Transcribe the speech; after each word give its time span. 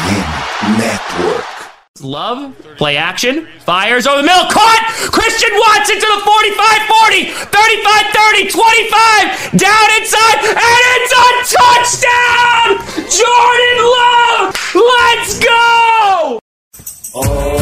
FM 0.00 0.78
Network. 0.78 1.44
Love, 2.00 2.56
play 2.78 2.96
action, 2.96 3.46
fires 3.60 4.06
over 4.06 4.22
the 4.22 4.26
middle, 4.26 4.48
caught! 4.50 4.84
Christian 5.12 5.50
Watson 5.52 5.96
to 5.96 6.08
the 6.08 6.20
45 6.24 6.88
40, 6.88 7.24
35 7.52 8.06
30, 8.08 8.48
25, 8.48 9.60
down 9.60 9.88
inside, 10.00 10.38
and 10.48 10.82
it's 10.96 11.12
a 11.12 11.26
touchdown! 11.60 12.80
Jordan 13.04 13.78
Love! 13.84 14.56
Let's 14.74 15.38
go! 15.44 16.40
Oh, 17.14 17.59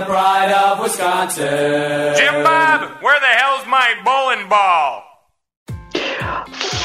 the 0.00 0.06
pride 0.06 0.52
of 0.52 0.80
Wisconsin. 0.80 2.14
Jim 2.16 2.42
Bob, 2.42 3.02
where 3.02 3.20
the 3.20 3.32
hell's 3.40 3.66
my 3.66 3.94
bowling 4.04 4.48
ball? 4.48 5.04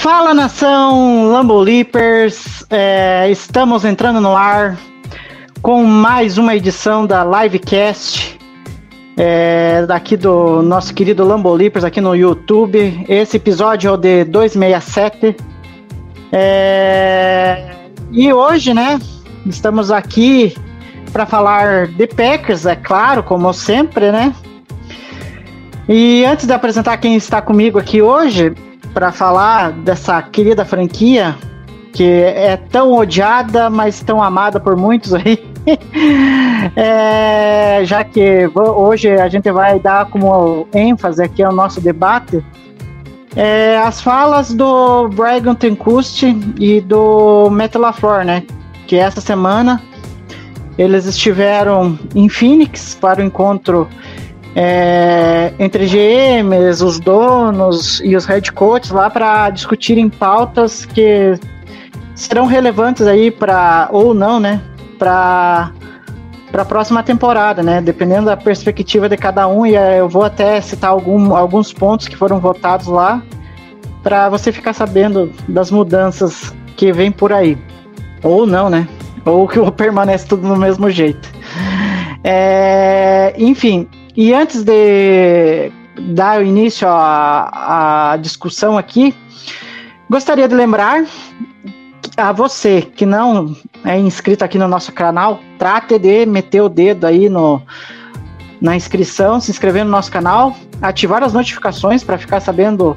Fala 0.01 0.33
nação 0.33 1.31
Lambo 1.31 1.57
Leapers, 1.59 2.65
é, 2.69 3.29
estamos 3.31 3.85
entrando 3.85 4.19
no 4.21 4.35
ar 4.35 4.77
com 5.61 5.83
mais 5.83 6.37
uma 6.37 6.55
edição 6.55 7.07
da 7.07 7.23
Livecast 7.23 8.37
é, 9.17 9.85
daqui 9.87 10.15
do 10.15 10.61
nosso 10.61 10.93
querido 10.93 11.25
Lambo 11.25 11.53
Leapers 11.53 11.85
aqui 11.85 12.01
no 12.01 12.15
YouTube. 12.15 13.05
Esse 13.07 13.37
episódio 13.37 13.87
é 13.87 13.91
o 13.91 13.97
de 13.97 14.25
267. 14.25 15.35
É, 16.31 17.75
e 18.11 18.31
hoje, 18.31 18.73
né, 18.73 18.99
estamos 19.45 19.89
aqui 19.89 20.55
para 21.15 21.25
falar 21.25 21.87
de 21.87 22.07
Packers, 22.07 22.65
é 22.65 22.75
claro, 22.75 23.23
como 23.23 23.53
sempre, 23.53 24.11
né? 24.11 24.35
E 25.87 26.25
antes 26.25 26.45
de 26.45 26.51
apresentar 26.51 26.97
quem 26.97 27.15
está 27.15 27.41
comigo 27.41 27.79
aqui 27.79 28.01
hoje, 28.01 28.53
para 28.93 29.13
falar 29.13 29.71
dessa 29.71 30.21
querida 30.21 30.65
franquia 30.65 31.33
que 31.93 32.03
é 32.03 32.57
tão 32.57 32.91
odiada, 32.91 33.69
mas 33.69 34.01
tão 34.01 34.21
amada 34.21 34.59
por 34.59 34.75
muitos 34.75 35.13
aí. 35.13 35.41
É, 36.75 37.81
já 37.85 38.03
que 38.03 38.49
hoje 38.55 39.09
a 39.09 39.27
gente 39.27 39.51
vai 39.51 39.79
dar 39.79 40.07
como 40.07 40.67
ênfase 40.73 41.23
aqui 41.23 41.43
ao 41.43 41.53
nosso 41.53 41.79
debate 41.79 42.43
é, 43.35 43.77
as 43.77 44.01
falas 44.01 44.53
do 44.53 45.07
Brian 45.09 45.53
Tenkusti 45.53 46.35
e 46.59 46.81
do 46.81 47.49
Matt 47.51 47.75
LaFleur, 47.75 48.25
né? 48.25 48.43
Que 48.87 48.95
essa 48.95 49.21
semana 49.21 49.81
eles 50.77 51.05
estiveram 51.05 51.97
em 52.13 52.27
Phoenix 52.27 52.97
para 52.99 53.21
o 53.21 53.23
encontro 53.23 53.87
é, 54.55 55.53
entre 55.59 55.85
GMs, 55.85 56.83
os 56.83 56.99
donos 56.99 58.01
e 58.01 58.15
os 58.15 58.25
head 58.25 58.51
coaches 58.53 58.91
lá 58.91 59.09
para 59.09 59.49
discutirem 59.49 60.09
pautas 60.09 60.85
que 60.85 61.37
serão 62.15 62.45
relevantes 62.45 63.05
aí 63.05 63.29
para 63.29 63.89
ou 63.91 64.13
não, 64.13 64.39
né, 64.39 64.61
para 64.97 65.71
para 66.51 66.61
a 66.61 66.65
próxima 66.65 67.03
temporada, 67.03 67.61
né, 67.61 67.81
dependendo 67.81 68.27
da 68.27 68.37
perspectiva 68.37 69.09
de 69.09 69.17
cada 69.17 69.45
um 69.45 69.65
e 69.65 69.75
é, 69.75 69.99
eu 69.99 70.07
vou 70.07 70.23
até 70.23 70.61
citar 70.61 70.89
algum, 70.89 71.35
alguns 71.35 71.73
pontos 71.73 72.07
que 72.07 72.15
foram 72.15 72.39
votados 72.39 72.87
lá 72.87 73.21
para 74.01 74.29
você 74.29 74.53
ficar 74.53 74.71
sabendo 74.71 75.33
das 75.49 75.69
mudanças 75.69 76.53
que 76.77 76.93
vem 76.93 77.11
por 77.11 77.33
aí. 77.33 77.57
Ou 78.23 78.47
não, 78.47 78.69
né, 78.69 78.87
ou 79.25 79.47
que 79.47 79.59
permanece 79.71 80.27
tudo 80.27 80.47
no 80.47 80.55
mesmo 80.55 80.89
jeito. 80.89 81.29
É, 82.23 83.33
enfim, 83.37 83.87
e 84.15 84.33
antes 84.33 84.63
de 84.63 85.71
dar 86.13 86.43
início 86.45 86.87
à, 86.87 88.13
à 88.13 88.17
discussão 88.17 88.77
aqui, 88.77 89.13
gostaria 90.09 90.47
de 90.47 90.55
lembrar 90.55 91.05
a 92.17 92.31
você 92.31 92.81
que 92.81 93.05
não 93.05 93.55
é 93.83 93.97
inscrito 93.99 94.45
aqui 94.45 94.57
no 94.57 94.67
nosso 94.67 94.91
canal, 94.93 95.39
trate 95.57 95.99
de 95.99 96.25
meter 96.25 96.61
o 96.61 96.69
dedo 96.69 97.05
aí 97.05 97.27
no, 97.27 97.61
na 98.61 98.75
inscrição, 98.75 99.39
se 99.39 99.51
inscrever 99.51 99.83
no 99.83 99.91
nosso 99.91 100.11
canal, 100.11 100.55
ativar 100.81 101.23
as 101.23 101.33
notificações 101.33 102.03
para 102.03 102.17
ficar 102.17 102.39
sabendo 102.39 102.95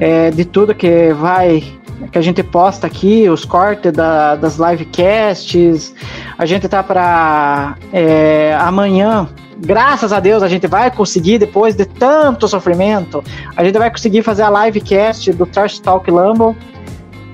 é, 0.00 0.30
de 0.30 0.44
tudo 0.44 0.74
que 0.74 1.12
vai 1.12 1.62
que 2.10 2.18
a 2.18 2.22
gente 2.22 2.42
posta 2.42 2.86
aqui, 2.86 3.28
os 3.28 3.44
cortes 3.44 3.92
da, 3.92 4.36
das 4.36 4.56
livecasts. 4.56 5.94
A 6.36 6.46
gente 6.46 6.68
tá 6.68 6.82
para 6.82 7.76
é, 7.92 8.56
amanhã 8.60 9.28
graças 9.58 10.12
a 10.12 10.20
Deus 10.20 10.42
a 10.42 10.48
gente 10.48 10.66
vai 10.66 10.90
conseguir, 10.90 11.38
depois 11.38 11.74
de 11.74 11.84
tanto 11.84 12.46
sofrimento, 12.46 13.22
a 13.56 13.64
gente 13.64 13.78
vai 13.78 13.90
conseguir 13.90 14.22
fazer 14.22 14.42
a 14.42 14.66
livecast 14.66 15.32
do 15.32 15.46
Trash 15.46 15.78
Talk 15.78 16.10
Lambo, 16.10 16.56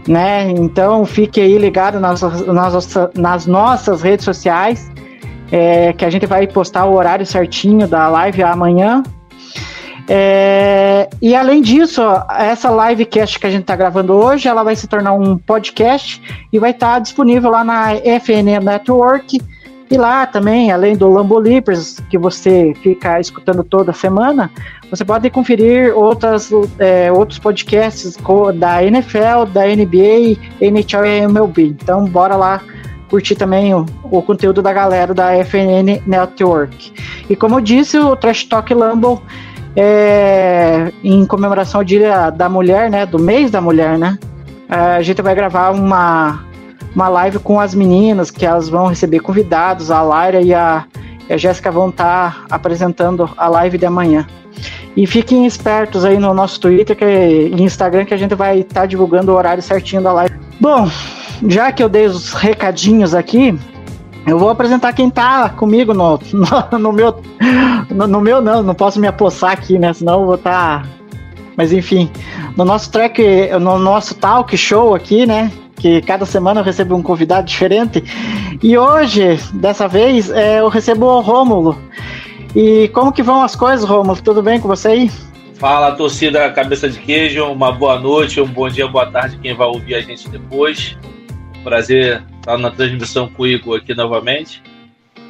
né? 0.06 0.50
Então 0.50 1.04
fique 1.04 1.40
aí 1.40 1.58
ligado 1.58 2.00
nas, 2.00 2.20
nas, 2.20 2.98
nas 3.14 3.46
nossas 3.46 4.02
redes 4.02 4.24
sociais, 4.24 4.90
é, 5.52 5.92
que 5.92 6.04
a 6.04 6.10
gente 6.10 6.26
vai 6.26 6.46
postar 6.46 6.86
o 6.86 6.94
horário 6.94 7.26
certinho 7.26 7.86
da 7.88 8.08
live 8.08 8.42
amanhã. 8.42 9.02
É, 10.12 11.08
e 11.22 11.36
além 11.36 11.62
disso, 11.62 12.02
ó, 12.02 12.24
essa 12.34 12.68
livecast 12.68 13.38
que 13.38 13.46
a 13.46 13.50
gente 13.50 13.60
está 13.60 13.76
gravando 13.76 14.12
hoje, 14.12 14.48
ela 14.48 14.64
vai 14.64 14.74
se 14.74 14.88
tornar 14.88 15.12
um 15.12 15.38
podcast 15.38 16.20
e 16.52 16.58
vai 16.58 16.72
estar 16.72 16.94
tá 16.94 16.98
disponível 16.98 17.48
lá 17.48 17.62
na 17.62 17.94
FN 17.94 18.58
Network 18.60 19.40
e 19.88 19.96
lá 19.96 20.26
também, 20.26 20.72
além 20.72 20.96
do 20.96 21.08
Lambo 21.08 21.38
Leapers, 21.38 22.00
que 22.10 22.18
você 22.18 22.74
fica 22.82 23.20
escutando 23.20 23.62
toda 23.62 23.92
semana, 23.92 24.50
você 24.90 25.04
pode 25.04 25.30
conferir 25.30 25.96
outras, 25.96 26.50
é, 26.80 27.12
outros 27.12 27.38
podcasts 27.38 28.18
da 28.56 28.82
NFL, 28.82 29.46
da 29.52 29.64
NBA, 29.64 30.36
NHL 30.60 31.06
e 31.06 31.20
MLB. 31.20 31.76
Então, 31.80 32.04
bora 32.06 32.34
lá 32.34 32.60
curtir 33.08 33.36
também 33.36 33.74
o, 33.74 33.86
o 34.04 34.20
conteúdo 34.22 34.60
da 34.60 34.72
galera 34.72 35.14
da 35.14 35.36
FNN 35.44 36.02
Network. 36.04 36.92
E 37.28 37.36
como 37.36 37.56
eu 37.56 37.60
disse, 37.60 37.96
o 37.96 38.16
Trash 38.16 38.42
Talk 38.44 38.74
Lambo 38.74 39.22
é 39.76 40.92
em 41.02 41.24
comemoração 41.24 41.80
ao 41.80 41.84
Dia 41.84 42.30
da 42.30 42.48
Mulher, 42.48 42.90
né? 42.90 43.06
Do 43.06 43.18
mês 43.18 43.50
da 43.50 43.60
mulher, 43.60 43.98
né? 43.98 44.18
A 44.68 45.02
gente 45.02 45.20
vai 45.22 45.34
gravar 45.34 45.70
uma 45.70 46.44
uma 46.94 47.08
live 47.08 47.38
com 47.38 47.60
as 47.60 47.74
meninas, 47.74 48.30
que 48.30 48.44
elas 48.44 48.68
vão 48.68 48.86
receber 48.86 49.20
convidados, 49.20 49.90
a 49.90 50.02
Laira 50.02 50.40
e 50.40 50.52
a, 50.52 50.84
a 51.28 51.36
Jéssica 51.36 51.70
vão 51.70 51.88
estar 51.88 52.46
tá 52.48 52.54
apresentando 52.54 53.30
a 53.36 53.48
live 53.48 53.78
de 53.78 53.86
amanhã. 53.86 54.26
E 54.96 55.06
fiquem 55.06 55.46
espertos 55.46 56.04
aí 56.04 56.18
no 56.18 56.34
nosso 56.34 56.60
Twitter 56.60 56.96
que, 56.96 57.04
e 57.04 57.62
Instagram 57.62 58.04
que 58.04 58.14
a 58.14 58.16
gente 58.16 58.34
vai 58.34 58.60
estar 58.60 58.80
tá 58.80 58.86
divulgando 58.86 59.32
o 59.32 59.36
horário 59.36 59.62
certinho 59.62 60.02
da 60.02 60.12
live. 60.12 60.34
Bom, 60.60 60.90
já 61.46 61.70
que 61.70 61.82
eu 61.82 61.88
dei 61.88 62.06
os 62.06 62.32
recadinhos 62.32 63.14
aqui, 63.14 63.56
eu 64.26 64.38
vou 64.38 64.50
apresentar 64.50 64.92
quem 64.92 65.10
tá 65.10 65.48
comigo 65.50 65.94
no, 65.94 66.18
no, 66.32 66.78
no 66.78 66.92
meu. 66.92 67.22
No, 67.90 68.06
no, 68.06 68.20
meu 68.20 68.40
não, 68.40 68.62
não 68.62 68.74
posso 68.74 69.00
me 69.00 69.06
apossar 69.06 69.52
aqui, 69.52 69.78
né? 69.78 69.92
Senão 69.92 70.20
eu 70.20 70.26
vou 70.26 70.34
estar. 70.36 70.82
Tá... 70.82 70.88
Mas 71.56 71.72
enfim, 71.72 72.10
no 72.56 72.64
nosso 72.64 72.90
track, 72.90 73.22
no 73.60 73.78
nosso 73.78 74.14
talk 74.14 74.56
show 74.56 74.94
aqui, 74.94 75.26
né? 75.26 75.50
que 75.80 76.02
cada 76.02 76.26
semana 76.26 76.60
eu 76.60 76.64
recebo 76.64 76.94
um 76.94 77.02
convidado 77.02 77.46
diferente. 77.46 78.04
E 78.62 78.76
hoje, 78.76 79.40
dessa 79.54 79.88
vez, 79.88 80.30
é, 80.30 80.60
eu 80.60 80.68
recebo 80.68 81.06
o 81.06 81.20
Rômulo. 81.20 81.80
E 82.54 82.88
como 82.88 83.12
que 83.12 83.22
vão 83.22 83.42
as 83.42 83.56
coisas, 83.56 83.88
Rômulo? 83.88 84.20
Tudo 84.20 84.42
bem 84.42 84.60
com 84.60 84.68
você 84.68 84.88
aí? 84.88 85.10
Fala, 85.54 85.92
torcida 85.92 86.50
Cabeça 86.52 86.88
de 86.88 86.98
Queijo. 86.98 87.44
Uma 87.46 87.72
boa 87.72 87.98
noite, 87.98 88.40
um 88.40 88.46
bom 88.46 88.68
dia, 88.68 88.86
boa 88.86 89.06
tarde 89.06 89.38
quem 89.42 89.54
vai 89.54 89.66
ouvir 89.66 89.94
a 89.94 90.00
gente 90.00 90.28
depois. 90.28 90.96
Prazer 91.62 92.22
estar 92.38 92.58
na 92.58 92.70
transmissão 92.70 93.28
com 93.28 93.42
o 93.42 93.46
Igor 93.46 93.78
aqui 93.78 93.94
novamente. 93.94 94.62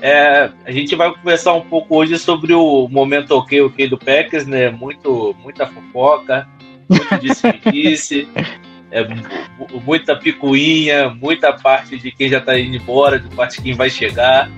É, 0.03 0.51
a 0.65 0.71
gente 0.71 0.97
vai 0.97 1.13
conversar 1.13 1.53
um 1.53 1.61
pouco 1.61 1.97
hoje 1.97 2.19
sobre 2.19 2.55
o 2.55 2.89
momento 2.89 3.33
ok, 3.33 3.61
ok 3.61 3.89
do 3.89 3.99
Packers, 3.99 4.47
né? 4.47 4.71
Muito, 4.71 5.37
muita 5.43 5.67
fofoca, 5.67 6.49
muito 6.89 7.17
disse-me-disse. 7.21 8.27
é, 8.91 9.07
muita 9.85 10.17
picuinha, 10.17 11.11
muita 11.11 11.53
parte 11.53 11.99
de 11.99 12.11
quem 12.11 12.29
já 12.29 12.39
está 12.39 12.59
indo 12.59 12.77
embora, 12.77 13.19
de 13.19 13.29
parte 13.35 13.57
de 13.57 13.63
quem 13.63 13.75
vai 13.75 13.91
chegar. 13.91 14.51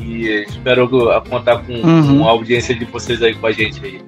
E 0.00 0.44
espero 0.46 0.88
contar 1.30 1.58
com, 1.58 1.72
uhum. 1.72 2.18
com, 2.18 2.28
a 2.28 2.30
audiência 2.30 2.74
de 2.74 2.84
vocês 2.84 3.22
aí 3.22 3.34
com 3.34 3.46
a 3.46 3.52
gente 3.52 3.82
aí. 3.82 4.02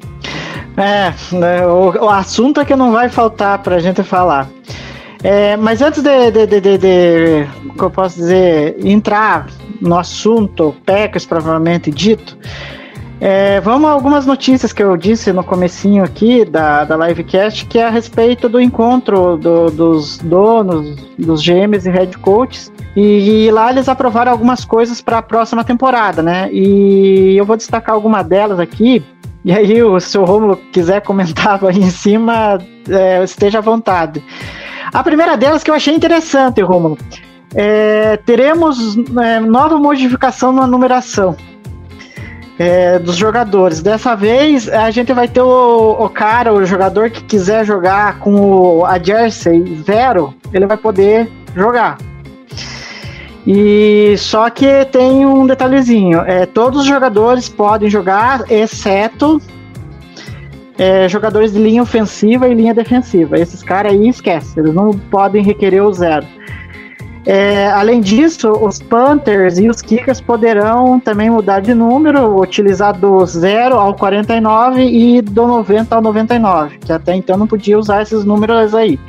É, 0.76 1.10
né, 1.34 1.66
o, 1.66 2.04
o 2.04 2.08
assunto 2.10 2.60
é 2.60 2.64
que 2.66 2.76
não 2.76 2.92
vai 2.92 3.08
faltar 3.08 3.58
para 3.60 3.76
a 3.76 3.78
gente 3.78 4.02
falar. 4.02 4.46
É, 5.22 5.56
mas 5.56 5.82
antes 5.82 6.02
de, 6.02 6.30
de, 6.30 6.46
de, 6.46 6.60
de, 6.60 6.78
de, 6.78 7.46
que 7.76 7.82
eu 7.82 7.90
posso 7.90 8.16
dizer, 8.16 8.76
entrar 8.84 9.46
no 9.80 9.98
assunto 9.98 10.74
Packers 10.84 11.26
provavelmente 11.26 11.90
dito, 11.90 12.36
é, 13.18 13.60
vamos 13.60 13.88
a 13.88 13.92
algumas 13.92 14.26
notícias 14.26 14.74
que 14.74 14.82
eu 14.82 14.94
disse 14.94 15.32
no 15.32 15.42
comecinho 15.42 16.04
aqui 16.04 16.44
da, 16.44 16.84
da 16.84 16.96
livecast, 17.08 17.64
que 17.64 17.78
é 17.78 17.86
a 17.86 17.90
respeito 17.90 18.46
do 18.46 18.60
encontro 18.60 19.38
do, 19.38 19.70
dos 19.70 20.18
donos, 20.18 20.96
dos 21.18 21.42
GMs 21.42 21.88
e 21.88 21.90
head 21.90 22.18
coaches. 22.18 22.70
E, 22.94 23.46
e 23.46 23.50
lá 23.50 23.70
eles 23.70 23.88
aprovaram 23.88 24.32
algumas 24.32 24.64
coisas 24.64 25.00
para 25.00 25.18
a 25.18 25.22
próxima 25.22 25.64
temporada, 25.64 26.22
né? 26.22 26.50
E 26.52 27.34
eu 27.36 27.44
vou 27.46 27.56
destacar 27.56 27.94
alguma 27.94 28.22
delas 28.22 28.60
aqui. 28.60 29.02
E 29.42 29.52
aí, 29.52 29.82
o 29.82 29.96
Romulo 30.24 30.56
quiser 30.72 31.00
comentar 31.02 31.58
aí 31.64 31.78
em 31.78 31.90
cima, 31.90 32.58
é, 32.88 33.22
esteja 33.24 33.58
à 33.58 33.62
vontade. 33.62 34.22
A 34.92 35.02
primeira 35.02 35.36
delas 35.36 35.62
que 35.62 35.70
eu 35.70 35.74
achei 35.74 35.94
interessante, 35.94 36.60
Romulo. 36.60 36.98
É, 37.54 38.16
teremos 38.18 38.96
é, 38.96 39.40
nova 39.40 39.78
modificação 39.78 40.52
na 40.52 40.66
numeração 40.66 41.36
é, 42.58 42.98
dos 42.98 43.16
jogadores. 43.16 43.82
Dessa 43.82 44.14
vez 44.14 44.68
a 44.68 44.90
gente 44.90 45.12
vai 45.12 45.28
ter 45.28 45.42
o, 45.42 45.92
o, 45.92 46.08
cara, 46.08 46.52
o 46.52 46.64
jogador 46.64 47.10
que 47.10 47.22
quiser 47.22 47.64
jogar 47.64 48.18
com 48.18 48.34
o, 48.34 48.84
a 48.84 48.98
Jersey 48.98 49.82
zero, 49.86 50.34
ele 50.52 50.66
vai 50.66 50.76
poder 50.76 51.30
jogar. 51.54 51.98
E 53.46 54.16
só 54.18 54.50
que 54.50 54.84
tem 54.86 55.24
um 55.24 55.46
detalhezinho: 55.46 56.20
é, 56.20 56.46
todos 56.46 56.80
os 56.80 56.86
jogadores 56.86 57.48
podem 57.48 57.88
jogar, 57.88 58.50
exceto 58.50 59.40
é, 60.78 61.08
jogadores 61.08 61.52
de 61.52 61.58
linha 61.58 61.82
ofensiva 61.82 62.48
e 62.48 62.54
linha 62.54 62.74
defensiva. 62.74 63.38
Esses 63.38 63.62
caras 63.62 63.92
aí 63.92 64.08
esquece, 64.08 64.58
eles 64.58 64.74
não 64.74 64.92
podem 64.92 65.42
requerer 65.42 65.82
o 65.82 65.92
zero. 65.92 66.26
É, 67.26 67.66
além 67.70 68.00
disso, 68.00 68.52
os 68.52 68.80
Panthers 68.80 69.58
e 69.58 69.68
os 69.68 69.82
Kickers 69.82 70.20
poderão 70.20 71.00
também 71.00 71.28
mudar 71.28 71.58
de 71.58 71.74
número, 71.74 72.40
utilizar 72.40 72.96
do 72.96 73.26
0 73.26 73.74
ao 73.74 73.94
49 73.94 74.80
e 74.84 75.20
do 75.20 75.44
90 75.44 75.96
ao 75.96 76.00
99, 76.00 76.78
que 76.78 76.92
até 76.92 77.16
então 77.16 77.36
não 77.36 77.48
podia 77.48 77.76
usar 77.76 78.02
esses 78.02 78.24
números 78.24 78.72
aí. 78.76 79.00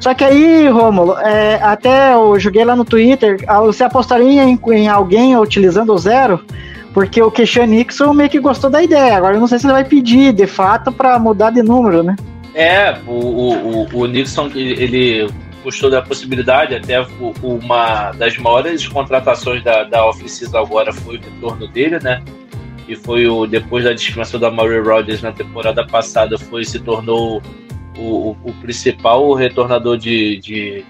Só 0.00 0.12
que 0.12 0.24
aí, 0.24 0.66
Rômulo, 0.66 1.16
é, 1.18 1.62
até 1.62 2.14
eu 2.14 2.36
joguei 2.40 2.64
lá 2.64 2.74
no 2.74 2.84
Twitter, 2.84 3.36
você 3.64 3.84
apostaria 3.84 4.42
em, 4.42 4.58
em 4.72 4.88
alguém 4.88 5.38
utilizando 5.38 5.94
o 5.94 5.98
zero? 5.98 6.40
Porque 6.92 7.22
o 7.22 7.30
Keshan 7.30 7.66
Nixon 7.66 8.12
meio 8.12 8.28
que 8.28 8.38
gostou 8.38 8.68
da 8.68 8.82
ideia. 8.82 9.16
Agora 9.16 9.36
eu 9.36 9.40
não 9.40 9.46
sei 9.46 9.58
se 9.58 9.66
ele 9.66 9.72
vai 9.72 9.84
pedir, 9.84 10.32
de 10.32 10.46
fato, 10.46 10.92
para 10.92 11.18
mudar 11.18 11.50
de 11.50 11.62
número, 11.62 12.02
né? 12.02 12.16
É, 12.54 12.98
o, 13.06 13.12
o, 13.12 13.88
o 13.94 14.06
Nixon, 14.06 14.50
ele 14.54 15.26
gostou 15.62 15.88
da 15.88 16.02
possibilidade, 16.02 16.74
até 16.74 17.06
uma 17.42 18.10
das 18.12 18.36
maiores 18.36 18.86
contratações 18.86 19.62
da, 19.62 19.84
da 19.84 20.04
off 20.04 20.22
agora 20.54 20.92
foi 20.92 21.16
o 21.16 21.20
retorno 21.20 21.68
dele, 21.68 21.98
né? 22.00 22.22
E 22.88 22.96
foi 22.96 23.26
o 23.26 23.46
depois 23.46 23.84
da 23.84 23.92
dispensa 23.92 24.38
da 24.38 24.50
Murray 24.50 24.80
Rodgers 24.80 25.22
na 25.22 25.32
temporada 25.32 25.86
passada, 25.86 26.36
foi 26.36 26.64
se 26.64 26.80
tornou 26.80 27.40
o, 27.96 28.02
o, 28.02 28.36
o 28.42 28.52
principal 28.60 29.32
retornador 29.34 29.96
de, 29.96 30.38
de, 30.38 30.84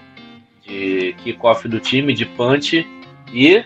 de 0.65 1.15
kickoff 1.23 1.67
do 1.67 1.79
time, 1.79 2.13
de 2.13 2.25
punch, 2.25 2.85
e 3.31 3.63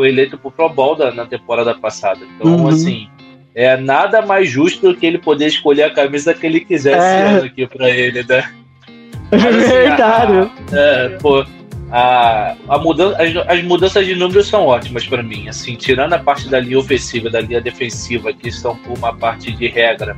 foi 0.00 0.08
eleito 0.08 0.38
pro 0.38 0.50
Pro 0.50 0.66
Bowl 0.66 0.96
da, 0.96 1.12
na 1.12 1.26
temporada 1.26 1.74
passada. 1.74 2.20
Então, 2.24 2.56
uhum. 2.56 2.68
assim, 2.68 3.06
é 3.54 3.76
nada 3.76 4.22
mais 4.22 4.48
justo 4.48 4.88
do 4.88 4.98
que 4.98 5.04
ele 5.04 5.18
poder 5.18 5.48
escolher 5.48 5.82
a 5.82 5.90
camisa 5.90 6.32
que 6.32 6.46
ele 6.46 6.60
quisesse 6.60 6.96
é. 6.98 7.44
aqui 7.44 7.66
para 7.66 7.90
ele, 7.90 8.24
né? 8.26 8.50
Mas, 9.30 9.44
assim, 9.44 9.68
Verdade. 9.68 10.32
A, 10.32 10.50
é, 10.72 11.08
pô, 11.20 11.44
a, 11.92 12.56
a 12.66 12.78
mudança, 12.78 13.22
as, 13.22 13.58
as, 13.58 13.62
mudanças 13.62 14.06
de 14.06 14.14
números 14.14 14.48
são 14.48 14.64
ótimas 14.64 15.06
para 15.06 15.22
mim. 15.22 15.50
Assim, 15.50 15.74
tirando 15.74 16.14
a 16.14 16.18
parte 16.18 16.48
da 16.48 16.58
linha 16.58 16.78
ofensiva, 16.78 17.28
da 17.28 17.42
linha 17.42 17.60
defensiva, 17.60 18.32
que 18.32 18.48
estão 18.48 18.74
por 18.76 18.96
uma 18.96 19.14
parte 19.14 19.52
de 19.52 19.68
regra, 19.68 20.16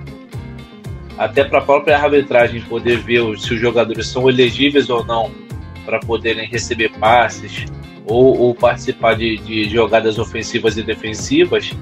até 1.18 1.42
para 1.42 1.58
a 1.58 1.62
própria 1.62 1.98
arbitragem 1.98 2.60
poder 2.60 2.98
ver 2.98 3.36
se 3.36 3.52
os 3.52 3.60
jogadores 3.60 4.06
são 4.06 4.28
elegíveis 4.28 4.88
ou 4.88 5.04
não 5.04 5.32
para 5.84 5.98
poderem 5.98 6.46
receber 6.46 6.92
passes 7.00 7.66
ou, 8.06 8.38
ou 8.38 8.54
participar 8.54 9.14
de, 9.14 9.38
de, 9.38 9.68
jogadas 9.68 10.18
ofensivas 10.18 10.76
e 10.76 10.82
defensivas, 10.82 11.72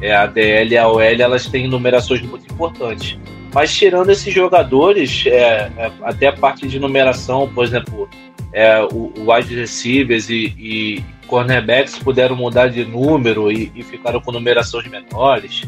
é, 0.00 0.14
a 0.14 0.26
DL 0.26 0.74
e 0.74 0.78
a 0.78 0.88
OL 0.88 1.00
elas 1.00 1.46
têm 1.46 1.68
numerações 1.68 2.22
muito 2.22 2.52
importantes. 2.52 3.18
Mas 3.52 3.74
tirando 3.74 4.10
esses 4.10 4.32
jogadores, 4.32 5.24
é, 5.26 5.70
é, 5.76 5.92
até 6.02 6.28
a 6.28 6.32
parte 6.32 6.68
de 6.68 6.78
numeração, 6.78 7.50
por 7.52 7.64
exemplo, 7.64 8.08
é, 8.52 8.80
o, 8.82 9.12
o 9.16 9.32
wide 9.32 9.54
receivers 9.54 10.30
e, 10.30 10.54
e, 10.58 11.04
cornerbacks 11.26 11.98
puderam 11.98 12.34
mudar 12.34 12.68
de 12.68 12.84
número 12.84 13.50
e, 13.50 13.70
e, 13.74 13.82
ficaram 13.82 14.20
com 14.20 14.32
numerações 14.32 14.86
menores. 14.88 15.62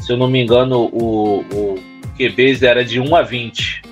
Se 0.00 0.12
eu 0.12 0.16
não 0.16 0.28
me 0.28 0.42
engano, 0.42 0.88
o, 0.92 1.40
o 1.52 1.78
QBs 2.16 2.62
era 2.62 2.84
de 2.84 2.98
1 3.00 3.14
a 3.14 3.22
20. 3.22 3.82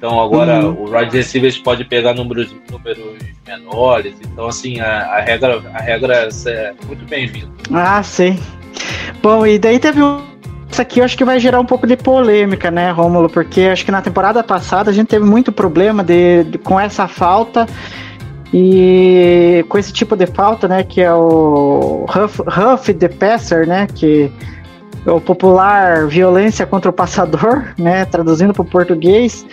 Então 0.00 0.18
agora 0.18 0.64
uhum. 0.64 0.86
o 0.86 0.96
wide 0.96 1.14
receivers 1.14 1.58
pode 1.58 1.84
pegar 1.84 2.14
números, 2.14 2.56
números 2.70 3.18
menores. 3.46 4.14
Então 4.22 4.46
assim, 4.46 4.80
a, 4.80 5.02
a 5.02 5.20
regra, 5.20 5.62
a 5.74 5.82
regra 5.82 6.28
é 6.46 6.72
muito 6.86 7.04
bem-vinda. 7.04 7.50
Ah, 7.70 8.02
sim. 8.02 8.40
Bom, 9.22 9.46
e 9.46 9.58
daí 9.58 9.78
teve 9.78 10.02
um 10.02 10.30
isso 10.70 10.80
aqui 10.80 11.00
eu 11.00 11.04
acho 11.04 11.18
que 11.18 11.24
vai 11.24 11.38
gerar 11.38 11.60
um 11.60 11.66
pouco 11.66 11.86
de 11.86 11.96
polêmica, 11.96 12.70
né, 12.70 12.90
Rômulo? 12.92 13.28
Porque 13.28 13.62
acho 13.62 13.84
que 13.84 13.90
na 13.90 14.00
temporada 14.00 14.42
passada 14.42 14.90
a 14.90 14.94
gente 14.94 15.08
teve 15.08 15.24
muito 15.26 15.52
problema 15.52 16.02
de, 16.02 16.44
de, 16.44 16.56
com 16.56 16.80
essa 16.80 17.06
falta 17.06 17.66
e 18.54 19.64
com 19.68 19.76
esse 19.76 19.92
tipo 19.92 20.16
de 20.16 20.26
falta, 20.26 20.66
né, 20.66 20.82
que 20.82 21.02
é 21.02 21.12
o 21.12 22.06
rough, 22.08 22.40
rough 22.46 22.94
the 22.98 23.08
passer, 23.08 23.66
né, 23.66 23.86
que 23.92 24.30
é 25.04 25.10
o 25.10 25.20
popular 25.20 26.06
violência 26.06 26.64
contra 26.64 26.88
o 26.88 26.92
passador, 26.92 27.74
né, 27.76 28.04
traduzindo 28.04 28.52
para 28.54 28.62
o 28.62 28.64
português. 28.64 29.44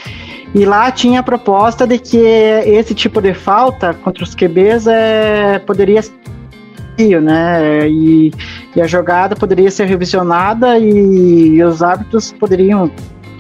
E 0.56 0.66
lá 0.66 0.90
tinha 0.92 1.20
a 1.20 1.24
proposta 1.24 1.86
de 1.86 2.00
que 2.00 2.18
esse 2.18 2.96
tipo 2.96 3.22
de 3.22 3.34
falta 3.34 3.94
contra 3.94 4.24
os 4.24 4.34
QBs 4.34 4.88
é, 4.88 5.60
poderia 5.60 6.02
né? 7.22 7.88
E, 7.88 8.32
e, 8.76 8.82
a 8.82 8.88
jogada 8.88 9.36
poderia 9.36 9.70
ser 9.70 9.86
revisionada 9.86 10.80
e, 10.80 11.58
e, 11.58 11.64
os 11.64 11.84
árbitros 11.84 12.32
poderiam, 12.32 12.90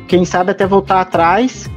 quem 0.07 0.23
sabe, 0.25 0.51
até 0.51 0.67
voltar 0.67 1.01
atrás 1.01 1.67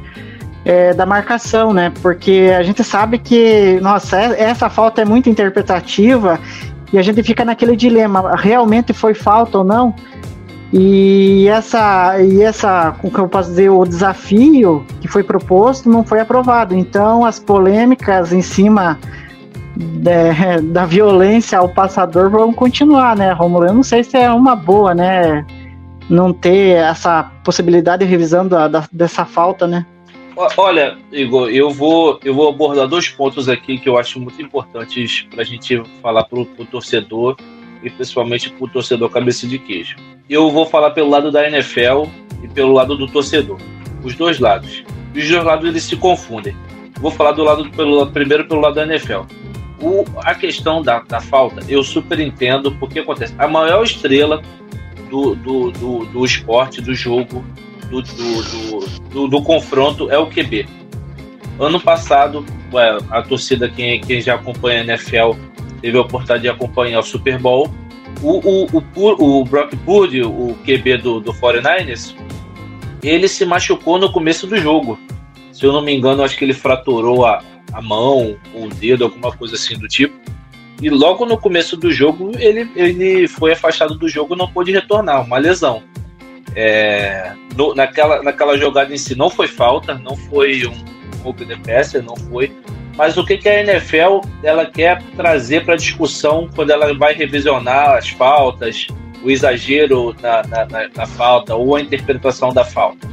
é, 0.63 0.93
da 0.93 1.07
marcação, 1.07 1.73
né? 1.73 1.91
Porque 2.01 2.53
a 2.55 2.61
gente 2.61 2.83
sabe 2.83 3.17
que, 3.17 3.79
nossa, 3.81 4.19
é, 4.19 4.43
essa 4.43 4.69
falta 4.69 5.01
é 5.01 5.05
muito 5.05 5.27
interpretativa 5.27 6.39
e 6.93 6.99
a 6.99 7.01
gente 7.01 7.23
fica 7.23 7.43
naquele 7.43 7.75
dilema: 7.75 8.35
realmente 8.35 8.93
foi 8.93 9.13
falta 9.13 9.57
ou 9.57 9.63
não? 9.63 9.95
E 10.73 11.47
essa, 11.49 12.21
e 12.21 12.41
essa, 12.41 12.93
como 13.01 13.13
que 13.13 13.19
eu 13.19 13.27
posso 13.27 13.49
dizer, 13.49 13.69
o 13.69 13.83
desafio 13.83 14.85
que 15.01 15.07
foi 15.07 15.21
proposto 15.21 15.89
não 15.89 16.03
foi 16.03 16.21
aprovado. 16.21 16.73
Então, 16.73 17.25
as 17.25 17.39
polêmicas 17.39 18.31
em 18.31 18.41
cima 18.41 18.97
da, 19.75 20.59
da 20.63 20.85
violência 20.85 21.57
ao 21.59 21.67
passador 21.67 22.29
vão 22.29 22.53
continuar, 22.53 23.17
né, 23.17 23.33
Romulo? 23.33 23.65
Eu 23.65 23.73
não 23.73 23.83
sei 23.83 24.03
se 24.03 24.17
é 24.17 24.31
uma 24.31 24.55
boa, 24.55 24.95
né? 24.95 25.45
Não 26.09 26.31
ter 26.31 26.77
essa 26.77 27.23
possibilidade 27.43 28.05
de 28.05 28.09
revisão 28.09 28.47
da, 28.47 28.67
da, 28.67 28.83
dessa 28.91 29.25
falta, 29.25 29.67
né? 29.67 29.85
Olha, 30.57 30.97
Igor, 31.11 31.49
eu 31.49 31.69
vou, 31.69 32.19
eu 32.23 32.33
vou 32.33 32.49
abordar 32.49 32.87
dois 32.87 33.09
pontos 33.09 33.49
aqui 33.49 33.77
que 33.77 33.87
eu 33.87 33.97
acho 33.97 34.19
muito 34.19 34.41
importantes 34.41 35.27
para 35.29 35.41
a 35.41 35.45
gente 35.45 35.83
falar 36.01 36.23
para 36.23 36.39
o 36.39 36.45
torcedor 36.45 37.35
e 37.83 37.89
principalmente 37.89 38.49
para 38.49 38.65
o 38.65 38.67
torcedor 38.69 39.09
cabeça 39.09 39.45
de 39.45 39.59
queijo. 39.59 39.97
Eu 40.31 40.49
vou 40.49 40.65
falar 40.65 40.91
pelo 40.91 41.09
lado 41.09 41.29
da 41.29 41.45
NFL 41.45 42.05
e 42.41 42.47
pelo 42.47 42.71
lado 42.71 42.95
do 42.95 43.05
torcedor. 43.05 43.59
Os 44.01 44.15
dois 44.15 44.39
lados. 44.39 44.81
Os 45.13 45.27
dois 45.27 45.43
lados 45.43 45.67
eles 45.67 45.83
se 45.83 45.97
confundem. 45.97 46.55
Vou 47.01 47.11
falar 47.11 47.33
do 47.33 47.43
lado 47.43 47.69
pelo 47.71 48.07
primeiro 48.07 48.47
pelo 48.47 48.61
lado 48.61 48.75
da 48.75 48.83
NFL. 48.83 49.23
O, 49.81 50.05
a 50.23 50.33
questão 50.33 50.81
da, 50.81 50.99
da 50.99 51.19
falta, 51.19 51.61
eu 51.67 51.83
super 51.83 52.17
entendo, 52.21 52.71
porque 52.79 52.99
acontece. 52.99 53.35
A 53.37 53.45
maior 53.45 53.83
estrela 53.83 54.41
do, 55.09 55.35
do, 55.35 55.69
do, 55.71 56.05
do 56.05 56.23
esporte, 56.23 56.79
do 56.79 56.95
jogo, 56.95 57.43
do, 57.89 58.01
do, 58.01 58.79
do, 59.09 59.27
do, 59.27 59.41
confronto 59.41 60.09
é 60.09 60.17
o 60.17 60.27
QB. 60.27 60.65
Ano 61.59 61.77
passado, 61.77 62.45
a 63.09 63.21
torcida, 63.21 63.67
quem, 63.67 63.99
quem 63.99 64.21
já 64.21 64.35
acompanha 64.35 64.79
a 64.79 64.83
NFL, 64.85 65.33
teve 65.81 65.97
a 65.97 66.01
oportunidade 66.01 66.43
de 66.43 66.47
acompanhar 66.47 66.99
o 66.99 67.03
Super 67.03 67.37
Bowl. 67.37 67.69
O, 68.21 68.39
o, 68.39 68.83
o, 68.95 69.39
o 69.39 69.45
Brock 69.45 69.75
Purdy, 69.77 70.21
o 70.21 70.55
QB 70.65 70.97
do, 70.97 71.19
do 71.19 71.33
49ers, 71.33 72.15
ele 73.03 73.27
se 73.27 73.45
machucou 73.45 73.97
no 73.97 74.11
começo 74.11 74.45
do 74.45 74.57
jogo. 74.57 74.99
Se 75.51 75.65
eu 75.65 75.71
não 75.71 75.81
me 75.81 75.95
engano, 75.95 76.23
acho 76.23 76.37
que 76.37 76.45
ele 76.45 76.53
fraturou 76.53 77.25
a, 77.25 77.43
a 77.73 77.81
mão, 77.81 78.37
o 78.53 78.67
dedo, 78.67 79.05
alguma 79.05 79.31
coisa 79.31 79.55
assim 79.55 79.77
do 79.77 79.87
tipo. 79.87 80.15
E 80.81 80.89
logo 80.89 81.25
no 81.25 81.37
começo 81.37 81.77
do 81.77 81.91
jogo, 81.91 82.31
ele, 82.39 82.69
ele 82.75 83.27
foi 83.27 83.53
afastado 83.53 83.95
do 83.95 84.07
jogo 84.07 84.35
não 84.35 84.47
pôde 84.47 84.71
retornar, 84.71 85.23
uma 85.23 85.37
lesão. 85.37 85.83
É, 86.55 87.33
no, 87.55 87.73
naquela, 87.75 88.21
naquela 88.23 88.57
jogada 88.57 88.93
em 88.93 88.97
si 88.97 89.15
não 89.15 89.29
foi 89.29 89.47
falta, 89.47 89.93
não 89.93 90.15
foi 90.15 90.65
um 90.67 90.73
roubo 91.23 91.45
de 91.45 91.55
peça, 91.57 92.01
não 92.01 92.15
foi. 92.15 92.51
Mas 92.95 93.17
o 93.17 93.25
que, 93.25 93.37
que 93.37 93.49
a 93.49 93.61
NFL 93.61 94.21
ela 94.43 94.65
quer 94.65 95.01
trazer 95.15 95.65
para 95.65 95.75
discussão 95.75 96.49
quando 96.55 96.71
ela 96.71 96.93
vai 96.93 97.13
revisionar 97.13 97.97
as 97.97 98.09
faltas, 98.09 98.87
o 99.23 99.29
exagero 99.29 100.15
na, 100.21 100.43
na, 100.43 100.65
na, 100.65 100.89
na 100.95 101.05
falta 101.05 101.55
ou 101.55 101.75
a 101.75 101.81
interpretação 101.81 102.53
da 102.53 102.63
falta? 102.63 103.09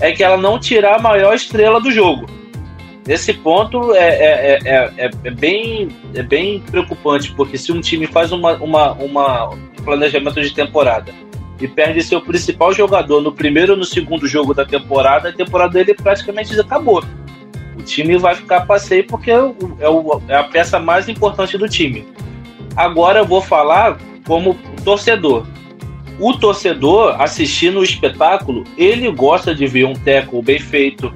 É 0.00 0.12
que 0.12 0.22
ela 0.22 0.36
não 0.36 0.58
tirar 0.58 0.96
a 0.96 1.02
maior 1.02 1.34
estrela 1.34 1.80
do 1.80 1.90
jogo. 1.90 2.26
Nesse 3.06 3.32
ponto 3.32 3.94
é, 3.94 3.98
é, 3.98 4.58
é, 4.64 4.92
é, 4.96 5.10
é 5.24 5.30
bem, 5.30 5.88
é 6.14 6.22
bem 6.22 6.60
preocupante, 6.60 7.32
porque 7.32 7.58
se 7.58 7.72
um 7.72 7.80
time 7.80 8.06
faz 8.06 8.30
uma, 8.30 8.52
uma, 8.54 8.92
uma, 8.92 9.48
um 9.50 9.68
planejamento 9.84 10.40
de 10.40 10.54
temporada 10.54 11.12
e 11.60 11.66
perde 11.66 12.02
seu 12.02 12.20
principal 12.20 12.72
jogador 12.72 13.20
no 13.20 13.32
primeiro 13.32 13.72
ou 13.72 13.78
no 13.78 13.84
segundo 13.84 14.28
jogo 14.28 14.54
da 14.54 14.64
temporada, 14.64 15.30
a 15.30 15.32
temporada 15.32 15.72
dele 15.72 15.94
praticamente 15.94 16.58
acabou. 16.58 17.02
O 17.76 17.82
time 17.82 18.16
vai 18.18 18.34
ficar 18.34 18.66
passeio 18.66 19.06
porque 19.06 19.30
é, 19.30 19.34
é, 19.80 19.88
o, 19.88 20.20
é 20.28 20.36
a 20.36 20.44
peça 20.44 20.78
mais 20.78 21.08
importante 21.08 21.56
do 21.56 21.68
time. 21.68 22.06
Agora 22.76 23.20
eu 23.20 23.26
vou 23.26 23.40
falar 23.40 23.98
como 24.26 24.54
torcedor. 24.84 25.46
O 26.18 26.34
torcedor 26.34 27.20
assistindo 27.20 27.80
o 27.80 27.84
espetáculo, 27.84 28.64
ele 28.76 29.10
gosta 29.10 29.54
de 29.54 29.66
ver 29.66 29.84
um 29.86 29.94
teco 29.94 30.42
bem 30.42 30.58
feito 30.58 31.12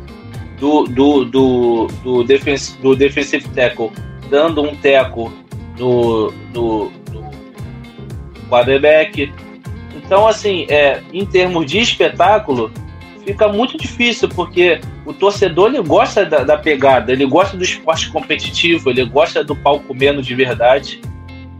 do, 0.59 0.85
do, 0.85 1.25
do, 1.25 1.87
do, 2.03 2.25
defense, 2.25 2.77
do 2.79 2.97
defensive 2.97 3.47
tackle 3.51 3.91
dando 4.31 4.63
um 4.63 4.75
teco 4.75 5.33
no, 5.79 6.33
no, 6.53 6.91
no 7.13 7.31
quarterback. 8.49 9.33
Então, 9.95 10.27
assim, 10.27 10.67
é, 10.69 11.03
em 11.13 11.25
termos 11.25 11.67
de 11.67 11.79
espetáculo, 11.79 12.71
fica 13.27 13.49
muito 13.49 13.77
difícil, 13.77 14.29
porque 14.29 14.81
o 15.05 15.13
torcedor 15.13 15.75
ele 15.75 15.83
gosta 15.83 16.25
da, 16.25 16.45
da, 16.45 16.57
pegada, 16.57 17.13
ele 17.13 17.27
gosta 17.27 17.57
do 17.57 17.65
esporte 17.65 18.09
competitivo, 18.11 18.89
ele 18.89 19.05
gosta 19.05 19.43
do 19.43 19.57
palco 19.57 19.93
menos 19.93 20.25
de 20.25 20.35
verdade. 20.35 21.01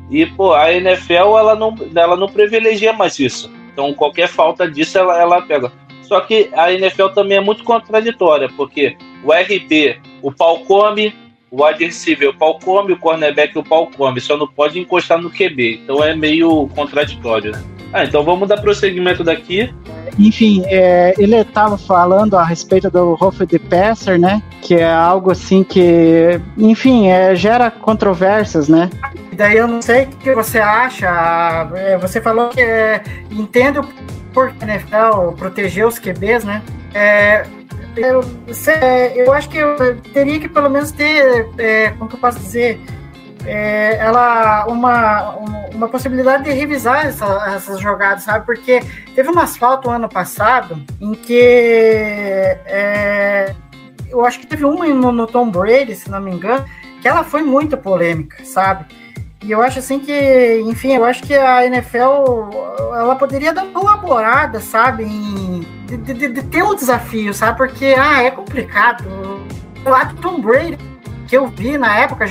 E, 0.09 0.25
pô, 0.25 0.55
a 0.55 0.73
NFL 0.73 1.37
ela 1.37 1.57
não, 1.57 1.75
ela 1.95 2.17
não 2.17 2.29
privilegia 2.29 2.93
mais 2.93 3.19
isso. 3.19 3.51
Então, 3.73 3.93
qualquer 3.93 4.29
falta 4.29 4.71
disso, 4.71 4.97
ela, 4.97 5.21
ela 5.21 5.43
pega. 5.43 5.73
Só 6.03 6.21
que 6.21 6.49
a 6.55 6.73
NFL 6.73 7.09
também 7.09 7.39
é 7.39 7.41
muito 7.41 7.65
contraditória, 7.65 8.49
porque 8.57 8.97
o 9.25 9.33
RB, 9.33 9.99
o 10.23 10.31
pau 10.31 10.61
come, 10.61 11.13
o 11.51 11.65
wide 11.65 11.85
receiver, 11.85 12.29
o 12.29 12.35
pau 12.35 12.61
come, 12.61 12.93
o 12.93 12.97
cornerback, 12.97 13.59
o 13.59 13.65
pau 13.65 13.89
come. 13.89 14.21
Só 14.21 14.37
não 14.37 14.47
pode 14.47 14.79
encostar 14.79 15.21
no 15.21 15.31
QB. 15.31 15.81
Então 15.83 16.03
é 16.03 16.15
meio 16.15 16.69
contraditório, 16.77 17.51
né? 17.51 17.63
Ah, 17.93 18.05
então 18.05 18.23
vamos 18.23 18.49
dar 18.49 18.61
prosseguimento 18.61 19.25
daqui. 19.25 19.73
Enfim, 20.19 20.63
é, 20.67 21.15
ele 21.19 21.37
estava 21.37 21.77
falando 21.77 22.37
a 22.37 22.45
respeito 22.45 22.91
do 22.91 23.15
Rolf 23.15 23.41
de 23.41 23.59
Passer, 23.59 24.19
né? 24.19 24.43
Que 24.63 24.77
é 24.77 24.91
algo 24.91 25.31
assim 25.31 25.63
que, 25.63 26.41
enfim, 26.57 27.09
é, 27.09 27.35
gera 27.35 27.71
controvérsias, 27.71 28.69
né? 28.69 28.89
Daí 29.33 29.59
eu 29.59 29.69
não 29.69 29.83
sei 29.83 30.05
o 30.05 30.09
que 30.09 30.35
você 30.35 30.59
acha. 30.59 31.69
É, 31.75 31.99
você 31.99 32.21
falou 32.21 32.49
que 32.49 32.61
é, 32.61 33.03
entendo 33.31 33.87
por 34.33 34.55
NFL 34.63 35.33
proteger 35.37 35.87
os 35.87 35.99
QBs, 35.99 36.45
né? 36.45 36.63
É, 36.95 37.45
eu, 37.97 38.21
eu 39.15 39.33
acho 39.33 39.49
que 39.49 39.59
eu 39.59 39.97
teria 40.13 40.39
que 40.39 40.49
pelo 40.49 40.69
menos 40.69 40.91
ter, 40.93 41.49
é, 41.59 41.91
como 41.91 42.09
que 42.09 42.17
eu 42.17 42.21
posso 42.21 42.39
dizer, 42.39 42.81
é, 43.47 43.97
ela 43.99 44.67
uma, 44.67 45.37
uma 45.73 45.89
possibilidade 45.89 46.45
de 46.45 46.51
revisar 46.51 47.07
essa, 47.07 47.27
essas 47.55 47.81
jogadas, 47.81 48.25
sabe? 48.25 48.45
Porque 48.45 48.83
teve 49.15 49.29
uma 49.31 49.45
asfalto 49.45 49.89
ano 49.89 50.09
passado 50.09 50.83
em 51.01 51.13
que 51.13 51.41
é, 52.67 53.55
eu 54.09 54.25
acho 54.25 54.41
que 54.41 54.47
teve 54.47 54.65
uma 54.65 54.87
no, 54.87 55.13
no, 55.13 55.27
Tom 55.27 55.51
Brady, 55.51 55.95
se 55.95 56.11
não 56.11 56.21
me 56.21 56.33
engano, 56.33 56.65
que 57.01 57.09
ela 57.09 57.23
foi 57.23 57.43
muito 57.43 57.77
polêmica, 57.77 58.45
sabe? 58.45 58.85
E 59.43 59.53
eu 59.53 59.63
acho 59.63 59.79
assim 59.79 60.01
que, 60.01 60.61
enfim, 60.67 60.95
eu 60.97 61.05
acho 61.05 61.23
que 61.23 61.35
a 61.35 61.65
NFL 61.67 62.51
ela 62.95 63.15
poderia 63.15 63.53
dar 63.53 63.63
uma 63.63 63.73
colaborada, 63.73 64.61
sabe? 64.61 65.05
Em, 65.05 65.61
de, 65.87 65.97
de, 65.99 66.29
de 66.29 66.43
ter 66.43 66.65
um 66.65 66.75
desafio, 66.75 67.33
sabe? 67.33 67.57
Porque 67.57 67.95
ah, 67.97 68.23
é 68.25 68.31
complicado. 68.31 69.05
O 69.07 70.15
do 70.15 70.21
Tom 70.21 70.41
Brady 70.41 70.77
que 71.27 71.37
eu 71.37 71.47
vi 71.47 71.77
na 71.77 71.99
época, 71.99 72.27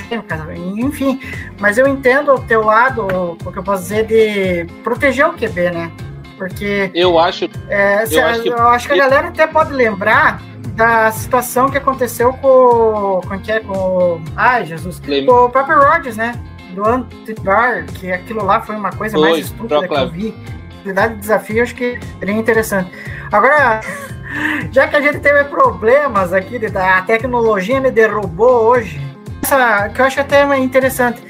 enfim, 0.56 1.20
mas 1.60 1.78
eu 1.78 1.88
entendo 1.88 2.34
o 2.34 2.40
teu 2.40 2.64
lado, 2.64 3.06
o 3.44 3.52
que 3.52 3.60
eu 3.60 3.64
posso 3.64 3.84
dizer, 3.84 4.06
de 4.06 4.66
proteger 4.84 5.28
o 5.28 5.34
QB, 5.34 5.72
né? 5.72 5.92
Porque. 6.38 6.92
Eu 6.94 7.18
acho. 7.18 7.46
É, 7.70 8.04
eu, 8.10 8.26
acho 8.26 8.42
que, 8.42 8.50
eu 8.50 8.68
acho 8.68 8.88
que 8.88 8.94
a 8.94 8.98
galera 8.98 9.28
até 9.30 9.48
pode 9.48 9.74
lembrar 9.74 10.42
da 10.76 11.12
situação 11.12 11.70
que 11.70 11.78
aconteceu 11.78 12.34
com. 12.34 13.22
Com 13.28 13.40
que 13.40 13.52
é? 13.52 13.60
Com. 13.60 14.22
Ai, 14.36 14.66
Jesus. 14.66 15.00
Com 15.00 15.32
o 15.32 15.50
próprio 15.50 15.80
Rodgers, 15.80 16.18
né? 16.18 16.34
Do 16.74 16.86
Antibar, 16.86 17.86
que 17.86 18.12
aquilo 18.12 18.44
lá 18.44 18.62
foi 18.62 18.76
uma 18.76 18.92
coisa 18.92 19.18
mais 19.18 19.46
estúpida 19.46 19.88
que 19.88 19.94
eu 19.94 20.10
vi. 20.10 20.36
Quantidade 20.86 21.16
de 21.16 21.20
desafio, 21.20 21.64
acho 21.64 21.74
que 21.74 22.00
seria 22.20 22.36
interessante. 22.36 22.92
Agora. 23.32 23.82
Já 24.72 24.88
que 24.88 24.96
a 24.96 25.02
gente 25.02 25.20
teve 25.20 25.46
problemas 25.46 26.34
aqui, 26.34 26.60
a 26.76 27.02
tecnologia 27.04 27.80
me 27.80 27.90
derrubou 27.90 28.66
hoje. 28.66 29.00
Essa 29.42 29.90
que 29.90 30.02
eu 30.02 30.06
acho 30.06 30.20
até 30.20 30.58
interessante, 30.58 31.22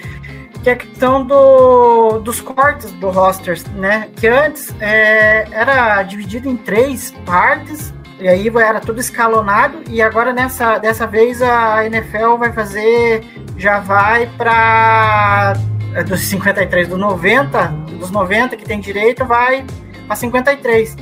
que 0.64 0.70
é 0.70 0.74
a 0.74 0.76
questão 0.76 1.24
do, 1.24 2.20
dos 2.20 2.42
cortes 2.42 2.92
do 2.94 3.10
rosters, 3.12 3.64
né? 3.76 4.10
Que 4.16 4.28
antes 4.28 4.74
é, 4.82 5.48
era 5.52 6.02
dividido 6.04 6.50
em 6.50 6.58
três 6.58 7.12
partes, 7.26 7.94
e 8.20 8.28
aí 8.28 8.48
era 8.48 8.80
tudo 8.80 9.00
escalonado, 9.00 9.84
e 9.88 10.02
agora 10.02 10.34
nessa 10.34 10.80
dessa 10.80 11.06
vez 11.06 11.42
a 11.42 11.86
NFL 11.86 12.38
vai 12.40 12.52
fazer, 12.52 13.24
já 13.58 13.80
vai 13.80 14.28
para 14.38 15.54
é, 15.96 16.04
dos 16.04 16.20
53 16.22 16.90
do 16.90 16.98
90, 16.98 17.68
dos 17.98 18.12
90 18.12 18.58
que 18.58 18.66
tem 18.66 18.80
direito, 18.80 19.26
vai 19.26 19.66
para 20.06 20.16
53. 20.16 20.96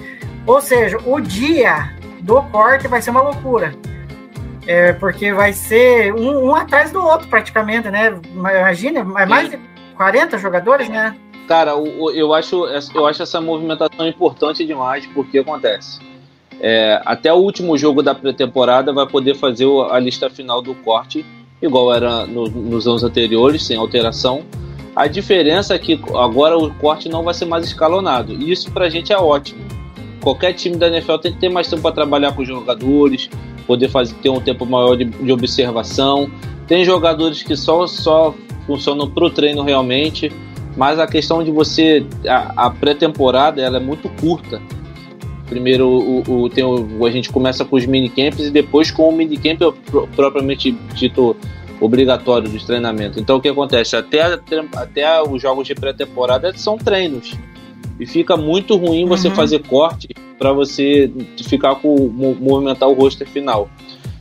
Ou 0.45 0.61
seja, 0.61 0.97
o 1.05 1.19
dia 1.19 1.91
do 2.21 2.41
corte 2.43 2.87
vai 2.87 3.01
ser 3.01 3.09
uma 3.09 3.21
loucura. 3.21 3.73
É, 4.65 4.93
porque 4.93 5.33
vai 5.33 5.51
ser 5.51 6.13
um, 6.13 6.45
um, 6.45 6.55
atrás 6.55 6.91
do 6.91 7.03
outro, 7.03 7.27
praticamente, 7.27 7.89
né? 7.89 8.17
Imagina, 8.33 8.99
é 8.99 9.25
mais 9.25 9.49
de 9.49 9.59
40 9.97 10.37
jogadores, 10.37 10.87
né? 10.87 11.17
Cara, 11.47 11.71
eu 11.71 12.33
acho, 12.33 12.65
eu 12.95 13.05
acho 13.05 13.23
essa 13.23 13.41
movimentação 13.41 14.07
importante 14.07 14.65
demais, 14.65 15.05
porque 15.07 15.39
acontece. 15.39 15.99
É, 16.61 17.01
até 17.03 17.33
o 17.33 17.37
último 17.37 17.77
jogo 17.77 18.01
da 18.01 18.15
pré-temporada 18.15 18.93
vai 18.93 19.05
poder 19.05 19.35
fazer 19.35 19.67
a 19.91 19.99
lista 19.99 20.29
final 20.29 20.61
do 20.61 20.73
corte, 20.75 21.25
igual 21.61 21.93
era 21.93 22.25
no, 22.25 22.47
nos 22.47 22.87
anos 22.87 23.03
anteriores, 23.03 23.65
sem 23.65 23.75
alteração. 23.75 24.45
A 24.95 25.07
diferença 25.07 25.73
é 25.73 25.79
que 25.79 25.99
agora 26.15 26.57
o 26.57 26.73
corte 26.75 27.09
não 27.09 27.23
vai 27.23 27.33
ser 27.33 27.45
mais 27.45 27.65
escalonado. 27.65 28.33
E 28.33 28.51
isso 28.51 28.71
pra 28.71 28.89
gente 28.89 29.11
é 29.11 29.17
ótimo 29.17 29.63
qualquer 30.23 30.53
time 30.53 30.77
da 30.77 30.87
NFL 30.87 31.17
tem 31.17 31.33
que 31.33 31.39
ter 31.39 31.49
mais 31.49 31.67
tempo 31.67 31.81
para 31.81 31.91
trabalhar 31.91 32.31
com 32.31 32.41
os 32.41 32.47
jogadores, 32.47 33.29
poder 33.67 33.89
fazer 33.89 34.15
ter 34.15 34.29
um 34.29 34.39
tempo 34.39 34.65
maior 34.65 34.95
de, 34.95 35.03
de 35.03 35.31
observação. 35.31 36.31
Tem 36.65 36.85
jogadores 36.85 37.43
que 37.43 37.55
só, 37.55 37.85
só 37.85 38.33
funcionam 38.65 39.09
para 39.09 39.25
o 39.25 39.29
treino 39.29 39.61
realmente, 39.61 40.31
mas 40.77 40.97
a 40.97 41.05
questão 41.05 41.43
de 41.43 41.51
você. 41.51 42.05
A, 42.25 42.67
a 42.67 42.69
pré-temporada 42.69 43.61
ela 43.61 43.77
é 43.77 43.81
muito 43.81 44.09
curta. 44.21 44.61
Primeiro 45.45 45.87
o, 45.87 46.43
o, 46.43 46.49
tem 46.49 46.63
o, 46.63 47.05
a 47.05 47.11
gente 47.11 47.29
começa 47.29 47.65
com 47.65 47.75
os 47.75 47.85
minicamps 47.85 48.47
e 48.47 48.49
depois 48.49 48.89
com 48.89 49.09
o 49.09 49.11
minicamp 49.11 49.59
propriamente 50.15 50.71
dito 50.95 51.35
obrigatório 51.79 52.49
dos 52.49 52.63
treinamentos. 52.63 53.17
Então 53.17 53.37
o 53.37 53.41
que 53.41 53.49
acontece? 53.49 53.95
Até, 53.95 54.21
até 54.75 55.21
os 55.21 55.41
jogos 55.41 55.67
de 55.67 55.75
pré-temporada 55.75 56.53
são 56.55 56.77
treinos. 56.77 57.33
E 57.99 58.05
fica 58.05 58.35
muito 58.35 58.75
ruim 58.75 59.05
você 59.05 59.27
uhum. 59.27 59.35
fazer 59.35 59.59
corte 59.59 60.09
para 60.37 60.51
você 60.51 61.11
ficar 61.47 61.75
com 61.75 62.07
movimentar 62.07 62.89
o 62.89 62.93
roster 62.93 63.27
final. 63.27 63.69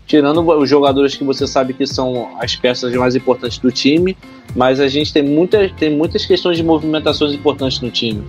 Tirando 0.06 0.47
os 0.47 0.68
jogadores 0.68 1.16
que 1.16 1.25
você 1.25 1.47
sabe 1.47 1.73
que 1.73 1.87
são 1.87 2.28
as 2.38 2.54
peças 2.54 2.94
mais 2.94 3.16
importantes 3.16 3.59
do 3.59 3.73
time, 3.73 4.16
mas 4.54 4.78
a 4.78 4.88
gente 4.88 5.12
tem, 5.12 5.23
muita, 5.23 5.68
tem 5.71 5.90
muitas 5.90 6.26
questões 6.26 6.56
de 6.56 6.62
movimentações 6.62 7.32
importantes 7.32 7.80
no 7.80 7.90
time. 7.90 8.23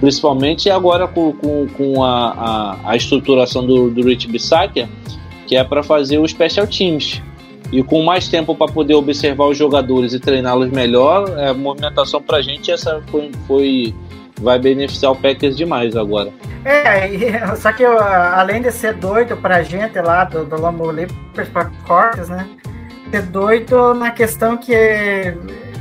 Principalmente 0.00 0.68
agora 0.68 1.06
com, 1.06 1.32
com, 1.32 1.66
com 1.68 2.04
a, 2.04 2.30
a, 2.30 2.90
a, 2.90 2.96
estruturação 2.96 3.64
do, 3.64 3.90
do 3.90 4.02
Rich 4.02 4.28
Bissakia, 4.28 4.88
que 5.46 5.56
é 5.56 5.62
para 5.62 5.82
fazer 5.82 6.18
os 6.18 6.30
special 6.30 6.66
teams. 6.66 7.22
E 7.70 7.82
com 7.82 8.02
mais 8.02 8.28
tempo 8.28 8.54
para 8.54 8.72
poder 8.72 8.94
observar 8.94 9.46
os 9.46 9.58
jogadores 9.58 10.14
e 10.14 10.20
treiná-los 10.20 10.70
melhor, 10.70 11.38
a 11.38 11.52
movimentação 11.52 12.22
para 12.22 12.38
a 12.38 12.42
gente 12.42 12.70
essa 12.70 13.02
foi, 13.10 13.30
foi 13.46 13.94
vai 14.40 14.58
beneficiar 14.58 15.12
o 15.12 15.16
Packers 15.16 15.56
demais 15.56 15.96
agora. 15.96 16.32
É, 16.64 17.54
só 17.56 17.72
que 17.72 17.84
além 17.84 18.62
de 18.62 18.70
ser 18.70 18.94
doido 18.94 19.36
pra 19.36 19.62
gente 19.62 20.00
lá 20.00 20.24
do, 20.24 20.44
do 20.44 20.60
Lombo 20.60 20.90
Leapers 20.90 21.48
cortes, 21.86 22.28
né? 22.28 22.48
Ser 23.10 23.22
doido 23.22 23.94
na 23.94 24.10
questão 24.10 24.56
que, 24.56 25.34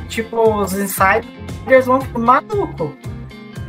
tipo, 0.07 0.41
os 0.61 0.73
insiders 0.73 1.85
vão 1.85 2.01
ficar 2.01 2.19
maluco. 2.19 2.95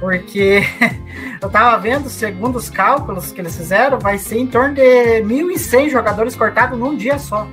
Porque 0.01 0.63
eu 1.43 1.49
tava 1.51 1.77
vendo, 1.79 2.09
segundo 2.09 2.57
os 2.57 2.71
cálculos 2.71 3.33
que 3.33 3.41
eles 3.41 3.57
fizeram, 3.57 3.99
vai 3.99 4.17
ser 4.17 4.39
em 4.39 4.47
torno 4.47 4.75
de 4.75 5.23
1.100 5.23 5.91
jogadores 5.91 6.37
cortados 6.37 6.79
num 6.79 6.97
dia 6.97 7.19
só. 7.19 7.49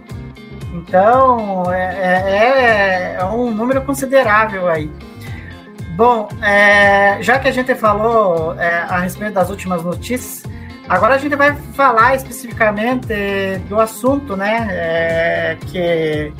Então 0.75 1.71
é, 1.71 3.15
é, 3.15 3.17
é 3.19 3.25
um 3.25 3.49
número 3.51 3.81
considerável 3.81 4.67
aí. 4.67 4.91
Bom, 5.95 6.27
é, 6.43 7.17
já 7.21 7.39
que 7.39 7.47
a 7.47 7.51
gente 7.51 7.73
falou 7.75 8.53
é, 8.59 8.79
a 8.89 8.99
respeito 8.99 9.33
das 9.33 9.49
últimas 9.49 9.81
notícias, 9.83 10.43
agora 10.89 11.15
a 11.15 11.17
gente 11.17 11.35
vai 11.37 11.55
falar 11.73 12.15
especificamente 12.15 13.07
do 13.69 13.79
assunto, 13.79 14.35
né, 14.35 14.67
é, 14.71 15.57
que, 15.67 16.33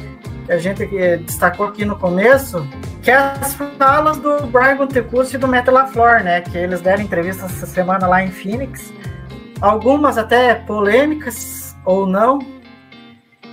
a 0.48 0.58
gente 0.58 0.86
destacou 1.26 1.66
aqui 1.68 1.86
no 1.86 1.96
começo, 1.98 2.68
que 3.02 3.10
é 3.10 3.16
as 3.16 3.56
falas 3.80 4.18
do 4.18 4.46
Brian 4.48 4.76
Gutekunst 4.76 5.34
e 5.34 5.38
do 5.40 5.48
Matt 5.48 5.68
LaFleur, 5.68 6.24
né, 6.24 6.42
que 6.42 6.56
eles 6.56 6.82
deram 6.82 7.02
entrevista 7.02 7.46
essa 7.46 7.66
semana 7.66 8.06
lá 8.06 8.24
em 8.24 8.30
Phoenix, 8.30 8.94
algumas 9.60 10.20
até 10.20 10.54
polêmicas 10.54 11.76
ou 11.84 12.06
não, 12.06 12.40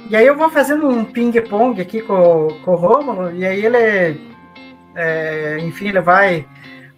e 0.09 0.16
aí 0.16 0.26
eu 0.26 0.37
vou 0.37 0.50
fazendo 0.50 0.88
um 0.88 1.04
ping-pong 1.04 1.80
aqui 1.80 2.02
com, 2.02 2.49
com 2.64 2.71
o 2.73 2.76
Rômulo, 2.76 3.35
e 3.35 3.44
aí 3.44 3.64
ele 3.64 4.32
é, 4.94 5.59
enfim, 5.61 5.88
ele 5.88 6.00
vai, 6.00 6.47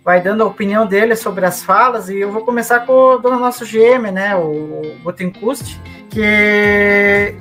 vai 0.05 0.21
dando 0.21 0.43
a 0.43 0.47
opinião 0.47 0.87
dele 0.87 1.15
sobre 1.15 1.45
as 1.45 1.63
falas, 1.63 2.09
e 2.09 2.19
eu 2.19 2.31
vou 2.31 2.45
começar 2.45 2.81
com 2.81 2.93
o 2.93 3.19
do 3.19 3.31
nosso 3.31 3.65
GM, 3.65 4.11
né, 4.13 4.35
o 4.35 4.97
Gutenkust, 5.03 5.81
que 6.11 7.35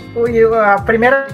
a 0.65 0.81
primeira 0.81 1.27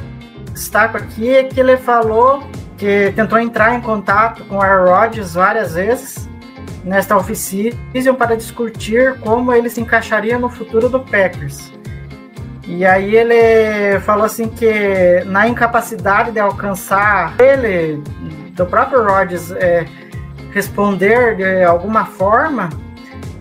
destaco 0.53 0.98
aqui 0.98 1.29
é 1.29 1.43
que 1.43 1.59
ele 1.59 1.77
falou 1.77 2.43
que 2.77 3.12
tentou 3.15 3.39
entrar 3.39 3.75
em 3.75 3.81
contato 3.81 4.43
com 4.45 4.55
o 4.55 4.62
Aaron 4.62 4.91
Rodgers 4.91 5.33
várias 5.33 5.74
vezes 5.74 6.29
nesta 6.83 7.17
off-season 7.17 8.15
para 8.15 8.36
discutir 8.36 9.19
como 9.19 9.53
ele 9.53 9.69
se 9.69 9.81
encaixaria 9.81 10.39
no 10.39 10.50
futuro 10.50 10.89
do 10.89 11.00
Packers. 11.00 11.78
E 12.70 12.86
aí 12.86 13.16
ele 13.16 14.00
falou 14.02 14.26
assim 14.26 14.48
que 14.48 15.24
na 15.26 15.48
incapacidade 15.48 16.32
de 16.32 16.40
alcançar 16.40 17.36
ele 17.42 18.00
do 18.52 18.64
próprio 18.64 19.04
Rodgers 19.04 19.50
é, 19.52 19.88
responder 20.52 21.36
de 21.36 21.64
alguma 21.64 22.06
forma, 22.06 22.70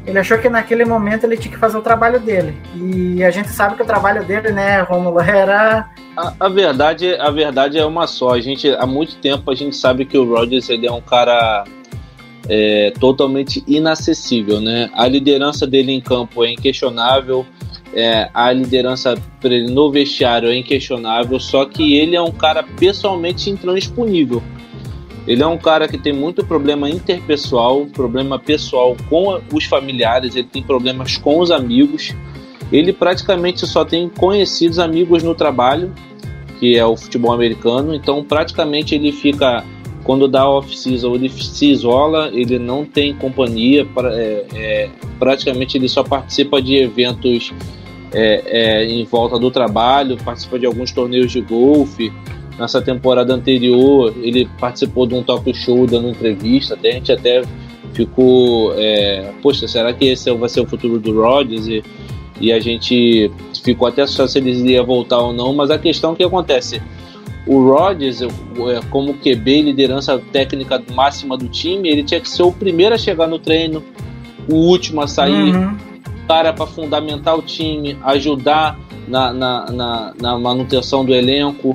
ele 0.06 0.18
achou 0.18 0.38
que 0.38 0.48
naquele 0.48 0.86
momento 0.86 1.24
ele 1.24 1.36
tinha 1.36 1.52
que 1.52 1.60
fazer 1.60 1.76
o 1.76 1.82
trabalho 1.82 2.18
dele. 2.18 2.56
E 2.74 3.22
a 3.22 3.30
gente 3.30 3.50
sabe 3.50 3.76
que 3.76 3.82
o 3.82 3.86
trabalho 3.86 4.24
dele, 4.24 4.50
né, 4.50 4.80
Romulo, 4.80 5.20
era. 5.20 5.90
A, 6.16 6.32
a, 6.40 6.48
verdade, 6.48 7.14
a 7.16 7.30
verdade 7.30 7.78
é 7.78 7.84
uma 7.84 8.06
só. 8.06 8.30
A 8.30 8.40
gente, 8.40 8.70
há 8.70 8.86
muito 8.86 9.16
tempo 9.16 9.50
a 9.50 9.54
gente 9.54 9.76
sabe 9.76 10.06
que 10.06 10.16
o 10.16 10.24
Rodgers 10.24 10.70
ele 10.70 10.86
é 10.86 10.90
um 10.90 11.02
cara 11.02 11.64
é, 12.48 12.94
totalmente 12.98 13.62
inacessível, 13.66 14.58
né? 14.58 14.88
A 14.94 15.06
liderança 15.06 15.66
dele 15.66 15.92
em 15.92 16.00
campo 16.00 16.42
é 16.42 16.50
inquestionável. 16.50 17.44
É, 17.94 18.28
a 18.34 18.52
liderança 18.52 19.14
no 19.70 19.90
vestiário 19.90 20.50
é 20.50 20.56
inquestionável, 20.56 21.40
só 21.40 21.64
que 21.64 21.94
ele 21.94 22.14
é 22.14 22.22
um 22.22 22.30
cara 22.30 22.62
pessoalmente 22.62 23.50
intransponível. 23.50 24.42
Ele 25.26 25.42
é 25.42 25.46
um 25.46 25.58
cara 25.58 25.86
que 25.86 25.98
tem 25.98 26.12
muito 26.12 26.44
problema 26.44 26.88
interpessoal, 26.88 27.84
problema 27.86 28.38
pessoal 28.38 28.96
com 29.10 29.38
os 29.52 29.64
familiares, 29.64 30.34
ele 30.34 30.48
tem 30.48 30.62
problemas 30.62 31.18
com 31.18 31.38
os 31.38 31.50
amigos. 31.50 32.14
Ele 32.72 32.92
praticamente 32.92 33.66
só 33.66 33.84
tem 33.84 34.08
conhecidos 34.08 34.78
amigos 34.78 35.22
no 35.22 35.34
trabalho, 35.34 35.92
que 36.58 36.76
é 36.76 36.84
o 36.84 36.96
futebol 36.96 37.32
americano. 37.32 37.94
Então, 37.94 38.24
praticamente 38.24 38.94
ele 38.94 39.12
fica 39.12 39.64
quando 40.08 40.26
dá 40.26 40.48
off-season, 40.48 41.14
ele 41.16 41.28
se 41.28 41.66
isola, 41.66 42.30
ele 42.32 42.58
não 42.58 42.82
tem 42.82 43.14
companhia, 43.14 43.86
é, 44.04 44.46
é, 44.54 44.90
praticamente 45.18 45.76
ele 45.76 45.86
só 45.86 46.02
participa 46.02 46.62
de 46.62 46.76
eventos 46.76 47.52
é, 48.14 48.42
é, 48.46 48.84
em 48.86 49.04
volta 49.04 49.38
do 49.38 49.50
trabalho, 49.50 50.16
participa 50.16 50.58
de 50.58 50.64
alguns 50.64 50.92
torneios 50.92 51.30
de 51.30 51.42
golfe, 51.42 52.10
Nessa 52.58 52.82
temporada 52.82 53.32
anterior, 53.32 54.12
ele 54.20 54.48
participou 54.58 55.06
de 55.06 55.14
um 55.14 55.22
talk 55.22 55.54
show 55.54 55.86
dando 55.86 56.08
entrevista, 56.08 56.74
até 56.74 56.88
a 56.88 56.92
gente 56.92 57.12
até 57.12 57.42
ficou, 57.92 58.72
é, 58.76 59.30
poxa, 59.40 59.68
será 59.68 59.92
que 59.92 60.06
esse 60.06 60.32
vai 60.32 60.48
ser 60.48 60.62
o 60.62 60.66
futuro 60.66 60.98
do 60.98 61.14
Rodgers? 61.22 61.68
E, 61.68 61.84
e 62.40 62.52
a 62.52 62.58
gente 62.58 63.30
ficou 63.62 63.86
até 63.86 64.02
assustado 64.02 64.28
se 64.28 64.38
ele 64.38 64.72
ia 64.72 64.82
voltar 64.82 65.18
ou 65.18 65.32
não, 65.32 65.54
mas 65.54 65.70
a 65.70 65.78
questão 65.78 66.16
que 66.16 66.24
acontece, 66.24 66.82
o 67.48 67.66
Rodgers, 67.66 68.20
é, 68.20 68.28
como 68.90 69.14
QB, 69.14 69.62
liderança 69.62 70.20
técnica 70.32 70.82
máxima 70.94 71.36
do 71.36 71.48
time, 71.48 71.88
ele 71.88 72.04
tinha 72.04 72.20
que 72.20 72.28
ser 72.28 72.42
o 72.42 72.52
primeiro 72.52 72.94
a 72.94 72.98
chegar 72.98 73.26
no 73.26 73.38
treino, 73.38 73.82
o 74.46 74.54
último 74.54 75.00
a 75.00 75.08
sair, 75.08 75.54
uhum. 75.54 75.74
cara 76.28 76.52
para 76.52 76.66
fundamentar 76.66 77.36
o 77.36 77.42
time, 77.42 77.96
ajudar 78.02 78.78
na, 79.08 79.32
na, 79.32 79.66
na, 79.70 80.14
na 80.20 80.38
manutenção 80.38 81.04
do 81.04 81.14
elenco, 81.14 81.72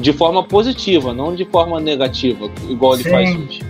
de 0.00 0.12
forma 0.14 0.42
positiva, 0.42 1.12
não 1.12 1.34
de 1.34 1.44
forma 1.44 1.78
negativa, 1.78 2.50
igual 2.68 2.94
ele 2.94 3.04
Sim. 3.04 3.10
faz 3.10 3.36
hoje. 3.36 3.60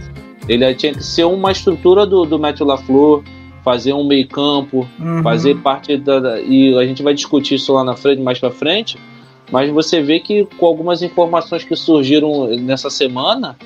Ele 0.48 0.74
tinha 0.74 0.92
que 0.92 1.04
ser 1.04 1.24
uma 1.24 1.50
estrutura 1.50 2.06
do, 2.06 2.24
do 2.24 2.38
Matthew 2.38 2.66
LaFleur, 2.66 3.22
fazer 3.64 3.92
um 3.92 4.06
meio 4.06 4.26
campo, 4.28 4.88
uhum. 4.98 5.22
fazer 5.22 5.56
parte 5.56 5.96
da, 5.96 6.40
E 6.40 6.76
a 6.78 6.84
gente 6.84 7.02
vai 7.02 7.12
discutir 7.12 7.56
isso 7.56 7.72
lá 7.72 7.84
na 7.84 7.96
frente, 7.96 8.22
mais 8.22 8.38
para 8.38 8.50
frente. 8.50 8.96
Mas 9.50 9.70
você 9.70 10.00
vê 10.00 10.20
que 10.20 10.44
com 10.58 10.66
algumas 10.66 11.02
informações 11.02 11.64
que 11.64 11.74
surgiram 11.74 12.46
nessa 12.58 12.88
semana, 12.88 13.56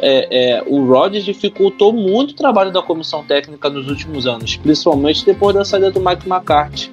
é, 0.00 0.58
é, 0.58 0.62
o 0.66 0.84
Rodgers 0.86 1.24
dificultou 1.24 1.92
muito 1.92 2.30
o 2.30 2.34
trabalho 2.34 2.72
da 2.72 2.82
comissão 2.82 3.24
técnica 3.24 3.68
nos 3.68 3.88
últimos 3.88 4.26
anos, 4.26 4.56
principalmente 4.56 5.24
depois 5.24 5.54
da 5.54 5.64
saída 5.64 5.90
do 5.90 6.00
Mike 6.00 6.28
McCarthy. 6.28 6.90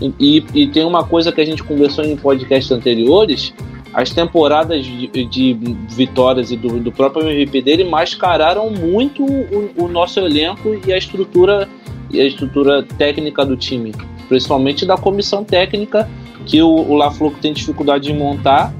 E, 0.00 0.12
e, 0.18 0.62
e 0.62 0.66
tem 0.66 0.84
uma 0.84 1.04
coisa 1.04 1.30
que 1.30 1.40
a 1.40 1.44
gente 1.44 1.62
conversou 1.62 2.04
em 2.04 2.16
podcasts 2.16 2.70
anteriores, 2.70 3.52
as 3.94 4.10
temporadas 4.10 4.84
de, 4.84 5.06
de 5.06 5.56
vitórias 5.88 6.50
e 6.50 6.56
do, 6.56 6.80
do, 6.80 6.90
próprio 6.90 7.30
MVP 7.30 7.62
dele 7.62 7.84
mascararam 7.84 8.68
muito 8.68 9.24
o, 9.24 9.70
o, 9.84 9.88
nosso 9.88 10.18
elenco 10.18 10.76
e 10.84 10.92
a 10.92 10.98
estrutura 10.98 11.68
e 12.10 12.20
a 12.20 12.26
estrutura 12.26 12.82
técnica 12.82 13.44
do 13.44 13.56
time, 13.56 13.92
principalmente 14.28 14.84
da 14.84 14.96
comissão 14.96 15.44
técnica 15.44 16.10
que 16.46 16.62
o, 16.62 16.68
o 16.68 16.94
LaFleur 16.94 17.32
tem 17.40 17.52
dificuldade 17.52 18.04
de 18.04 18.12
montar 18.12 18.72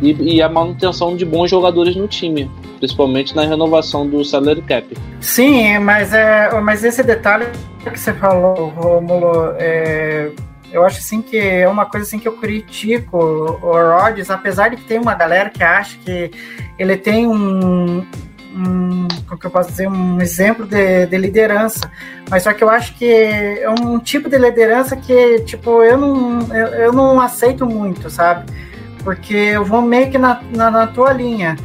e, 0.00 0.36
e, 0.36 0.42
a 0.42 0.48
manutenção 0.48 1.16
de 1.16 1.24
bons 1.24 1.48
jogadores 1.48 1.94
no 1.94 2.08
time, 2.08 2.50
principalmente 2.78 3.36
na 3.36 3.42
renovação 3.42 4.06
do 4.06 4.24
salary 4.24 4.62
cap. 4.62 4.96
Sim, 5.20 5.78
mas 5.78 6.12
é, 6.12 6.50
mas 6.60 6.82
esse 6.82 7.04
detalhe 7.04 7.46
que 7.84 7.98
você 7.98 8.12
falou, 8.12 8.68
Romulo, 8.70 9.54
é 9.58 10.32
eu 10.72 10.84
acho 10.86 10.98
assim 10.98 11.20
que 11.20 11.36
é 11.36 11.68
uma 11.68 11.84
coisa 11.84 12.06
assim 12.06 12.18
que 12.18 12.26
eu 12.26 12.32
critico 12.32 13.18
o 13.18 13.72
Rodgers, 13.72 14.30
apesar 14.30 14.70
de 14.70 14.76
que 14.76 14.84
tem 14.84 14.98
uma 14.98 15.14
galera 15.14 15.50
que 15.50 15.62
acha 15.62 15.98
que 15.98 16.30
ele 16.78 16.96
tem 16.96 17.26
um, 17.26 18.04
um 18.54 19.08
que 19.36 19.46
eu 19.46 19.50
posso 19.50 19.70
dizer, 19.70 19.88
um 19.88 20.20
exemplo 20.20 20.66
de, 20.66 21.06
de, 21.06 21.16
liderança, 21.16 21.90
mas 22.30 22.42
só 22.42 22.52
que 22.52 22.62
eu 22.62 22.70
acho 22.70 22.94
que 22.94 23.10
é 23.10 23.68
um 23.80 23.98
tipo 23.98 24.28
de 24.28 24.38
liderança 24.38 24.94
que, 24.94 25.40
tipo, 25.40 25.82
eu 25.82 25.96
não, 25.96 26.40
eu, 26.54 26.66
eu 26.66 26.92
não 26.92 27.20
aceito 27.20 27.66
muito, 27.66 28.08
sabe? 28.08 28.52
Porque 29.02 29.34
eu 29.34 29.64
vou 29.64 29.82
meio 29.82 30.10
que 30.10 30.18
na, 30.18 30.40
na, 30.54 30.70
na 30.70 30.86
tua 30.86 31.12
linha. 31.12 31.56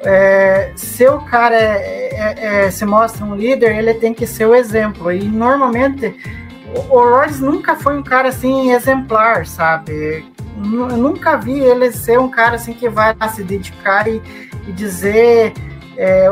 É, 0.00 0.72
se 0.76 1.06
o 1.06 1.18
cara 1.20 1.56
é, 1.56 2.10
é, 2.12 2.64
é, 2.64 2.70
se 2.70 2.84
mostra 2.86 3.24
um 3.24 3.34
líder, 3.34 3.76
ele 3.76 3.94
tem 3.94 4.14
que 4.14 4.26
ser 4.26 4.46
o 4.46 4.54
exemplo. 4.54 5.12
E 5.12 5.24
normalmente 5.24 6.14
o 6.88 6.98
Rodgers 6.98 7.40
nunca 7.40 7.76
foi 7.76 7.98
um 7.98 8.02
cara 8.02 8.28
assim 8.28 8.70
exemplar, 8.72 9.46
sabe? 9.46 10.24
Eu 10.56 10.96
nunca 10.96 11.36
vi 11.36 11.58
ele 11.60 11.92
ser 11.92 12.18
um 12.18 12.30
cara 12.30 12.56
assim 12.56 12.72
que 12.72 12.88
vai 12.88 13.14
se 13.34 13.42
dedicar 13.42 14.08
e, 14.08 14.22
e 14.66 14.72
dizer 14.72 15.52
é, 15.96 16.28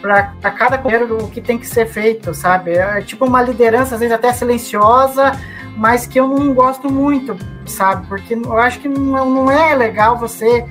para 0.00 0.50
cada 0.50 0.78
companheiro 0.78 1.24
o 1.24 1.30
que 1.30 1.40
tem 1.40 1.58
que 1.58 1.66
ser 1.66 1.86
feito, 1.86 2.32
sabe? 2.34 2.72
É 2.72 3.00
tipo 3.02 3.24
uma 3.24 3.42
liderança, 3.42 3.94
às 3.94 4.00
vezes 4.00 4.14
até 4.14 4.32
silenciosa, 4.32 5.32
mas 5.76 6.06
que 6.06 6.18
eu 6.18 6.28
não 6.28 6.54
gosto 6.54 6.90
muito, 6.90 7.36
sabe? 7.66 8.06
Porque 8.06 8.34
eu 8.34 8.58
acho 8.58 8.80
que 8.80 8.88
não, 8.88 9.28
não 9.28 9.50
é 9.50 9.74
legal 9.74 10.16
você 10.16 10.64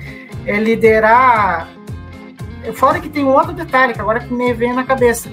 é, 0.46 0.56
liderar. 0.58 1.68
Fora 2.74 3.00
que 3.00 3.08
tem 3.08 3.24
um 3.24 3.32
outro 3.32 3.52
detalhe 3.52 3.94
que 3.94 4.00
agora 4.00 4.20
que 4.20 4.32
me 4.32 4.52
vem 4.52 4.74
na 4.74 4.84
cabeça 4.84 5.30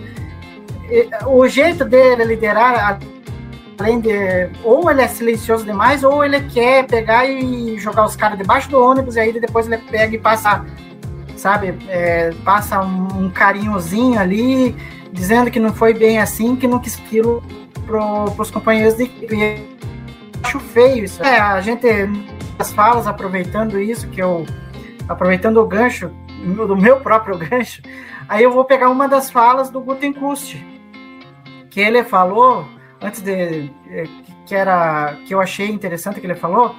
o 1.25 1.47
jeito 1.47 1.83
dele 1.83 2.23
liderar, 2.23 2.99
além 3.77 3.99
de. 3.99 4.49
Ou 4.63 4.89
ele 4.89 5.01
é 5.01 5.07
silencioso 5.07 5.65
demais, 5.65 6.03
ou 6.03 6.23
ele 6.23 6.41
quer 6.41 6.85
pegar 6.85 7.25
e 7.25 7.77
jogar 7.77 8.05
os 8.05 8.15
caras 8.15 8.37
debaixo 8.37 8.69
do 8.69 8.81
ônibus, 8.81 9.15
e 9.15 9.19
aí 9.19 9.39
depois 9.39 9.65
ele 9.65 9.77
pega 9.77 10.15
e 10.15 10.19
passa, 10.19 10.65
sabe, 11.45 11.77
é, 11.89 12.31
passa 12.43 12.81
um, 12.81 13.29
carinhozinho 13.29 14.19
ali, 14.19 14.75
dizendo 15.11 15.51
que 15.51 15.59
não 15.59 15.71
foi 15.71 15.93
bem 15.93 16.17
assim, 16.17 16.55
que 16.55 16.67
não 16.67 16.79
quis 16.79 16.99
aquilo 16.99 17.43
pro, 17.85 18.31
pros 18.31 18.49
companheiros 18.49 18.95
de 18.95 19.03
equipe. 19.03 19.63
Acho 20.41 20.59
feio 20.59 21.05
isso. 21.05 21.21
É, 21.21 21.39
a 21.39 21.61
gente, 21.61 21.87
as 22.57 22.73
falas, 22.73 23.05
aproveitando 23.05 23.79
isso, 23.79 24.07
que 24.07 24.19
eu. 24.19 24.43
Aproveitando 25.07 25.57
o 25.57 25.67
gancho, 25.67 26.09
do 26.67 26.75
meu 26.75 26.99
próprio 27.01 27.37
gancho, 27.47 27.83
aí 28.27 28.43
eu 28.43 28.51
vou 28.51 28.65
pegar 28.65 28.89
uma 28.89 29.07
das 29.07 29.29
falas 29.29 29.69
do 29.69 29.79
Gutenkust 29.81 30.57
que 31.69 31.79
ele 31.79 32.03
falou 32.03 32.67
antes 32.99 33.21
de 33.21 33.69
que 34.47 34.55
era 34.55 35.15
que 35.27 35.35
eu 35.35 35.39
achei 35.39 35.69
interessante 35.69 36.19
que 36.19 36.25
ele 36.25 36.33
falou 36.33 36.75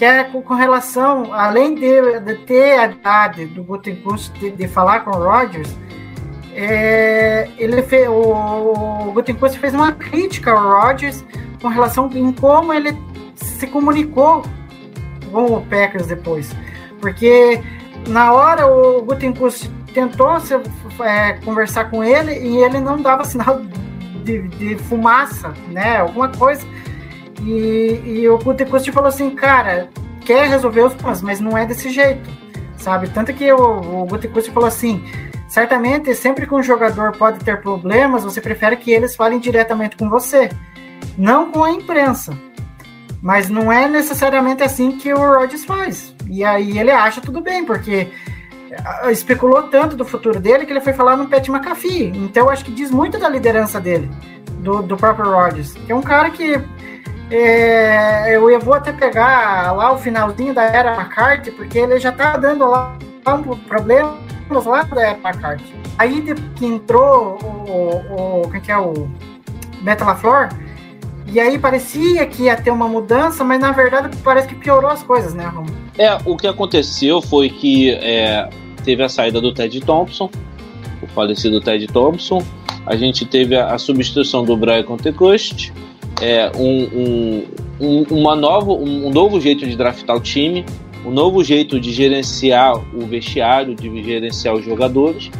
que 0.00 0.04
é 0.06 0.24
com, 0.24 0.40
com 0.40 0.54
relação, 0.54 1.30
além 1.34 1.74
de, 1.74 2.20
de 2.20 2.34
ter 2.46 2.78
a 2.78 2.86
idade 2.86 3.44
do 3.44 3.62
Gutekunst 3.62 4.32
de, 4.38 4.50
de, 4.50 4.66
falar 4.66 5.00
com 5.00 5.10
o 5.10 5.22
Rodgers, 5.22 5.76
é, 6.54 7.50
ele 7.58 7.82
fez, 7.82 8.08
o, 8.08 9.08
o 9.08 9.12
Gutekunst 9.12 9.58
fez 9.58 9.74
uma 9.74 9.92
crítica 9.92 10.52
ao 10.52 10.86
Rodgers 10.86 11.22
com 11.60 11.68
relação 11.68 12.08
em 12.14 12.32
como 12.32 12.72
ele 12.72 12.96
se 13.34 13.66
comunicou 13.66 14.42
com 15.30 15.56
o 15.56 15.66
Packers 15.66 16.06
depois. 16.06 16.50
Porque 16.98 17.60
na 18.08 18.32
hora 18.32 18.66
o 18.68 19.02
Gutekunst 19.02 19.68
tentou 19.92 20.40
se, 20.40 20.54
é, 21.02 21.34
conversar 21.44 21.90
com 21.90 22.02
ele 22.02 22.38
e 22.38 22.56
ele 22.56 22.80
não 22.80 23.02
dava 23.02 23.22
sinal 23.22 23.60
de, 24.24 24.48
de 24.48 24.76
fumaça, 24.76 25.52
né? 25.68 25.98
Alguma 25.98 26.30
coisa 26.30 26.66
e, 27.44 28.02
e 28.04 28.28
o 28.28 28.38
Gutekunst 28.38 28.90
falou 28.90 29.08
assim, 29.08 29.30
cara, 29.30 29.88
quer 30.24 30.48
resolver 30.48 30.82
os 30.82 30.94
problemas, 30.94 31.22
mas 31.22 31.40
não 31.40 31.56
é 31.56 31.66
desse 31.66 31.90
jeito, 31.90 32.28
sabe? 32.76 33.08
Tanto 33.08 33.32
que 33.32 33.50
o, 33.52 34.02
o 34.02 34.06
Gutekunst 34.06 34.50
falou 34.50 34.68
assim, 34.68 35.02
certamente 35.48 36.14
sempre 36.14 36.46
que 36.46 36.54
um 36.54 36.62
jogador 36.62 37.12
pode 37.12 37.44
ter 37.44 37.60
problemas, 37.60 38.24
você 38.24 38.40
prefere 38.40 38.76
que 38.76 38.90
eles 38.90 39.16
falem 39.16 39.38
diretamente 39.38 39.96
com 39.96 40.08
você, 40.08 40.50
não 41.16 41.50
com 41.50 41.64
a 41.64 41.70
imprensa. 41.70 42.36
Mas 43.22 43.50
não 43.50 43.70
é 43.70 43.86
necessariamente 43.86 44.62
assim 44.62 44.92
que 44.92 45.12
o 45.12 45.18
Rodgers 45.18 45.64
faz. 45.64 46.14
E 46.26 46.42
aí 46.42 46.78
ele 46.78 46.90
acha 46.90 47.20
tudo 47.20 47.42
bem, 47.42 47.66
porque 47.66 48.08
ah, 48.84 49.10
especulou 49.10 49.64
tanto 49.64 49.94
do 49.94 50.06
futuro 50.06 50.40
dele 50.40 50.64
que 50.64 50.72
ele 50.72 50.80
foi 50.80 50.92
falar 50.92 51.16
no 51.16 51.28
Pat 51.28 51.46
McAfee. 51.48 52.12
Então 52.14 52.48
acho 52.48 52.64
que 52.64 52.70
diz 52.70 52.90
muito 52.90 53.18
da 53.18 53.28
liderança 53.28 53.78
dele, 53.78 54.10
do, 54.60 54.80
do 54.82 54.96
próprio 54.96 55.30
Rodgers, 55.30 55.72
que 55.72 55.92
é 55.92 55.94
um 55.94 56.00
cara 56.00 56.30
que 56.30 56.58
é, 57.30 58.34
eu 58.34 58.60
vou 58.60 58.74
até 58.74 58.92
pegar 58.92 59.72
lá 59.72 59.92
o 59.92 59.98
finalzinho 59.98 60.52
da 60.52 60.64
era 60.64 60.94
McCarthy, 60.94 61.50
porque 61.50 61.78
ele 61.78 61.98
já 62.00 62.10
tá 62.10 62.36
dando 62.36 62.68
lá 62.68 62.98
um 63.28 63.56
problemas 63.56 64.16
lá 64.66 64.82
da 64.82 65.00
era 65.00 65.18
McCarthy. 65.18 65.74
Aí 65.96 66.22
que 66.56 66.66
entrou 66.66 67.38
o, 67.42 68.42
o, 68.42 68.50
que 68.60 68.70
é 68.70 68.78
o 68.78 69.08
LaFleur, 69.84 70.48
e 71.26 71.38
aí 71.38 71.58
parecia 71.58 72.26
que 72.26 72.44
ia 72.44 72.56
ter 72.56 72.70
uma 72.70 72.88
mudança, 72.88 73.44
mas 73.44 73.60
na 73.60 73.70
verdade 73.70 74.16
parece 74.24 74.48
que 74.48 74.54
piorou 74.54 74.90
as 74.90 75.02
coisas, 75.02 75.32
né, 75.32 75.46
Romulo? 75.46 75.74
É, 75.96 76.18
o 76.24 76.36
que 76.36 76.46
aconteceu 76.46 77.22
foi 77.22 77.48
que 77.48 77.92
é, 77.92 78.48
teve 78.84 79.02
a 79.02 79.08
saída 79.08 79.40
do 79.40 79.54
Ted 79.54 79.80
Thompson, 79.82 80.28
o 81.00 81.06
falecido 81.06 81.60
Ted 81.60 81.86
Thompson, 81.86 82.42
a 82.84 82.96
gente 82.96 83.24
teve 83.24 83.54
a, 83.54 83.74
a 83.74 83.78
substituição 83.78 84.44
do 84.44 84.56
Brian 84.56 84.82
Contecost, 84.82 85.72
é, 86.20 86.50
um, 86.56 87.44
um, 87.80 88.02
uma 88.10 88.36
nova, 88.36 88.72
um 88.72 89.10
novo 89.10 89.40
jeito 89.40 89.66
de 89.66 89.74
draftar 89.76 90.16
o 90.16 90.20
time, 90.20 90.64
um 91.04 91.10
novo 91.10 91.42
jeito 91.42 91.80
de 91.80 91.92
gerenciar 91.92 92.76
o 92.94 93.06
vestiário, 93.06 93.74
de 93.74 94.02
gerenciar 94.02 94.54
os 94.54 94.64
jogadores. 94.64 95.30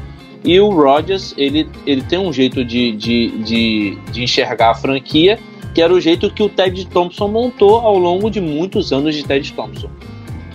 E 0.43 0.59
o 0.59 0.71
Rodgers, 0.71 1.35
ele, 1.37 1.69
ele 1.87 2.01
tem 2.03 2.19
um 2.19 2.33
jeito 2.33 2.65
de, 2.65 2.93
de, 2.93 3.29
de, 3.43 3.99
de 4.11 4.23
enxergar 4.23 4.71
a 4.71 4.75
franquia, 4.75 5.39
que 5.75 5.83
era 5.83 5.93
o 5.93 6.01
jeito 6.01 6.31
que 6.31 6.43
o 6.43 6.49
Ted 6.49 6.87
Thompson 6.87 7.29
montou 7.29 7.77
ao 7.77 7.99
longo 7.99 8.31
de 8.31 8.41
muitos 8.41 8.93
anos 8.93 9.15
de 9.15 9.23
Ted 9.23 9.53
Thompson. 9.53 9.91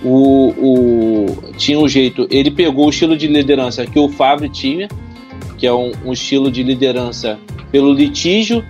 O, 0.04 0.50
o, 0.58 1.54
tinha 1.58 1.80
um 1.80 1.88
jeito, 1.88 2.28
ele 2.30 2.52
pegou 2.52 2.88
o 2.88 2.90
estilo 2.90 3.16
de 3.16 3.28
liderança 3.28 3.86
que 3.86 3.98
o 4.00 4.10
Favre 4.10 4.50
tinha, 4.50 4.88
que 5.58 5.66
é 5.66 5.74
um, 5.74 5.92
um 6.04 6.14
estilo 6.14 6.52
de 6.52 6.64
liderança 6.64 7.40
pelo 7.72 7.94
litígio 7.94 8.64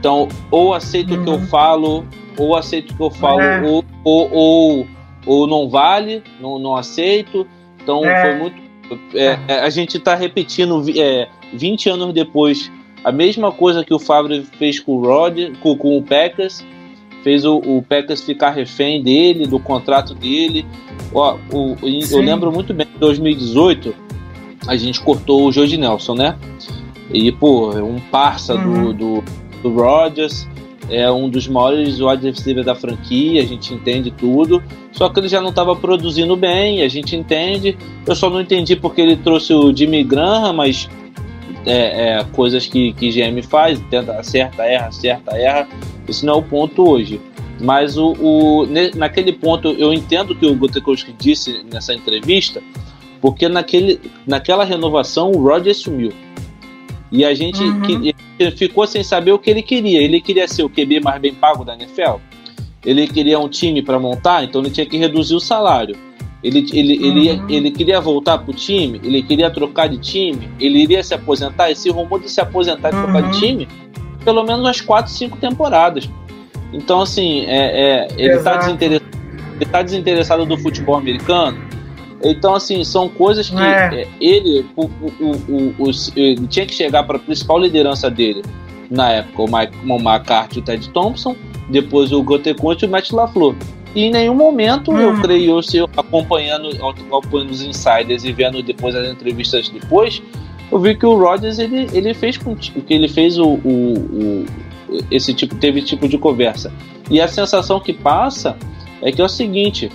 então, 0.00 0.28
ou 0.50 0.72
aceito 0.72 1.14
o 1.14 1.22
que 1.22 1.28
eu 1.28 1.34
uhum. 1.34 1.46
falo, 1.46 2.06
ou 2.38 2.56
aceito 2.56 2.92
o 2.92 2.96
que 2.96 3.02
eu 3.02 3.10
falo, 3.10 3.42
é. 3.42 3.60
ou, 3.60 3.84
ou, 4.02 4.32
ou, 4.32 4.86
ou, 5.26 5.46
não 5.46 5.68
vale, 5.68 6.22
não, 6.40 6.58
não 6.58 6.74
aceito. 6.74 7.46
Então, 7.82 8.02
é. 8.02 8.22
foi 8.22 8.34
muito. 8.36 8.70
É, 9.14 9.38
é 9.46 9.60
a 9.60 9.68
gente 9.68 9.98
está 9.98 10.14
repetindo 10.14 10.82
é, 10.96 11.28
20 11.52 11.90
anos 11.90 12.14
depois 12.14 12.72
a 13.04 13.12
mesma 13.12 13.52
coisa 13.52 13.84
que 13.84 13.92
o 13.92 13.98
Favre 13.98 14.42
fez 14.58 14.80
com 14.80 14.96
o 14.96 15.04
Rod, 15.04 15.38
com, 15.60 15.76
com 15.76 15.98
o 15.98 16.02
Packers, 16.02 16.64
fez 17.22 17.44
o, 17.44 17.58
o 17.58 17.82
Packers 17.86 18.22
ficar 18.22 18.50
refém 18.50 19.02
dele, 19.02 19.46
do 19.46 19.60
contrato 19.60 20.14
dele. 20.14 20.66
Ó, 21.12 21.36
o, 21.52 21.76
eu 21.82 22.20
lembro 22.20 22.50
muito 22.50 22.72
bem, 22.72 22.86
em 22.94 22.98
2018, 22.98 23.94
a 24.66 24.76
gente 24.76 24.98
cortou 25.00 25.46
o 25.46 25.52
Jorge 25.52 25.76
Nelson, 25.76 26.14
né? 26.14 26.38
E, 27.12 27.30
pô, 27.32 27.70
um 27.76 28.00
parça 28.10 28.54
uhum. 28.54 28.92
do, 28.92 29.20
do 29.20 29.24
do 29.62 29.72
Rodgers, 29.72 30.48
é 30.90 31.10
um 31.10 31.28
dos 31.28 31.46
maiores 31.46 32.00
wide 32.00 32.28
receivers 32.28 32.66
da 32.66 32.74
franquia, 32.74 33.40
a 33.42 33.46
gente 33.46 33.72
entende 33.72 34.10
tudo. 34.10 34.62
Só 34.92 35.08
que 35.08 35.20
ele 35.20 35.28
já 35.28 35.40
não 35.40 35.50
estava 35.50 35.76
produzindo 35.76 36.36
bem, 36.36 36.82
a 36.82 36.88
gente 36.88 37.14
entende. 37.14 37.78
Eu 38.06 38.16
só 38.16 38.28
não 38.28 38.40
entendi 38.40 38.74
porque 38.74 39.00
ele 39.00 39.16
trouxe 39.16 39.54
o 39.54 39.74
Jimmy 39.74 40.02
Graham, 40.02 40.52
mas 40.52 40.88
é, 41.64 42.18
é, 42.18 42.24
coisas 42.32 42.66
que, 42.66 42.92
que 42.94 43.10
GM 43.10 43.40
faz, 43.42 43.80
tenta 43.88 44.12
acerta, 44.18 44.64
erra, 44.64 44.88
acerta, 44.88 45.36
erra. 45.36 45.68
Isso 46.08 46.26
não 46.26 46.34
é 46.34 46.36
o 46.38 46.42
ponto 46.42 46.88
hoje. 46.88 47.20
Mas 47.60 47.96
o, 47.96 48.12
o 48.18 48.66
naquele 48.96 49.32
ponto 49.32 49.68
eu 49.68 49.92
entendo 49.92 50.34
que 50.34 50.46
o 50.46 50.54
Gutekowski 50.56 51.14
disse 51.16 51.64
nessa 51.70 51.94
entrevista, 51.94 52.62
porque 53.20 53.48
naquele, 53.48 54.00
naquela 54.26 54.64
renovação 54.64 55.30
o 55.30 55.42
Rodgers 55.42 55.76
sumiu. 55.76 56.12
E 57.12 57.24
a 57.24 57.34
gente 57.34 57.62
uhum. 57.62 57.80
que, 57.82 58.14
ficou 58.56 58.86
sem 58.86 59.02
saber 59.02 59.32
o 59.32 59.38
que 59.38 59.50
ele 59.50 59.62
queria. 59.62 60.00
Ele 60.00 60.20
queria 60.20 60.46
ser 60.48 60.62
o 60.62 60.70
QB 60.70 61.00
mais 61.00 61.20
bem 61.20 61.34
pago 61.34 61.64
da 61.64 61.74
NFL. 61.74 62.16
Ele 62.84 63.06
queria 63.06 63.38
um 63.38 63.48
time 63.48 63.82
para 63.82 63.98
montar, 63.98 64.44
então 64.44 64.60
ele 64.62 64.70
tinha 64.70 64.86
que 64.86 64.96
reduzir 64.96 65.34
o 65.34 65.40
salário. 65.40 65.96
Ele, 66.42 66.66
ele, 66.72 66.98
uhum. 66.98 67.04
ele, 67.04 67.54
ele 67.56 67.70
queria 67.70 68.00
voltar 68.00 68.38
para 68.38 68.50
o 68.50 68.54
time, 68.54 68.98
ele 69.04 69.22
queria 69.22 69.50
trocar 69.50 69.88
de 69.88 69.98
time, 69.98 70.48
ele 70.58 70.82
iria 70.82 71.02
se 71.02 71.12
aposentar. 71.12 71.70
Esse 71.70 71.90
rumor 71.90 72.20
de 72.20 72.30
se 72.30 72.40
aposentar 72.40 72.90
e 72.90 72.96
uhum. 72.96 73.02
trocar 73.02 73.22
de 73.22 73.28
uhum. 73.28 73.40
time, 73.40 73.68
pelo 74.24 74.42
menos 74.42 74.60
umas 74.60 74.80
4, 74.80 75.12
5 75.12 75.36
temporadas. 75.36 76.08
Então, 76.72 77.02
assim, 77.02 77.44
é, 77.46 78.06
é 78.06 78.08
ele 78.16 78.36
está 78.36 78.56
desinteressado, 78.56 79.10
ele 79.56 79.70
tá 79.70 79.82
desinteressado 79.82 80.46
do 80.46 80.56
futebol 80.56 80.96
americano 80.96 81.69
então, 82.22 82.54
assim, 82.54 82.84
são 82.84 83.08
coisas 83.08 83.48
que 83.48 83.56
é. 83.56 84.02
é 84.02 84.08
ele, 84.20 84.66
o, 84.76 84.84
o, 84.84 85.74
o, 85.78 85.90
ele 86.16 86.46
tinha 86.46 86.66
que 86.66 86.74
chegar 86.74 87.02
para 87.04 87.16
a 87.16 87.20
principal 87.20 87.58
liderança 87.58 88.10
dele 88.10 88.42
na 88.90 89.10
época, 89.10 89.42
o, 89.42 89.46
Mike, 89.46 89.76
o 89.86 89.96
McCarthy 89.96 90.58
e 90.58 90.60
o 90.60 90.64
Ted 90.64 90.90
Thompson, 90.90 91.36
depois 91.68 92.12
o 92.12 92.22
Goteconte 92.22 92.84
e 92.84 92.88
o 92.88 92.90
Matt 92.90 93.10
LaFleur. 93.12 93.54
E 93.94 94.04
em 94.04 94.10
nenhum 94.10 94.34
momento, 94.34 94.92
eu 94.92 95.10
uhum. 95.10 95.22
creio, 95.22 95.62
se 95.62 95.78
acompanhando, 95.96 96.70
acompanhando 96.84 97.50
os 97.50 97.62
insiders 97.62 98.24
e 98.24 98.32
vendo 98.32 98.62
depois 98.62 98.94
as 98.94 99.08
entrevistas 99.08 99.68
depois, 99.68 100.22
eu 100.70 100.78
vi 100.78 100.94
que 100.94 101.06
o 101.06 101.18
Rodgers 101.18 101.58
ele, 101.58 101.88
ele 101.92 102.14
fez 102.14 102.36
que 102.36 102.94
ele 102.94 103.08
fez 103.08 103.38
o, 103.38 103.44
o, 103.44 103.64
o, 103.64 104.46
esse 105.10 105.34
tipo 105.34 105.56
teve 105.56 105.82
tipo 105.82 106.08
de 106.08 106.16
conversa 106.16 106.72
e 107.10 107.20
a 107.20 107.26
sensação 107.26 107.80
que 107.80 107.92
passa 107.92 108.56
é 109.02 109.10
que 109.10 109.20
é 109.20 109.24
o 109.24 109.28
seguinte 109.28 109.90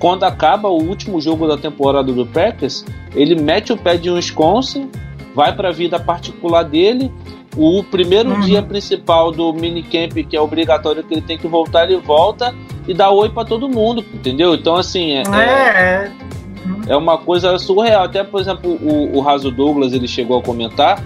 quando 0.00 0.24
acaba 0.24 0.68
o 0.68 0.82
último 0.82 1.20
jogo 1.20 1.46
da 1.46 1.58
temporada 1.58 2.10
do 2.10 2.26
Packers, 2.26 2.84
ele 3.14 3.40
mete 3.40 3.70
o 3.70 3.76
pé 3.76 3.98
de 3.98 4.10
Wisconsin, 4.10 4.90
vai 5.34 5.54
para 5.54 5.68
a 5.68 5.72
vida 5.72 6.00
particular 6.00 6.64
dele. 6.64 7.12
O 7.56 7.84
primeiro 7.84 8.30
uhum. 8.30 8.40
dia 8.40 8.62
principal 8.62 9.30
do 9.30 9.52
minicamp, 9.52 10.24
que 10.24 10.36
é 10.36 10.40
obrigatório 10.40 11.04
que 11.04 11.12
ele 11.12 11.20
tem 11.20 11.36
que 11.36 11.46
voltar, 11.46 11.84
ele 11.84 12.00
volta 12.00 12.54
e 12.88 12.94
dá 12.94 13.10
oi 13.10 13.28
para 13.28 13.44
todo 13.44 13.68
mundo, 13.68 14.04
entendeu? 14.14 14.54
Então, 14.54 14.76
assim, 14.76 15.12
é, 15.12 15.22
é, 15.22 15.42
é, 15.50 16.12
é 16.88 16.96
uma 16.96 17.18
coisa 17.18 17.58
surreal. 17.58 18.04
Até, 18.04 18.24
por 18.24 18.40
exemplo, 18.40 18.70
o, 18.70 19.18
o 19.18 19.20
Raso 19.20 19.50
Douglas 19.50 19.92
ele 19.92 20.08
chegou 20.08 20.38
a 20.38 20.42
comentar. 20.42 21.04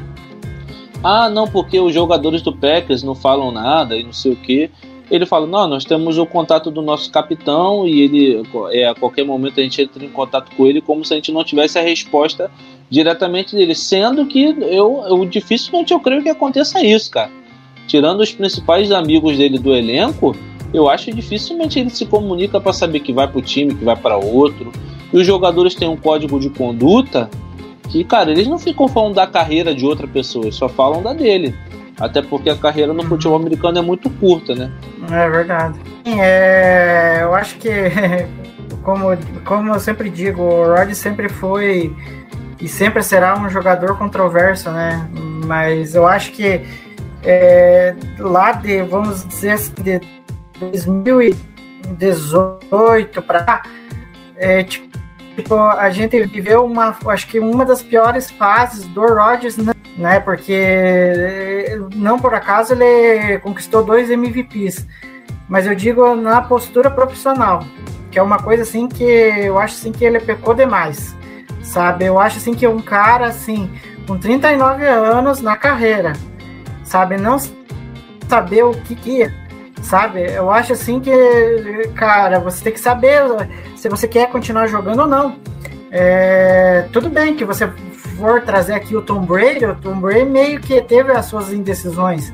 Ah, 1.03 1.29
não, 1.29 1.49
porque 1.49 1.81
os 1.81 1.93
jogadores 1.93 2.43
do 2.43 2.55
Packers 2.55 3.03
não 3.03 3.15
falam 3.15 3.51
nada 3.51 3.97
e 3.97 4.05
não 4.05 4.13
sei 4.13 4.33
o 4.33 4.37
que 4.37 4.71
ele 5.11 5.27
fala: 5.27 5.47
Não, 5.47 5.69
nós 5.69 5.85
temos 5.85 6.19
o 6.19 6.27
contato 6.27 6.71
do 6.71 6.83
nosso 6.83 7.11
capitão 7.11 7.87
e 7.87 8.03
ele, 8.03 8.43
é, 8.71 8.89
a 8.89 8.95
qualquer 8.95 9.25
momento 9.25 9.61
a 9.61 9.63
gente 9.63 9.83
entra 9.83 10.05
em 10.05 10.11
contato 10.11 10.55
com 10.57 10.67
ele, 10.67 10.81
como 10.81 11.05
se 11.05 11.13
a 11.13 11.17
gente 11.17 11.33
não 11.33 11.45
tivesse 11.45 11.79
a 11.79 11.83
resposta 11.83 12.51
diretamente 12.89 13.55
dele. 13.55 13.75
Sendo 13.75 14.27
que 14.27 14.43
eu, 14.43 15.05
eu 15.07 15.25
dificilmente 15.27 15.93
eu 15.93 16.01
creio 16.01 16.23
que 16.23 16.29
aconteça 16.29 16.85
isso, 16.85 17.11
cara. 17.11 17.31
Tirando 17.87 18.21
os 18.21 18.33
principais 18.33 18.91
amigos 18.91 19.37
dele 19.37 19.59
do 19.59 19.75
elenco, 19.75 20.35
eu 20.73 20.89
acho 20.89 21.07
que 21.07 21.13
dificilmente 21.13 21.79
ele 21.79 21.91
se 21.91 22.07
comunica 22.07 22.61
para 22.61 22.73
saber 22.73 23.01
que 23.01 23.13
vai 23.13 23.29
para 23.29 23.39
o 23.39 23.43
time, 23.43 23.75
que 23.75 23.85
vai 23.85 23.97
para 23.97 24.17
outro. 24.17 24.73
E 25.13 25.17
os 25.17 25.27
jogadores 25.27 25.75
têm 25.75 25.89
um 25.89 25.97
código 25.97 26.41
de 26.41 26.49
conduta 26.51 27.31
que, 27.91 28.03
cara, 28.03 28.33
eles 28.33 28.49
não 28.49 28.59
ficam 28.59 28.89
falando 28.89 29.15
da 29.15 29.27
carreira 29.27 29.75
de 29.75 29.85
outra 29.85 30.09
pessoa, 30.09 30.51
só 30.51 30.69
falam 30.69 31.03
da 31.03 31.13
dele. 31.13 31.55
Até 31.99 32.23
porque 32.23 32.51
a 32.51 32.57
carreira 32.57 32.93
no 32.93 33.05
futebol 33.05 33.39
americano 33.39 33.79
é 33.79 33.83
muito 33.83 34.11
curta, 34.11 34.55
né? 34.55 34.73
É 35.11 35.29
verdade. 35.29 35.79
É, 36.05 37.21
eu 37.23 37.35
acho 37.35 37.57
que, 37.57 37.71
como, 38.83 39.17
como 39.45 39.73
eu 39.73 39.81
sempre 39.81 40.11
digo, 40.11 40.43
o 40.43 40.75
Rod 40.75 40.93
sempre 40.93 41.29
foi 41.29 41.95
e 42.61 42.69
sempre 42.69 43.03
será 43.03 43.39
um 43.39 43.49
jogador 43.49 43.97
controverso, 43.99 44.71
né? 44.71 45.09
Mas 45.47 45.95
eu 45.95 46.07
acho 46.07 46.33
que 46.33 46.63
é, 47.23 47.95
lá 48.19 48.53
de, 48.53 48.83
vamos 48.83 49.27
dizer 49.27 49.53
assim, 49.53 49.73
de 49.83 50.01
2000 50.59 51.23
e 51.23 51.37
18 51.97 53.23
para 53.23 53.63
é, 54.37 54.63
tipo, 54.65 55.55
a 55.55 55.91
gente 55.91 56.21
viveu 56.27 56.65
uma, 56.65 56.97
acho 57.07 57.27
que 57.29 57.39
uma 57.39 57.65
das 57.65 57.83
piores 57.83 58.31
fases 58.31 58.87
do 58.89 59.01
Rodgers, 59.01 59.57
né? 59.97 60.21
Porque 60.21 61.79
não 61.95 62.19
por 62.19 62.35
acaso 62.35 62.75
ele 62.75 63.39
conquistou 63.41 63.85
dois 63.85 64.11
MVPs, 64.11 64.87
mas 65.49 65.67
eu 65.67 65.75
digo 65.75 66.15
na 66.15 66.43
postura 66.43 66.91
profissional, 66.91 67.65
que 68.11 68.19
é 68.19 68.23
uma 68.23 68.39
coisa 68.39 68.63
assim 68.63 68.89
que 68.89 69.05
eu 69.05 69.59
acho 69.59 69.75
assim 69.75 69.93
que 69.93 70.05
ele 70.05 70.21
pecou 70.21 70.55
demais, 70.55 71.15
sabe? 71.63 72.05
Eu 72.05 72.19
acho 72.19 72.39
assim 72.39 72.55
que 72.55 72.67
um 72.67 72.81
cara 72.81 73.27
assim 73.27 73.71
com 74.07 74.19
39 74.19 74.87
anos 74.87 75.41
na 75.41 75.57
carreira, 75.57 76.13
sabe, 76.83 77.17
não 77.17 77.39
saber 78.29 78.63
o 78.65 78.73
que 78.73 78.95
que 78.95 79.45
sabe? 79.85 80.25
Eu 80.33 80.51
acho 80.51 80.73
assim 80.73 80.99
que, 80.99 81.13
cara, 81.95 82.41
você 82.41 82.65
tem 82.65 82.73
que 82.73 82.81
saber 82.81 83.23
se 83.77 83.89
você 83.89 84.09
quer 84.09 84.31
continuar 84.31 84.67
jogando 84.67 85.01
ou 85.01 85.07
não. 85.07 85.37
É, 85.91 86.89
tudo 86.93 87.09
bem 87.09 87.37
que 87.37 87.45
você 87.45 87.71
for 88.17 88.43
trazer 88.43 88.75
aqui 88.75 88.97
o 88.97 89.03
Tom 89.03 89.25
Brady, 89.25 89.65
o 89.65 89.75
Tom 89.75 90.01
Brady 90.01 90.25
meio 90.25 90.61
que 90.61 90.81
teve 90.83 91.13
as 91.13 91.27
suas 91.27 91.53
indecisões, 91.53 92.33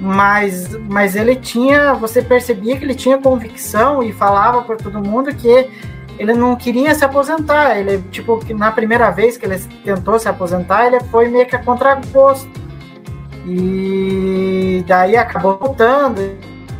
mas, 0.00 0.76
mas 0.88 1.16
ele 1.16 1.36
tinha, 1.36 1.94
você 1.94 2.22
percebia 2.22 2.76
que 2.76 2.84
ele 2.84 2.94
tinha 2.94 3.18
convicção 3.18 4.02
e 4.02 4.12
falava 4.12 4.62
para 4.62 4.76
todo 4.76 5.00
mundo 5.00 5.34
que 5.34 5.68
ele 6.18 6.34
não 6.34 6.56
queria 6.56 6.94
se 6.94 7.04
aposentar. 7.04 7.78
Ele, 7.78 8.02
tipo, 8.10 8.40
na 8.54 8.70
primeira 8.72 9.10
vez 9.10 9.36
que 9.36 9.46
ele 9.46 9.58
tentou 9.84 10.18
se 10.18 10.28
aposentar, 10.28 10.86
ele 10.86 11.00
foi 11.00 11.28
meio 11.28 11.46
que 11.46 11.56
a 11.56 11.62
contragosto. 11.62 12.50
E 13.46 14.84
daí 14.86 15.16
acabou 15.16 15.56
voltando 15.56 16.20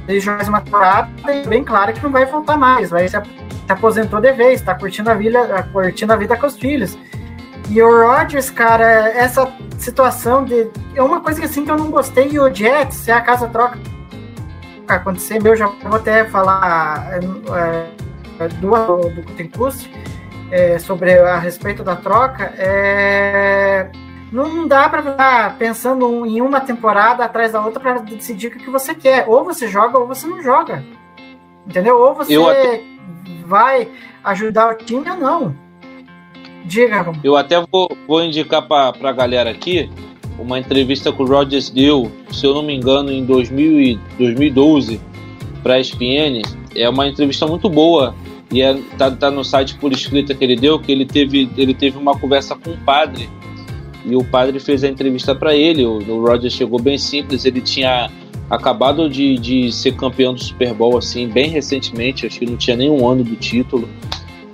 ele 0.08 0.20
joga 0.20 0.36
mais 0.36 0.48
uma 0.48 0.60
temporada 0.60 1.10
e 1.34 1.46
bem 1.46 1.64
claro 1.64 1.92
que 1.92 2.02
não 2.02 2.10
vai 2.10 2.24
voltar 2.26 2.56
mais, 2.56 2.90
vai 2.90 3.08
se, 3.08 3.16
se 3.20 3.72
aposentou 3.72 4.20
de 4.20 4.32
vez, 4.32 4.62
tá 4.62 4.74
curtindo 4.74 5.10
a 5.10 5.14
vida, 5.14 5.62
curtindo 5.72 6.12
a 6.12 6.16
vida 6.16 6.36
com 6.36 6.46
os 6.46 6.56
filhos. 6.56 6.96
E 7.68 7.82
o 7.82 8.06
Rodgers, 8.06 8.48
cara, 8.50 9.08
essa 9.10 9.52
situação 9.78 10.44
de. 10.44 10.70
É 10.94 11.02
uma 11.02 11.20
coisa 11.20 11.40
que 11.40 11.46
assim 11.46 11.64
que 11.64 11.70
eu 11.70 11.76
não 11.76 11.90
gostei, 11.90 12.28
e 12.30 12.38
o 12.38 12.52
Jets, 12.52 12.96
se 12.98 13.10
a 13.10 13.20
casa 13.20 13.48
troca 13.48 13.78
acontecer, 14.86 15.42
meu, 15.42 15.56
já 15.56 15.66
vou 15.66 15.96
até 15.96 16.24
falar 16.26 17.08
é, 17.12 18.44
é 18.44 18.48
do, 18.48 18.70
do 19.10 19.22
Gutenkust, 19.22 19.90
é, 20.50 20.78
sobre 20.78 21.18
a 21.18 21.38
respeito 21.38 21.82
da 21.82 21.96
troca. 21.96 22.52
É, 22.56 23.90
não 24.30 24.66
dá 24.66 24.88
para 24.88 25.02
ficar 25.02 25.58
pensando 25.58 26.24
em 26.26 26.40
uma 26.40 26.60
temporada 26.60 27.24
atrás 27.24 27.52
da 27.52 27.64
outra 27.64 27.80
para 27.80 27.98
decidir 27.98 28.48
o 28.48 28.50
que 28.50 28.70
você 28.70 28.94
quer. 28.94 29.24
Ou 29.28 29.44
você 29.44 29.66
joga 29.66 29.98
ou 29.98 30.06
você 30.06 30.26
não 30.26 30.42
joga. 30.42 30.84
Entendeu? 31.66 31.98
Ou 31.98 32.14
você 32.14 32.36
até... 32.36 32.82
vai 33.44 33.88
ajudar 34.22 34.72
o 34.72 34.74
time 34.76 35.08
ou 35.10 35.16
não. 35.16 35.65
Diga. 36.66 37.12
Eu 37.22 37.36
até 37.36 37.64
vou, 37.70 37.88
vou 38.06 38.22
indicar 38.22 38.66
para 38.66 38.92
a 39.02 39.12
galera 39.12 39.50
aqui 39.50 39.88
uma 40.38 40.58
entrevista 40.58 41.12
que 41.12 41.22
o 41.22 41.26
Rogers 41.26 41.70
deu, 41.70 42.10
se 42.30 42.44
eu 42.46 42.54
não 42.54 42.62
me 42.62 42.74
engano, 42.74 43.10
em 43.10 43.24
2000 43.24 43.98
2012 44.18 45.00
para 45.62 45.74
a 45.74 45.80
ESPN. 45.80 46.42
É 46.74 46.88
uma 46.88 47.08
entrevista 47.08 47.46
muito 47.46 47.68
boa 47.70 48.14
e 48.52 48.60
é, 48.62 48.78
tá, 48.98 49.10
tá 49.10 49.30
no 49.30 49.44
site 49.44 49.76
por 49.76 49.92
escrita 49.92 50.34
que 50.34 50.44
ele 50.44 50.56
deu 50.56 50.78
que 50.78 50.92
ele 50.92 51.04
teve, 51.04 51.48
ele 51.56 51.74
teve 51.74 51.96
uma 51.96 52.16
conversa 52.18 52.54
com 52.54 52.70
um 52.70 52.76
padre 52.76 53.28
e 54.04 54.14
o 54.14 54.22
padre 54.22 54.60
fez 54.60 54.84
a 54.84 54.88
entrevista 54.88 55.34
para 55.34 55.54
ele. 55.54 55.84
O, 55.84 55.98
o 55.98 56.26
Roger 56.26 56.50
chegou 56.50 56.80
bem 56.80 56.98
simples, 56.98 57.44
ele 57.44 57.60
tinha 57.60 58.10
acabado 58.48 59.08
de, 59.08 59.36
de 59.38 59.72
ser 59.72 59.96
campeão 59.96 60.32
do 60.32 60.42
Super 60.42 60.72
Bowl 60.72 60.98
assim 60.98 61.28
bem 61.28 61.48
recentemente, 61.48 62.26
acho 62.26 62.38
que 62.38 62.46
não 62.46 62.56
tinha 62.56 62.76
nem 62.76 62.90
um 62.90 63.08
ano 63.08 63.24
do 63.24 63.34
título. 63.36 63.88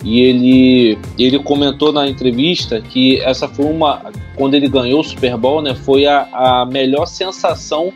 E 0.04 0.20
ele, 0.20 0.98
ele 1.18 1.38
comentou 1.38 1.92
na 1.92 2.08
entrevista 2.08 2.80
que 2.80 3.20
essa 3.20 3.46
foi 3.46 3.66
uma. 3.66 4.10
Quando 4.34 4.54
ele 4.54 4.68
ganhou 4.68 5.00
o 5.00 5.04
Super 5.04 5.36
Bowl, 5.36 5.62
né? 5.62 5.74
Foi 5.74 6.06
a, 6.06 6.28
a 6.32 6.66
melhor 6.66 7.06
sensação 7.06 7.92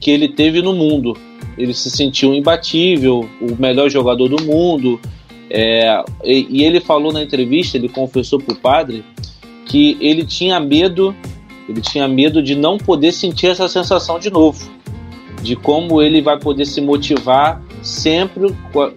que 0.00 0.10
ele 0.10 0.28
teve 0.28 0.62
no 0.62 0.72
mundo. 0.72 1.16
Ele 1.58 1.74
se 1.74 1.90
sentiu 1.90 2.34
imbatível, 2.34 3.28
o 3.40 3.60
melhor 3.60 3.90
jogador 3.90 4.28
do 4.28 4.42
mundo. 4.44 4.98
É, 5.50 6.02
e, 6.24 6.46
e, 6.48 6.64
ele 6.64 6.80
falou 6.80 7.12
na 7.12 7.22
entrevista, 7.22 7.76
ele 7.76 7.88
confessou 7.88 8.38
pro 8.38 8.56
padre 8.56 9.04
que 9.66 9.96
ele 10.00 10.24
tinha 10.24 10.58
medo, 10.58 11.14
ele 11.68 11.80
tinha 11.80 12.08
medo 12.08 12.42
de 12.42 12.54
não 12.54 12.78
poder 12.78 13.12
sentir 13.12 13.48
essa 13.48 13.68
sensação 13.68 14.18
de 14.18 14.30
novo, 14.30 14.70
de 15.42 15.54
como 15.54 16.02
ele 16.02 16.20
vai 16.20 16.38
poder 16.38 16.66
se 16.66 16.80
motivar 16.80 17.62
sempre 17.86 18.52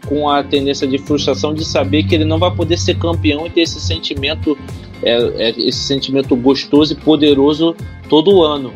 com 0.08 0.28
a 0.28 0.44
tendência 0.44 0.88
de 0.88 0.98
frustração 0.98 1.54
de 1.54 1.64
saber 1.64 2.04
que 2.04 2.16
ele 2.16 2.26
não 2.26 2.40
vai 2.40 2.50
poder 2.50 2.78
ser 2.78 2.98
campeão 2.98 3.46
e 3.46 3.50
ter 3.50 3.62
esse 3.62 3.80
sentimento, 3.80 4.58
é, 5.04 5.14
é, 5.14 5.50
esse 5.58 5.84
sentimento 5.84 6.36
gostoso 6.36 6.94
e 6.94 6.96
poderoso 6.96 7.76
todo 8.10 8.42
ano. 8.42 8.74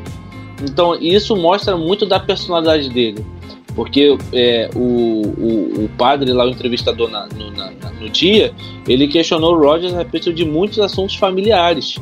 Então 0.62 0.95
isso 0.95 1.36
mostra 1.36 1.76
muito 1.76 2.06
da 2.06 2.19
personalidade 2.19 2.89
dele 2.89 3.26
porque 3.76 4.15
é, 4.32 4.69
o, 4.76 4.80
o, 4.80 5.86
o, 5.86 5.89
padre 5.97 6.32
lá, 6.32 6.45
o 6.45 6.49
entrevistador 6.49 7.10
na, 7.10 7.26
no, 7.28 7.49
na, 7.49 7.71
no, 7.99 8.08
dia, 8.08 8.54
ele 8.88 9.08
questionou 9.08 9.56
o 9.56 9.60
Rogers 9.60 9.95
a 9.95 9.97
respeito 9.97 10.32
de 10.32 10.45
muitos 10.45 10.78
assuntos 10.78 11.15
familiares, 11.15 11.97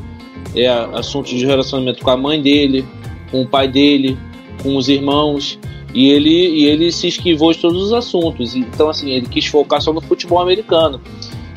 é, 0.53 0.67
assuntos 0.67 1.31
de 1.31 1.45
relacionamento 1.45 2.03
com 2.03 2.09
a 2.09 2.17
mãe 2.17 2.41
dele, 2.41 2.85
com 3.31 3.43
o 3.43 3.47
pai 3.47 3.69
dele, 3.69 4.17
com 4.61 4.75
os 4.75 4.89
irmãos, 4.89 5.57
e 5.93 6.09
ele, 6.09 6.29
e 6.29 6.65
ele 6.65 6.91
se 6.91 7.07
esquivou 7.07 7.51
de 7.51 7.59
todos 7.59 7.81
os 7.81 7.93
assuntos. 7.93 8.55
Então, 8.55 8.89
assim, 8.89 9.11
ele 9.11 9.27
quis 9.27 9.45
focar 9.45 9.81
só 9.81 9.91
no 9.91 10.01
futebol 10.01 10.39
americano. 10.39 11.01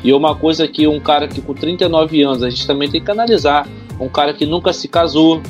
E 0.03 0.13
uma 0.13 0.35
coisa 0.35 0.67
que 0.67 0.87
um 0.87 0.99
cara 0.99 1.27
que 1.27 1.41
com 1.41 1.53
39 1.53 2.21
anos 2.21 2.43
a 2.43 2.49
gente 2.49 2.67
também 2.67 2.89
tem 2.89 3.03
que 3.03 3.09
analisar, 3.09 3.67
um 3.99 4.07
cara 4.07 4.33
que 4.33 4.45
nunca 4.45 4.71
se 4.71 4.87
casou, 4.87 5.41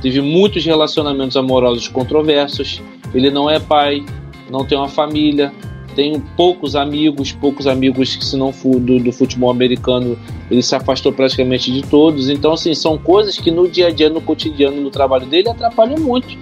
teve 0.00 0.20
muitos 0.20 0.64
relacionamentos 0.64 1.36
amorosos 1.36 1.86
controversos, 1.88 2.82
ele 3.14 3.30
não 3.30 3.48
é 3.48 3.60
pai, 3.60 4.04
não 4.50 4.64
tem 4.64 4.76
uma 4.76 4.88
família, 4.88 5.52
tem 5.94 6.18
poucos 6.36 6.74
amigos, 6.74 7.32
poucos 7.32 7.66
amigos 7.66 8.16
que 8.16 8.24
se 8.24 8.36
não 8.36 8.52
for 8.52 8.80
do, 8.80 8.98
do, 8.98 9.12
futebol 9.12 9.50
americano, 9.50 10.18
ele 10.50 10.62
se 10.62 10.74
afastou 10.74 11.12
praticamente 11.12 11.70
de 11.70 11.82
todos. 11.82 12.28
Então, 12.28 12.52
assim, 12.52 12.74
são 12.74 12.96
coisas 12.96 13.38
que 13.38 13.50
no 13.50 13.68
dia 13.68 13.88
a 13.88 13.90
dia, 13.90 14.08
no 14.08 14.20
cotidiano, 14.20 14.80
no 14.80 14.90
trabalho 14.90 15.26
dele, 15.26 15.50
atrapalham 15.50 15.98
muito. 15.98 16.36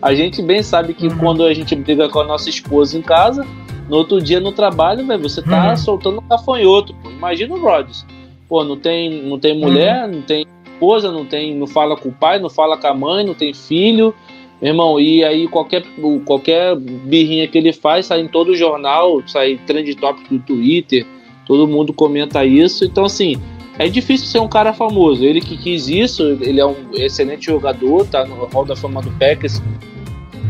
A 0.00 0.14
gente 0.14 0.40
bem 0.42 0.62
sabe 0.62 0.94
que 0.94 1.06
uhum. 1.06 1.18
quando 1.18 1.44
a 1.44 1.52
gente 1.52 1.74
briga 1.74 2.08
com 2.08 2.20
a 2.20 2.24
nossa 2.24 2.48
esposa 2.48 2.96
em 2.96 3.02
casa, 3.02 3.46
no 3.88 3.96
outro 3.96 4.20
dia 4.20 4.38
no 4.38 4.52
trabalho, 4.52 5.06
véio, 5.06 5.20
você 5.20 5.42
tá 5.42 5.70
uhum. 5.70 5.76
soltando 5.76 6.20
um 6.20 6.28
gafanhoto. 6.28 6.94
Pô. 7.02 7.10
Imagina 7.10 7.54
o 7.54 7.60
Rodgers. 7.60 8.06
Pô, 8.48 8.64
não 8.64 8.76
tem, 8.76 9.22
não 9.22 9.38
tem 9.38 9.58
mulher, 9.58 10.04
uhum. 10.04 10.16
não 10.16 10.22
tem 10.22 10.46
esposa, 10.64 11.10
não 11.10 11.24
tem, 11.24 11.54
não 11.54 11.66
fala 11.66 11.96
com 11.96 12.08
o 12.08 12.12
pai, 12.12 12.38
não 12.38 12.48
fala 12.48 12.76
com 12.76 12.86
a 12.86 12.94
mãe, 12.94 13.24
não 13.24 13.34
tem 13.34 13.52
filho, 13.52 14.14
irmão, 14.62 14.98
e 14.98 15.24
aí 15.24 15.48
qualquer, 15.48 15.82
qualquer 16.24 16.76
birrinha 16.76 17.48
que 17.48 17.58
ele 17.58 17.72
faz 17.72 18.06
sai 18.06 18.20
em 18.20 18.28
todo 18.28 18.54
jornal, 18.54 19.22
sai 19.26 19.58
trend 19.66 19.94
top 19.96 20.22
do 20.30 20.38
Twitter, 20.38 21.04
todo 21.44 21.66
mundo 21.66 21.92
comenta 21.92 22.44
isso. 22.44 22.84
Então, 22.84 23.04
assim, 23.04 23.40
é 23.78 23.88
difícil 23.88 24.26
ser 24.26 24.40
um 24.40 24.48
cara 24.48 24.72
famoso. 24.72 25.24
Ele 25.24 25.40
que 25.40 25.56
quis 25.56 25.88
isso, 25.88 26.36
ele 26.40 26.60
é 26.60 26.66
um 26.66 26.74
excelente 26.94 27.46
jogador, 27.46 28.04
tá 28.06 28.24
no 28.26 28.46
hall 28.46 28.64
da 28.64 28.74
fama 28.74 29.00
do 29.00 29.10
Packers 29.12 29.62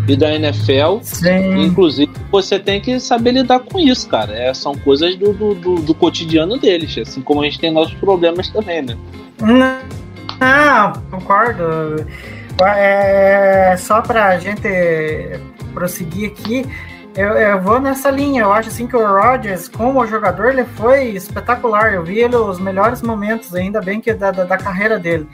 e 0.08 0.16
da 0.16 0.34
NFL. 0.34 1.00
Sim. 1.02 1.64
Inclusive, 1.64 2.10
você 2.30 2.58
tem 2.58 2.80
que 2.80 2.98
saber 2.98 3.32
lidar 3.32 3.60
com 3.60 3.78
isso, 3.78 4.08
cara. 4.08 4.32
É, 4.32 4.52
são 4.54 4.74
coisas 4.74 5.14
do, 5.16 5.32
do, 5.34 5.54
do, 5.54 5.74
do 5.76 5.94
cotidiano 5.94 6.56
deles, 6.56 6.96
assim 6.96 7.20
como 7.20 7.42
a 7.42 7.44
gente 7.44 7.60
tem 7.60 7.70
nossos 7.70 7.94
problemas 7.94 8.48
também, 8.48 8.80
né? 8.80 8.96
Não, 9.40 9.78
não 10.40 11.20
concordo. 11.20 12.06
É, 12.66 13.76
só 13.76 14.00
para 14.00 14.28
a 14.28 14.38
gente 14.38 14.68
prosseguir 15.72 16.30
aqui, 16.30 16.64
eu, 17.14 17.28
eu, 17.30 17.60
vou 17.60 17.80
nessa 17.80 18.10
linha. 18.10 18.42
Eu 18.42 18.52
acho 18.52 18.68
assim 18.68 18.86
que 18.86 18.96
o 18.96 19.06
Rodgers, 19.06 19.68
como 19.68 20.06
jogador, 20.06 20.50
ele 20.50 20.64
foi 20.64 21.08
espetacular. 21.10 21.92
Eu 21.92 22.04
vi 22.04 22.18
ele 22.18 22.36
os 22.36 22.60
melhores 22.60 23.02
momentos, 23.02 23.54
ainda 23.54 23.80
bem 23.80 24.00
que 24.00 24.12
da, 24.12 24.30
da, 24.30 24.44
da, 24.44 24.56
carreira 24.56 24.98
dele. 24.98 25.28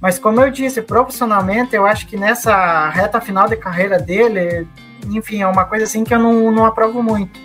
Mas 0.00 0.18
como 0.18 0.40
eu 0.40 0.50
disse, 0.50 0.82
profissionalmente, 0.82 1.74
eu 1.74 1.86
acho 1.86 2.06
que 2.06 2.16
nessa 2.16 2.88
reta 2.90 3.20
final 3.20 3.48
de 3.48 3.56
carreira 3.56 3.98
dele, 3.98 4.66
enfim, 5.08 5.42
é 5.42 5.46
uma 5.46 5.64
coisa 5.64 5.84
assim 5.84 6.04
que 6.04 6.14
eu 6.14 6.18
não, 6.18 6.50
não 6.50 6.64
aprovo 6.64 7.02
muito. 7.02 7.38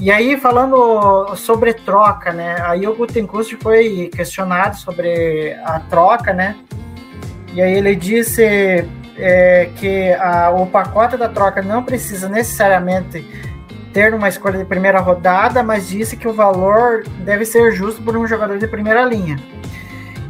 E 0.00 0.10
aí, 0.10 0.36
falando 0.36 1.34
sobre 1.36 1.72
troca, 1.72 2.30
né? 2.32 2.56
Aí 2.62 2.86
o 2.86 2.94
Gutenkust 2.94 3.56
foi 3.56 4.10
questionado 4.14 4.76
sobre 4.76 5.54
a 5.64 5.80
troca, 5.80 6.34
né? 6.34 6.54
E 7.54 7.62
aí 7.62 7.72
ele 7.72 7.96
disse 7.96 8.86
é, 9.18 9.70
que 9.76 10.12
a, 10.14 10.50
o 10.50 10.66
pacote 10.66 11.16
da 11.16 11.28
troca 11.28 11.62
não 11.62 11.82
precisa 11.82 12.28
necessariamente 12.28 13.26
ter 13.92 14.12
uma 14.12 14.28
escolha 14.28 14.58
de 14.58 14.64
primeira 14.64 15.00
rodada, 15.00 15.62
mas 15.62 15.88
disse 15.88 16.16
que 16.16 16.28
o 16.28 16.32
valor 16.32 17.04
deve 17.24 17.44
ser 17.44 17.72
justo 17.72 18.02
por 18.02 18.16
um 18.16 18.26
jogador 18.26 18.58
de 18.58 18.66
primeira 18.68 19.02
linha. 19.02 19.38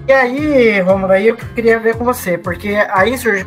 E 0.07 0.12
aí, 0.12 0.81
Romulo, 0.81 1.12
aí 1.12 1.29
eu 1.29 1.37
queria 1.37 1.79
ver 1.79 1.96
com 1.96 2.05
você, 2.05 2.38
porque 2.38 2.77
aí 2.90 3.18
surgiu, 3.18 3.46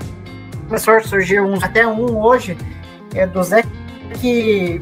começou 0.67 0.95
a 0.95 0.99
surgir 0.99 1.41
uns, 1.41 1.63
até 1.63 1.88
um 1.88 2.17
hoje, 2.17 2.58
é 3.15 3.25
do 3.25 3.41
Zé 3.41 3.63
que 4.19 4.82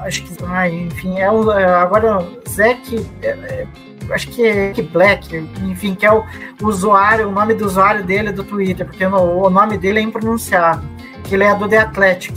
acho 0.00 0.24
que, 0.24 0.44
ah, 0.44 0.68
enfim, 0.68 1.18
é 1.18 1.30
o, 1.30 1.50
agora 1.50 2.26
Zack, 2.48 3.06
é, 3.22 3.28
é, 3.28 3.66
acho 4.10 4.28
que 4.28 4.46
é 4.46 4.72
Black, 4.92 5.36
enfim, 5.62 5.94
que 5.94 6.06
é 6.06 6.12
o 6.12 6.24
usuário, 6.62 7.28
o 7.28 7.32
nome 7.32 7.54
do 7.54 7.66
usuário 7.66 8.04
dele 8.04 8.32
do 8.32 8.44
Twitter, 8.44 8.86
porque 8.86 9.04
o, 9.04 9.46
o 9.46 9.50
nome 9.50 9.78
dele 9.78 9.98
é 9.98 10.02
impronunciável, 10.02 10.88
que 11.24 11.34
ele 11.34 11.44
é 11.44 11.54
do 11.54 11.68
The 11.68 11.78
Athletic, 11.78 12.34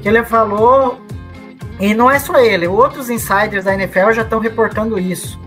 que 0.00 0.08
ele 0.08 0.24
falou, 0.24 1.00
e 1.78 1.94
não 1.94 2.10
é 2.10 2.18
só 2.18 2.38
ele, 2.38 2.66
outros 2.66 3.10
insiders 3.10 3.64
da 3.64 3.74
NFL 3.74 4.12
já 4.12 4.22
estão 4.22 4.40
reportando 4.40 4.98
isso, 4.98 5.40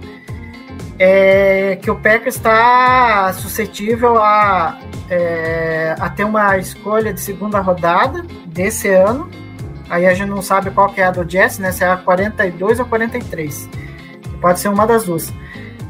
é 0.98 1.78
que 1.82 1.92
o 1.92 1.96
Packers 1.96 2.36
está 2.36 3.34
suscetível 3.34 4.18
a, 4.18 4.80
é, 5.10 5.96
a 6.00 6.10
ter 6.10 6.24
uma 6.24 6.58
escolha 6.58 7.14
de 7.14 7.20
segunda 7.20 7.60
rodada 7.60 8.24
desse 8.46 8.88
ano, 8.90 9.30
Aí 9.90 10.06
a 10.06 10.14
gente 10.14 10.30
não 10.30 10.42
sabe 10.42 10.72
qual 10.72 10.90
que 10.90 11.00
é 11.00 11.06
a 11.06 11.12
do 11.12 11.30
Jets, 11.30 11.60
né? 11.60 11.72
Se 11.72 11.84
é 11.84 11.88
a 11.88 11.98
42 11.98 12.80
ou 12.80 12.86
43. 12.86 13.70
Pode 14.46 14.60
ser 14.60 14.68
uma 14.68 14.86
das 14.86 15.06
duas. 15.06 15.34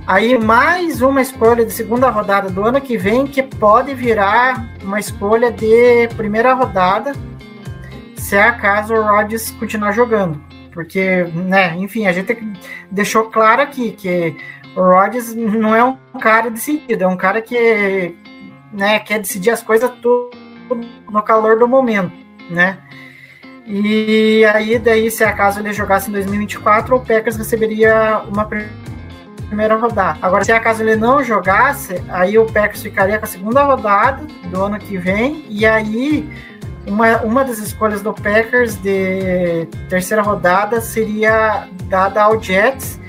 Aí 0.08 0.38
mais 0.38 1.02
uma 1.02 1.22
escolha 1.22 1.66
de 1.66 1.74
segunda 1.74 2.10
rodada 2.10 2.50
do 2.50 2.64
ano 2.64 2.80
que 2.80 2.98
vem, 2.98 3.28
que 3.28 3.44
pode 3.44 3.94
virar 3.94 4.74
uma 4.82 4.98
escolha 4.98 5.52
de 5.52 6.08
primeira 6.16 6.54
rodada, 6.54 7.12
se 8.16 8.34
é 8.38 8.44
acaso 8.44 8.94
o 8.94 9.04
Rodgers 9.04 9.52
continuar 9.52 9.92
jogando. 9.92 10.42
Porque, 10.72 11.26
né, 11.34 11.76
enfim, 11.76 12.08
a 12.08 12.14
gente 12.14 12.38
deixou 12.90 13.26
claro 13.26 13.62
aqui 13.62 13.92
que 13.92 14.38
o 14.74 14.80
Rodgers 14.80 15.36
não 15.36 15.76
é 15.76 15.84
um 15.84 15.98
cara 16.22 16.50
decidido, 16.50 17.04
é 17.04 17.08
um 17.08 17.18
cara 17.18 17.42
que 17.42 18.16
né, 18.72 19.00
quer 19.00 19.20
decidir 19.20 19.50
as 19.50 19.62
coisas 19.62 19.92
tudo 20.02 20.30
no 21.12 21.22
calor 21.22 21.60
do 21.60 21.68
momento, 21.68 22.14
né? 22.50 22.78
E 23.66 24.46
aí, 24.46 24.78
daí, 24.78 25.10
se 25.10 25.24
acaso 25.24 25.60
ele 25.60 25.74
jogasse 25.74 26.10
em 26.10 26.14
2024, 26.14 26.96
o 26.96 27.00
Packers 27.00 27.36
receberia 27.36 28.20
uma 28.28 28.48
primeira 29.48 29.76
rodada. 29.76 30.20
Agora, 30.22 30.44
se 30.44 30.52
acaso 30.52 30.84
ele 30.84 30.96
não 30.96 31.24
jogasse, 31.24 32.04
aí 32.10 32.38
o 32.38 32.46
Packers 32.46 32.84
ficaria 32.84 33.18
com 33.18 33.26
a 33.26 33.28
segunda 33.28 33.64
rodada 33.64 34.24
do 34.52 34.64
ano 34.64 34.78
que 34.78 34.98
vem, 34.98 35.46
e 35.50 35.66
aí 35.66 36.30
uma, 36.86 37.18
uma 37.22 37.44
das 37.44 37.58
escolhas 37.58 38.04
do 38.04 38.14
Packers 38.14 38.76
de 38.76 39.68
terceira 39.90 40.22
rodada 40.22 40.80
seria 40.80 41.68
dada 41.86 42.22
ao 42.22 42.42
Jets, 42.42 43.00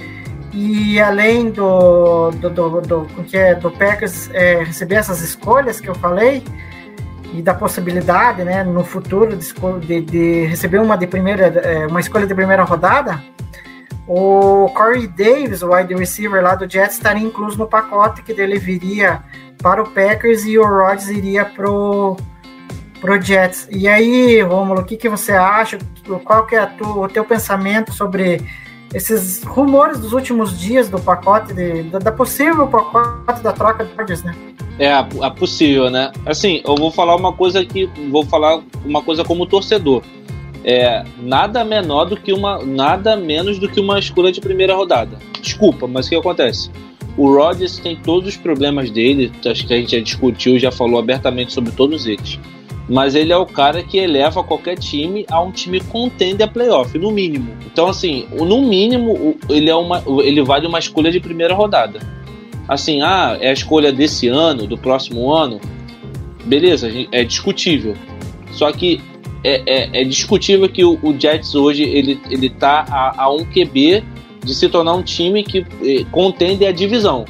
e 0.52 0.98
além 0.98 1.50
do, 1.50 2.30
do, 2.30 2.48
do, 2.48 2.80
do, 2.80 3.06
que 3.24 3.36
é, 3.36 3.54
do 3.54 3.70
Packers 3.70 4.30
é, 4.32 4.62
receber 4.62 4.94
essas 4.94 5.20
escolhas 5.20 5.80
que 5.80 5.88
eu 5.88 5.94
falei, 5.94 6.42
e 7.36 7.42
da 7.42 7.52
possibilidade, 7.52 8.42
né, 8.42 8.64
no 8.64 8.82
futuro 8.82 9.36
de, 9.36 10.00
de 10.00 10.46
receber 10.46 10.80
uma 10.80 10.96
de 10.96 11.06
primeira, 11.06 11.46
é, 11.46 11.86
uma 11.86 12.00
escolha 12.00 12.26
de 12.26 12.34
primeira 12.34 12.64
rodada, 12.64 13.22
o 14.08 14.70
Corey 14.74 15.06
Davis, 15.06 15.62
o 15.62 15.72
wide 15.72 15.94
receiver 15.94 16.42
lá 16.42 16.54
do 16.54 16.70
Jets, 16.70 16.96
estaria 16.96 17.22
incluso 17.22 17.58
no 17.58 17.66
pacote 17.66 18.22
que 18.22 18.32
dele 18.32 18.58
viria 18.58 19.22
para 19.62 19.82
o 19.82 19.90
Packers 19.90 20.44
e 20.46 20.58
o 20.58 20.64
Rodgers 20.64 21.08
iria 21.08 21.44
pro 21.44 22.16
pro 23.00 23.20
Jets. 23.20 23.68
E 23.70 23.86
aí, 23.86 24.40
Romulo, 24.40 24.80
o 24.80 24.84
que, 24.84 24.96
que 24.96 25.08
você 25.08 25.32
acha? 25.32 25.78
Qual 26.24 26.46
que 26.46 26.56
é 26.56 26.64
tu, 26.64 27.02
o 27.02 27.08
teu 27.08 27.24
pensamento 27.24 27.92
sobre 27.92 28.40
esses 28.94 29.42
rumores 29.42 29.98
dos 29.98 30.14
últimos 30.14 30.58
dias 30.58 30.88
do 30.88 30.98
pacote, 30.98 31.52
de, 31.52 31.82
da, 31.84 31.98
da 31.98 32.12
possível 32.12 32.66
pacote 32.66 33.42
da 33.42 33.52
troca 33.52 33.84
de 33.84 33.92
Rodgers, 33.94 34.22
né? 34.22 34.34
É, 34.78 34.92
a, 34.92 35.30
possível, 35.30 35.90
né? 35.90 36.12
Assim, 36.24 36.60
eu 36.66 36.74
vou 36.74 36.90
falar 36.90 37.16
uma 37.16 37.32
coisa 37.32 37.64
que. 37.64 37.86
Vou 38.10 38.24
falar 38.24 38.62
uma 38.84 39.02
coisa 39.02 39.24
como 39.24 39.46
torcedor. 39.46 40.02
É, 40.62 41.04
nada 41.18 41.64
menor 41.64 42.04
do 42.04 42.16
que 42.16 42.32
uma. 42.32 42.62
Nada 42.62 43.16
menos 43.16 43.58
do 43.58 43.68
que 43.68 43.80
uma 43.80 43.98
escolha 43.98 44.30
de 44.30 44.40
primeira 44.40 44.74
rodada. 44.74 45.18
Desculpa, 45.40 45.86
mas 45.86 46.06
o 46.06 46.10
que 46.10 46.16
acontece? 46.16 46.70
O 47.16 47.34
Rodgers 47.34 47.78
tem 47.78 47.96
todos 47.96 48.28
os 48.28 48.36
problemas 48.36 48.90
dele, 48.90 49.32
acho 49.46 49.66
que 49.66 49.72
a 49.72 49.78
gente 49.78 49.92
já 49.92 50.00
discutiu, 50.00 50.58
já 50.58 50.70
falou 50.70 50.98
abertamente 50.98 51.50
sobre 51.50 51.72
todos 51.72 52.06
eles. 52.06 52.38
Mas 52.86 53.14
ele 53.14 53.32
é 53.32 53.36
o 53.36 53.46
cara 53.46 53.82
que 53.82 53.96
eleva 53.96 54.44
qualquer 54.44 54.78
time 54.78 55.24
a 55.30 55.40
um 55.40 55.50
time 55.50 55.80
contender 55.80 56.46
a 56.46 56.50
playoff, 56.50 56.96
no 56.98 57.10
mínimo. 57.10 57.56
Então, 57.64 57.88
assim, 57.88 58.26
no 58.30 58.60
mínimo, 58.60 59.34
ele, 59.48 59.70
é 59.70 59.74
uma, 59.74 60.02
ele 60.22 60.42
vale 60.42 60.66
uma 60.66 60.78
escolha 60.78 61.10
de 61.10 61.18
primeira 61.18 61.54
rodada 61.54 62.15
assim, 62.68 63.02
ah, 63.02 63.36
é 63.40 63.50
a 63.50 63.52
escolha 63.52 63.92
desse 63.92 64.28
ano, 64.28 64.66
do 64.66 64.76
próximo 64.76 65.32
ano, 65.32 65.60
beleza, 66.44 66.90
é 67.12 67.24
discutível. 67.24 67.94
Só 68.52 68.72
que 68.72 69.00
é, 69.44 69.62
é, 69.66 70.00
é 70.02 70.04
discutível 70.04 70.68
que 70.68 70.84
o, 70.84 70.98
o, 71.02 71.18
Jets 71.18 71.54
hoje 71.54 71.82
ele, 71.84 72.20
ele 72.30 72.50
tá 72.50 72.84
a, 72.88 73.22
a, 73.24 73.32
um 73.32 73.44
QB 73.44 74.02
de 74.44 74.54
se 74.54 74.68
tornar 74.68 74.94
um 74.94 75.02
time 75.02 75.42
que 75.42 75.58
eh, 75.82 76.04
contende 76.10 76.64
a 76.64 76.72
divisão, 76.72 77.24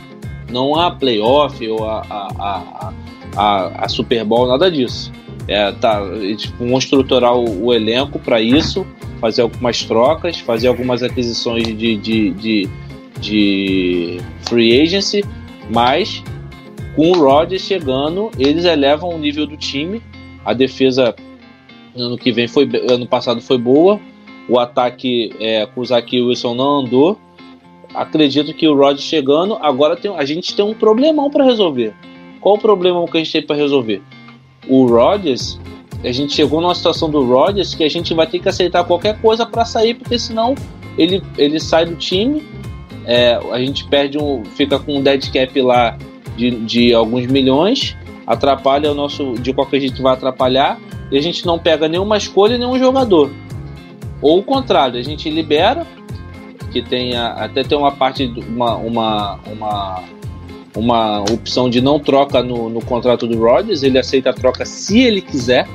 não 0.51 0.79
a 0.79 0.91
playoff 0.91 1.67
ou 1.69 1.85
a, 1.85 2.03
a, 2.09 2.93
a, 3.37 3.85
a, 3.85 3.89
Super 3.89 4.25
Bowl, 4.25 4.47
nada 4.47 4.71
disso. 4.71 5.13
É, 5.49 5.73
tá, 5.73 6.03
eles 6.15 6.47
vão 6.59 6.77
estruturar 6.77 7.35
o, 7.35 7.67
o 7.67 7.75
elenco 7.75 8.19
para 8.19 8.41
isso, 8.41 8.87
fazer 9.21 9.43
algumas 9.43 9.83
trocas, 9.85 10.39
fazer 10.39 10.69
algumas 10.69 11.03
aquisições 11.03 11.67
de, 11.67 11.97
de, 11.97 12.31
de 12.31 12.69
de 13.21 14.21
free 14.49 14.81
agency, 14.81 15.25
mas 15.71 16.23
com 16.95 17.11
o 17.11 17.15
Rodgers 17.15 17.63
chegando, 17.63 18.31
eles 18.39 18.65
elevam 18.65 19.11
o 19.11 19.19
nível 19.19 19.47
do 19.47 19.57
time. 19.57 20.03
A 20.45 20.53
defesa 20.53 21.15
ano 21.95 22.17
que 22.17 22.33
vem 22.33 22.49
foi 22.49 22.69
ano 22.89 23.07
passado 23.07 23.41
foi 23.41 23.59
boa. 23.59 24.01
O 24.49 24.59
ataque 24.59 25.35
é, 25.41 25.67
com 25.67 25.81
o 25.81 25.85
Zach 25.85 26.21
Wilson 26.21 26.55
não 26.55 26.81
andou. 26.81 27.19
Acredito 27.95 28.55
que 28.55 28.67
o 28.69 28.75
Rodgers 28.75 29.03
chegando, 29.03 29.57
agora 29.61 29.97
tem, 29.97 30.15
a 30.15 30.25
gente 30.25 30.55
tem 30.55 30.65
um 30.65 30.75
problemão 30.75 31.31
para 31.31 31.45
resolver. 31.45 31.95
Qual 32.41 32.55
o 32.55 32.59
problema 32.59 33.05
que 33.07 33.17
a 33.17 33.21
gente 33.21 33.33
tem 33.33 33.43
para 33.43 33.57
resolver? 33.57 34.03
O 34.69 34.87
Rodgers, 34.87 35.59
a 36.05 36.13
gente 36.13 36.33
chegou 36.35 36.61
numa 36.61 36.75
situação 36.75 37.11
do 37.11 37.25
Rodgers 37.25 37.75
que 37.75 37.85
a 37.85 37.89
gente 37.89 38.13
vai 38.15 38.27
ter 38.27 38.39
que 38.39 38.49
aceitar 38.49 38.85
qualquer 38.85 39.21
coisa 39.21 39.45
para 39.47 39.65
sair, 39.65 39.95
porque 39.95 40.19
senão 40.19 40.55
ele, 40.97 41.23
ele 41.37 41.59
sai 41.59 41.87
do 41.87 41.97
time 41.97 42.43
é, 43.07 43.39
a 43.53 43.59
gente 43.61 43.85
perde 43.85 44.19
um. 44.19 44.45
fica 44.45 44.79
com 44.79 44.97
um 44.97 45.03
dead 45.03 45.31
cap 45.33 45.61
lá 45.63 45.97
de, 46.37 46.51
de 46.51 46.93
alguns 46.93 47.27
milhões, 47.27 47.97
atrapalha 48.27 48.91
o 48.91 48.95
nosso. 48.95 49.35
de 49.35 49.53
qualquer 49.53 49.81
jeito 49.81 50.03
vai 50.03 50.15
atrapalhar, 50.15 50.79
e 51.11 51.17
a 51.17 51.23
gente 51.23 51.47
não 51.47 51.59
pega 51.59 51.89
nenhuma 51.89 52.17
escolha 52.17 52.59
nenhum 52.59 52.77
jogador. 52.79 53.31
Ou 54.21 54.41
o 54.41 54.43
contrário, 54.43 54.99
a 54.99 55.03
gente 55.03 55.31
libera, 55.31 55.87
que 56.73 56.83
tenha. 56.83 57.29
até 57.29 57.63
tem 57.63 57.79
uma 57.79 57.93
parte, 57.93 58.25
uma, 58.49 58.77
uma, 58.77 59.39
uma, 59.47 60.03
uma 60.75 61.21
opção 61.21 61.71
de 61.71 61.81
não 61.81 62.01
troca 62.01 62.43
no, 62.43 62.69
no 62.69 62.85
contrato 62.85 63.27
do 63.27 63.39
Rodgers, 63.39 63.85
ele 63.85 63.99
aceita 63.99 64.31
a 64.31 64.33
troca 64.33 64.65
se 64.65 65.01
ele 65.01 65.21
quiser. 65.21 65.69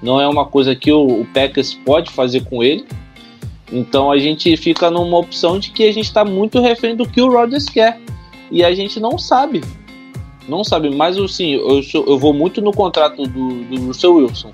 Não 0.00 0.20
é 0.20 0.26
uma 0.26 0.46
coisa 0.46 0.74
que 0.74 0.90
o, 0.90 1.04
o 1.04 1.26
Packers 1.26 1.74
pode 1.74 2.10
fazer 2.10 2.44
com 2.44 2.62
ele. 2.62 2.86
Então 3.72 4.10
a 4.10 4.18
gente 4.18 4.56
fica 4.56 4.90
numa 4.90 5.18
opção 5.18 5.58
de 5.58 5.70
que 5.70 5.84
a 5.84 5.92
gente 5.92 6.06
está 6.06 6.24
muito 6.24 6.60
refém 6.60 6.96
do 6.96 7.08
que 7.08 7.20
o 7.20 7.30
Rodgers 7.30 7.66
quer. 7.66 8.00
E 8.50 8.64
a 8.64 8.74
gente 8.74 8.98
não 8.98 9.16
sabe. 9.16 9.62
Não 10.48 10.64
sabe, 10.64 10.90
mas 10.90 11.16
assim, 11.16 11.52
eu, 11.52 11.82
sou, 11.82 12.04
eu 12.06 12.18
vou 12.18 12.32
muito 12.32 12.60
no 12.60 12.72
contrato 12.72 13.22
do, 13.22 13.62
do 13.64 13.86
Russell 13.86 14.14
Wilson. 14.14 14.50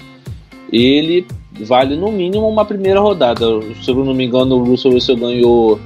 Ele 0.70 1.26
vale 1.60 1.96
no 1.96 2.12
mínimo 2.12 2.46
uma 2.46 2.64
primeira 2.64 3.00
rodada. 3.00 3.46
Se 3.82 3.90
eu 3.90 4.04
não 4.04 4.12
me 4.12 4.26
engano, 4.26 4.56
o 4.56 4.64
Russell 4.64 4.92
Wilson 4.92 5.16
ganhou 5.16 5.80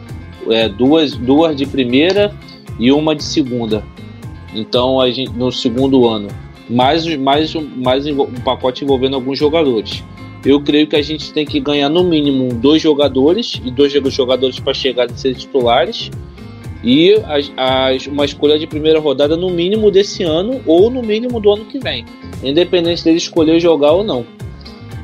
é, 0.49 0.69
duas, 0.69 1.17
duas 1.17 1.55
de 1.55 1.67
primeira 1.67 2.35
e 2.79 2.91
uma 2.91 3.15
de 3.15 3.23
segunda. 3.23 3.85
Então 4.55 5.01
a 5.01 5.11
gente 5.11 5.33
no 5.33 5.53
segundo 5.53 6.09
ano. 6.09 6.29
Mais, 6.69 7.05
mais, 7.17 7.55
mais 7.55 8.07
um 8.07 8.27
pacote 8.45 8.85
envolvendo 8.85 9.15
alguns 9.15 9.39
jogadores. 9.39 10.05
Eu 10.45 10.61
creio 10.61 10.87
que 10.87 10.97
a 10.97 11.03
gente 11.03 11.33
tem 11.33 11.45
que 11.45 11.61
ganhar 11.61 11.89
no 11.89 12.03
mínimo 12.03 12.53
dois 12.55 12.81
jogadores 12.81 13.61
e 13.65 13.71
dois 13.71 13.93
jogadores 13.93 14.59
para 14.59 14.73
chegar 14.73 15.05
a 15.11 15.17
ser 15.17 15.35
titulares 15.35 16.11
e 16.83 17.13
as, 17.27 17.53
as, 17.57 18.07
uma 18.07 18.25
escolha 18.25 18.59
de 18.59 18.67
primeira 18.67 18.99
rodada 18.99 19.37
no 19.37 19.51
mínimo 19.51 19.91
desse 19.91 20.23
ano 20.23 20.61
ou 20.67 20.91
no 20.91 21.03
mínimo 21.03 21.39
do 21.41 21.53
ano 21.53 21.65
que 21.67 21.79
vem, 21.79 22.07
independente 22.43 23.05
dele 23.05 23.19
escolher 23.19 23.61
jogar 23.61 23.93
ou 23.93 24.03
não. 24.03 24.25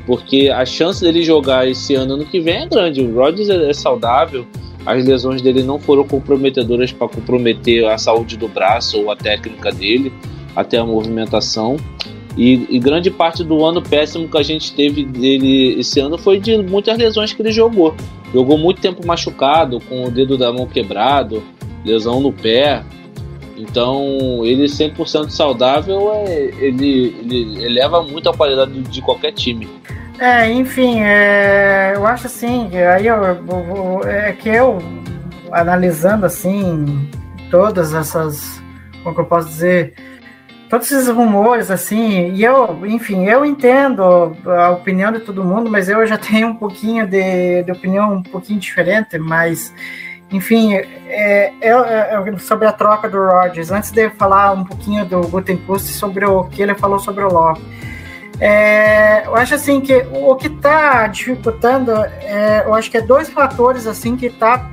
Porque 0.07 0.49
a 0.49 0.65
chance 0.65 1.01
dele 1.01 1.21
jogar 1.21 1.67
esse 1.67 1.93
ano 1.93 2.13
ano 2.13 2.25
que 2.25 2.39
vem 2.39 2.63
é 2.63 2.65
grande. 2.65 3.01
O 3.01 3.13
Rodgers 3.13 3.49
é, 3.49 3.69
é 3.69 3.73
saudável, 3.73 4.47
as 4.85 5.05
lesões 5.05 5.41
dele 5.41 5.61
não 5.61 5.77
foram 5.77 6.03
comprometedoras 6.05 6.91
para 6.91 7.09
comprometer 7.09 7.85
a 7.85 7.97
saúde 7.97 8.37
do 8.37 8.47
braço 8.47 9.01
ou 9.01 9.11
a 9.11 9.15
técnica 9.15 9.71
dele, 9.71 10.11
até 10.55 10.77
a 10.77 10.85
movimentação. 10.85 11.75
E, 12.37 12.67
e, 12.69 12.79
grande 12.79 13.09
parte 13.09 13.43
do 13.43 13.65
ano 13.65 13.81
péssimo 13.81 14.29
que 14.29 14.37
a 14.37 14.43
gente 14.43 14.71
teve 14.73 15.03
dele 15.03 15.79
esse 15.79 15.99
ano 15.99 16.19
foi 16.19 16.39
de 16.39 16.55
muitas 16.57 16.95
lesões 16.95 17.33
que 17.33 17.41
ele 17.41 17.51
jogou. 17.51 17.95
Jogou 18.31 18.59
muito 18.59 18.79
tempo 18.79 19.05
machucado, 19.05 19.79
com 19.79 20.05
o 20.05 20.11
dedo 20.11 20.37
da 20.37 20.53
mão 20.53 20.67
quebrado, 20.67 21.41
lesão 21.83 22.21
no 22.21 22.31
pé. 22.31 22.83
Então, 23.57 24.45
ele 24.45 24.65
100% 24.65 25.31
saudável, 25.31 26.13
é, 26.13 26.51
ele, 26.59 27.15
ele 27.21 27.65
eleva 27.65 28.03
muito 28.03 28.29
a 28.29 28.33
qualidade 28.33 28.81
de 28.81 29.01
qualquer 29.01 29.31
time. 29.31 29.67
É, 30.19 30.47
enfim, 30.51 30.99
é, 31.01 31.93
eu 31.95 32.05
acho 32.05 32.27
assim, 32.27 32.69
aí 32.77 33.07
eu, 33.07 33.15
eu, 33.23 34.03
é 34.07 34.31
que 34.31 34.49
eu, 34.49 34.77
analisando 35.51 36.25
assim, 36.25 37.09
todas 37.49 37.93
essas, 37.95 38.61
como 39.03 39.15
que 39.15 39.21
eu 39.21 39.25
posso 39.25 39.47
dizer, 39.47 39.93
todos 40.69 40.91
esses 40.91 41.07
rumores, 41.07 41.71
assim, 41.71 42.31
e 42.33 42.43
eu, 42.43 42.85
enfim, 42.85 43.25
eu 43.25 43.45
entendo 43.45 44.35
a 44.45 44.71
opinião 44.71 45.11
de 45.11 45.19
todo 45.19 45.43
mundo, 45.43 45.69
mas 45.69 45.89
eu 45.89 46.05
já 46.05 46.17
tenho 46.19 46.47
um 46.47 46.55
pouquinho 46.55 47.07
de, 47.07 47.63
de 47.63 47.71
opinião 47.71 48.15
um 48.15 48.23
pouquinho 48.23 48.59
diferente, 48.59 49.17
mas, 49.17 49.73
enfim, 50.31 50.75
é, 50.75 51.53
é, 51.61 51.69
é, 51.69 52.37
sobre 52.39 52.67
a 52.67 52.71
troca 52.71 53.09
do 53.09 53.17
Rodgers, 53.17 53.71
antes 53.71 53.91
de 53.91 54.09
falar 54.11 54.51
um 54.51 54.65
pouquinho 54.65 55.05
do 55.05 55.21
Gutenkust 55.21 55.87
sobre 55.93 56.25
o 56.25 56.43
que 56.45 56.61
ele 56.61 56.75
falou 56.75 56.99
sobre 56.99 57.23
o 57.23 57.31
Love, 57.31 57.61
é, 58.39 59.25
eu 59.25 59.35
acho 59.35 59.55
assim 59.55 59.81
que 59.81 59.95
o 60.11 60.35
que 60.35 60.47
está 60.47 61.07
dificultando, 61.07 61.91
é, 61.91 62.63
eu 62.65 62.73
acho 62.73 62.91
que 62.91 62.97
é 62.97 63.01
dois 63.01 63.29
fatores 63.29 63.87
assim 63.87 64.15
que 64.15 64.27
está 64.27 64.69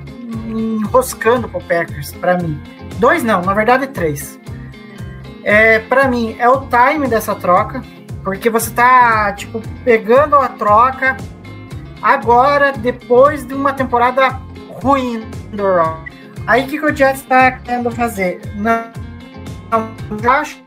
enroscando 0.47 1.49
pro 1.49 1.61
Packers, 1.63 2.13
para 2.13 2.37
mim. 2.37 2.61
Dois 2.99 3.23
não, 3.23 3.41
na 3.41 3.55
verdade 3.55 3.87
três. 3.87 4.39
É, 5.45 5.79
para 5.79 6.09
mim, 6.09 6.35
é 6.39 6.49
o 6.49 6.67
time 6.67 7.07
dessa 7.07 7.35
troca, 7.35 7.83
porque 8.23 8.49
você 8.49 8.71
tá, 8.71 9.33
tipo, 9.35 9.61
pegando 9.85 10.37
a 10.37 10.49
troca 10.49 11.17
agora, 12.03 12.73
depois 12.73 13.47
de 13.47 13.53
uma 13.53 13.73
temporada 13.73 14.41
ruim 14.83 15.29
do 15.53 15.63
Raw. 15.63 16.05
Aí 16.47 16.65
o 16.65 16.67
que, 16.67 16.79
que 16.79 16.85
o 16.85 16.97
Jets 16.97 17.23
tá 17.23 17.53
querendo 17.53 17.91
fazer? 17.91 18.41
Não, 18.57 18.91
não 20.11 20.33
acho 20.33 20.63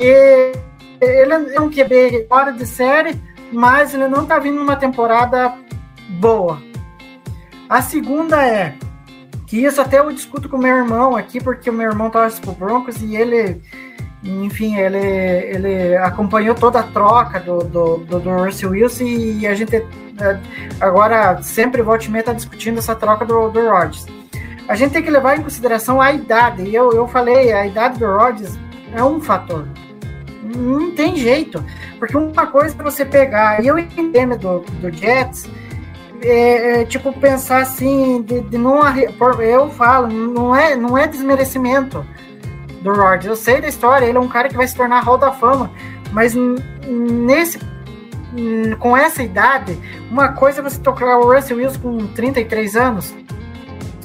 que 0.00 0.52
ele 1.00 1.54
é 1.54 1.60
um 1.60 1.70
QB 1.70 2.26
fora 2.28 2.52
de 2.52 2.66
série, 2.66 3.20
mas 3.52 3.92
ele 3.94 4.08
não 4.08 4.24
tá 4.24 4.38
vindo 4.38 4.56
numa 4.56 4.76
temporada 4.76 5.54
boa. 6.20 6.62
A 7.68 7.82
segunda 7.82 8.42
é 8.46 8.74
que 9.52 9.62
isso 9.62 9.82
até 9.82 9.98
eu 9.98 10.10
discuto 10.10 10.48
com 10.48 10.56
meu 10.56 10.74
irmão 10.74 11.14
aqui, 11.14 11.38
porque 11.38 11.68
o 11.68 11.74
meu 11.74 11.90
irmão 11.90 12.08
torce 12.08 12.40
pro 12.40 12.52
Broncos 12.52 13.02
e 13.02 13.14
ele, 13.14 13.60
enfim, 14.24 14.78
ele, 14.78 14.96
ele 14.96 15.94
acompanhou 15.98 16.54
toda 16.54 16.80
a 16.80 16.84
troca 16.84 17.38
do, 17.38 17.58
do, 17.58 17.98
do, 17.98 18.18
do 18.18 18.30
Russell 18.30 18.70
Wilson 18.70 19.04
e 19.04 19.46
a 19.46 19.54
gente 19.54 19.76
é, 19.76 20.40
agora 20.80 21.42
sempre 21.42 21.82
volta 21.82 22.06
e 22.06 22.08
meia 22.08 22.24
tá 22.24 22.32
discutindo 22.32 22.78
essa 22.78 22.94
troca 22.94 23.26
do, 23.26 23.50
do 23.50 23.68
Rodgers. 23.68 24.06
A 24.66 24.74
gente 24.74 24.92
tem 24.92 25.02
que 25.02 25.10
levar 25.10 25.36
em 25.36 25.42
consideração 25.42 26.00
a 26.00 26.10
idade, 26.14 26.62
e 26.62 26.74
eu, 26.74 26.90
eu 26.92 27.06
falei, 27.06 27.52
a 27.52 27.66
idade 27.66 27.98
do 27.98 28.06
Rodgers 28.06 28.58
é 28.94 29.04
um 29.04 29.20
fator. 29.20 29.68
Não 30.42 30.92
tem 30.92 31.14
jeito, 31.14 31.62
porque 31.98 32.16
uma 32.16 32.46
coisa 32.46 32.74
é 32.74 32.82
você 32.82 33.04
pegar, 33.04 33.62
e 33.62 33.66
eu 33.66 33.78
entendo 33.78 34.38
do, 34.38 34.60
do 34.60 34.90
Jets, 34.90 35.46
é, 36.24 36.80
é, 36.80 36.84
tipo, 36.84 37.12
pensar 37.12 37.62
assim, 37.62 38.22
de, 38.22 38.40
de 38.42 38.58
não. 38.58 38.80
Eu 39.40 39.70
falo, 39.70 40.08
não 40.08 40.54
é, 40.54 40.76
não 40.76 40.96
é 40.96 41.06
desmerecimento 41.06 42.04
do 42.82 42.92
Rodgers. 42.92 43.26
Eu 43.26 43.36
sei 43.36 43.60
da 43.60 43.68
história, 43.68 44.06
ele 44.06 44.18
é 44.18 44.20
um 44.20 44.28
cara 44.28 44.48
que 44.48 44.56
vai 44.56 44.66
se 44.66 44.76
tornar 44.76 45.00
Hall 45.00 45.18
da 45.18 45.32
Fama, 45.32 45.70
mas 46.12 46.34
nesse. 46.86 47.58
Com 48.78 48.96
essa 48.96 49.22
idade, 49.22 49.78
uma 50.10 50.28
coisa 50.28 50.60
é 50.60 50.62
você 50.62 50.80
tocar 50.80 51.18
o 51.18 51.34
Russell 51.34 51.58
Wilson 51.58 51.80
com 51.80 52.06
33 52.14 52.76
anos, 52.76 53.14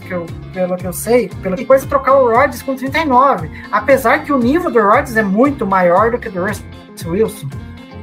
que 0.02 0.12
eu, 0.12 0.26
pelo 0.52 0.76
que 0.76 0.86
eu 0.86 0.92
sei, 0.92 1.30
pela 1.42 1.56
coisa 1.64 1.86
é 1.86 1.88
trocar 1.88 2.16
o 2.16 2.28
Rodgers 2.28 2.62
com 2.62 2.76
39. 2.76 3.50
Apesar 3.72 4.26
que 4.26 4.34
o 4.34 4.38
nível 4.38 4.70
do 4.70 4.82
Rodgers 4.82 5.16
é 5.16 5.24
muito 5.24 5.66
maior 5.66 6.12
do 6.12 6.18
que 6.18 6.28
do 6.28 6.46
Russell 6.46 6.66
Wilson. 7.06 7.48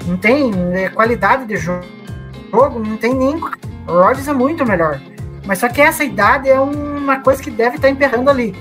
Não 0.06 0.16
tem 0.16 0.50
é, 0.72 0.88
qualidade 0.88 1.44
de 1.44 1.58
jogo, 1.58 1.84
não 2.78 2.96
tem 2.96 3.14
nem 3.14 3.36
o 3.36 3.92
Rodgers 3.92 4.28
é 4.28 4.32
muito 4.32 4.64
melhor. 4.64 5.00
Mas 5.46 5.58
só 5.58 5.68
que 5.68 5.80
essa 5.80 6.04
idade 6.04 6.48
é 6.48 6.58
uma 6.58 7.20
coisa 7.20 7.42
que 7.42 7.50
deve 7.50 7.76
estar 7.76 7.88
emperrando 7.88 8.30
ali. 8.30 8.54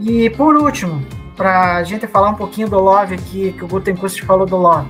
E 0.00 0.28
por 0.30 0.54
último, 0.56 1.04
para 1.36 1.76
a 1.76 1.82
gente 1.82 2.06
falar 2.06 2.30
um 2.30 2.34
pouquinho 2.34 2.68
do 2.68 2.78
Love 2.78 3.14
aqui, 3.14 3.52
que 3.52 3.64
o 3.64 3.68
Gutenkust 3.68 4.22
falou 4.24 4.46
do 4.46 4.56
Love. 4.56 4.88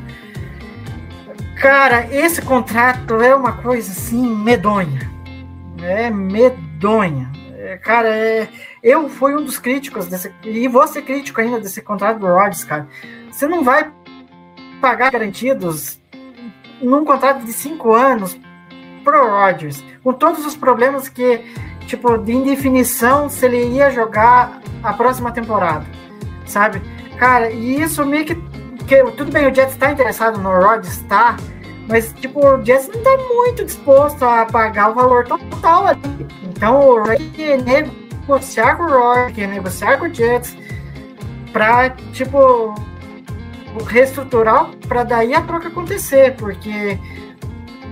Cara, 1.60 2.08
esse 2.10 2.40
contrato 2.42 3.20
é 3.20 3.34
uma 3.34 3.52
coisa 3.52 3.92
assim 3.92 4.34
medonha. 4.34 5.10
É 5.82 6.10
medonha. 6.10 7.30
É, 7.56 7.76
cara, 7.76 8.08
é, 8.08 8.48
eu 8.82 9.08
fui 9.08 9.36
um 9.36 9.44
dos 9.44 9.58
críticos 9.58 10.06
desse. 10.06 10.32
E 10.42 10.66
vou 10.66 10.86
ser 10.88 11.02
crítico 11.02 11.40
ainda 11.40 11.60
desse 11.60 11.82
contrato 11.82 12.18
do 12.18 12.26
Rodgers, 12.26 12.64
cara. 12.64 12.88
Você 13.30 13.46
não 13.46 13.62
vai 13.62 13.92
pagar 14.80 15.12
garantidos 15.12 15.99
num 16.80 17.04
contrato 17.04 17.44
de 17.44 17.52
cinco 17.52 17.94
anos 17.94 18.38
pro 19.04 19.28
Rodgers, 19.28 19.82
com 20.02 20.12
todos 20.12 20.44
os 20.44 20.56
problemas 20.56 21.08
que, 21.08 21.40
tipo, 21.86 22.16
de 22.18 22.32
indefinição 22.32 23.28
se 23.28 23.46
ele 23.46 23.64
ia 23.68 23.90
jogar 23.90 24.60
a 24.82 24.92
próxima 24.92 25.32
temporada, 25.32 25.86
sabe? 26.46 26.82
Cara, 27.18 27.50
e 27.50 27.80
isso 27.80 28.04
meio 28.04 28.24
que, 28.24 28.34
que 28.86 29.02
tudo 29.16 29.30
bem, 29.30 29.50
o 29.50 29.54
Jets 29.54 29.72
está 29.72 29.92
interessado 29.92 30.38
no 30.38 30.50
Rodgers, 30.50 31.02
tá? 31.02 31.36
Mas, 31.88 32.12
tipo, 32.14 32.46
o 32.46 32.64
Jets 32.64 32.88
não 32.88 33.02
tá 33.02 33.16
muito 33.34 33.64
disposto 33.64 34.22
a 34.24 34.46
pagar 34.46 34.90
o 34.90 34.94
valor 34.94 35.26
total 35.26 35.88
ali. 35.88 36.26
Então, 36.44 36.80
o 36.80 37.02
quer 37.34 37.60
negociar 37.62 38.76
com 38.76 38.84
o 38.84 38.88
Rodgers, 38.88 39.50
negociar 39.50 39.98
com 39.98 40.06
o 40.06 40.14
Jets 40.14 40.56
pra, 41.52 41.90
tipo, 42.12 42.74
reestruturar 43.86 44.70
para 44.88 45.04
daí 45.04 45.34
a 45.34 45.42
troca 45.42 45.68
acontecer, 45.68 46.34
porque 46.36 46.98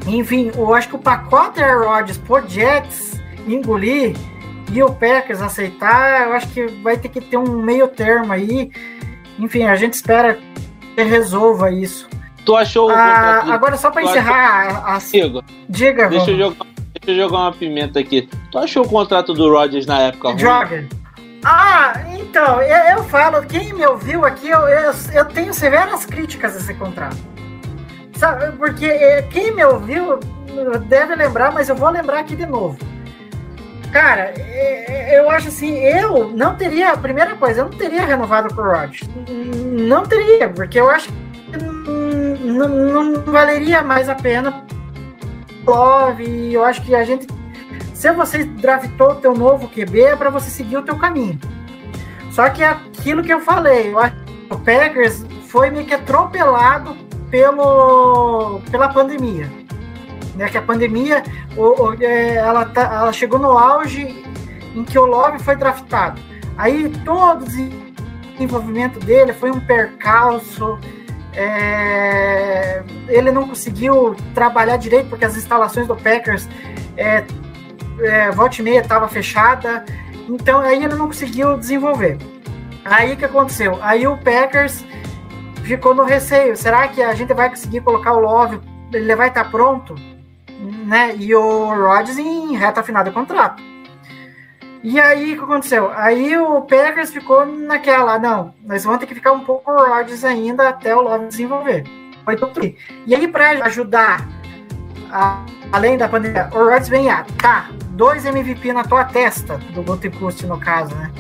enfim, 0.07 0.51
eu 0.55 0.75
acho 0.75 0.89
que 0.89 0.97
o 0.97 0.99
pacote 0.99 1.61
Rodgers 1.61 2.19
por 2.19 2.47
Jets 2.49 3.21
engolir 3.47 4.15
e 4.73 4.83
o 4.83 4.93
Packers 4.93 5.41
aceitar, 5.41 6.29
eu 6.29 6.33
acho 6.35 6.49
que 6.49 6.67
vai 6.83 6.97
ter 6.97 7.09
que 7.09 7.21
ter 7.21 7.37
um 7.37 7.63
meio 7.63 7.89
termo 7.89 8.33
aí. 8.33 8.71
Enfim, 9.39 9.65
a 9.65 9.77
gente 9.77 9.95
espera 9.95 10.39
que 10.95 11.03
resolva 11.03 11.71
isso. 11.71 12.09
Tu 12.45 12.57
achou 12.57 12.91
ah, 12.91 13.45
Agora, 13.53 13.77
só 13.77 13.91
para 13.91 14.03
encerrar, 14.03 14.83
a... 14.87 14.97
diga, 15.69 16.09
deixa 16.09 16.31
eu, 16.31 16.39
jogar, 16.39 16.67
deixa 16.95 17.11
eu 17.11 17.17
jogar 17.17 17.39
uma 17.39 17.53
pimenta 17.53 18.01
aqui. 18.01 18.29
Tu 18.51 18.59
achou 18.59 18.85
o 18.85 18.89
contrato 18.89 19.35
do 19.35 19.51
Rodgers 19.51 19.87
na 19.87 20.01
época? 20.01 20.35
Ah, 21.51 21.95
então, 22.13 22.61
eu, 22.61 22.99
eu, 22.99 23.05
falo, 23.05 23.41
quem 23.47 23.73
me 23.73 23.87
ouviu 23.87 24.27
aqui, 24.27 24.51
eu, 24.51 24.69
eu, 24.69 24.93
eu 25.15 25.25
tenho 25.25 25.55
severas 25.55 26.05
críticas 26.05 26.55
a 26.55 26.59
esse 26.59 26.75
contrato. 26.75 27.17
Sabe, 28.15 28.53
porque 28.59 28.85
é, 28.85 29.23
quem 29.23 29.55
me 29.55 29.65
ouviu 29.65 30.21
deve 30.89 31.15
lembrar, 31.15 31.51
mas 31.51 31.71
eu 31.71 31.75
vou 31.75 31.89
lembrar 31.89 32.19
aqui 32.19 32.37
de 32.37 32.45
novo. 32.45 32.77
Cara, 33.91 34.35
é, 34.37 35.15
é, 35.15 35.19
eu 35.19 35.31
acho 35.31 35.49
assim, 35.49 35.79
eu 35.79 36.29
não 36.29 36.55
teria, 36.55 36.93
a 36.93 36.99
primeira 36.99 37.35
coisa, 37.35 37.63
eu 37.63 37.71
não 37.71 37.79
teria 37.79 38.05
renovado 38.05 38.55
com 38.55 38.61
o 38.61 38.65
Rodgers. 38.65 39.09
Não 39.73 40.05
teria, 40.05 40.51
porque 40.51 40.79
eu 40.79 40.91
acho 40.91 41.09
que 41.09 42.45
não, 42.45 42.69
não 42.69 43.23
valeria 43.23 43.81
mais 43.81 44.11
a 44.11 44.15
pena. 44.15 44.67
Love, 45.67 46.53
eu 46.53 46.63
acho 46.63 46.83
que 46.83 46.95
a 46.95 47.05
gente. 47.05 47.27
Se 47.99 48.13
você 48.13 48.45
draftou 48.45 49.11
o 49.11 49.15
teu 49.17 49.35
novo 49.35 49.67
QB, 49.67 50.01
é 50.03 50.15
para 50.15 50.31
você 50.31 50.49
seguir 50.49 50.77
o 50.77 50.83
teu 50.83 50.97
caminho. 50.97 51.37
Só 52.31 52.49
que 52.49 52.63
aquilo 52.63 53.25
que 53.25 53.33
eu 53.33 53.41
falei, 53.41 53.93
o 54.49 54.57
Packers 54.57 55.27
foi 55.49 55.69
meio 55.69 55.85
que 55.85 55.95
atropelado 55.95 56.97
pelo, 57.29 58.61
pela 58.71 58.89
pandemia. 58.91 59.51
Né, 60.37 60.49
que 60.49 60.57
a 60.57 60.63
pandemia 60.63 61.25
o, 61.57 61.89
o, 61.89 61.95
é, 62.01 62.37
ela, 62.37 62.67
tá, 62.67 62.83
ela 62.83 63.13
chegou 63.13 63.41
no 63.41 63.59
auge 63.59 64.25
em 64.77 64.85
que 64.85 64.97
o 64.97 65.05
Love 65.05 65.41
foi 65.41 65.57
draftado. 65.57 66.21
Aí 66.57 66.89
todo 67.05 67.43
o 67.43 67.47
desenvolvimento 68.37 69.01
dele 69.01 69.33
foi 69.33 69.51
um 69.51 69.59
percalço. 69.59 70.79
É, 71.33 72.81
ele 73.09 73.33
não 73.33 73.49
conseguiu 73.49 74.15
trabalhar 74.37 74.77
direito 74.77 75.09
porque 75.09 75.25
as 75.25 75.37
instalações 75.37 75.89
do 75.89 75.97
Packers 75.97 76.49
é, 76.97 77.25
é, 78.01 78.31
volta 78.31 78.61
e 78.61 78.63
meia 78.63 78.81
estava 78.81 79.09
fechada. 79.09 79.85
Então 80.29 80.61
aí 80.61 80.85
ele 80.85 80.95
não 80.95 81.07
conseguiu 81.07 81.57
desenvolver. 81.57 82.19
Aí 82.85 83.13
o 83.13 83.17
que 83.17 83.25
aconteceu? 83.25 83.79
Aí 83.83 84.07
o 84.07 84.17
Packers 84.19 84.85
ficou 85.65 85.95
no 85.95 86.05
receio. 86.05 86.57
Será 86.57 86.89
que 86.89 87.03
a 87.03 87.15
gente 87.15 87.33
vai 87.35 87.51
conseguir 87.51 87.81
colocar 87.81 88.13
o 88.13 88.21
Love? 88.21 88.61
Ele 88.93 89.15
vai 89.15 89.29
estar 89.29 89.51
pronto? 89.51 89.95
Né? 90.87 91.15
E 91.17 91.35
o 91.35 91.67
Rodgers 91.67 92.19
em 92.19 92.57
reta 92.57 92.83
final 92.83 93.05
do 93.05 93.13
contrato. 93.13 93.63
E 94.83 95.01
aí, 95.01 95.33
o 95.33 95.37
que 95.37 95.45
aconteceu? 95.45 95.91
Aí 95.93 96.37
o 96.37 96.63
Packers 96.63 97.11
ficou 97.11 97.45
naquela, 97.45 98.17
não, 98.17 98.55
nós 98.65 98.85
vamos 98.85 99.01
ter 99.01 99.07
que 99.07 99.15
ficar 99.15 99.33
um 99.33 99.41
pouco 99.41 99.73
Rodgers 99.73 100.25
ainda 100.25 100.69
até 100.69 100.95
o 100.95 101.01
Love 101.01 101.27
desenvolver. 101.27 101.85
Foi 102.25 102.37
tudo. 102.37 102.61
E 103.05 103.15
aí, 103.15 103.27
para 103.27 103.65
ajudar, 103.65 104.29
a, 105.11 105.45
além 105.73 105.97
da 105.97 106.09
pandemia, 106.09 106.49
o 106.53 106.59
Rodgers 106.59 106.89
vem, 106.89 107.11
ah, 107.11 107.25
tá, 107.41 107.69
dois 107.91 108.25
MVP 108.25 108.73
na 108.73 108.85
tua 108.85 109.05
testa, 109.05 109.59
do 109.75 109.83
Gutenkust 109.83 110.47
no 110.47 110.59
caso, 110.59 110.95
né? 110.95 111.11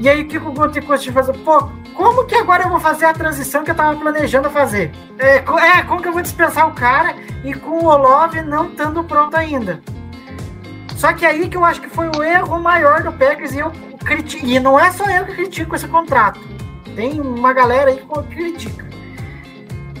E 0.00 0.08
aí 0.08 0.22
o 0.22 0.28
que 0.28 0.38
o 0.38 0.52
Gutekunst 0.52 1.10
fazer? 1.10 1.32
Pô, 1.38 1.68
como 1.94 2.24
que 2.24 2.36
agora 2.36 2.62
eu 2.62 2.68
vou 2.68 2.78
fazer 2.78 3.06
a 3.06 3.12
transição 3.12 3.64
que 3.64 3.72
eu 3.72 3.74
tava 3.74 3.98
planejando 3.98 4.48
fazer? 4.48 4.92
É, 5.18 5.38
é 5.38 5.82
como 5.82 6.00
que 6.00 6.06
eu 6.06 6.12
vou 6.12 6.22
dispensar 6.22 6.68
o 6.68 6.72
cara 6.72 7.16
e 7.44 7.52
com 7.52 7.84
o 7.84 7.86
Olov 7.86 8.32
não 8.42 8.68
estando 8.68 9.02
pronto 9.02 9.36
ainda? 9.36 9.82
Só 10.96 11.12
que 11.12 11.26
aí 11.26 11.48
que 11.48 11.56
eu 11.56 11.64
acho 11.64 11.80
que 11.80 11.88
foi 11.88 12.08
o 12.16 12.22
erro 12.22 12.60
maior 12.60 13.02
do 13.02 13.12
Packers 13.12 13.52
e 13.52 13.58
eu 13.58 13.72
critico. 14.04 14.46
E 14.46 14.60
não 14.60 14.78
é 14.78 14.92
só 14.92 15.04
eu 15.10 15.26
que 15.26 15.34
critico 15.34 15.74
esse 15.74 15.88
contrato. 15.88 16.40
Tem 16.94 17.20
uma 17.20 17.52
galera 17.52 17.90
aí 17.90 17.96
que 17.96 18.34
critica. 18.34 18.86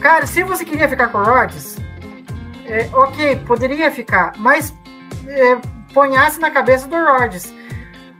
Cara, 0.00 0.26
se 0.26 0.44
você 0.44 0.64
queria 0.64 0.88
ficar 0.88 1.08
com 1.08 1.18
o 1.18 1.24
Rodgers, 1.24 1.76
é, 2.68 2.88
ok, 2.92 3.36
poderia 3.46 3.90
ficar, 3.90 4.32
mas 4.36 4.74
é, 5.26 5.58
ponhasse 5.92 6.40
na 6.40 6.50
cabeça 6.50 6.86
do 6.86 6.96
Rodgers. 6.96 7.52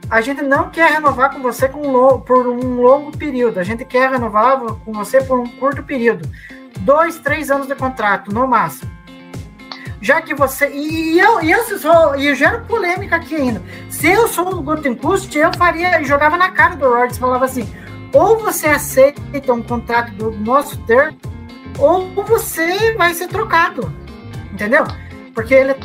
A 0.09 0.21
gente 0.21 0.41
não 0.41 0.69
quer 0.69 0.91
renovar 0.91 1.31
com 1.31 1.41
você 1.41 1.69
com 1.69 2.19
por 2.21 2.47
um 2.47 2.81
longo 2.81 3.15
período. 3.15 3.59
A 3.59 3.63
gente 3.63 3.85
quer 3.85 4.09
renovar 4.09 4.59
com 4.59 4.91
você 4.91 5.21
por 5.21 5.39
um 5.39 5.47
curto 5.47 5.83
período. 5.83 6.27
Dois, 6.79 7.19
três 7.19 7.51
anos 7.51 7.67
de 7.67 7.75
contrato, 7.75 8.33
no 8.33 8.47
máximo 8.47 8.99
já 10.01 10.21
que 10.21 10.33
você. 10.33 10.69
E 10.69 11.19
eu, 11.19 11.41
e 11.41 11.51
eu 11.51 11.63
sou. 11.77 12.15
E 12.15 12.27
eu 12.27 12.35
gero 12.35 12.65
polêmica 12.65 13.17
aqui 13.17 13.35
ainda. 13.35 13.61
Se 13.89 14.07
eu 14.07 14.27
sou 14.27 14.55
o 14.55 14.61
Gutenkust, 14.61 15.35
eu 15.37 15.51
faria. 15.57 16.03
Jogava 16.03 16.37
na 16.37 16.51
cara 16.51 16.75
do 16.75 16.87
Rodgers 16.87 17.17
falava 17.17 17.45
assim: 17.45 17.67
ou 18.13 18.39
você 18.39 18.67
aceita 18.67 19.53
um 19.53 19.61
contrato 19.61 20.11
do 20.13 20.31
nosso 20.31 20.77
termo, 20.85 21.17
ou 21.77 22.09
você 22.23 22.93
vai 22.93 23.13
ser 23.13 23.27
trocado. 23.27 23.91
Entendeu? 24.51 24.85
Porque 25.33 25.53
ele 25.53 25.75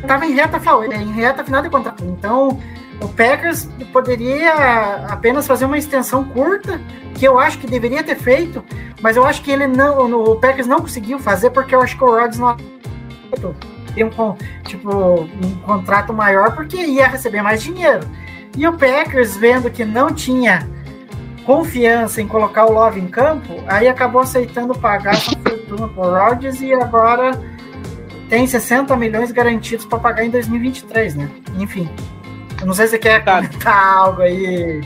estava 0.00 0.26
em 0.26 0.34
reta, 0.34 0.60
em 0.94 1.12
reta 1.12 1.44
final 1.44 1.62
de 1.62 1.70
contrato. 1.70 2.04
Então, 2.04 2.60
o 3.00 3.08
Packers 3.08 3.68
poderia 3.92 5.06
apenas 5.08 5.46
fazer 5.46 5.64
uma 5.64 5.78
extensão 5.78 6.24
curta, 6.24 6.80
que 7.14 7.26
eu 7.26 7.38
acho 7.38 7.58
que 7.58 7.66
deveria 7.66 8.02
ter 8.02 8.16
feito, 8.16 8.64
mas 9.00 9.16
eu 9.16 9.24
acho 9.24 9.42
que 9.42 9.50
ele 9.50 9.66
não, 9.66 10.12
o 10.14 10.36
Packers 10.36 10.66
não 10.66 10.80
conseguiu 10.80 11.18
fazer 11.18 11.50
porque 11.50 11.74
eu 11.74 11.80
acho 11.80 11.96
que 11.96 12.04
o 12.04 12.10
Rodgers 12.10 12.38
não 12.38 12.56
tem 13.94 14.04
um, 14.04 14.36
tipo, 14.64 15.22
um 15.22 15.54
contrato 15.64 16.12
maior 16.12 16.54
porque 16.54 16.76
ia 16.76 17.08
receber 17.08 17.42
mais 17.42 17.62
dinheiro. 17.62 18.06
E 18.56 18.66
o 18.66 18.72
Packers, 18.72 19.36
vendo 19.36 19.70
que 19.70 19.84
não 19.84 20.12
tinha 20.12 20.68
confiança 21.48 22.20
em 22.20 22.28
colocar 22.28 22.66
o 22.66 22.72
Love 22.72 23.00
em 23.00 23.06
campo, 23.06 23.54
aí 23.66 23.88
acabou 23.88 24.20
aceitando 24.20 24.78
pagar 24.78 25.14
essa 25.14 25.30
fortuna 25.30 25.88
por 25.88 26.04
Rodgers 26.04 26.60
e 26.60 26.74
agora 26.74 27.40
tem 28.28 28.46
60 28.46 28.94
milhões 28.98 29.32
garantidos 29.32 29.86
para 29.86 29.98
pagar 29.98 30.26
em 30.26 30.30
2023, 30.30 31.14
né? 31.14 31.30
Enfim. 31.58 31.88
Eu 32.60 32.66
não 32.66 32.74
sei 32.74 32.84
se 32.84 32.90
você 32.90 32.98
quer 32.98 33.24
comentar 33.24 33.96
algo 33.96 34.20
aí. 34.20 34.82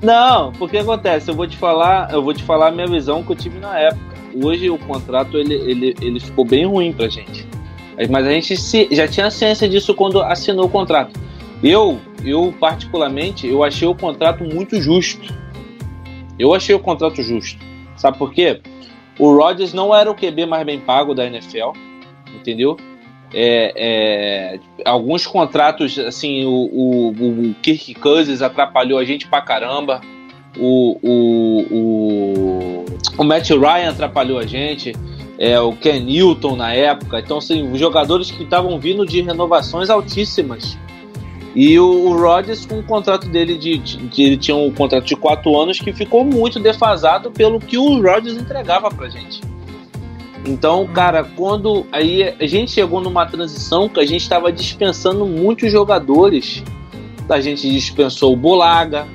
Não, 0.00 0.52
porque 0.52 0.78
acontece, 0.78 1.30
eu 1.30 1.34
vou 1.34 1.46
te 1.46 1.58
falar, 1.58 2.10
eu 2.10 2.22
vou 2.22 2.32
te 2.32 2.42
falar 2.42 2.68
a 2.68 2.70
minha 2.70 2.86
visão 2.86 3.22
que 3.22 3.32
eu 3.32 3.36
tive 3.36 3.58
na 3.58 3.78
época. 3.78 4.16
Hoje 4.42 4.70
o 4.70 4.78
contrato 4.78 5.36
ele, 5.36 5.52
ele, 5.52 5.94
ele 6.00 6.18
ficou 6.18 6.46
bem 6.46 6.64
ruim 6.64 6.94
pra 6.94 7.08
gente. 7.08 7.46
Mas 8.08 8.26
a 8.26 8.30
gente 8.30 8.56
se, 8.56 8.88
já 8.90 9.06
tinha 9.06 9.30
ciência 9.30 9.68
disso 9.68 9.94
quando 9.94 10.22
assinou 10.22 10.64
o 10.64 10.70
contrato. 10.70 11.12
Eu, 11.62 12.00
eu 12.24 12.54
particularmente, 12.58 13.46
eu 13.46 13.62
achei 13.62 13.86
o 13.86 13.94
contrato 13.94 14.44
muito 14.44 14.80
justo. 14.80 15.44
Eu 16.38 16.54
achei 16.54 16.74
o 16.74 16.80
contrato 16.80 17.22
justo. 17.22 17.58
Sabe 17.96 18.18
por 18.18 18.32
quê? 18.32 18.60
O 19.18 19.34
Rodgers 19.34 19.72
não 19.72 19.94
era 19.94 20.10
o 20.10 20.14
QB 20.14 20.46
mais 20.46 20.64
bem 20.66 20.78
pago 20.78 21.14
da 21.14 21.26
NFL, 21.26 21.72
entendeu? 22.34 22.76
É, 23.32 23.72
é, 23.76 24.60
alguns 24.84 25.26
contratos, 25.26 25.98
assim, 25.98 26.44
o, 26.44 26.50
o, 26.50 27.08
o, 27.10 27.54
Kirk 27.62 27.94
Cousins 27.94 28.42
atrapalhou 28.42 28.98
a 28.98 29.04
gente 29.04 29.26
pra 29.26 29.40
caramba. 29.40 30.00
O, 30.58 30.98
o, 31.02 31.66
o, 31.70 32.84
o 33.18 33.24
Matt 33.24 33.50
Ryan 33.50 33.90
atrapalhou 33.90 34.38
a 34.38 34.46
gente 34.46 34.92
é, 35.38 35.58
o 35.60 35.72
Ken 35.72 36.00
Newton 36.00 36.56
na 36.56 36.72
época. 36.72 37.20
Então, 37.20 37.38
assim, 37.38 37.76
jogadores 37.76 38.30
que 38.30 38.42
estavam 38.42 38.78
vindo 38.78 39.04
de 39.04 39.20
renovações 39.22 39.90
altíssimas. 39.90 40.78
E 41.56 41.78
o, 41.80 41.86
o 41.86 42.20
Rodgers, 42.20 42.66
com 42.66 42.80
o 42.80 42.82
contrato 42.82 43.26
dele, 43.28 43.56
de, 43.56 43.78
de, 43.78 44.22
ele 44.22 44.36
tinha 44.36 44.54
um 44.54 44.70
contrato 44.70 45.06
de 45.06 45.16
quatro 45.16 45.58
anos 45.58 45.80
que 45.80 45.90
ficou 45.90 46.22
muito 46.22 46.60
defasado 46.60 47.30
pelo 47.30 47.58
que 47.58 47.78
o 47.78 48.02
Rodgers 48.02 48.36
entregava 48.36 48.90
pra 48.90 49.08
gente. 49.08 49.40
Então, 50.46 50.86
cara, 50.86 51.24
quando 51.24 51.86
aí 51.90 52.34
a 52.38 52.46
gente 52.46 52.72
chegou 52.72 53.00
numa 53.00 53.24
transição 53.24 53.88
que 53.88 53.98
a 53.98 54.04
gente 54.04 54.20
estava 54.20 54.52
dispensando 54.52 55.24
muitos 55.24 55.72
jogadores. 55.72 56.62
A 57.26 57.40
gente 57.40 57.68
dispensou 57.68 58.34
o 58.34 58.36
Bolaga, 58.36 59.08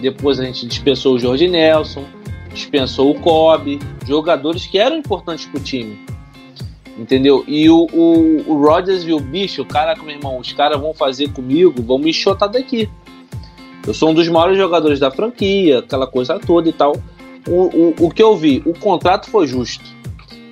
depois 0.00 0.38
a 0.38 0.44
gente 0.44 0.66
dispensou 0.66 1.16
o 1.16 1.18
Jorge 1.18 1.48
Nelson, 1.48 2.04
dispensou 2.54 3.10
o 3.10 3.20
Kobe, 3.20 3.80
jogadores 4.06 4.66
que 4.66 4.78
eram 4.78 4.96
importantes 4.96 5.46
pro 5.46 5.60
time. 5.60 5.98
Entendeu? 6.98 7.44
E 7.46 7.70
o, 7.70 7.86
o, 7.92 8.44
o 8.50 8.66
Rodgers 8.66 9.04
viu, 9.04 9.20
bicho, 9.20 9.64
caraca, 9.64 10.02
meu 10.02 10.16
irmão, 10.16 10.38
os 10.38 10.52
caras 10.52 10.80
vão 10.80 10.92
fazer 10.92 11.30
comigo, 11.32 11.80
vão 11.80 11.98
me 11.98 12.10
enxotar 12.10 12.50
daqui. 12.50 12.90
Eu 13.86 13.94
sou 13.94 14.10
um 14.10 14.14
dos 14.14 14.28
maiores 14.28 14.58
jogadores 14.58 14.98
da 14.98 15.10
franquia, 15.10 15.78
aquela 15.78 16.06
coisa 16.08 16.38
toda 16.38 16.68
e 16.68 16.72
tal. 16.72 16.96
O, 17.48 17.94
o, 18.02 18.06
o 18.06 18.10
que 18.10 18.22
eu 18.22 18.36
vi, 18.36 18.60
o 18.66 18.74
contrato 18.74 19.30
foi 19.30 19.46
justo. 19.46 19.84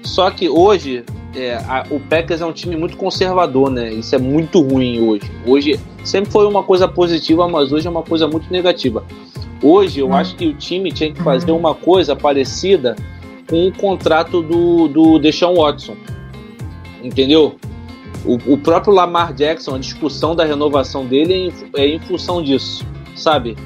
Só 0.02 0.30
que 0.30 0.48
hoje, 0.48 1.04
é, 1.34 1.56
a, 1.56 1.84
o 1.90 1.98
Packers 1.98 2.40
é 2.40 2.46
um 2.46 2.52
time 2.52 2.76
muito 2.76 2.96
conservador, 2.96 3.68
né? 3.68 3.92
Isso 3.92 4.14
é 4.14 4.18
muito 4.18 4.60
ruim 4.60 5.00
hoje. 5.00 5.30
Hoje 5.44 5.80
sempre 6.04 6.30
foi 6.30 6.46
uma 6.46 6.62
coisa 6.62 6.86
positiva, 6.86 7.48
mas 7.48 7.72
hoje 7.72 7.88
é 7.88 7.90
uma 7.90 8.04
coisa 8.04 8.28
muito 8.28 8.50
negativa. 8.52 9.04
Hoje 9.60 9.98
eu 10.00 10.08
hum. 10.08 10.14
acho 10.14 10.36
que 10.36 10.46
o 10.46 10.54
time 10.54 10.92
tinha 10.92 11.12
que 11.12 11.20
fazer 11.22 11.50
uma 11.50 11.74
coisa 11.74 12.14
parecida 12.14 12.94
com 13.50 13.66
o 13.66 13.72
contrato 13.72 14.42
do, 14.42 14.86
do 14.86 15.18
Deshaun 15.18 15.56
Watson. 15.56 15.96
Entendeu? 17.06 17.56
O, 18.24 18.54
o 18.54 18.58
próprio 18.58 18.92
Lamar 18.92 19.32
Jackson, 19.32 19.76
a 19.76 19.78
discussão 19.78 20.34
da 20.34 20.44
renovação 20.44 21.06
dele 21.06 21.32
é 21.32 21.36
em, 21.36 21.52
é 21.76 21.86
em 21.94 22.00
função 22.00 22.42
disso, 22.42 22.84
sabe? 23.14 23.56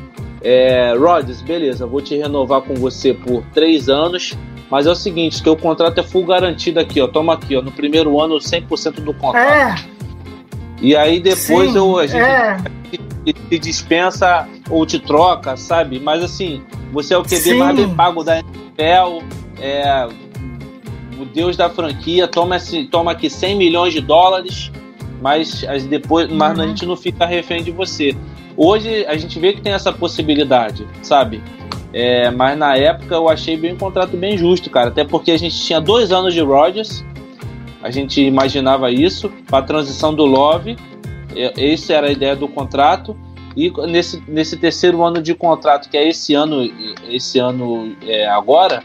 É, 0.43 0.95
Rodgers, 0.97 1.41
beleza, 1.43 1.87
vou 1.87 2.01
te 2.01 2.17
renovar 2.17 2.63
com 2.63 2.75
você 2.75 3.15
por 3.15 3.43
três 3.55 3.89
anos, 3.89 4.37
mas 4.71 4.87
é 4.87 4.91
o 4.91 4.95
seguinte, 4.95 5.43
que 5.43 5.49
o 5.49 5.57
contrato 5.57 5.99
é 5.99 6.03
full 6.03 6.25
garantido 6.25 6.79
aqui, 6.79 7.01
ó. 7.01 7.09
Toma 7.09 7.35
aqui, 7.35 7.57
ó. 7.57 7.63
No 7.63 7.73
primeiro 7.73 8.21
ano, 8.21 8.37
100% 8.37 9.01
do 9.01 9.13
contrato. 9.15 9.51
É. 9.51 9.75
E 10.81 10.97
aí 10.97 11.21
depois 11.21 11.73
Sim, 11.73 11.79
eu, 11.79 11.99
a 11.99 12.07
gente 12.07 12.21
é. 12.21 12.57
te 13.51 13.59
dispensa 13.59 14.49
ou 14.71 14.87
te 14.87 14.99
troca, 14.99 15.57
sabe? 15.57 15.99
Mas 15.99 16.23
assim, 16.23 16.63
você 16.93 17.15
é 17.15 17.19
o 17.19 17.23
QB 17.23 17.37
Sim. 17.37 17.59
mais 17.59 17.77
bem 17.77 17.95
pago 17.95 18.25
da 18.25 18.39
NFL, 18.39 19.25
é 19.61 20.09
o 21.21 21.25
deus 21.25 21.57
da 21.57 21.69
franquia, 21.69 22.27
toma, 22.27 22.57
esse, 22.57 22.85
toma 22.85 23.13
aqui 23.13 23.29
100 23.29 23.57
milhões 23.57 23.93
de 23.93 24.01
dólares, 24.01 24.71
mas 25.21 25.65
depois 25.89 26.31
mas 26.31 26.57
uhum. 26.57 26.65
a 26.65 26.67
gente 26.67 26.87
não 26.87 26.97
fica 26.97 27.27
refém 27.27 27.63
de 27.63 27.71
você. 27.71 28.17
Hoje 28.57 29.05
a 29.07 29.17
gente 29.17 29.39
vê 29.39 29.53
que 29.53 29.61
tem 29.61 29.73
essa 29.73 29.93
possibilidade, 29.93 30.87
sabe? 31.03 31.43
É, 31.93 32.31
mas 32.31 32.57
na 32.59 32.77
época 32.77 33.15
eu 33.15 33.29
achei 33.29 33.57
bem 33.57 33.75
um 33.75 33.77
contrato 33.77 34.17
bem 34.17 34.37
justo, 34.39 34.71
cara. 34.71 34.89
Até 34.89 35.05
porque 35.05 35.31
a 35.31 35.39
gente 35.39 35.59
tinha 35.61 35.81
dois 35.81 36.13
anos 36.13 36.35
de 36.35 36.41
Rodgers, 36.41 37.05
a 37.83 37.91
gente 37.91 38.21
imaginava 38.21 38.91
isso, 38.91 39.31
para 39.47 39.59
a 39.59 39.63
transição 39.63 40.15
do 40.15 40.25
Love, 40.25 40.77
é, 41.35 41.73
essa 41.73 41.95
era 41.95 42.09
a 42.09 42.13
ideia 42.13 42.37
do 42.37 42.49
contrato. 42.49 43.17
E 43.57 43.71
nesse, 43.89 44.23
nesse 44.29 44.57
terceiro 44.57 45.03
ano 45.03 45.21
de 45.21 45.35
contrato, 45.35 45.91
que 45.91 45.97
é 45.97 46.09
esse 46.09 46.35
ano, 46.35 46.63
esse 47.09 47.39
ano 47.39 47.97
é, 48.07 48.29
agora, 48.29 48.83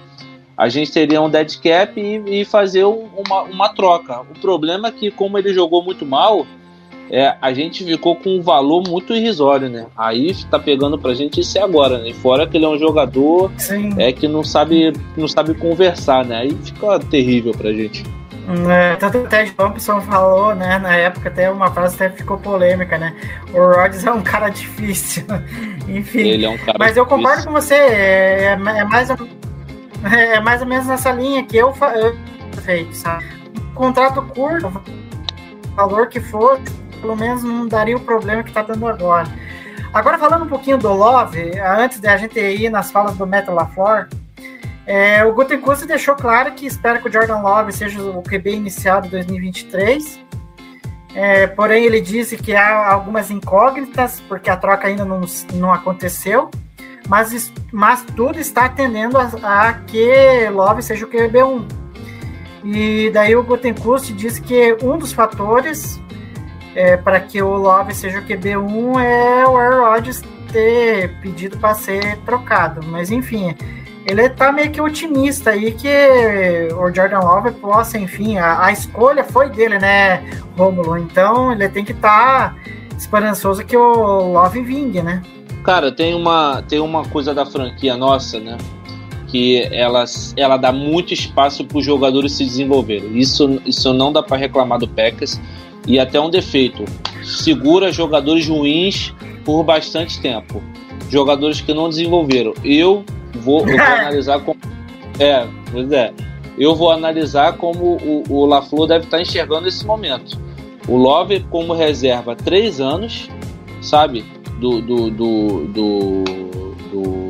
a 0.58 0.70
gente 0.70 0.92
teria 0.92 1.22
um 1.22 1.30
dead 1.30 1.58
cap 1.62 2.00
e, 2.00 2.42
e 2.42 2.46
fazer 2.46 2.86
um, 2.86 3.08
uma, 3.16 3.44
uma 3.44 3.70
troca. 3.70 4.22
O 4.22 4.40
problema 4.40 4.88
é 4.88 4.92
que, 4.92 5.12
como 5.12 5.38
ele 5.38 5.54
jogou 5.54 5.84
muito 5.84 6.06
mal, 6.06 6.46
é, 7.10 7.36
a 7.42 7.54
gente 7.54 7.84
ficou 7.84 8.16
com 8.16 8.38
um 8.38 8.42
valor 8.42 8.84
muito 8.88 9.14
irrisório, 9.14 9.70
né? 9.70 9.86
Aí 9.96 10.34
tá 10.50 10.58
pegando 10.58 10.98
pra 10.98 11.14
gente 11.14 11.40
isso 11.42 11.60
agora, 11.60 12.00
né? 12.00 12.14
Fora 12.14 12.48
que 12.48 12.58
ele 12.58 12.66
é 12.66 12.70
um 12.70 12.80
jogador 12.80 13.52
é 13.98 14.12
que 14.12 14.28
não 14.28 14.44
sabe, 14.44 14.94
não 15.16 15.28
sabe 15.28 15.54
conversar, 15.54 16.26
né? 16.26 16.38
Aí 16.38 16.58
fica 16.64 17.00
terrível 17.00 17.52
pra 17.52 17.72
gente. 17.72 18.04
É, 18.70 18.96
tanto 18.98 19.18
o 19.20 19.28
Ted 19.28 19.52
Thompson 19.54 20.00
falou, 20.02 20.54
né, 20.54 20.78
na 20.78 20.96
época 20.96 21.30
até 21.30 21.50
uma 21.50 21.72
frase 21.72 21.96
até 21.96 22.16
ficou 22.16 22.38
polêmica, 22.38 22.96
né? 22.96 23.16
O 23.52 23.58
Rodgers 23.58 24.06
é 24.06 24.12
um 24.12 24.22
cara 24.22 24.50
difícil. 24.52 25.24
Enfim. 25.88 26.20
Ele 26.20 26.46
é 26.46 26.50
um 26.50 26.58
cara 26.58 26.78
Mas 26.80 26.96
eu 26.96 27.06
concordo 27.06 27.46
com 27.46 27.52
você, 27.52 27.74
é, 27.74 28.44
é, 28.46 28.56
mais, 28.56 29.10
é 30.06 30.40
mais 30.40 30.62
ou 30.62 30.68
menos 30.68 30.88
nessa 30.88 31.12
linha 31.12 31.44
que 31.44 31.58
eu, 31.58 31.74
eu 31.96 32.16
feito, 32.62 32.96
sabe? 32.96 33.26
Um 33.72 33.74
contrato 33.74 34.22
curto, 34.22 34.72
valor 35.76 36.08
que 36.08 36.20
for, 36.20 36.60
pelo 37.02 37.16
menos 37.16 37.44
não 37.44 37.68
daria 37.68 37.98
o 37.98 38.00
problema 38.00 38.44
que 38.44 38.52
tá 38.52 38.62
dando 38.62 38.88
agora. 38.88 39.28
Agora 39.94 40.18
falando 40.18 40.46
um 40.46 40.50
pouquinho 40.50 40.78
do 40.78 40.92
Love, 40.92 41.60
antes 41.60 42.00
de 42.00 42.08
a 42.08 42.18
gente 42.18 42.40
ir 42.40 42.70
nas 42.70 42.92
falas 42.92 43.16
do 43.16 43.26
Metal 43.26 43.56
LaFleur, 43.56 44.10
é, 44.86 45.26
o 45.26 45.34
Gutenkust 45.34 45.86
deixou 45.88 46.16
claro 46.16 46.52
que 46.52 46.66
espera 46.66 47.00
que 47.00 47.08
o 47.08 47.12
Jordan 47.12 47.40
Love 47.40 47.72
seja 47.72 48.02
o 48.02 48.22
QB 48.22 48.52
inicial 48.52 49.02
de 49.02 49.10
2023. 49.10 50.20
É, 51.16 51.48
porém, 51.48 51.86
ele 51.86 52.02
disse 52.02 52.38
que 52.38 52.54
há 52.54 52.92
algumas 52.92 53.32
incógnitas, 53.32 54.20
porque 54.28 54.50
a 54.50 54.58
troca 54.58 54.88
ainda 54.88 55.06
não, 55.06 55.22
não 55.54 55.74
aconteceu. 55.74 56.52
Mas, 57.08 57.52
mas 57.72 58.04
tudo 58.16 58.40
está 58.40 58.68
tendendo 58.70 59.18
a, 59.18 59.30
a 59.44 59.74
que 59.74 60.50
Love 60.50 60.82
seja 60.82 61.06
o 61.06 61.10
QB1. 61.10 61.66
E 62.64 63.12
daí 63.12 63.36
o 63.36 63.44
Gutenkust 63.44 64.12
disse 64.14 64.42
que 64.42 64.76
um 64.82 64.98
dos 64.98 65.14
fatores 65.14 66.02
é, 66.76 66.98
para 66.98 67.20
que 67.20 67.42
o 67.42 67.56
Love 67.56 67.94
seja 67.94 68.20
o 68.20 68.24
QB1 68.24 69.00
é 69.02 69.48
o 69.48 69.56
Aaron 69.56 69.86
Rodgers 69.86 70.22
ter 70.52 71.20
pedido 71.20 71.58
para 71.58 71.74
ser 71.76 72.18
trocado. 72.26 72.86
Mas 72.88 73.12
enfim, 73.12 73.56
ele 74.06 74.30
tá 74.30 74.52
meio 74.52 74.72
que 74.72 74.82
otimista 74.82 75.52
aí 75.52 75.72
que 75.72 76.68
o 76.74 76.94
Jordan 76.94 77.20
Love 77.20 77.52
possa, 77.52 77.98
enfim, 77.98 78.38
a, 78.38 78.66
a 78.66 78.72
escolha 78.72 79.24
foi 79.24 79.50
dele, 79.50 79.80
né, 79.80 80.24
Romulo? 80.58 80.98
Então 80.98 81.52
ele 81.52 81.70
tem 81.70 81.86
que 81.86 81.92
estar 81.92 82.54
tá 82.54 82.56
esperançoso 82.98 83.64
que 83.64 83.76
o 83.76 84.32
Love 84.34 84.62
vingue, 84.62 85.02
né? 85.02 85.22
Cara, 85.66 85.92
tem 85.92 86.14
uma, 86.14 86.62
tem 86.62 86.80
uma 86.80 87.04
coisa 87.06 87.34
da 87.34 87.44
franquia 87.44 87.98
nossa, 87.98 88.40
né? 88.40 88.56
Que 89.28 89.64
ela, 89.72 90.06
ela 90.38 90.58
dá 90.58 90.72
muito 90.72 91.12
espaço 91.12 91.66
para 91.66 91.80
os 91.80 91.84
jogadores 91.84 92.34
se 92.34 92.46
desenvolverem. 92.46 93.18
Isso, 93.18 93.60
isso 93.66 93.92
não 93.92 94.14
dá 94.14 94.22
para 94.22 94.38
reclamar 94.38 94.78
do 94.78 94.88
Packers. 94.88 95.42
E 95.88 95.98
até 95.98 96.22
um 96.22 96.30
defeito. 96.30 96.86
Segura 97.24 97.92
jogadores 97.92 98.48
ruins 98.48 99.12
por 99.44 99.64
bastante 99.64 100.22
tempo. 100.22 100.62
Jogadores 101.10 101.62
que 101.62 101.74
não 101.74 101.90
desenvolveram. 101.90 102.54
Eu 102.64 103.04
vou, 103.34 103.68
eu 103.68 103.76
vou 103.76 103.82
analisar 104.00 104.40
como. 104.42 104.60
É, 105.20 105.48
pois 105.72 105.92
é. 105.92 106.14
Eu 106.60 106.76
vou 106.76 106.92
analisar 106.92 107.54
como 107.54 107.98
o, 107.98 108.24
o 108.30 108.46
LaFleur 108.46 108.88
deve 108.88 109.06
estar 109.06 109.20
enxergando 109.20 109.68
esse 109.68 109.84
momento. 109.84 110.40
O 110.88 110.96
Love 110.96 111.40
como 111.50 111.74
reserva 111.74 112.36
três 112.36 112.80
anos, 112.80 113.28
sabe? 113.82 114.24
Do, 114.60 114.82
do, 114.82 115.10
do, 115.12 115.66
do, 115.66 116.24
do, 116.92 117.30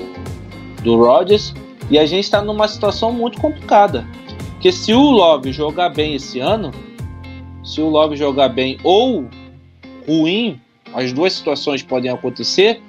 do 0.83 0.97
Rodgers. 0.97 1.53
E 1.89 1.99
a 1.99 2.05
gente 2.05 2.23
está 2.23 2.41
numa 2.41 2.67
situação 2.67 3.11
muito 3.11 3.39
complicada. 3.39 4.07
Porque 4.53 4.71
se 4.71 4.93
o 4.93 5.11
Love 5.11 5.51
jogar 5.51 5.89
bem 5.89 6.15
esse 6.15 6.39
ano, 6.39 6.71
se 7.63 7.81
o 7.81 7.89
Love 7.89 8.15
jogar 8.15 8.49
bem 8.49 8.77
ou 8.83 9.25
ruim, 10.07 10.59
as 10.93 11.11
duas 11.11 11.33
situações 11.33 11.83
podem 11.83 12.09
acontecer, 12.09 12.81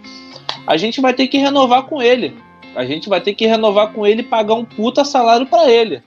a 0.66 0.76
gente 0.76 1.00
vai 1.00 1.12
ter 1.12 1.28
que 1.28 1.38
renovar 1.38 1.84
com 1.84 2.00
ele. 2.00 2.34
A 2.74 2.84
gente 2.84 3.08
vai 3.08 3.20
ter 3.20 3.34
que 3.34 3.46
renovar 3.46 3.92
com 3.92 4.06
ele 4.06 4.20
e 4.20 4.24
pagar 4.24 4.54
um 4.54 4.64
puta 4.64 5.04
salário 5.04 5.46
para 5.46 5.70
ele. 5.70 6.02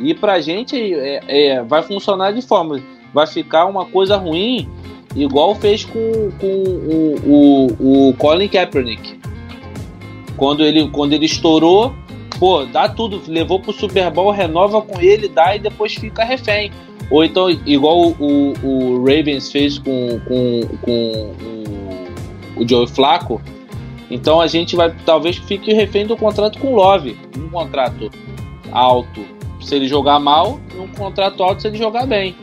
E 0.00 0.14
pra 0.14 0.40
gente 0.40 0.76
é, 0.76 1.22
é, 1.26 1.62
vai 1.62 1.82
funcionar 1.82 2.32
de 2.32 2.42
forma. 2.42 2.80
Vai 3.12 3.26
ficar 3.26 3.66
uma 3.66 3.86
coisa 3.86 4.16
ruim, 4.16 4.68
igual 5.14 5.54
fez 5.54 5.84
com, 5.84 6.30
com 6.38 6.46
o, 6.46 7.16
o, 7.26 8.08
o 8.08 8.14
Colin 8.14 8.48
Kaepernick. 8.48 9.18
Quando 10.36 10.64
ele, 10.64 10.88
quando 10.90 11.12
ele 11.12 11.26
estourou, 11.26 11.94
pô, 12.38 12.64
dá 12.64 12.88
tudo, 12.88 13.20
levou 13.26 13.60
pro 13.60 13.72
Super 13.72 14.10
Bowl, 14.10 14.30
renova 14.30 14.80
com 14.80 15.00
ele, 15.00 15.28
dá 15.28 15.56
e 15.56 15.58
depois 15.58 15.94
fica 15.94 16.24
refém. 16.24 16.70
Ou 17.10 17.24
então, 17.24 17.50
igual 17.50 18.10
o, 18.18 18.52
o 18.62 18.98
Ravens 18.98 19.50
fez 19.50 19.78
com, 19.78 20.20
com, 20.20 20.60
com 20.82 21.34
o, 22.56 22.62
o 22.62 22.68
Joe 22.68 22.86
Flacco, 22.86 23.40
então 24.10 24.40
a 24.40 24.46
gente 24.46 24.76
vai 24.76 24.94
talvez 25.04 25.36
fique 25.36 25.72
refém 25.72 26.06
do 26.06 26.16
contrato 26.16 26.58
com 26.58 26.72
o 26.72 26.76
Love, 26.76 27.16
um 27.36 27.48
contrato 27.48 28.10
alto 28.70 29.24
se 29.60 29.74
ele 29.74 29.88
jogar 29.88 30.18
mal, 30.18 30.60
e 30.74 30.78
um 30.78 30.88
contrato 30.88 31.42
alto 31.42 31.62
se 31.62 31.68
ele 31.68 31.76
jogar 31.76 32.06
bem. 32.06 32.34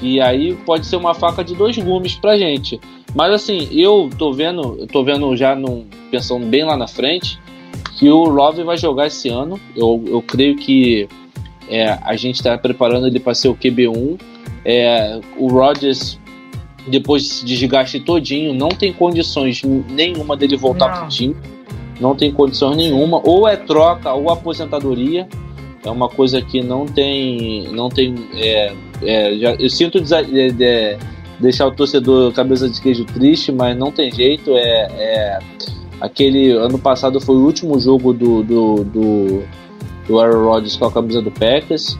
E 0.00 0.20
aí 0.20 0.54
pode 0.54 0.86
ser 0.86 0.96
uma 0.96 1.14
faca 1.14 1.42
de 1.42 1.54
dois 1.54 1.76
gumes 1.76 2.14
pra 2.14 2.36
gente. 2.36 2.80
Mas 3.14 3.32
assim, 3.32 3.68
eu 3.72 4.10
tô 4.18 4.32
vendo, 4.32 4.76
eu 4.78 4.86
tô 4.86 5.02
vendo 5.02 5.36
já 5.36 5.54
num, 5.54 5.86
pensando 6.10 6.46
bem 6.46 6.64
lá 6.64 6.76
na 6.76 6.86
frente, 6.86 7.38
que 7.98 8.08
o 8.08 8.24
Love 8.24 8.62
vai 8.62 8.76
jogar 8.76 9.06
esse 9.06 9.28
ano. 9.28 9.58
Eu, 9.74 10.02
eu 10.06 10.22
creio 10.22 10.56
que 10.56 11.08
é, 11.68 11.98
a 12.02 12.16
gente 12.16 12.36
está 12.36 12.56
preparando 12.56 13.06
ele 13.06 13.18
para 13.18 13.34
ser 13.34 13.48
o 13.48 13.54
QB1. 13.54 14.20
É, 14.64 15.20
o 15.36 15.48
Rodgers 15.48 16.18
depois 16.88 17.22
desse 17.22 17.44
desgaste 17.44 18.00
todinho, 18.00 18.54
não 18.54 18.70
tem 18.70 18.92
condições 18.92 19.62
nenhuma 19.62 20.36
dele 20.36 20.56
voltar 20.56 20.88
não. 20.88 20.98
pro 21.00 21.08
time. 21.08 21.36
Não 22.00 22.14
tem 22.14 22.32
condições 22.32 22.76
nenhuma. 22.76 23.20
Ou 23.24 23.46
é 23.46 23.56
troca 23.56 24.12
ou 24.12 24.30
aposentadoria. 24.30 25.28
É 25.88 25.90
uma 25.90 26.08
coisa 26.10 26.42
que 26.42 26.62
não 26.62 26.84
tem. 26.84 27.66
Não 27.72 27.88
tem. 27.88 28.14
É, 28.34 28.74
é, 29.00 29.38
já, 29.38 29.54
eu 29.54 29.70
sinto 29.70 29.98
de, 30.02 30.52
de, 30.52 30.98
deixar 31.40 31.66
o 31.66 31.70
torcedor 31.70 32.30
cabeça 32.34 32.68
de 32.68 32.78
queijo 32.78 33.06
triste, 33.06 33.50
mas 33.50 33.74
não 33.74 33.90
tem 33.90 34.12
jeito. 34.12 34.50
É, 34.54 34.86
é 34.98 35.38
aquele 35.98 36.52
ano 36.52 36.78
passado 36.78 37.18
foi 37.22 37.36
o 37.36 37.44
último 37.44 37.80
jogo 37.80 38.12
do, 38.12 38.42
do, 38.42 38.84
do, 38.84 39.42
do 40.06 40.20
Aaron 40.20 40.44
Rodgers 40.44 40.76
com 40.76 40.84
a 40.84 40.92
camisa 40.92 41.22
do 41.22 41.30
Packers. 41.30 41.98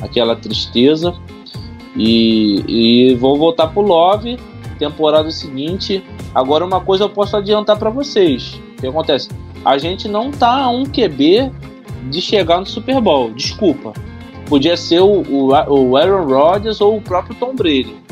Aquela 0.00 0.34
tristeza. 0.34 1.14
E, 1.94 2.64
e 2.66 3.14
vou 3.16 3.36
voltar 3.36 3.66
pro 3.68 3.82
Love, 3.82 4.38
temporada 4.78 5.30
seguinte. 5.30 6.02
Agora, 6.34 6.64
uma 6.64 6.80
coisa 6.80 7.04
eu 7.04 7.10
posso 7.10 7.36
adiantar 7.36 7.78
para 7.78 7.90
vocês: 7.90 8.58
o 8.78 8.80
que 8.80 8.86
acontece? 8.86 9.28
A 9.62 9.76
gente 9.76 10.08
não 10.08 10.30
tá 10.30 10.70
um 10.70 10.84
QB 10.84 11.52
de 12.10 12.20
chegar 12.20 12.60
no 12.60 12.66
Super 12.66 13.00
Bowl, 13.00 13.30
desculpa. 13.32 13.92
Podia 14.46 14.76
ser 14.76 15.00
o, 15.00 15.22
o, 15.22 15.48
o 15.48 15.96
Aaron 15.96 16.24
Rodgers 16.24 16.80
ou 16.80 16.96
o 16.96 17.00
próprio 17.00 17.34
Tom 17.34 17.54
Brady. 17.54 18.06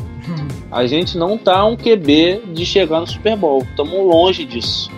A 0.71 0.85
gente 0.87 1.17
não 1.17 1.37
tá 1.37 1.65
um 1.65 1.77
QB 1.77 2.41
de 2.53 2.65
chegar 2.65 2.99
no 2.99 3.07
Super 3.07 3.37
Bowl, 3.37 3.59
estamos 3.69 3.93
longe 3.93 4.43
disso. 4.43 4.91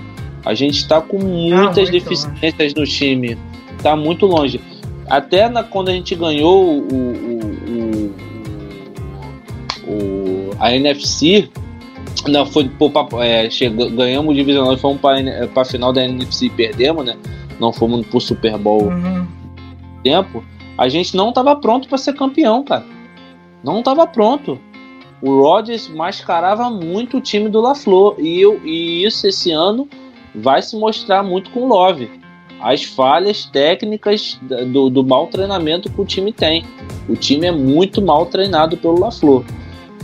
A 0.44 0.54
gente 0.54 0.78
está 0.78 1.02
com 1.02 1.20
muitas 1.20 1.90
ah, 1.90 1.92
deficiências 1.92 2.74
longe. 2.74 2.76
no 2.76 2.86
time, 2.86 3.38
tá 3.84 3.96
muito 3.96 4.26
longe. 4.26 4.60
Até 5.08 5.48
na, 5.50 5.64
quando 5.64 5.90
a 5.90 5.92
gente 5.92 6.16
ganhou 6.16 6.66
o, 6.66 6.88
o, 6.88 8.16
o, 9.88 10.50
a 10.60 10.74
NFC, 10.74 11.50
não, 12.28 12.46
foi, 12.46 12.68
pô, 12.70 12.92
é, 13.22 13.50
chegou, 13.50 13.90
ganhamos 13.92 14.32
o 14.32 14.36
divisional 14.36 14.74
e 14.74 14.78
fomos 14.78 15.00
para 15.00 15.62
a 15.62 15.66
final 15.66 15.94
da 15.94 16.04
NFC 16.04 16.48
e 16.48 16.50
perdemos, 16.50 17.06
né? 17.06 17.16
Não 17.60 17.74
fomos 17.74 18.06
pro 18.08 18.20
Super 18.20 18.58
Bowl 18.58 18.84
uhum. 18.84 19.28
tempo. 20.04 20.44
A 20.78 20.88
gente 20.90 21.16
não 21.16 21.30
estava 21.30 21.56
pronto 21.56 21.88
para 21.88 21.98
ser 21.98 22.14
campeão, 22.14 22.64
cara. 22.64 22.86
Não 23.64 23.80
estava 23.80 24.06
pronto. 24.06 24.60
O 25.22 25.42
Rodgers 25.42 25.88
mascarava 25.90 26.70
muito 26.70 27.18
o 27.18 27.22
time 27.22 27.50
do 27.50 27.60
LaFleur 27.60 28.16
e, 28.20 28.40
eu, 28.40 28.62
e 28.64 29.04
isso 29.04 29.26
esse 29.28 29.52
ano 29.52 29.88
vai 30.36 30.62
se 30.62 30.78
mostrar 30.78 31.24
muito 31.24 31.50
com 31.50 31.62
o 31.62 31.68
Love. 31.68 32.10
As 32.62 32.84
falhas 32.84 33.46
técnicas 33.46 34.40
do, 34.72 34.90
do 34.90 35.04
mau 35.04 35.28
treinamento 35.28 35.92
que 35.92 36.02
o 36.02 36.06
time 36.06 36.32
tem. 36.32 36.64
O 37.10 37.16
time 37.16 37.48
é 37.48 37.52
muito 37.52 38.02
mal 38.02 38.26
treinado 38.28 38.78
pelo 38.78 39.00
LaFleur. 39.00 39.44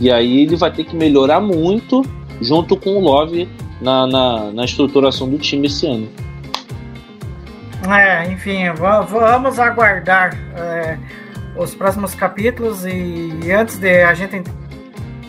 E 0.00 0.10
aí 0.10 0.42
ele 0.42 0.56
vai 0.56 0.72
ter 0.72 0.84
que 0.84 0.96
melhorar 0.96 1.40
muito 1.40 2.02
junto 2.40 2.76
com 2.76 2.96
o 2.96 3.00
Love 3.00 3.48
na, 3.80 4.06
na, 4.06 4.50
na 4.52 4.64
estruturação 4.64 5.28
do 5.28 5.38
time 5.38 5.66
esse 5.66 5.86
ano. 5.86 6.08
É, 7.92 8.30
enfim, 8.30 8.70
vamos 8.72 9.58
aguardar 9.58 10.34
é, 10.56 10.98
os 11.56 11.74
próximos 11.74 12.14
capítulos 12.14 12.84
e 12.86 13.52
antes 13.52 13.78
de 13.78 14.02
a 14.02 14.14
gente 14.14 14.42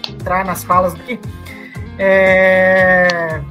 entrar 0.10 0.46
nas 0.46 0.64
falas 0.64 0.94
aqui, 0.96 1.20
é, 2.00 3.42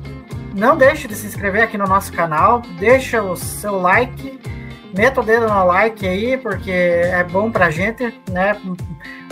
não 0.54 0.76
deixe 0.76 1.06
de 1.06 1.14
se 1.14 1.26
inscrever 1.26 1.62
aqui 1.62 1.76
no 1.76 1.86
nosso 1.86 2.12
canal, 2.12 2.62
deixa 2.78 3.22
o 3.22 3.36
seu 3.36 3.78
like, 3.78 4.40
meta 4.96 5.20
o 5.20 5.24
dedo 5.24 5.48
no 5.48 5.66
like 5.66 6.06
aí, 6.06 6.36
porque 6.38 6.70
é 6.70 7.22
bom 7.24 7.50
pra 7.50 7.70
gente, 7.70 8.18
né? 8.30 8.56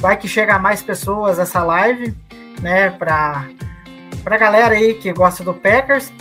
vai 0.03 0.17
que 0.17 0.27
chega 0.27 0.57
a 0.57 0.59
mais 0.59 0.83
pessoas 0.83 1.39
essa 1.39 1.63
live, 1.63 2.13
né, 2.61 2.91
para 2.91 3.47
a 4.27 4.37
galera 4.37 4.75
aí 4.75 4.95
que 4.95 5.13
gosta 5.13 5.45
do 5.45 5.55
Packers. 5.55 6.13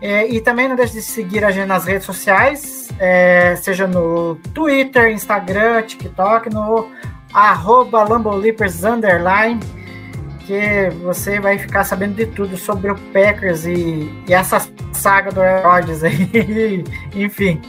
É, 0.00 0.26
e 0.26 0.40
também 0.40 0.66
não 0.68 0.76
deixe 0.76 0.94
de 0.94 1.02
seguir 1.02 1.44
a 1.44 1.50
gente 1.50 1.66
nas 1.66 1.84
redes 1.84 2.06
sociais, 2.06 2.88
é, 2.98 3.54
seja 3.56 3.86
no 3.86 4.36
Twitter, 4.54 5.10
Instagram, 5.10 5.82
TikTok, 5.82 6.48
no 6.52 6.88
arroba 7.34 8.04
Underline, 8.04 9.60
que 10.46 10.90
você 11.02 11.38
vai 11.38 11.58
ficar 11.58 11.84
sabendo 11.84 12.14
de 12.14 12.26
tudo 12.26 12.56
sobre 12.56 12.90
o 12.90 12.94
Packers 13.12 13.66
e, 13.66 14.10
e 14.26 14.32
essa 14.32 14.66
saga 14.92 15.30
do 15.30 15.40
Rodgers 15.62 16.02
aí, 16.02 16.82
enfim. 17.14 17.60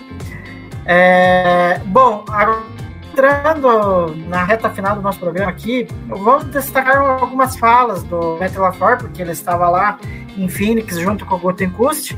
É, 0.85 1.79
bom, 1.85 2.23
agora 2.29 2.63
entrando 3.11 4.15
na 4.27 4.43
reta 4.43 4.69
final 4.69 4.95
do 4.95 5.01
nosso 5.01 5.19
programa 5.19 5.51
aqui, 5.51 5.87
vamos 6.07 6.45
destacar 6.45 6.97
algumas 6.97 7.57
falas 7.57 8.03
do 8.03 8.37
Matt 8.39 8.55
LaFleur, 8.55 8.97
porque 8.97 9.21
ele 9.21 9.31
estava 9.31 9.69
lá 9.69 9.99
em 10.37 10.47
Phoenix 10.47 10.97
junto 10.97 11.25
com 11.25 11.35
o 11.35 11.39
Gutenkust. 11.39 12.17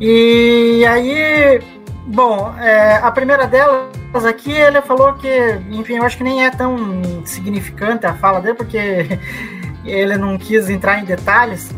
E 0.00 0.84
aí, 0.86 1.60
bom, 2.06 2.54
é, 2.60 2.96
a 2.96 3.10
primeira 3.10 3.46
delas 3.46 4.24
aqui, 4.24 4.52
ele 4.52 4.80
falou 4.82 5.14
que, 5.14 5.28
enfim, 5.70 5.96
eu 5.96 6.04
acho 6.04 6.16
que 6.16 6.24
nem 6.24 6.44
é 6.44 6.50
tão 6.50 6.78
significante 7.24 8.06
a 8.06 8.14
fala 8.14 8.40
dele, 8.40 8.54
porque 8.54 9.18
ele 9.84 10.16
não 10.16 10.38
quis 10.38 10.70
entrar 10.70 11.00
em 11.00 11.04
detalhes, 11.04 11.74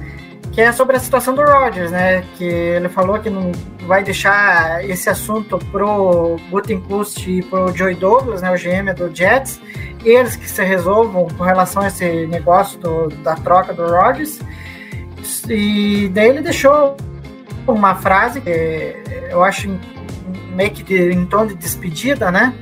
que 0.59 0.63
é 0.63 0.73
sobre 0.73 0.97
a 0.97 0.99
situação 0.99 1.37
do 1.37 1.43
Rodgers, 1.45 1.93
né? 1.93 2.25
Que 2.37 2.43
ele 2.43 2.89
falou 2.89 3.21
que 3.21 3.31
não 3.31 3.53
vai 3.87 4.03
deixar 4.03 4.85
esse 4.85 5.09
assunto 5.09 5.57
pro 5.71 6.37
Gutenkust 6.51 7.31
e 7.31 7.45
pro 7.45 7.73
Joey 7.73 7.95
Douglas, 7.95 8.43
né? 8.43 8.51
O 8.51 8.57
GM 8.57 8.93
do 8.93 9.15
Jets, 9.15 9.61
eles 10.05 10.35
que 10.35 10.51
se 10.51 10.65
resolvam 10.65 11.29
com 11.29 11.45
relação 11.45 11.83
a 11.83 11.87
esse 11.87 12.27
negócio 12.27 12.77
do, 12.81 13.07
da 13.23 13.37
troca 13.37 13.73
do 13.73 13.87
Rodgers. 13.87 14.41
E 15.49 16.11
daí 16.13 16.29
ele 16.31 16.41
deixou 16.41 16.97
uma 17.65 17.95
frase 17.95 18.41
que 18.41 18.97
eu 19.31 19.45
acho 19.45 19.71
meio 20.57 20.73
que 20.73 20.83
de, 20.83 21.13
em 21.13 21.25
tom 21.25 21.47
de 21.47 21.55
despedida, 21.55 22.33
né? 22.33 22.53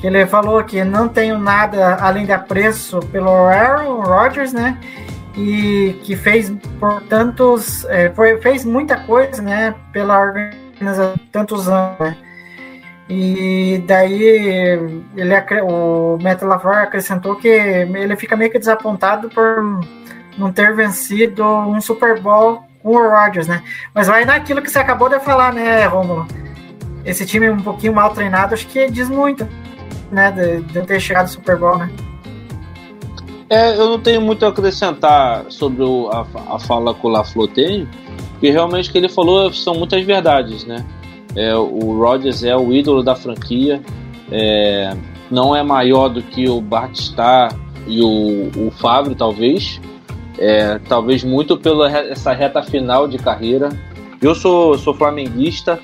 Que 0.00 0.08
ele 0.08 0.26
falou 0.26 0.64
que 0.64 0.82
não 0.82 1.06
tenho 1.06 1.38
nada 1.38 1.94
além 2.00 2.26
de 2.26 2.32
apreço 2.32 2.98
pelo 3.12 3.30
Aaron 3.30 4.00
Rodgers, 4.00 4.52
né? 4.52 4.76
E 5.36 6.00
que 6.02 6.16
fez 6.16 6.50
por 6.78 7.02
tantos, 7.02 7.84
é, 7.86 8.10
foi, 8.10 8.40
fez 8.40 8.64
muita 8.64 8.96
coisa, 8.96 9.40
né? 9.40 9.74
Pela 9.92 10.18
organização 10.18 11.14
tantos 11.30 11.68
anos. 11.68 11.98
Né? 12.00 12.16
E 13.08 13.82
daí 13.86 14.22
ele, 15.16 15.34
o 15.62 16.16
Matt 16.22 16.42
LaFleur 16.42 16.78
acrescentou 16.78 17.34
que 17.34 17.48
ele 17.48 18.14
fica 18.16 18.36
meio 18.36 18.52
que 18.52 18.58
desapontado 18.58 19.28
por 19.28 19.80
não 20.38 20.52
ter 20.52 20.74
vencido 20.76 21.44
um 21.44 21.80
Super 21.80 22.20
Bowl 22.20 22.62
com 22.80 22.90
o 22.90 23.10
Rodgers, 23.10 23.48
né? 23.48 23.64
Mas 23.92 24.06
vai 24.06 24.24
naquilo 24.24 24.62
que 24.62 24.70
você 24.70 24.78
acabou 24.78 25.08
de 25.08 25.18
falar, 25.18 25.52
né, 25.52 25.84
Romulo? 25.86 26.26
Esse 27.04 27.26
time 27.26 27.50
um 27.50 27.60
pouquinho 27.60 27.92
mal 27.92 28.10
treinado, 28.10 28.54
acho 28.54 28.68
que 28.68 28.88
diz 28.88 29.08
muito, 29.08 29.46
né, 30.12 30.30
de, 30.30 30.60
de 30.60 30.86
ter 30.86 31.00
chegado 31.00 31.22
ao 31.22 31.28
Super 31.28 31.56
Bowl, 31.56 31.78
né? 31.78 31.90
É, 33.50 33.74
eu 33.74 33.88
não 33.88 33.98
tenho 33.98 34.20
muito 34.20 34.46
a 34.46 34.50
acrescentar 34.50 35.44
sobre 35.48 35.82
o, 35.82 36.08
a, 36.08 36.24
a 36.54 36.58
fala 36.60 36.94
que 36.94 37.04
o 37.04 37.10
LaFleur 37.10 37.48
tem, 37.48 37.88
porque 38.30 38.48
realmente 38.48 38.88
o 38.88 38.92
que 38.92 38.98
ele 38.98 39.08
falou 39.08 39.52
são 39.52 39.74
muitas 39.74 40.04
verdades, 40.04 40.64
né? 40.64 40.86
É, 41.34 41.56
o 41.56 41.98
Rodgers 41.98 42.44
é 42.44 42.56
o 42.56 42.72
ídolo 42.72 43.02
da 43.02 43.16
franquia, 43.16 43.82
é, 44.30 44.96
não 45.28 45.54
é 45.54 45.64
maior 45.64 46.08
do 46.08 46.22
que 46.22 46.48
o 46.48 46.60
Bart 46.60 46.94
Starr 46.94 47.52
e 47.88 48.00
o, 48.00 48.50
o 48.56 48.70
Fábio, 48.70 49.16
talvez, 49.16 49.80
é, 50.38 50.78
talvez 50.88 51.24
muito 51.24 51.56
pela 51.56 51.90
essa 51.90 52.32
reta 52.32 52.62
final 52.62 53.08
de 53.08 53.18
carreira. 53.18 53.68
Eu 54.22 54.32
sou, 54.32 54.78
sou 54.78 54.94
flamenguista, 54.94 55.80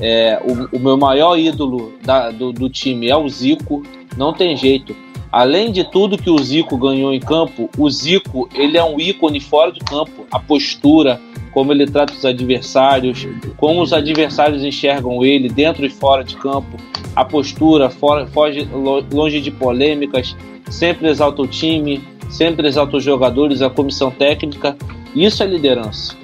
é, 0.00 0.40
o, 0.44 0.76
o, 0.76 0.80
meu 0.80 0.96
maior 0.96 1.38
ídolo 1.38 1.92
da, 2.04 2.30
do, 2.30 2.52
do 2.52 2.68
time 2.68 3.08
é 3.08 3.16
o 3.16 3.28
Zico, 3.28 3.84
não 4.16 4.32
tem 4.32 4.56
jeito. 4.56 4.96
Além 5.30 5.70
de 5.70 5.84
tudo 5.84 6.16
que 6.16 6.30
o 6.30 6.38
Zico 6.38 6.76
ganhou 6.78 7.12
em 7.12 7.20
campo, 7.20 7.68
o 7.76 7.90
Zico 7.90 8.48
ele 8.54 8.78
é 8.78 8.84
um 8.84 8.98
ícone 8.98 9.40
fora 9.40 9.70
de 9.70 9.80
campo. 9.80 10.26
A 10.30 10.38
postura, 10.38 11.20
como 11.52 11.70
ele 11.70 11.86
trata 11.86 12.14
os 12.14 12.24
adversários, 12.24 13.26
como 13.56 13.82
os 13.82 13.92
adversários 13.92 14.64
enxergam 14.64 15.22
ele 15.22 15.48
dentro 15.48 15.84
e 15.84 15.90
fora 15.90 16.24
de 16.24 16.36
campo, 16.36 16.76
a 17.14 17.24
postura, 17.24 17.90
fora, 17.90 18.26
foge, 18.26 18.66
longe 19.12 19.40
de 19.40 19.50
polêmicas, 19.50 20.34
sempre 20.70 21.08
exalta 21.08 21.42
o 21.42 21.46
time, 21.46 22.02
sempre 22.30 22.66
exalta 22.66 22.96
os 22.96 23.04
jogadores, 23.04 23.60
a 23.60 23.68
comissão 23.68 24.10
técnica. 24.10 24.76
Isso 25.14 25.42
é 25.42 25.46
liderança. 25.46 26.16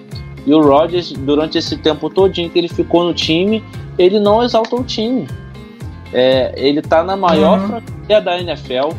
E 0.46 0.54
o 0.54 0.62
Rodgers, 0.62 1.12
durante 1.12 1.58
esse 1.58 1.76
tempo 1.76 2.08
todinho 2.08 2.50
que 2.50 2.58
ele 2.58 2.68
ficou 2.68 3.04
no 3.04 3.14
time, 3.14 3.62
ele 3.98 4.18
não 4.18 4.42
exaltou 4.42 4.80
o 4.80 4.84
time. 4.84 5.26
É, 6.14 6.54
ele 6.56 6.78
está 6.78 7.02
na 7.02 7.16
maior 7.16 7.58
uhum. 7.58 7.66
franquia 7.66 8.20
da 8.20 8.40
NFL, 8.40 8.94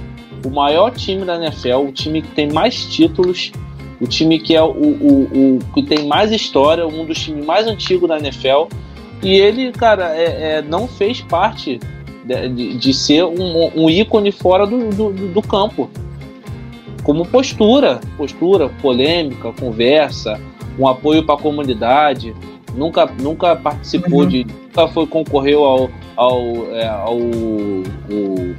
o 0.45 0.49
maior 0.49 0.91
time 0.91 1.23
da 1.23 1.41
NFL, 1.41 1.87
o 1.87 1.91
time 1.91 2.21
que 2.21 2.27
tem 2.29 2.51
mais 2.51 2.85
títulos, 2.85 3.53
o 4.01 4.05
time 4.05 4.37
que 4.37 4.53
é 4.53 4.61
o, 4.61 4.67
o, 4.67 5.55
o 5.55 5.59
que 5.73 5.81
tem 5.81 6.05
mais 6.05 6.31
história, 6.31 6.85
um 6.85 7.05
dos 7.05 7.17
times 7.17 7.45
mais 7.45 7.65
antigos 7.65 8.09
da 8.09 8.19
NFL. 8.19 8.67
E 9.23 9.31
ele, 9.31 9.71
cara, 9.71 10.13
é, 10.13 10.57
é, 10.57 10.61
não 10.61 10.87
fez 10.87 11.21
parte 11.21 11.79
de, 12.25 12.49
de, 12.49 12.77
de 12.77 12.93
ser 12.93 13.23
um, 13.23 13.71
um, 13.75 13.89
ícone 13.89 14.31
fora 14.31 14.67
do, 14.67 14.89
do, 14.89 15.11
do 15.11 15.41
campo 15.41 15.89
como 17.05 17.23
postura, 17.23 18.01
postura, 18.17 18.67
polêmica, 18.81 19.53
conversa, 19.53 20.41
um 20.77 20.87
apoio 20.87 21.23
para 21.23 21.35
a 21.35 21.37
comunidade. 21.37 22.35
Nunca, 22.75 23.05
nunca 23.21 23.55
participou 23.55 24.21
uhum. 24.21 24.27
de, 24.27 24.45
nunca 24.45 24.87
foi 24.89 25.07
concorreu 25.07 25.63
ao, 25.63 25.89
ao, 26.15 26.41
é, 26.73 26.87
ao 26.87 27.17
o, 27.17 28.55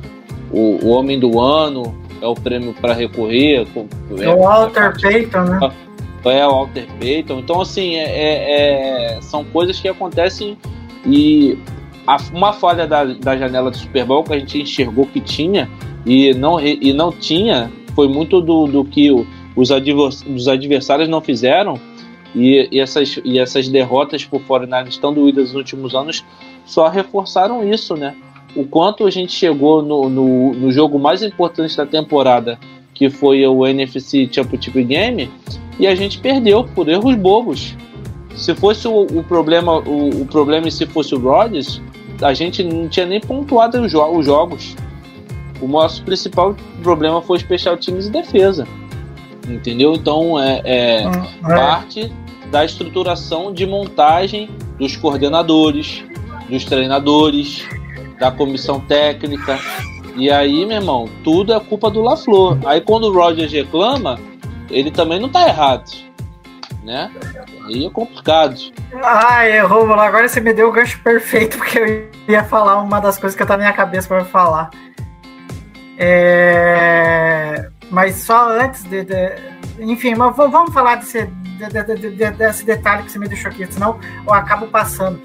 o, 0.50 0.88
Homem 0.88 1.18
do 1.18 1.38
Ano, 1.38 1.94
é 2.20 2.26
o 2.26 2.34
prêmio 2.34 2.74
para 2.80 2.94
recorrer. 2.94 3.66
É, 4.18 4.24
é 4.24 4.34
o 4.34 4.38
Walter 4.38 4.92
Payton, 5.00 5.44
né? 5.44 5.72
É 6.24 6.46
o 6.46 6.50
Walter 6.50 6.86
Payton. 6.98 7.38
Então, 7.38 7.60
assim, 7.60 7.94
é, 7.94 8.04
é, 8.04 9.16
é, 9.16 9.20
são 9.20 9.44
coisas 9.44 9.78
que 9.78 9.88
acontecem 9.88 10.56
e 11.04 11.58
a, 12.06 12.16
uma 12.32 12.52
falha 12.52 12.86
da, 12.86 13.04
da 13.04 13.36
janela 13.36 13.70
do 13.70 13.76
Super 13.76 14.04
Bowl 14.04 14.24
que 14.24 14.32
a 14.32 14.38
gente 14.38 14.60
enxergou 14.60 15.06
que 15.06 15.20
tinha 15.20 15.68
e 16.04 16.32
não, 16.34 16.60
e 16.60 16.92
não 16.92 17.10
tinha 17.10 17.70
foi 17.94 18.08
muito 18.08 18.42
do, 18.42 18.66
do 18.66 18.84
que 18.84 19.10
o, 19.10 19.26
os, 19.56 19.70
os 19.70 20.48
adversários 20.48 21.08
não 21.08 21.20
fizeram 21.20 21.80
e, 22.36 22.68
e, 22.70 22.80
essas, 22.80 23.18
e 23.24 23.38
essas 23.38 23.66
derrotas 23.66 24.24
por 24.26 24.42
fora 24.42 24.68
estão 24.86 25.12
doídas 25.12 25.46
nos 25.46 25.54
últimos 25.54 25.94
anos 25.94 26.22
só 26.66 26.86
reforçaram 26.88 27.66
isso, 27.66 27.96
né? 27.96 28.14
O 28.54 28.64
quanto 28.64 29.06
a 29.06 29.10
gente 29.10 29.32
chegou 29.32 29.82
no, 29.82 30.08
no, 30.08 30.52
no 30.52 30.70
jogo 30.70 30.98
mais 30.98 31.22
importante 31.22 31.74
da 31.74 31.86
temporada, 31.86 32.58
que 32.92 33.08
foi 33.08 33.46
o 33.46 33.66
NFC 33.66 34.28
Championship 34.30 34.82
Game, 34.84 35.30
e 35.78 35.86
a 35.86 35.94
gente 35.94 36.18
perdeu 36.18 36.64
por 36.64 36.88
erros 36.88 37.14
bobos. 37.14 37.74
Se 38.34 38.54
fosse 38.54 38.86
o, 38.86 39.02
o 39.02 39.24
problema, 39.24 39.78
o, 39.78 40.22
o, 40.22 40.26
problema 40.26 40.70
se 40.70 40.84
fosse 40.86 41.14
o 41.14 41.18
Rodgers, 41.18 41.80
a 42.20 42.34
gente 42.34 42.62
não 42.62 42.88
tinha 42.88 43.06
nem 43.06 43.20
pontuado 43.20 43.80
os, 43.80 43.92
jo 43.92 44.02
os 44.04 44.26
jogos. 44.26 44.76
O 45.60 45.66
nosso 45.66 46.02
principal 46.02 46.54
problema 46.82 47.22
foi 47.22 47.38
especial 47.38 47.78
times 47.78 48.08
e 48.08 48.10
defesa. 48.10 48.66
Entendeu? 49.48 49.94
Então 49.94 50.38
é, 50.38 50.60
é, 50.64 51.04
ah, 51.04 51.26
é, 51.44 51.54
parte 51.54 52.12
da 52.50 52.64
estruturação 52.64 53.52
de 53.52 53.66
montagem 53.66 54.50
dos 54.78 54.96
coordenadores, 54.96 56.04
dos 56.48 56.64
treinadores, 56.64 57.66
da 58.18 58.30
comissão 58.30 58.80
técnica. 58.80 59.58
E 60.16 60.30
aí, 60.30 60.64
meu 60.64 60.78
irmão, 60.78 61.08
tudo 61.22 61.52
é 61.52 61.60
culpa 61.60 61.90
do 61.90 62.02
LaFleur. 62.02 62.58
Aí 62.64 62.80
quando 62.80 63.04
o 63.04 63.12
Rogers 63.12 63.52
reclama, 63.52 64.18
ele 64.70 64.90
também 64.90 65.20
não 65.20 65.28
tá 65.28 65.46
errado. 65.46 65.90
Né? 66.82 67.10
Aí 67.66 67.84
é 67.84 67.90
complicado. 67.90 68.56
Ai, 69.02 69.60
Romulo, 69.60 70.00
agora 70.00 70.28
você 70.28 70.40
me 70.40 70.54
deu 70.54 70.68
o 70.68 70.72
gancho 70.72 71.00
perfeito, 71.00 71.58
porque 71.58 71.78
eu 71.78 72.10
ia 72.28 72.44
falar 72.44 72.80
uma 72.80 73.00
das 73.00 73.18
coisas 73.18 73.36
que 73.36 73.44
tá 73.44 73.54
na 73.54 73.64
minha 73.64 73.72
cabeça 73.72 74.06
para 74.06 74.24
falar. 74.24 74.70
É... 75.98 77.68
Mas 77.90 78.16
só 78.16 78.50
antes 78.50 78.82
de, 78.84 79.04
de... 79.04 79.34
Enfim, 79.78 80.14
mas 80.14 80.34
vamos 80.36 80.72
falar 80.72 80.96
desse, 80.96 81.26
de, 81.26 82.10
de, 82.10 82.30
desse 82.32 82.64
detalhe 82.64 83.04
que 83.04 83.12
você 83.12 83.18
me 83.18 83.28
deixou 83.28 83.50
aqui, 83.50 83.66
senão 83.70 83.98
eu 84.26 84.32
acabo 84.32 84.66
passando. 84.66 85.20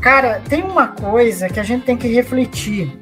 Cara, 0.00 0.42
tem 0.48 0.62
uma 0.62 0.88
coisa 0.88 1.48
que 1.48 1.58
a 1.58 1.62
gente 1.62 1.84
tem 1.84 1.96
que 1.96 2.08
refletir, 2.08 2.98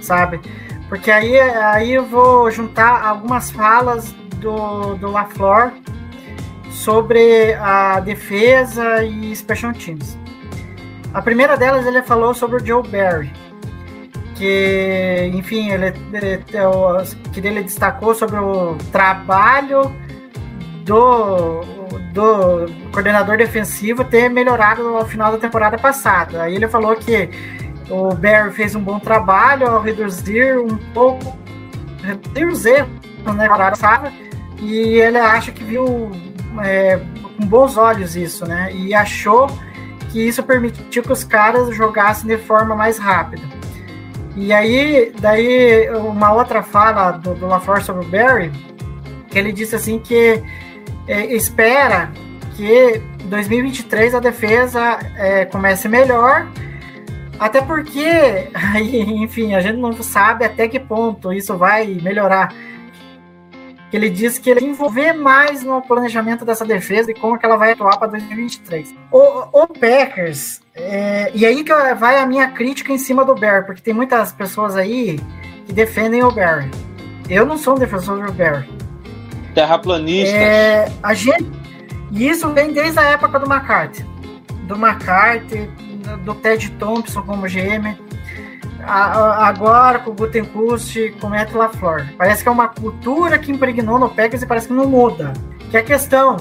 sabe? 0.00 0.40
Porque 0.88 1.10
aí, 1.10 1.38
aí 1.38 1.92
eu 1.92 2.04
vou 2.04 2.50
juntar 2.50 3.04
algumas 3.04 3.50
falas 3.50 4.12
do, 4.36 4.94
do 4.94 5.10
LaFleur 5.10 5.72
sobre 6.70 7.54
a 7.54 7.98
defesa 8.00 9.02
e 9.04 9.34
special 9.34 9.72
teams. 9.72 10.16
A 11.12 11.20
primeira 11.20 11.56
delas 11.56 11.86
ele 11.86 12.02
falou 12.02 12.34
sobre 12.34 12.62
o 12.62 12.64
Joe 12.64 12.86
Barry 12.86 13.32
que, 14.36 15.30
enfim, 15.34 15.70
ele, 15.70 15.92
ele, 16.12 16.44
que 17.32 17.40
ele 17.40 17.62
destacou 17.62 18.14
sobre 18.14 18.38
o 18.38 18.76
trabalho 18.92 19.94
do, 20.84 21.60
do 22.12 22.66
coordenador 22.92 23.36
defensivo 23.36 24.04
ter 24.04 24.28
melhorado 24.28 24.96
ao 24.96 25.06
final 25.06 25.32
da 25.32 25.38
temporada 25.38 25.78
passada. 25.78 26.42
Aí 26.42 26.54
ele 26.54 26.68
falou 26.68 26.94
que 26.96 27.28
o 27.88 28.14
Barry 28.14 28.52
fez 28.52 28.74
um 28.74 28.80
bom 28.80 28.98
trabalho 28.98 29.68
ao 29.68 29.80
reduzir 29.80 30.58
um 30.58 30.76
pouco 30.92 31.36
reduzir 32.02 32.46
os 32.46 32.66
erros 32.66 32.88
né, 33.34 33.48
passada, 33.48 34.12
e 34.60 35.00
ele 35.00 35.18
acha 35.18 35.50
que 35.50 35.64
viu 35.64 36.12
é, 36.62 37.00
com 37.36 37.46
bons 37.46 37.76
olhos 37.76 38.16
isso, 38.16 38.46
né? 38.46 38.72
E 38.72 38.94
achou 38.94 39.48
que 40.10 40.26
isso 40.26 40.42
permitiu 40.42 41.02
que 41.02 41.12
os 41.12 41.24
caras 41.24 41.74
jogassem 41.74 42.28
de 42.28 42.38
forma 42.38 42.74
mais 42.74 42.98
rápida. 42.98 43.42
E 44.36 44.52
aí, 44.52 45.12
daí, 45.18 45.88
uma 45.96 46.30
outra 46.32 46.62
fala 46.62 47.12
do, 47.12 47.34
do 47.34 47.46
LaFleur 47.46 47.82
sobre 47.82 48.04
o 48.04 48.08
Barry, 48.08 48.52
que 49.30 49.38
ele 49.38 49.50
disse 49.50 49.74
assim 49.74 49.98
que 49.98 50.42
é, 51.08 51.34
espera 51.34 52.12
que 52.54 53.00
2023 53.24 54.14
a 54.14 54.20
defesa 54.20 54.98
é, 55.16 55.46
comece 55.46 55.88
melhor, 55.88 56.46
até 57.38 57.62
porque, 57.62 58.04
aí, 58.52 59.00
enfim, 59.00 59.54
a 59.54 59.60
gente 59.60 59.78
não 59.78 59.92
sabe 60.02 60.44
até 60.44 60.68
que 60.68 60.78
ponto 60.78 61.32
isso 61.32 61.56
vai 61.56 61.86
melhorar. 62.02 62.52
Ele 63.92 64.10
disse 64.10 64.40
que 64.40 64.50
ele 64.50 64.64
envolver 64.64 65.12
mais 65.12 65.62
no 65.62 65.80
planejamento 65.80 66.44
dessa 66.44 66.64
defesa 66.64 67.10
e 67.10 67.14
como 67.14 67.38
que 67.38 67.46
ela 67.46 67.56
vai 67.56 67.72
atuar 67.72 67.98
para 67.98 68.08
2023. 68.08 68.94
O, 69.12 69.62
o 69.62 69.66
Packers, 69.68 70.60
é, 70.74 71.30
e 71.34 71.46
aí 71.46 71.62
que 71.62 71.72
vai 71.94 72.18
a 72.18 72.26
minha 72.26 72.48
crítica 72.50 72.92
em 72.92 72.98
cima 72.98 73.24
do 73.24 73.34
Bear, 73.34 73.64
porque 73.64 73.80
tem 73.80 73.94
muitas 73.94 74.32
pessoas 74.32 74.76
aí 74.76 75.20
que 75.66 75.72
defendem 75.72 76.24
o 76.24 76.30
Bear. 76.32 76.68
Eu 77.28 77.46
não 77.46 77.56
sou 77.56 77.74
um 77.74 77.78
defensor 77.78 78.24
do 78.24 78.32
Bear. 78.32 78.66
Terraplanista. 79.54 80.36
É, 80.36 80.92
a 81.02 81.14
gente, 81.14 81.46
e 82.10 82.28
isso 82.28 82.48
vem 82.50 82.72
desde 82.72 82.98
a 82.98 83.04
época 83.04 83.38
do 83.38 83.46
McCarthy. 83.46 84.04
Do 84.64 84.74
McCarthy, 84.74 85.70
do 86.24 86.34
Ted 86.34 86.70
Thompson 86.72 87.22
como 87.22 87.46
GM 87.46 87.96
agora 88.86 89.98
com 89.98 90.10
o 90.10 90.14
Gutenkust, 90.14 91.16
com 91.20 91.26
o 91.26 91.30
Matt 91.30 91.52
LaFleur. 91.52 92.06
Parece 92.16 92.42
que 92.42 92.48
é 92.48 92.52
uma 92.52 92.68
cultura 92.68 93.38
que 93.38 93.50
impregnou 93.50 93.98
no 93.98 94.08
Packers 94.08 94.42
e 94.42 94.46
parece 94.46 94.68
que 94.68 94.74
não 94.74 94.86
muda. 94.86 95.32
Que 95.70 95.76
é 95.76 95.80
a 95.80 95.84
questão 95.84 96.36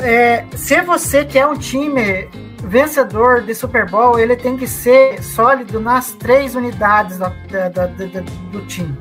é, 0.00 0.44
se 0.56 0.80
você 0.82 1.24
quer 1.24 1.46
um 1.46 1.56
time 1.56 2.28
vencedor 2.62 3.42
de 3.42 3.54
Super 3.54 3.88
Bowl, 3.88 4.18
ele 4.18 4.36
tem 4.36 4.56
que 4.56 4.66
ser 4.66 5.22
sólido 5.22 5.80
nas 5.80 6.12
três 6.12 6.54
unidades 6.54 7.18
da, 7.18 7.28
da, 7.28 7.68
da, 7.68 7.86
do 7.86 8.66
time. 8.66 8.96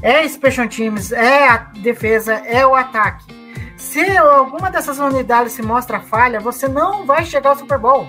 É 0.00 0.26
special 0.26 0.68
teams, 0.68 1.12
é 1.12 1.48
a 1.48 1.56
defesa, 1.58 2.34
é 2.34 2.66
o 2.66 2.74
ataque. 2.74 3.24
Se 3.76 4.16
alguma 4.16 4.70
dessas 4.70 4.98
unidades 4.98 5.52
se 5.52 5.62
mostra 5.62 6.00
falha, 6.00 6.40
você 6.40 6.68
não 6.68 7.04
vai 7.04 7.24
chegar 7.24 7.50
ao 7.50 7.56
Super 7.56 7.78
Bowl. 7.78 8.08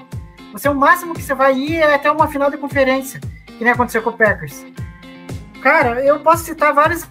Você 0.54 0.70
o 0.70 0.76
máximo 0.76 1.14
que 1.14 1.22
você 1.22 1.34
vai 1.34 1.56
ir 1.56 1.78
é 1.78 1.96
até 1.96 2.12
uma 2.12 2.28
final 2.28 2.50
de 2.50 2.58
conferência 2.58 3.20
que 3.58 3.64
nem 3.64 3.74
aconteceu 3.74 4.02
com 4.02 4.10
o 4.10 4.14
Packers. 4.14 4.66
Cara, 5.62 6.04
eu 6.04 6.20
posso 6.20 6.44
citar 6.44 6.74
vários 6.74 7.08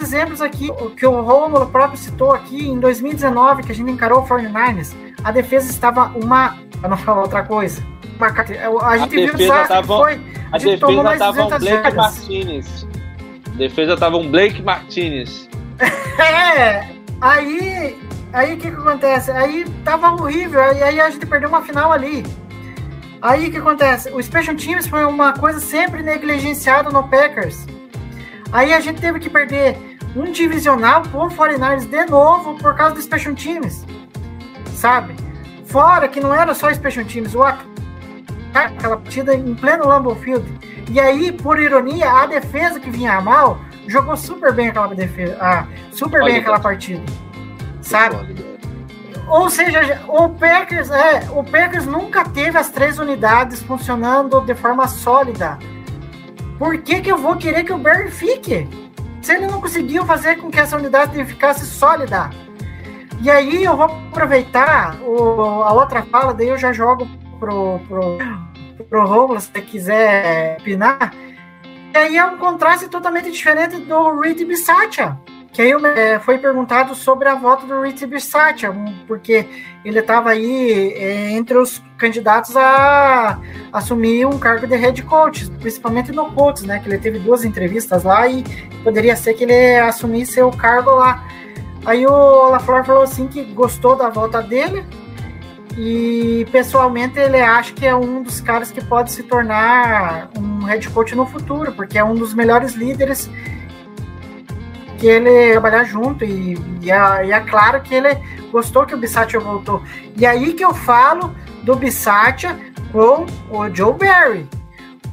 exemplos 0.00 0.40
aqui, 0.40 0.70
que 0.96 1.06
o 1.06 1.20
Romulo 1.20 1.66
próprio 1.66 1.98
citou 1.98 2.32
aqui 2.32 2.68
em 2.68 2.78
2019, 2.78 3.64
que 3.64 3.72
a 3.72 3.74
gente 3.74 3.90
encarou 3.90 4.20
o 4.20 4.26
49ers. 4.26 4.94
A 5.22 5.30
defesa 5.30 5.70
estava 5.70 6.12
uma. 6.16 6.56
Para 6.80 6.90
não 6.90 6.96
falar 6.96 7.22
outra 7.22 7.42
coisa. 7.42 7.82
Uma, 8.16 8.28
a 8.86 8.98
gente 8.98 9.18
a 9.18 9.32
viu 9.32 9.48
o 9.48 9.66
tava, 9.66 9.96
foi. 9.98 10.14
A, 10.52 10.56
a 10.56 10.58
defesa 10.58 10.78
tomou 10.78 11.04
mais 11.04 11.18
tava 11.18 11.44
um 11.44 11.48
Blake 11.48 11.66
jardas. 11.66 11.94
Martinez. 11.94 12.86
A 13.46 13.56
defesa 13.56 13.96
tava 13.96 14.16
um 14.16 14.30
Blake 14.30 14.62
Martinez. 14.62 15.48
é, 16.18 16.88
aí. 17.20 17.98
Aí 18.32 18.54
o 18.54 18.56
que, 18.58 18.70
que 18.70 18.76
acontece? 18.76 19.30
Aí 19.30 19.64
tava 19.82 20.12
horrível, 20.12 20.60
aí, 20.60 20.82
aí 20.82 21.00
a 21.00 21.08
gente 21.08 21.24
perdeu 21.24 21.48
uma 21.48 21.62
final 21.62 21.90
ali. 21.90 22.22
Aí 23.20 23.48
o 23.48 23.50
que 23.50 23.56
acontece? 23.56 24.10
O 24.10 24.22
Special 24.22 24.56
Teams 24.56 24.86
foi 24.86 25.04
uma 25.04 25.32
coisa 25.32 25.60
sempre 25.60 26.02
negligenciada 26.02 26.90
no 26.90 27.02
Packers. 27.08 27.66
Aí 28.52 28.72
a 28.72 28.80
gente 28.80 29.00
teve 29.00 29.18
que 29.18 29.30
perder 29.30 29.76
um 30.14 30.30
divisional 30.30 31.02
por 31.02 31.30
49ers 31.30 31.88
de 31.88 32.06
novo 32.06 32.54
por 32.58 32.74
causa 32.76 32.94
do 32.94 33.02
Special 33.02 33.34
Teams. 33.34 33.84
Sabe? 34.74 35.14
Fora 35.64 36.08
que 36.08 36.20
não 36.20 36.34
era 36.34 36.54
só 36.54 36.72
Special 36.72 37.04
Teams, 37.04 37.34
o 37.34 37.42
aquela 38.54 38.96
partida 38.96 39.34
em 39.34 39.54
pleno 39.54 39.86
Lambeau 39.86 40.16
Field. 40.16 40.46
E 40.90 41.00
aí, 41.00 41.32
por 41.32 41.58
ironia, 41.58 42.10
a 42.10 42.26
defesa 42.26 42.80
que 42.80 42.90
vinha 42.90 43.20
mal 43.20 43.60
jogou 43.86 44.16
super 44.16 44.52
bem 44.52 44.68
aquela 44.68 44.88
defesa, 44.88 45.36
ah, 45.40 45.66
super 45.90 46.22
Olha 46.22 46.32
bem 46.32 46.40
aquela 46.40 46.60
partida. 46.60 47.02
Sabe? 47.82 48.16
Ou 49.28 49.50
seja, 49.50 50.00
o 50.06 50.28
Packers, 50.28 50.90
é, 50.90 51.28
o 51.32 51.42
Packers 51.42 51.84
nunca 51.84 52.24
teve 52.24 52.56
as 52.56 52.70
três 52.70 52.98
unidades 52.98 53.62
funcionando 53.62 54.40
de 54.40 54.54
forma 54.54 54.86
sólida. 54.86 55.58
Por 56.58 56.78
que, 56.78 57.00
que 57.00 57.10
eu 57.10 57.18
vou 57.18 57.36
querer 57.36 57.64
que 57.64 57.72
o 57.72 57.78
Barry 57.78 58.10
fique? 58.10 58.68
Se 59.20 59.34
ele 59.34 59.48
não 59.48 59.60
conseguiu 59.60 60.06
fazer 60.06 60.36
com 60.36 60.50
que 60.50 60.60
essa 60.60 60.76
unidade 60.76 61.22
ficasse 61.24 61.66
sólida. 61.66 62.30
E 63.20 63.28
aí 63.28 63.64
eu 63.64 63.76
vou 63.76 63.86
aproveitar 63.86 64.96
o, 65.02 65.62
a 65.62 65.72
outra 65.72 66.02
fala, 66.02 66.32
daí 66.32 66.48
eu 66.48 66.58
já 66.58 66.72
jogo 66.72 67.08
pro, 67.40 67.80
pro, 67.88 68.18
pro 68.88 69.06
Romulo, 69.06 69.40
se 69.40 69.50
quiser 69.62 70.58
opinar. 70.60 71.12
E 71.92 71.98
aí 71.98 72.16
é 72.16 72.24
um 72.24 72.36
contraste 72.36 72.88
totalmente 72.88 73.30
diferente 73.30 73.78
do 73.78 74.20
Reed 74.20 74.46
Bisaccia 74.46 75.18
que 75.56 75.62
aí 75.62 75.72
é, 75.72 76.18
foi 76.18 76.36
perguntado 76.36 76.94
sobre 76.94 77.30
a 77.30 77.34
volta 77.34 77.66
do 77.66 77.80
Rich 77.80 78.04
Bisaccia, 78.04 78.70
porque 79.06 79.48
ele 79.82 80.00
estava 80.00 80.28
aí 80.28 80.92
é, 80.92 81.30
entre 81.30 81.56
os 81.56 81.82
candidatos 81.96 82.54
a 82.58 83.40
assumir 83.72 84.26
um 84.26 84.38
cargo 84.38 84.66
de 84.66 84.76
head 84.76 85.02
coach, 85.04 85.50
principalmente 85.52 86.12
no 86.12 86.30
Colts, 86.32 86.62
né? 86.62 86.78
Que 86.78 86.90
ele 86.90 86.98
teve 86.98 87.18
duas 87.18 87.42
entrevistas 87.42 88.04
lá 88.04 88.28
e 88.28 88.44
poderia 88.84 89.16
ser 89.16 89.32
que 89.32 89.44
ele 89.44 89.76
assumisse 89.76 90.42
o 90.42 90.50
cargo 90.50 90.90
lá. 90.90 91.26
Aí 91.86 92.06
o 92.06 92.50
LaFleur 92.50 92.84
falou 92.84 93.02
assim 93.04 93.26
que 93.26 93.42
gostou 93.42 93.96
da 93.96 94.10
volta 94.10 94.42
dele 94.42 94.84
e 95.78 96.46
pessoalmente 96.52 97.18
ele 97.18 97.40
acha 97.40 97.72
que 97.72 97.86
é 97.86 97.96
um 97.96 98.22
dos 98.22 98.42
caras 98.42 98.70
que 98.70 98.84
pode 98.84 99.10
se 99.10 99.22
tornar 99.22 100.28
um 100.36 100.64
head 100.64 100.86
coach 100.90 101.14
no 101.14 101.24
futuro, 101.24 101.72
porque 101.72 101.96
é 101.96 102.04
um 102.04 102.14
dos 102.14 102.34
melhores 102.34 102.74
líderes 102.74 103.30
que 104.96 105.06
ele 105.06 105.52
trabalhar 105.52 105.84
junto 105.84 106.24
e, 106.24 106.58
e, 106.82 106.90
é, 106.90 107.26
e 107.26 107.32
é 107.32 107.40
claro 107.40 107.80
que 107.82 107.94
ele 107.94 108.16
gostou 108.50 108.86
que 108.86 108.94
o 108.94 108.98
Bissatia 108.98 109.38
voltou. 109.38 109.82
E 110.16 110.24
aí 110.24 110.52
que 110.54 110.64
eu 110.64 110.74
falo 110.74 111.34
do 111.62 111.76
Bissatia 111.76 112.58
com 112.92 113.26
o 113.50 113.74
Joe 113.74 113.92
Barry. 113.92 114.48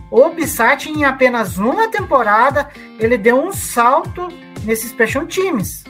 O 0.09 0.29
Bissatia 0.29 0.91
em 0.91 1.03
apenas 1.03 1.57
uma 1.57 1.88
temporada 1.88 2.69
ele 2.99 3.17
deu 3.17 3.43
um 3.43 3.51
salto 3.51 4.27
nesses 4.63 4.91
Special 4.91 5.25
Teams. 5.25 5.84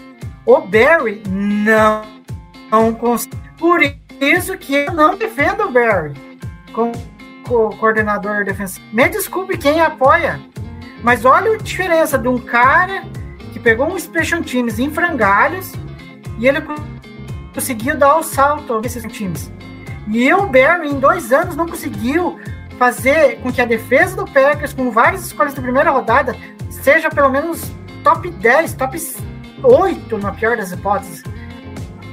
O 0.45 0.61
Barry 0.61 1.21
não, 1.29 2.01
não 2.71 2.93
conseguiu. 2.93 3.39
Por 3.57 3.81
isso 4.19 4.57
que 4.57 4.73
eu 4.75 4.93
não 4.93 5.15
defendo 5.15 5.63
o 5.63 5.71
Barry 5.71 6.13
como 6.73 6.91
coordenador 7.79 8.45
defensivo. 8.45 8.85
Me 8.91 9.07
desculpe 9.09 9.57
quem 9.57 9.81
apoia, 9.81 10.39
mas 11.03 11.25
olha 11.25 11.53
a 11.53 11.57
diferença 11.57 12.17
de 12.17 12.27
um 12.27 12.39
cara 12.39 13.03
pegou 13.59 13.87
um 13.87 13.99
Special 13.99 14.41
Teams 14.41 14.79
em 14.79 14.89
frangalhos 14.89 15.73
e 16.39 16.47
ele 16.47 16.59
conseguiu 17.53 17.97
dar 17.97 18.17
o 18.17 18.23
salto 18.23 18.81
desses 18.81 19.03
times. 19.11 19.51
E 20.07 20.33
o 20.33 20.47
Barry, 20.47 20.89
em 20.89 20.99
dois 20.99 21.31
anos, 21.31 21.55
não 21.55 21.67
conseguiu 21.67 22.39
fazer 22.77 23.39
com 23.41 23.51
que 23.51 23.61
a 23.61 23.65
defesa 23.65 24.15
do 24.15 24.25
Packers, 24.25 24.73
com 24.73 24.91
várias 24.91 25.25
escolhas 25.25 25.53
de 25.53 25.61
primeira 25.61 25.91
rodada, 25.91 26.35
seja 26.69 27.09
pelo 27.09 27.29
menos 27.29 27.71
top 28.03 28.29
10, 28.29 28.73
top 28.73 28.97
8, 29.63 30.17
na 30.17 30.31
pior 30.31 30.57
das 30.57 30.71
hipóteses. 30.71 31.23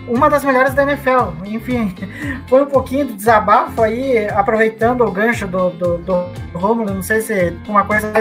Uma 0.06 0.28
das 0.28 0.44
melhores 0.44 0.74
da 0.74 0.82
NFL. 0.82 1.44
Enfim, 1.44 1.94
foi 2.48 2.62
um 2.62 2.66
pouquinho 2.66 3.06
de 3.06 3.14
desabafo 3.14 3.82
aí, 3.82 4.28
aproveitando 4.28 5.04
o 5.04 5.10
gancho 5.10 5.46
do, 5.46 5.70
do, 5.70 5.98
do 5.98 6.24
Romulo. 6.54 6.94
Não 6.94 7.02
sei 7.02 7.20
se 7.20 7.56
uma 7.66 7.84
coisa 7.84 8.12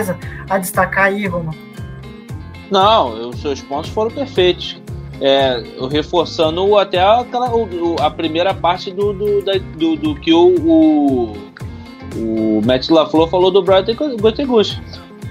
a 0.49 0.57
destacar 0.57 1.05
aí, 1.05 1.27
Romulo. 1.27 1.68
Não, 2.69 3.29
os 3.29 3.41
seus 3.41 3.61
pontos 3.61 3.89
foram 3.89 4.11
perfeitos. 4.11 4.77
É, 5.21 5.61
reforçando 5.91 6.77
até 6.77 7.01
aquela, 7.01 7.53
o, 7.53 7.97
a 7.99 8.09
primeira 8.09 8.53
parte 8.53 8.89
do, 8.89 9.11
do, 9.11 9.41
da, 9.41 9.53
do, 9.75 9.97
do, 9.97 10.15
que 10.15 10.33
o, 10.33 10.55
o, 10.55 11.37
o 12.15 12.61
Matt 12.65 12.89
LaFleur 12.89 13.27
falou 13.27 13.51
do 13.51 13.61
Brian. 13.61 13.83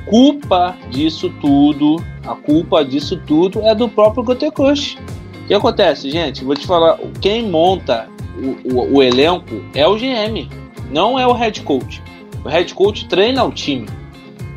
Culpa 0.06 0.76
disso 0.90 1.32
tudo, 1.40 2.04
a 2.26 2.34
culpa 2.34 2.84
disso 2.84 3.16
tudo 3.26 3.62
é 3.62 3.74
do 3.74 3.88
próprio 3.88 4.22
Gotegush. 4.22 4.98
O 5.42 5.46
que 5.46 5.54
acontece, 5.54 6.10
gente? 6.10 6.44
Vou 6.44 6.54
te 6.54 6.66
falar, 6.66 6.98
quem 7.20 7.48
monta 7.48 8.08
o, 8.36 8.74
o, 8.74 8.96
o 8.96 9.02
elenco 9.02 9.62
é 9.74 9.86
o 9.86 9.96
GM, 9.96 10.48
não 10.90 11.18
é 11.18 11.26
o 11.26 11.32
head 11.32 11.62
coach. 11.62 12.02
O 12.44 12.48
head 12.48 12.74
coach 12.74 13.06
treina 13.06 13.42
o 13.44 13.50
time. 13.50 13.86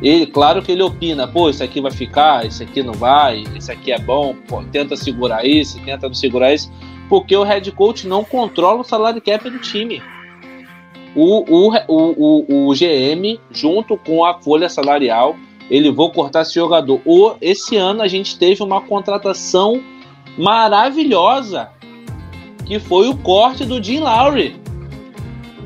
Ele, 0.02 0.26
claro 0.26 0.60
que 0.60 0.72
ele 0.72 0.82
opina, 0.82 1.28
pô, 1.28 1.48
isso 1.48 1.62
aqui 1.62 1.80
vai 1.80 1.92
ficar, 1.92 2.44
isso 2.44 2.60
aqui 2.60 2.82
não 2.82 2.92
vai, 2.92 3.44
isso 3.56 3.70
aqui 3.70 3.92
é 3.92 3.98
bom, 3.98 4.34
pô, 4.48 4.60
tenta 4.64 4.96
segurar 4.96 5.46
isso, 5.46 5.78
tenta 5.84 6.08
não 6.08 6.14
segurar 6.14 6.52
isso, 6.52 6.72
porque 7.08 7.36
o 7.36 7.44
head 7.44 7.70
coach 7.70 8.08
não 8.08 8.24
controla 8.24 8.80
o 8.80 8.84
salário 8.84 9.22
cap 9.22 9.48
do 9.48 9.60
time. 9.60 10.02
O, 11.14 11.44
o, 11.48 11.72
o, 11.86 12.68
o, 12.68 12.74
GM, 12.74 13.38
junto 13.52 13.96
com 13.96 14.24
a 14.24 14.40
folha 14.40 14.68
salarial, 14.68 15.36
ele 15.70 15.92
vou 15.92 16.10
cortar 16.10 16.42
esse 16.42 16.54
jogador. 16.54 17.00
O, 17.04 17.34
esse 17.40 17.76
ano 17.76 18.02
a 18.02 18.08
gente 18.08 18.36
teve 18.36 18.60
uma 18.62 18.80
contratação 18.80 19.80
maravilhosa, 20.36 21.68
que 22.66 22.80
foi 22.80 23.08
o 23.08 23.16
corte 23.18 23.64
do 23.64 23.80
Jim 23.80 24.00
Lowry. 24.00 24.56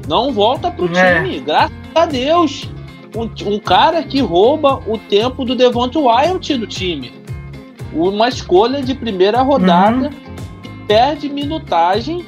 Não 0.06 0.30
volta 0.30 0.70
pro 0.70 0.94
é. 0.94 1.22
time, 1.22 1.40
graças 1.40 1.72
a 1.94 2.04
Deus 2.04 2.75
um, 3.16 3.54
um 3.54 3.58
cara 3.58 4.02
que 4.02 4.20
rouba 4.20 4.82
o 4.86 4.98
tempo 4.98 5.44
do 5.44 5.54
Devonta 5.54 5.98
Wild 5.98 6.56
do 6.58 6.66
time. 6.66 7.12
Uma 7.92 8.28
escolha 8.28 8.82
de 8.82 8.94
primeira 8.94 9.40
rodada 9.40 10.08
uhum. 10.08 10.86
perde 10.86 11.28
minutagem 11.28 12.24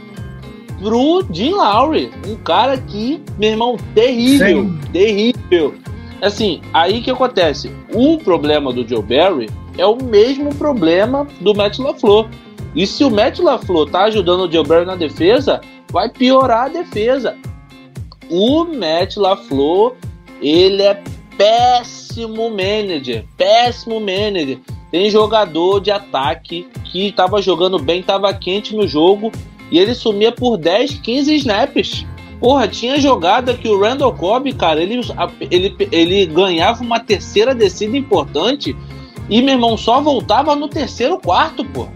pro 0.81 1.25
Jim 1.31 1.51
Lowry. 1.51 2.11
Um 2.27 2.37
cara 2.37 2.79
que, 2.79 3.21
meu 3.39 3.51
irmão, 3.51 3.77
terrível, 3.95 4.65
Sim. 4.65 4.79
terrível. 4.93 5.75
Assim, 6.23 6.61
aí 6.73 7.01
que 7.03 7.11
acontece? 7.11 7.71
O 7.93 8.19
problema 8.19 8.73
do 8.73 8.87
Joe 8.87 9.03
Barry 9.03 9.49
é 9.77 9.87
o 9.87 10.03
mesmo 10.03 10.55
problema 10.55 11.27
do 11.41 11.55
Matt 11.55 11.79
LaFleur. 11.79 12.29
E 12.75 12.87
se 12.87 13.05
o 13.05 13.11
Matt 13.11 13.39
LaFleur 13.39 13.89
tá 13.91 14.05
ajudando 14.05 14.49
o 14.49 14.53
Joe 14.53 14.67
Barry 14.67 14.87
na 14.87 14.97
defesa, 14.97 15.61
vai 15.91 16.09
piorar 16.09 16.67
a 16.67 16.69
defesa. 16.69 17.37
O 18.31 18.65
Matt 18.65 19.17
LaFleur, 19.17 19.95
ele 20.41 20.83
é 20.83 21.03
péssimo 21.37 22.51
manager, 22.51 23.25
péssimo 23.37 24.01
manager. 24.01 24.59
Tem 24.91 25.11
jogador 25.11 25.81
de 25.81 25.91
ataque 25.91 26.67
que 26.85 27.09
estava 27.09 27.43
jogando 27.43 27.79
bem, 27.79 28.01
estava 28.01 28.33
quente 28.33 28.75
no 28.75 28.89
jogo 28.89 29.31
e 29.71 29.79
ele 29.79 29.95
sumia 29.95 30.33
por 30.33 30.57
10, 30.57 30.95
15 30.95 31.35
snaps. 31.37 32.07
Porra, 32.41 32.69
tinha 32.69 33.01
jogada 33.01 33.55
que 33.55 33.69
o 33.69 33.81
Randall 33.81 34.15
Cobb, 34.15 34.53
cara, 34.55 34.81
ele, 34.81 35.01
ele, 35.51 35.77
ele 35.91 36.27
ganhava 36.27 36.83
uma 36.83 37.01
terceira 37.01 37.55
descida 37.55 37.97
importante 37.97 38.77
e, 39.29 39.43
meu 39.43 39.55
irmão, 39.55 39.77
só 39.77 40.01
voltava 40.01 40.55
no 40.57 40.69
terceiro 40.69 41.19
quarto, 41.19 41.65
pô. 41.65 41.89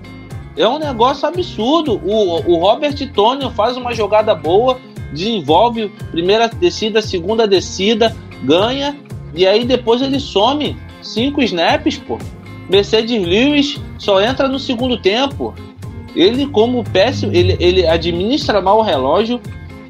É 0.57 0.68
um 0.68 0.78
negócio 0.78 1.26
absurdo. 1.26 2.01
O, 2.05 2.53
o 2.53 2.57
Robert 2.59 2.95
Tony 3.14 3.51
faz 3.53 3.76
uma 3.76 3.95
jogada 3.95 4.34
boa, 4.34 4.78
desenvolve 5.12 5.88
primeira 6.11 6.49
descida, 6.49 7.01
segunda 7.01 7.47
descida, 7.47 8.14
ganha, 8.43 8.97
e 9.34 9.47
aí 9.47 9.64
depois 9.64 10.03
ele 10.03 10.20
some. 10.20 10.76
Cinco 11.01 11.43
snaps, 11.43 11.99
pô. 11.99 12.18
Mercedes 12.70 13.26
Lewis 13.26 13.80
só 13.99 14.20
entra 14.20 14.49
no 14.49 14.59
segundo 14.59 14.97
tempo. 14.97 15.53
Ele, 16.14 16.47
como 16.47 16.84
péssimo, 16.84 17.32
ele, 17.32 17.57
ele 17.59 17.86
administra 17.86 18.61
mal 18.61 18.78
o 18.78 18.82
relógio 18.82 19.40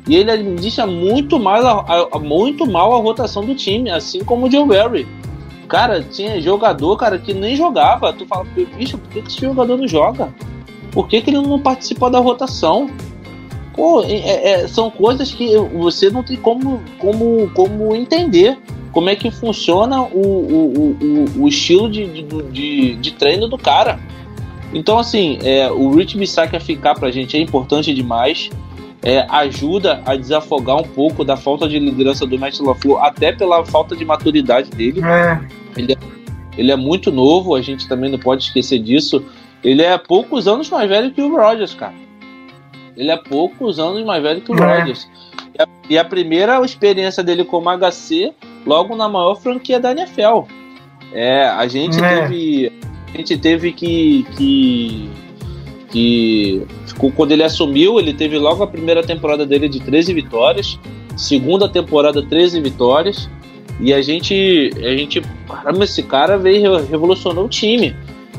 e 0.08 0.16
ele 0.16 0.30
administra 0.30 0.86
muito 0.86 1.38
mal 1.38 1.64
a, 1.66 2.08
a, 2.12 2.18
muito 2.18 2.66
mal 2.66 2.94
a 2.94 2.98
rotação 2.98 3.44
do 3.44 3.54
time, 3.54 3.90
assim 3.90 4.24
como 4.24 4.46
o 4.46 4.50
Joe 4.50 4.66
Barry. 4.66 5.06
Cara, 5.68 6.02
tinha 6.02 6.40
jogador, 6.40 6.96
cara, 6.96 7.18
que 7.18 7.32
nem 7.34 7.56
jogava. 7.56 8.12
Tu 8.12 8.26
fala, 8.26 8.44
bicho, 8.76 8.98
por 8.98 9.10
que, 9.10 9.22
que 9.22 9.28
esse 9.28 9.40
jogador 9.40 9.76
não 9.76 9.88
joga? 9.88 10.32
Por 10.90 11.08
que, 11.08 11.20
que 11.20 11.30
ele 11.30 11.40
não 11.40 11.58
participa 11.58 12.10
da 12.10 12.18
rotação? 12.18 12.90
Pô, 13.74 14.02
é, 14.02 14.52
é, 14.52 14.68
são 14.68 14.90
coisas 14.90 15.32
que 15.32 15.56
você 15.56 16.10
não 16.10 16.22
tem 16.22 16.36
como, 16.36 16.82
como, 16.98 17.50
como 17.54 17.94
entender 17.94 18.58
como 18.92 19.08
é 19.08 19.16
que 19.16 19.30
funciona 19.30 20.02
o, 20.02 20.20
o, 20.20 20.96
o, 21.00 21.42
o 21.42 21.48
estilo 21.48 21.90
de, 21.90 22.06
de, 22.06 22.42
de, 22.50 22.96
de, 22.96 23.10
treino 23.12 23.48
do 23.48 23.56
cara. 23.56 23.98
Então, 24.74 24.98
assim, 24.98 25.38
é, 25.42 25.70
o 25.70 25.94
Rich 25.94 26.16
Bissaca 26.16 26.60
ficar 26.60 26.94
pra 26.94 27.10
gente 27.10 27.36
é 27.36 27.40
importante 27.40 27.94
demais. 27.94 28.50
É, 29.04 29.26
ajuda 29.28 30.00
a 30.06 30.14
desafogar 30.14 30.76
um 30.76 30.84
pouco 30.84 31.24
da 31.24 31.36
falta 31.36 31.68
de 31.68 31.76
liderança 31.78 32.24
do 32.24 32.38
Matt 32.38 32.60
LaFleur, 32.60 33.02
até 33.02 33.32
pela 33.32 33.64
falta 33.64 33.96
de 33.96 34.04
maturidade 34.04 34.70
dele. 34.70 35.00
É. 35.04 35.40
Ele, 35.76 35.92
é, 35.92 35.96
ele 36.56 36.70
é 36.70 36.76
muito 36.76 37.10
novo, 37.10 37.56
a 37.56 37.60
gente 37.60 37.88
também 37.88 38.10
não 38.10 38.18
pode 38.18 38.44
esquecer 38.44 38.78
disso. 38.78 39.24
Ele 39.64 39.82
é 39.82 39.98
poucos 39.98 40.46
anos 40.46 40.70
mais 40.70 40.88
velho 40.88 41.10
que 41.10 41.20
o 41.20 41.36
Rodgers, 41.36 41.74
cara. 41.74 41.94
Ele 42.96 43.10
é 43.10 43.16
poucos 43.16 43.78
anos 43.78 44.04
mais 44.04 44.22
velho 44.22 44.40
que 44.40 44.52
o 44.52 44.56
é. 44.56 44.78
Rodgers. 44.78 45.08
E 45.58 45.62
a, 45.62 45.68
e 45.90 45.98
a 45.98 46.04
primeira 46.04 46.60
experiência 46.64 47.22
dele 47.22 47.44
como 47.44 47.70
HC 47.70 48.32
logo 48.66 48.94
na 48.96 49.08
maior 49.08 49.36
franquia 49.36 49.80
da 49.80 49.92
NFL. 49.92 50.46
É, 51.12 51.46
a 51.46 51.66
gente 51.66 52.02
é. 52.02 52.22
teve. 52.22 52.72
A 53.12 53.16
gente 53.16 53.36
teve 53.38 53.72
que. 53.72 54.26
que 54.36 55.10
que 55.92 56.62
quando 57.14 57.32
ele 57.32 57.44
assumiu, 57.44 58.00
ele 58.00 58.14
teve 58.14 58.38
logo 58.38 58.62
a 58.62 58.66
primeira 58.66 59.02
temporada 59.02 59.44
dele 59.44 59.68
de 59.68 59.78
13 59.78 60.14
vitórias, 60.14 60.78
segunda 61.18 61.68
temporada 61.68 62.22
13 62.22 62.62
vitórias, 62.62 63.28
e 63.78 63.92
a 63.92 64.00
gente, 64.00 64.70
a 64.76 64.96
gente, 64.96 65.20
caramba, 65.46 65.84
esse 65.84 66.02
cara 66.02 66.38
veio 66.38 66.82
revolucionou 66.86 67.44
o 67.44 67.48
time. 67.48 67.94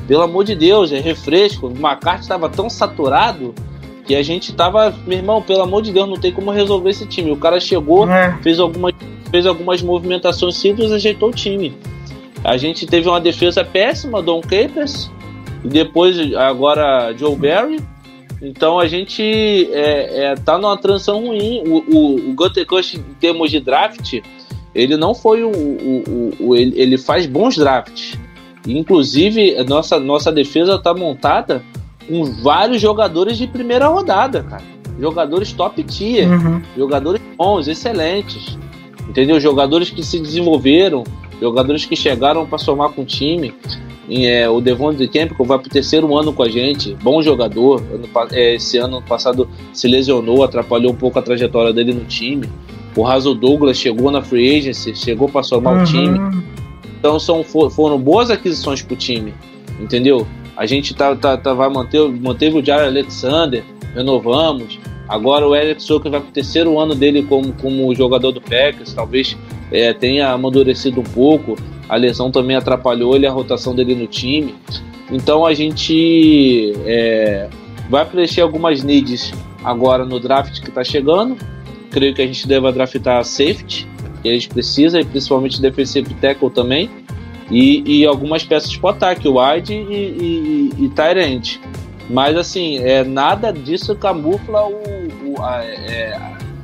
Pelo 0.07 0.23
amor 0.23 0.43
de 0.43 0.55
Deus, 0.55 0.91
é 0.91 0.99
refresco. 0.99 1.67
O 1.67 1.71
McCarthy 1.71 2.23
estava 2.23 2.49
tão 2.49 2.69
saturado 2.69 3.53
que 4.05 4.15
a 4.15 4.23
gente 4.23 4.53
tava, 4.53 4.93
meu 5.05 5.17
irmão, 5.17 5.41
pelo 5.41 5.61
amor 5.61 5.81
de 5.81 5.91
Deus, 5.91 6.07
não 6.07 6.17
tem 6.17 6.31
como 6.31 6.51
resolver 6.51 6.89
esse 6.89 7.05
time. 7.05 7.31
O 7.31 7.37
cara 7.37 7.59
chegou, 7.59 8.09
é. 8.09 8.37
fez 8.41 8.59
algumas 8.59 8.93
fez 9.31 9.47
algumas 9.47 9.81
movimentações 9.81 10.57
simples 10.57 10.91
e 10.91 10.93
ajeitou 10.93 11.29
o 11.29 11.33
time. 11.33 11.75
A 12.43 12.55
gente 12.55 12.85
teve 12.85 13.09
uma 13.09 13.19
defesa 13.19 13.63
péssima, 13.63 14.21
Don 14.21 14.41
Capers, 14.41 15.09
e 15.63 15.69
depois 15.69 16.35
agora 16.35 17.11
Joe 17.17 17.35
Barry. 17.35 17.81
Então 18.39 18.77
a 18.77 18.87
gente 18.87 19.23
é, 19.71 20.25
é, 20.25 20.35
tá 20.35 20.57
numa 20.59 20.77
transição 20.77 21.25
ruim. 21.25 21.63
O, 21.65 21.77
o, 21.77 22.29
o 22.29 22.33
Gunter 22.33 22.67
Kush, 22.67 22.95
em 22.95 23.01
termos 23.19 23.49
de 23.49 23.59
draft, 23.59 24.19
ele 24.75 24.97
não 24.97 25.15
foi 25.15 25.43
o. 25.43 25.49
o, 25.49 26.33
o 26.39 26.55
ele, 26.55 26.79
ele, 26.79 26.97
faz 26.97 27.25
bons 27.25 27.55
drafts. 27.55 28.19
Inclusive, 28.67 29.63
nossa, 29.63 29.99
nossa 29.99 30.31
defesa 30.31 30.77
tá 30.77 30.93
montada 30.93 31.63
com 32.07 32.25
vários 32.41 32.81
jogadores 32.81 33.37
de 33.37 33.47
primeira 33.47 33.87
rodada, 33.87 34.43
cara. 34.43 34.63
Jogadores 34.99 35.51
top 35.51 35.83
tier, 35.83 36.29
uhum. 36.29 36.61
jogadores 36.77 37.21
bons, 37.37 37.67
excelentes 37.67 38.57
entendeu? 39.07 39.39
Jogadores 39.39 39.89
que 39.89 40.03
se 40.03 40.19
desenvolveram, 40.19 41.03
jogadores 41.39 41.85
que 41.85 41.95
chegaram 41.95 42.45
para 42.45 42.57
somar 42.57 42.89
com 42.89 43.01
o 43.01 43.05
time. 43.05 43.53
E, 44.07 44.25
é, 44.25 44.49
o 44.49 44.59
Devon 44.59 44.93
de 44.93 45.07
Campbell 45.07 45.45
vai 45.45 45.57
para 45.57 45.67
o 45.67 45.69
terceiro 45.69 46.15
ano 46.17 46.33
com 46.33 46.43
a 46.43 46.49
gente, 46.49 46.95
bom 47.01 47.21
jogador. 47.21 47.81
Ano, 47.93 48.09
é, 48.31 48.55
esse 48.55 48.77
ano 48.77 49.01
passado 49.01 49.47
se 49.73 49.87
lesionou, 49.87 50.43
atrapalhou 50.43 50.91
um 50.91 50.95
pouco 50.95 51.19
a 51.19 51.21
trajetória 51.21 51.71
dele 51.71 51.93
no 51.93 52.03
time. 52.05 52.49
O 52.95 53.01
Raso 53.01 53.33
Douglas 53.33 53.77
chegou 53.77 54.11
na 54.11 54.21
free 54.21 54.57
agency, 54.57 54.95
chegou 54.95 55.29
para 55.29 55.41
somar 55.41 55.75
uhum. 55.75 55.81
o 55.81 55.85
time. 55.85 56.43
Então 56.99 57.19
são, 57.19 57.43
foram 57.43 57.99
boas 57.99 58.29
aquisições 58.29 58.81
para 58.81 58.93
o 58.93 58.97
time, 58.97 59.33
entendeu? 59.79 60.27
A 60.55 60.65
gente 60.65 60.93
tá, 60.93 61.15
tá, 61.15 61.35
tá, 61.35 61.53
vai 61.53 61.69
manter, 61.69 62.07
manteve 62.09 62.59
o 62.59 62.65
Jair 62.65 62.87
Alexander, 62.87 63.63
renovamos. 63.95 64.79
Agora 65.07 65.47
o 65.47 65.55
Eric 65.55 65.81
Soka 65.81 66.09
vai 66.09 66.19
para 66.19 66.29
o 66.29 66.31
terceiro 66.31 66.79
ano 66.79 66.95
dele 66.95 67.23
como, 67.23 67.51
como 67.53 67.93
jogador 67.93 68.31
do 68.31 68.41
Packers, 68.41 68.93
talvez 68.93 69.35
é, 69.71 69.93
tenha 69.93 70.29
amadurecido 70.31 71.01
um 71.01 71.03
pouco. 71.03 71.57
A 71.89 71.95
lesão 71.95 72.31
também 72.31 72.55
atrapalhou 72.55 73.15
ele, 73.15 73.27
a 73.27 73.31
rotação 73.31 73.75
dele 73.75 73.95
no 73.95 74.07
time. 74.07 74.55
Então 75.11 75.45
a 75.45 75.53
gente 75.53 76.73
é, 76.85 77.49
vai 77.89 78.05
preencher 78.05 78.41
algumas 78.41 78.83
needs 78.83 79.33
agora 79.63 80.05
no 80.05 80.19
draft 80.19 80.61
que 80.61 80.69
está 80.69 80.83
chegando. 80.83 81.37
Creio 81.91 82.13
que 82.13 82.21
a 82.21 82.25
gente 82.25 82.47
deve 82.47 82.71
draftar 82.71 83.23
safety, 83.23 83.87
que 84.21 84.29
a 84.29 84.33
gente 84.33 84.49
precisa, 84.49 84.99
e 84.99 85.05
principalmente 85.05 85.61
defensive 85.61 86.13
tackle 86.15 86.49
também. 86.49 86.89
E, 87.51 87.83
e 87.85 88.05
algumas 88.05 88.43
peças 88.43 88.75
para 88.75 88.91
ataque, 88.91 89.27
wide 89.27 89.73
e, 89.73 89.75
e, 89.75 90.71
e, 90.79 90.85
e 90.85 90.89
mas 92.09 92.35
assim, 92.35 92.79
é, 92.79 93.03
nada 93.03 93.51
disso 93.51 93.95
camufla 93.95 94.65
o, 94.65 94.73
o 95.25 95.41
a, 95.41 95.63
é, 95.63 96.19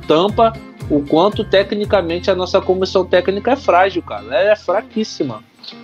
tampa 0.06 0.52
o 0.90 1.02
quanto 1.02 1.44
tecnicamente 1.44 2.30
a 2.30 2.34
nossa 2.34 2.60
comissão 2.60 3.06
técnica 3.06 3.52
é 3.52 3.56
frágil, 3.56 4.02
cara. 4.02 4.24
Ela 4.24 4.52
é 4.52 4.56
fraquíssima. 4.56 5.42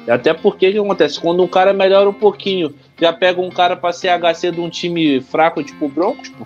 Até 0.09 0.35
porque 0.35 0.69
o 0.69 0.73
que 0.73 0.79
acontece? 0.79 1.21
Quando 1.21 1.43
um 1.43 1.49
cara 1.49 1.73
melhora 1.73 2.09
um 2.09 2.13
pouquinho, 2.13 2.75
já 3.01 3.13
pega 3.13 3.41
um 3.41 3.51
cara 3.51 3.77
para 3.77 3.93
ser 3.93 4.09
HC 4.09 4.51
de 4.51 4.61
um 4.61 4.69
time 4.69 5.21
fraco, 5.21 5.63
tipo 5.63 5.87
o 5.87 5.89
Broncos, 5.89 6.29
pô. 6.31 6.45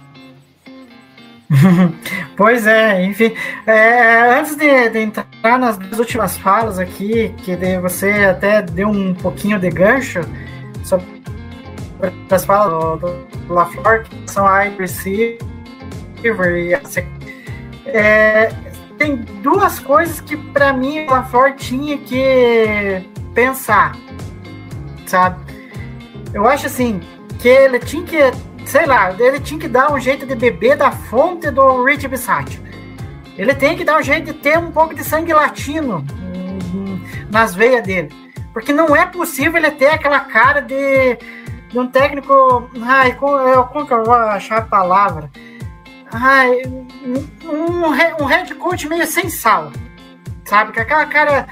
pois 2.36 2.66
é, 2.66 3.04
enfim. 3.04 3.34
É, 3.66 4.38
antes 4.38 4.56
de, 4.56 4.88
de, 4.90 4.98
entrar 4.98 5.58
nas 5.58 5.78
últimas 5.98 6.36
falas 6.38 6.78
aqui, 6.78 7.34
que 7.38 7.56
você 7.80 8.10
até 8.24 8.62
deu 8.62 8.88
um 8.88 9.14
pouquinho 9.14 9.58
de 9.58 9.68
gancho 9.68 10.20
sobre 10.84 11.06
as 12.30 12.44
falas 12.44 13.00
do, 13.00 13.26
do 13.46 13.54
LaFleur, 13.54 14.04
que 14.04 14.30
são 14.30 14.46
a 14.46 14.60
receiver 14.60 15.38
e 16.22 16.74
a 16.74 16.80
é, 17.86 18.52
tem 18.98 19.16
duas 19.42 19.78
coisas 19.78 20.20
que 20.20 20.36
para 20.36 20.72
mim 20.72 21.06
o 21.06 21.10
LaFleur 21.10 21.56
tinha 21.56 21.98
que 21.98 23.02
pensar, 23.34 23.96
sabe? 25.06 25.40
Eu 26.32 26.46
acho 26.46 26.66
assim, 26.66 27.00
que 27.38 27.48
ele 27.48 27.78
tinha 27.80 28.04
que, 28.04 28.18
sei 28.70 28.86
lá, 28.86 29.12
ele 29.18 29.40
tinha 29.40 29.58
que 29.58 29.68
dar 29.68 29.92
um 29.92 29.98
jeito 29.98 30.24
de 30.24 30.34
beber 30.36 30.76
da 30.76 30.92
fonte 30.92 31.50
do 31.50 31.84
Rich 31.84 32.06
Bisaccio. 32.06 32.62
Ele 33.36 33.54
tem 33.54 33.76
que 33.76 33.84
dar 33.84 33.98
um 33.98 34.02
jeito 34.02 34.26
de 34.26 34.32
ter 34.34 34.58
um 34.58 34.70
pouco 34.70 34.94
de 34.94 35.02
sangue 35.02 35.32
latino 35.32 36.04
nas 37.30 37.54
veias 37.54 37.82
dele. 37.82 38.08
Porque 38.52 38.72
não 38.72 38.94
é 38.94 39.06
possível 39.06 39.56
ele 39.56 39.72
ter 39.72 39.88
aquela 39.88 40.20
cara 40.20 40.60
de 40.60 41.18
de 41.70 41.78
um 41.78 41.86
técnico. 41.86 42.68
Ai, 42.82 43.14
como, 43.14 43.64
como 43.66 43.86
que 43.86 43.92
eu 43.92 44.04
vou 44.04 44.14
achar 44.14 44.58
a 44.58 44.62
palavra? 44.62 45.30
Ai, 46.12 46.62
um, 47.44 47.86
um 48.20 48.24
head 48.26 48.54
coach 48.56 48.88
meio 48.88 49.06
sem 49.06 49.28
sal. 49.28 49.72
Sabe? 50.44 50.72
Com 50.72 50.80
aquela 50.80 51.06
cara. 51.06 51.48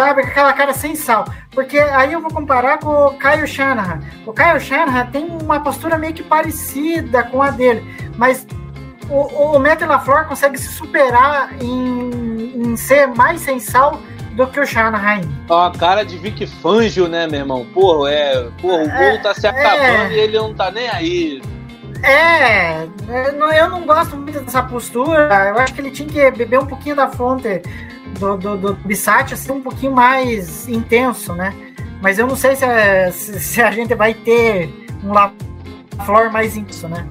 Sabe? 0.00 0.22
Com 0.22 0.28
aquela 0.28 0.52
cara 0.54 0.72
sem 0.72 0.96
sal. 0.96 1.26
Porque 1.50 1.78
aí 1.78 2.14
eu 2.14 2.22
vou 2.22 2.30
comparar 2.30 2.78
com 2.78 2.88
o 2.88 3.18
Kyle 3.18 3.46
Shanahan. 3.46 4.00
O 4.24 4.32
Kyle 4.32 4.58
Shanahan 4.58 5.04
tem 5.12 5.26
uma 5.26 5.60
postura 5.60 5.98
meio 5.98 6.14
que 6.14 6.22
parecida 6.22 7.22
com 7.24 7.42
a 7.42 7.50
dele. 7.50 7.84
Mas 8.16 8.46
o, 9.10 9.56
o 9.56 9.58
Matt 9.58 9.82
LaFleur 9.82 10.24
consegue 10.26 10.56
se 10.56 10.68
superar 10.68 11.50
em, 11.60 12.62
em 12.62 12.76
ser 12.76 13.08
mais 13.08 13.42
sem 13.42 13.60
sal 13.60 14.00
do 14.32 14.46
que 14.46 14.58
o 14.58 14.66
Shanahan. 14.66 15.20
É 15.50 15.52
uma 15.52 15.70
cara 15.70 16.02
de 16.02 16.16
Vic 16.16 16.46
Fangio, 16.46 17.06
né, 17.06 17.26
meu 17.26 17.40
irmão? 17.40 17.66
Porra, 17.74 18.10
é, 18.10 18.48
porra 18.58 18.84
o 18.84 18.90
É, 18.90 19.10
gol 19.10 19.22
tá 19.22 19.34
se 19.34 19.46
é. 19.46 19.50
acabando 19.50 20.12
e 20.12 20.18
ele 20.18 20.38
não 20.38 20.54
tá 20.54 20.70
nem 20.70 20.88
aí. 20.88 21.42
É, 22.02 22.84
eu 23.06 23.68
não 23.68 23.84
gosto 23.84 24.16
muito 24.16 24.40
dessa 24.40 24.62
postura. 24.62 25.28
Eu 25.54 25.58
acho 25.58 25.74
que 25.74 25.82
ele 25.82 25.90
tinha 25.90 26.08
que 26.08 26.30
beber 26.38 26.58
um 26.58 26.64
pouquinho 26.64 26.96
da 26.96 27.08
fonte 27.08 27.60
do, 28.20 28.36
do, 28.36 28.56
do 28.56 28.74
Bissat, 28.84 29.34
assim, 29.34 29.50
um 29.52 29.60
pouquinho 29.62 29.92
mais 29.92 30.68
intenso, 30.68 31.32
né? 31.34 31.54
Mas 32.02 32.18
eu 32.18 32.26
não 32.26 32.36
sei 32.36 32.54
se, 32.56 32.64
é- 32.64 33.10
se, 33.10 33.60
a 33.62 33.70
gente 33.70 33.94
vai 33.94 34.14
ter 34.14 34.68
um 35.04 35.12
LaFleur 35.12 36.30
mais 36.32 36.56
intenso, 36.56 36.88
né? 36.88 37.06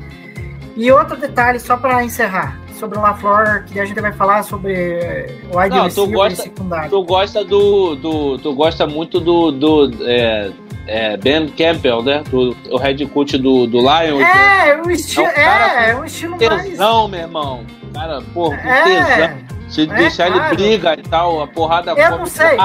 E 0.76 0.92
outro 0.92 1.18
detalhe, 1.18 1.60
só 1.60 1.76
para 1.76 2.04
encerrar, 2.04 2.58
sobre 2.80 2.98
o 2.98 3.02
LaFleur, 3.02 3.66
que 3.66 3.80
a 3.80 3.86
gente 3.86 4.00
vai 4.00 4.14
falar 4.14 4.44
sobre 4.44 4.74
eh, 4.74 5.36
o 5.52 5.58
wide 5.60 5.76
Não, 5.76 5.80
tu 5.90 6.06
receiver 6.06 6.14
gosta- 6.16 6.42
e 6.42 6.44
secundário. 6.44 6.90
Tu 6.90 7.04
gosta 7.04 7.44
do. 7.44 7.96
do 7.96 8.38
tu 8.38 8.54
gosta 8.56 8.88
muito 8.88 9.20
do. 9.20 9.52
do 9.52 9.92
é, 10.08 10.52
é, 10.88 11.18
Ben 11.18 11.48
Campbell, 11.50 12.02
né? 12.02 12.24
Do, 12.30 12.56
o 12.72 12.78
head 12.78 13.06
coach 13.08 13.38
do, 13.38 13.68
do 13.68 13.80
Lions. 13.80 14.20
né? 14.20 14.70
É, 14.70 14.82
o 14.82 14.90
estilo, 14.90 15.26
É 15.28 15.30
um 15.30 15.34
cara 15.34 15.86
é, 15.86 15.90
é 15.92 15.96
um 15.98 16.06
estilo 16.06 16.38
mais... 16.40 16.64
Tesão, 16.64 17.08
meu 17.10 17.20
irmão. 17.20 17.66
Cara, 17.94 18.22
porra, 18.34 18.56
É, 18.56 18.84
tesão. 18.84 19.59
Se 19.70 19.84
é, 19.84 19.86
deixar 19.86 20.32
claro. 20.32 20.54
ele 20.54 20.56
briga 20.78 20.94
e 21.00 21.04
tal, 21.04 21.42
a 21.42 21.48
porrada 21.48 21.92
Eu 21.92 22.18
não 22.18 22.26
sei. 22.26 22.58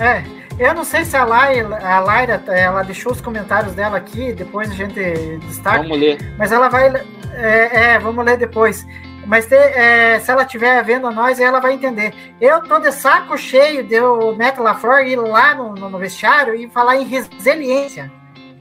É, 0.00 0.24
eu 0.58 0.74
não 0.74 0.84
sei 0.84 1.04
se 1.04 1.16
a 1.16 1.24
Laira, 1.24 1.78
a 1.86 2.00
Laira, 2.00 2.42
ela 2.48 2.82
deixou 2.82 3.12
os 3.12 3.20
comentários 3.20 3.74
dela 3.74 3.98
aqui, 3.98 4.32
depois 4.32 4.70
a 4.70 4.74
gente 4.74 4.98
destaca, 5.46 5.78
Vamos 5.82 5.98
ler. 5.98 6.34
mas 6.38 6.50
ela 6.52 6.68
vai. 6.68 6.88
É, 7.34 7.92
é, 7.94 7.98
vamos 7.98 8.24
ler 8.24 8.36
depois. 8.38 8.86
Mas 9.26 9.44
te- 9.46 9.54
é, 9.56 10.20
se 10.20 10.30
ela 10.30 10.42
estiver 10.44 10.82
vendo 10.84 11.10
nós, 11.10 11.40
ela 11.40 11.58
vai 11.60 11.72
entender. 11.74 12.14
Eu 12.40 12.62
tô 12.62 12.78
de 12.78 12.92
saco 12.92 13.36
cheio 13.36 13.82
de 13.82 13.98
o 14.00 14.32
Matt 14.36 14.56
LaFleur 14.56 15.04
ir 15.04 15.16
lá 15.16 15.52
no, 15.54 15.74
no- 15.74 15.98
vestiário 15.98 16.54
e 16.54 16.70
falar 16.70 16.96
em 16.96 17.04
resiliência. 17.04 18.10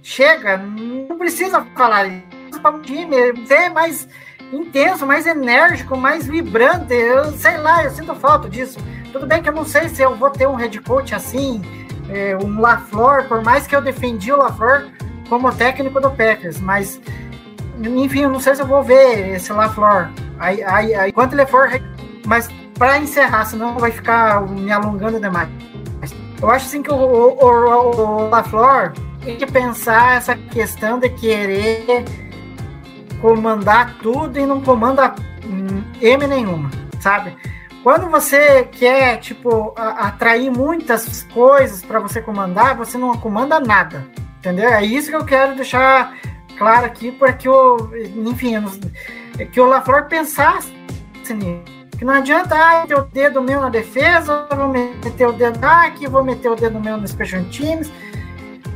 Chega, 0.02 0.58
não 0.58 1.18
precisa 1.18 1.66
falar 1.76 2.08
isso 2.08 2.60
para 2.62 2.76
um 2.76 2.82
time, 2.82 3.16
ser 3.46 3.70
mais 3.70 4.08
intenso, 4.52 5.06
mais 5.06 5.26
enérgico, 5.26 5.98
mais 5.98 6.28
vibrante. 6.28 6.94
Eu 6.94 7.32
sei 7.34 7.58
lá, 7.58 7.84
eu 7.84 7.92
sinto 7.92 8.16
falta 8.16 8.50
disso. 8.50 8.80
Tudo 9.12 9.26
bem 9.26 9.42
que 9.42 9.50
eu 9.50 9.54
não 9.54 9.66
sei 9.66 9.90
se 9.90 10.02
eu 10.02 10.16
vou 10.16 10.30
ter 10.30 10.48
um 10.48 10.56
head 10.56 10.80
coach 10.82 11.16
assim, 11.16 11.62
é, 12.10 12.36
um 12.38 12.60
LaFleur, 12.60 13.28
por 13.28 13.44
mais 13.44 13.66
que 13.66 13.76
eu 13.76 13.82
defendi 13.82 14.32
o 14.32 14.38
LaFleur 14.38 14.90
como 15.30 15.52
técnico 15.54 16.00
do 16.00 16.12
Packers, 16.12 16.60
mas 16.60 17.00
enfim, 17.80 18.22
eu 18.22 18.30
não 18.30 18.40
sei 18.40 18.56
se 18.56 18.62
eu 18.62 18.68
vou 18.68 18.84
ver 18.84 19.36
esse 19.36 19.52
LaFleur. 19.52 20.10
Aí, 20.40 20.64
aí, 20.64 20.94
aí, 20.96 21.12
quando 21.12 21.34
ele 21.34 21.46
for. 21.46 21.70
Mas 22.26 22.50
para 22.78 22.98
encerrar, 22.98 23.46
senão 23.46 23.78
vai 23.78 23.92
ficar 23.92 24.42
me 24.42 24.72
alongando 24.72 25.20
demais. 25.20 25.50
Eu 26.42 26.50
acho 26.50 26.66
assim 26.66 26.82
que 26.82 26.92
o, 26.92 26.96
o, 26.96 27.44
o, 27.44 28.26
o 28.26 28.30
LaFleur 28.30 28.94
tem 29.24 29.38
que 29.38 29.46
pensar 29.46 30.18
essa 30.18 30.36
questão 30.36 31.00
de 31.00 31.10
querer 31.10 32.06
comandar 33.22 33.98
tudo 34.00 34.40
e 34.40 34.46
não 34.46 34.62
comanda 34.62 35.16
M 36.02 36.28
nenhuma, 36.28 36.70
sabe? 37.00 37.36
Quando 37.84 38.10
você 38.10 38.64
quer, 38.64 39.18
tipo, 39.18 39.74
atrair 39.78 40.50
muitas 40.50 41.24
coisas 41.32 41.84
para 41.84 42.00
você 42.00 42.20
comandar, 42.20 42.76
você 42.76 42.98
não 42.98 43.16
comanda 43.16 43.60
nada, 43.60 44.08
entendeu? 44.40 44.68
É 44.70 44.84
isso 44.84 45.10
que 45.10 45.16
eu 45.16 45.24
quero 45.24 45.56
deixar 45.56 46.16
claro 46.58 46.86
aqui, 46.86 47.12
porque 47.12 47.48
o, 47.48 47.92
enfim, 48.16 48.56
que 49.52 49.62
o 49.62 49.68
LaFleur 49.68 50.08
pensasse 50.08 50.74
nisso. 51.30 51.76
Que 51.98 52.04
não 52.04 52.16
adianta, 52.16 52.56
ah, 52.56 52.82
meter 52.82 52.98
o 52.98 53.04
dedo 53.04 53.42
meu 53.42 53.62
na 53.62 53.70
defesa, 53.70 54.48
vou 54.54 54.68
meter 54.68 55.28
o 55.28 55.32
dedo 55.32 55.64
aqui, 55.64 56.08
vou 56.08 56.24
meter 56.24 56.50
o 56.50 56.56
dedo 56.56 56.80
meu 56.80 56.98
no 56.98 57.08
Special 57.08 57.44
Teams, 57.46 57.92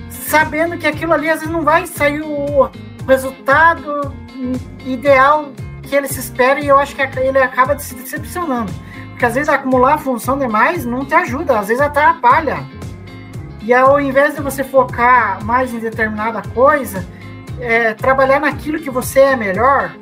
sabendo 0.10 0.78
que 0.78 0.88
aquilo 0.88 1.14
ali 1.14 1.30
às 1.30 1.40
vezes 1.40 1.54
não 1.54 1.64
vai 1.64 1.86
sair 1.86 2.22
o 2.22 2.70
resultado 3.08 4.14
ideal 4.86 5.52
que 5.82 5.96
ele 5.96 6.08
se 6.08 6.20
espera 6.20 6.60
e 6.60 6.68
eu 6.68 6.78
acho 6.80 6.96
que 6.96 7.02
ele 7.20 7.40
acaba 7.40 7.78
se 7.80 7.96
decepcionando. 7.96 8.72
Porque 9.10 9.26
às 9.26 9.36
vezes 9.36 9.50
acumular 9.50 9.98
função 9.98 10.38
demais 10.38 10.86
não 10.86 11.06
te 11.06 11.14
ajuda, 11.14 11.60
às 11.60 11.68
vezes 11.68 11.82
atrapalha. 11.82 12.66
E 13.62 13.74
ao 13.74 14.00
invés 14.00 14.36
de 14.36 14.42
você 14.42 14.64
focar 14.64 15.44
mais 15.44 15.74
em 15.74 15.80
determinada 15.80 16.42
coisa, 16.54 17.06
é, 17.60 17.94
trabalhar 17.94 18.40
naquilo 18.40 18.80
que 18.80 18.90
você 18.90 19.20
é 19.20 19.36
melhor, 19.36 19.94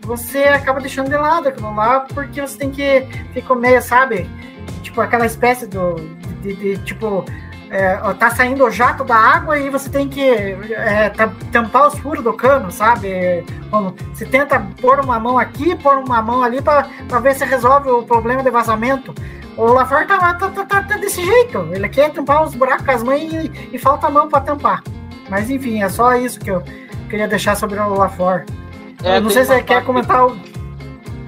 você 0.00 0.44
acaba 0.44 0.80
deixando 0.80 1.08
de 1.08 1.16
lado 1.16 1.48
aquilo 1.48 1.74
lá, 1.74 2.00
porque 2.00 2.40
você 2.40 2.58
tem 2.58 2.70
que 2.70 3.06
ficar 3.32 3.54
meio, 3.54 3.82
sabe? 3.82 4.28
Tipo, 4.82 5.00
aquela 5.00 5.26
espécie 5.26 5.66
do. 5.66 5.96
de, 6.42 6.54
de, 6.54 6.78
tipo. 6.78 7.24
É, 7.76 7.96
tá 8.14 8.30
saindo 8.30 8.64
o 8.64 8.70
jato 8.70 9.02
da 9.02 9.16
água 9.16 9.58
e 9.58 9.68
você 9.68 9.90
tem 9.90 10.08
que 10.08 10.20
é, 10.22 11.10
ta- 11.10 11.32
tampar 11.50 11.88
os 11.88 11.98
furos 11.98 12.22
do 12.22 12.32
cano, 12.32 12.70
sabe? 12.70 13.44
Como, 13.68 13.92
você 14.12 14.24
tenta 14.24 14.60
pôr 14.80 15.00
uma 15.00 15.18
mão 15.18 15.36
aqui, 15.36 15.74
pôr 15.74 15.96
uma 15.98 16.22
mão 16.22 16.40
ali 16.44 16.62
para 16.62 16.86
ver 17.20 17.34
se 17.34 17.44
resolve 17.44 17.90
o 17.90 18.04
problema 18.04 18.44
de 18.44 18.50
vazamento. 18.50 19.12
O 19.56 19.66
LaFleur 19.72 20.06
tá, 20.06 20.34
tá, 20.34 20.48
tá, 20.50 20.64
tá- 20.64 20.82
tá 20.84 20.96
desse 20.98 21.24
jeito. 21.24 21.68
Ele 21.72 21.88
quer 21.88 22.10
tampar 22.12 22.44
os 22.44 22.54
buracos 22.54 22.84
com 22.86 22.92
as 22.92 23.02
mãos 23.02 23.20
e, 23.20 23.50
e 23.72 23.76
falta 23.78 24.06
a 24.06 24.10
mão 24.10 24.28
para 24.28 24.40
tampar. 24.40 24.80
Mas 25.28 25.50
enfim, 25.50 25.82
é 25.82 25.88
só 25.88 26.14
isso 26.14 26.38
que 26.38 26.52
eu 26.52 26.62
queria 27.10 27.26
deixar 27.26 27.56
sobre 27.56 27.80
o 27.80 27.94
LaFleur. 27.94 28.44
É, 29.02 29.16
Eu 29.16 29.22
não 29.22 29.30
sei 29.30 29.42
se 29.42 29.48
você 29.48 29.62
quer 29.64 29.74
parte- 29.74 29.86
comentar 29.86 30.26
o. 30.26 30.36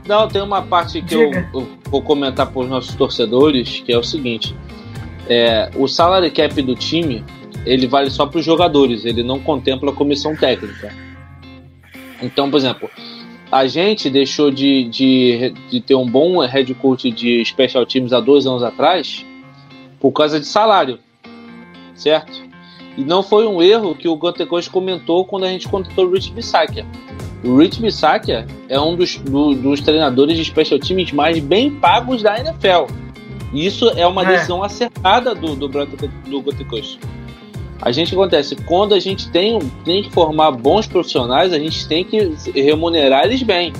Não, 0.07 0.29
tem 0.29 0.41
uma 0.43 0.63
parte 0.63 1.03
que 1.03 1.15
eu, 1.17 1.33
eu 1.53 1.69
vou 1.91 2.01
comentar 2.03 2.47
para 2.47 2.61
os 2.61 2.69
nossos 2.69 2.95
torcedores, 2.95 3.81
que 3.85 3.93
é 3.93 3.99
o 3.99 4.05
seguinte: 4.05 4.57
é, 5.29 5.71
o 5.75 5.87
salary 5.89 6.31
cap 6.31 6.61
do 6.63 6.75
time 6.75 7.25
ele 7.65 7.87
vale 7.87 8.11
só 8.11 8.27
para 8.27 8.39
os 8.39 8.45
jogadores, 8.45 9.05
ele 9.05 9.23
não 9.25 9.41
contempla 9.41 9.91
a 9.91 9.95
comissão 9.95 10.37
técnica. 10.37 10.93
Então, 12.23 12.51
por 12.51 12.57
exemplo, 12.59 12.89
a 13.51 13.67
gente 13.67 14.09
deixou 14.09 14.51
de, 14.51 14.85
de, 14.85 15.53
de 15.71 15.81
ter 15.81 15.95
um 15.95 16.07
bom 16.09 16.39
head 16.47 16.73
coach 16.75 17.11
de 17.11 17.45
special 17.45 17.85
teams 17.85 18.13
há 18.13 18.21
dois 18.21 18.47
anos 18.47 18.63
atrás 18.63 19.25
por 20.01 20.13
causa 20.13 20.39
de 20.39 20.47
salário, 20.47 20.99
certo? 21.95 22.45
E 22.97 23.05
não 23.05 23.23
foi 23.23 23.47
um 23.47 23.61
erro 23.61 23.95
que 23.95 24.09
o 24.09 24.17
Gunter 24.17 24.47
comentou 24.71 25.25
quando 25.25 25.45
a 25.45 25.49
gente 25.49 25.69
contratou 25.69 26.07
o 26.07 26.13
Rich 26.13 26.33
Bissakia. 26.33 26.87
O 27.45 27.57
Rich 27.59 27.81
Bissakia 27.81 28.47
é 28.69 28.81
um 28.81 28.97
dos, 28.97 29.17
do- 29.19 29.55
dos 29.55 29.81
treinadores 29.81 30.37
de 30.37 30.45
special 30.45 30.79
teams 30.79 31.13
mais 31.13 31.39
bem 31.39 31.71
pagos 31.71 32.23
da 32.23 32.39
NFL. 32.39 32.87
Isso 33.57 33.89
é 33.97 34.07
uma 34.07 34.23
É. 34.23 34.27
decisão 34.33 34.63
acertada 34.63 35.35
do, 35.35 35.55
do, 35.57 35.69
do 35.69 36.43
Gunter 36.43 36.67
Coach. 36.67 36.99
A 37.81 37.93
gente 37.93 38.15
acontece, 38.15 38.57
quando 38.57 38.95
a 38.95 38.99
gente 38.99 39.29
tem, 39.31 39.59
tem 39.85 40.03
que 40.03 40.11
formar 40.11 40.51
bons 40.51 40.87
profissionais, 40.87 41.53
a 41.53 41.59
gente 41.59 41.87
tem 41.87 42.05
que 42.05 42.35
remunerar 42.55 43.25
eles 43.25 43.43
bem. 43.43 43.73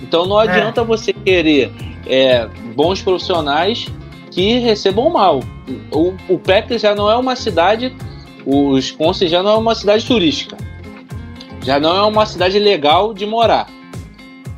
Então 0.00 0.26
não 0.26 0.36
adianta 0.38 0.82
você 0.82 1.12
querer 1.12 1.72
é, 2.06 2.46
bons 2.74 3.00
profissionais 3.00 3.86
que 4.30 4.58
recebam 4.58 5.08
mal. 5.10 5.40
O, 5.92 6.14
o 6.28 6.38
Packers 6.38 6.82
já 6.82 6.94
não 6.94 7.08
é 7.10 7.16
uma 7.16 7.36
cidade, 7.36 7.94
o 8.44 8.70
Wisconsin 8.72 9.28
já 9.28 9.42
não 9.42 9.52
é 9.52 9.56
uma 9.56 9.74
cidade 9.74 10.04
turística. 10.04 10.56
Já 11.64 11.78
não 11.78 11.96
é 11.96 12.02
uma 12.02 12.26
cidade 12.26 12.58
legal 12.58 13.14
de 13.14 13.24
morar. 13.24 13.68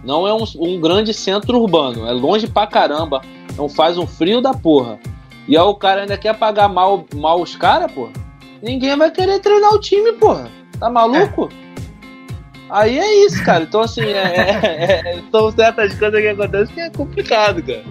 Não 0.03 0.27
é 0.27 0.33
um, 0.33 0.45
um 0.59 0.81
grande 0.81 1.13
centro 1.13 1.61
urbano. 1.61 2.07
É 2.07 2.13
longe 2.13 2.47
pra 2.47 2.67
caramba. 2.67 3.21
Não 3.57 3.69
faz 3.69 3.97
um 3.99 4.07
frio 4.07 4.41
da 4.41 4.53
porra. 4.53 4.99
E 5.47 5.57
aí 5.57 5.63
o 5.63 5.75
cara 5.75 6.03
ainda 6.03 6.17
quer 6.17 6.35
pagar 6.37 6.69
mal, 6.69 7.05
mal 7.15 7.41
os 7.41 7.55
caras, 7.55 7.91
porra. 7.93 8.13
Ninguém 8.63 8.97
vai 8.97 9.11
querer 9.11 9.41
treinar 9.41 9.73
o 9.75 9.81
time, 9.81 10.13
porra. 10.15 10.49
Tá 10.81 10.89
maluco? 10.91 11.51
Aí 12.71 12.99
é 12.99 13.27
isso, 13.27 13.45
cara. 13.45 13.63
Então, 13.65 13.83
assim, 13.83 14.03
é, 14.03 14.17
é- 14.17 15.19
é- 15.19 15.23
são 15.31 15.53
certas 15.53 15.95
coisas 15.95 16.21
que 16.21 16.29
acontecem 16.29 16.75
que 16.75 16.81
é 16.81 16.91
complicado, 16.91 17.63
cara. 17.63 17.85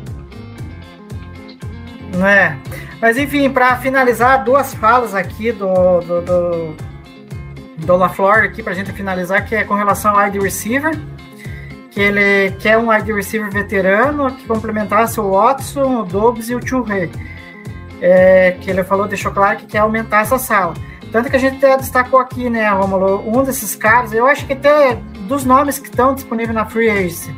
Não 2.16 2.28
é? 2.28 2.58
Mas 3.02 3.18
enfim, 3.18 3.50
para 3.50 3.78
finalizar, 3.78 4.44
duas 4.44 4.74
falas 4.74 5.14
aqui 5.14 5.52
do, 5.52 6.00
do, 6.02 6.22
do, 6.22 6.76
do 7.86 7.96
LaFleur 7.96 8.46
aqui 8.46 8.64
pra 8.64 8.74
gente 8.74 8.92
finalizar, 8.94 9.46
que 9.46 9.56
é 9.56 9.64
com 9.64 9.74
relação 9.74 10.18
ao 10.18 10.26
wide 10.26 10.40
receiver. 10.40 10.98
Que 11.94 12.02
ele 12.02 12.52
quer 12.60 12.78
um 12.78 12.90
wide 12.90 13.12
receiver 13.14 13.52
veterano 13.52 14.32
que 14.32 14.46
complementasse 14.48 15.20
o 15.20 15.32
Watson, 15.32 16.02
o 16.02 16.04
Dobbs 16.04 16.50
e 16.50 16.56
o 16.56 16.66
Churré. 16.66 17.10
É, 18.02 18.58
que 18.60 18.70
ele 18.70 18.84
falou, 18.84 19.08
deixou 19.08 19.32
claro 19.32 19.58
que 19.58 19.66
quer 19.66 19.80
aumentar 19.80 20.22
essa 20.22 20.38
sala. 20.38 20.74
Tanto 21.12 21.30
que 21.30 21.36
a 21.36 21.40
gente 21.40 21.58
até 21.58 21.78
destacou 21.78 22.20
aqui, 22.20 22.50
né, 22.50 22.68
Romulo, 22.70 23.24
um 23.26 23.44
desses 23.44 23.76
caras, 23.76 24.12
eu 24.14 24.26
acho 24.26 24.48
que 24.48 24.54
até 24.54 24.96
dos 25.28 25.46
nomes 25.46 25.78
que 25.78 25.88
estão 25.88 26.16
disponíveis 26.16 26.56
na 26.56 26.66
Free 26.66 26.90
Agency 26.90 27.34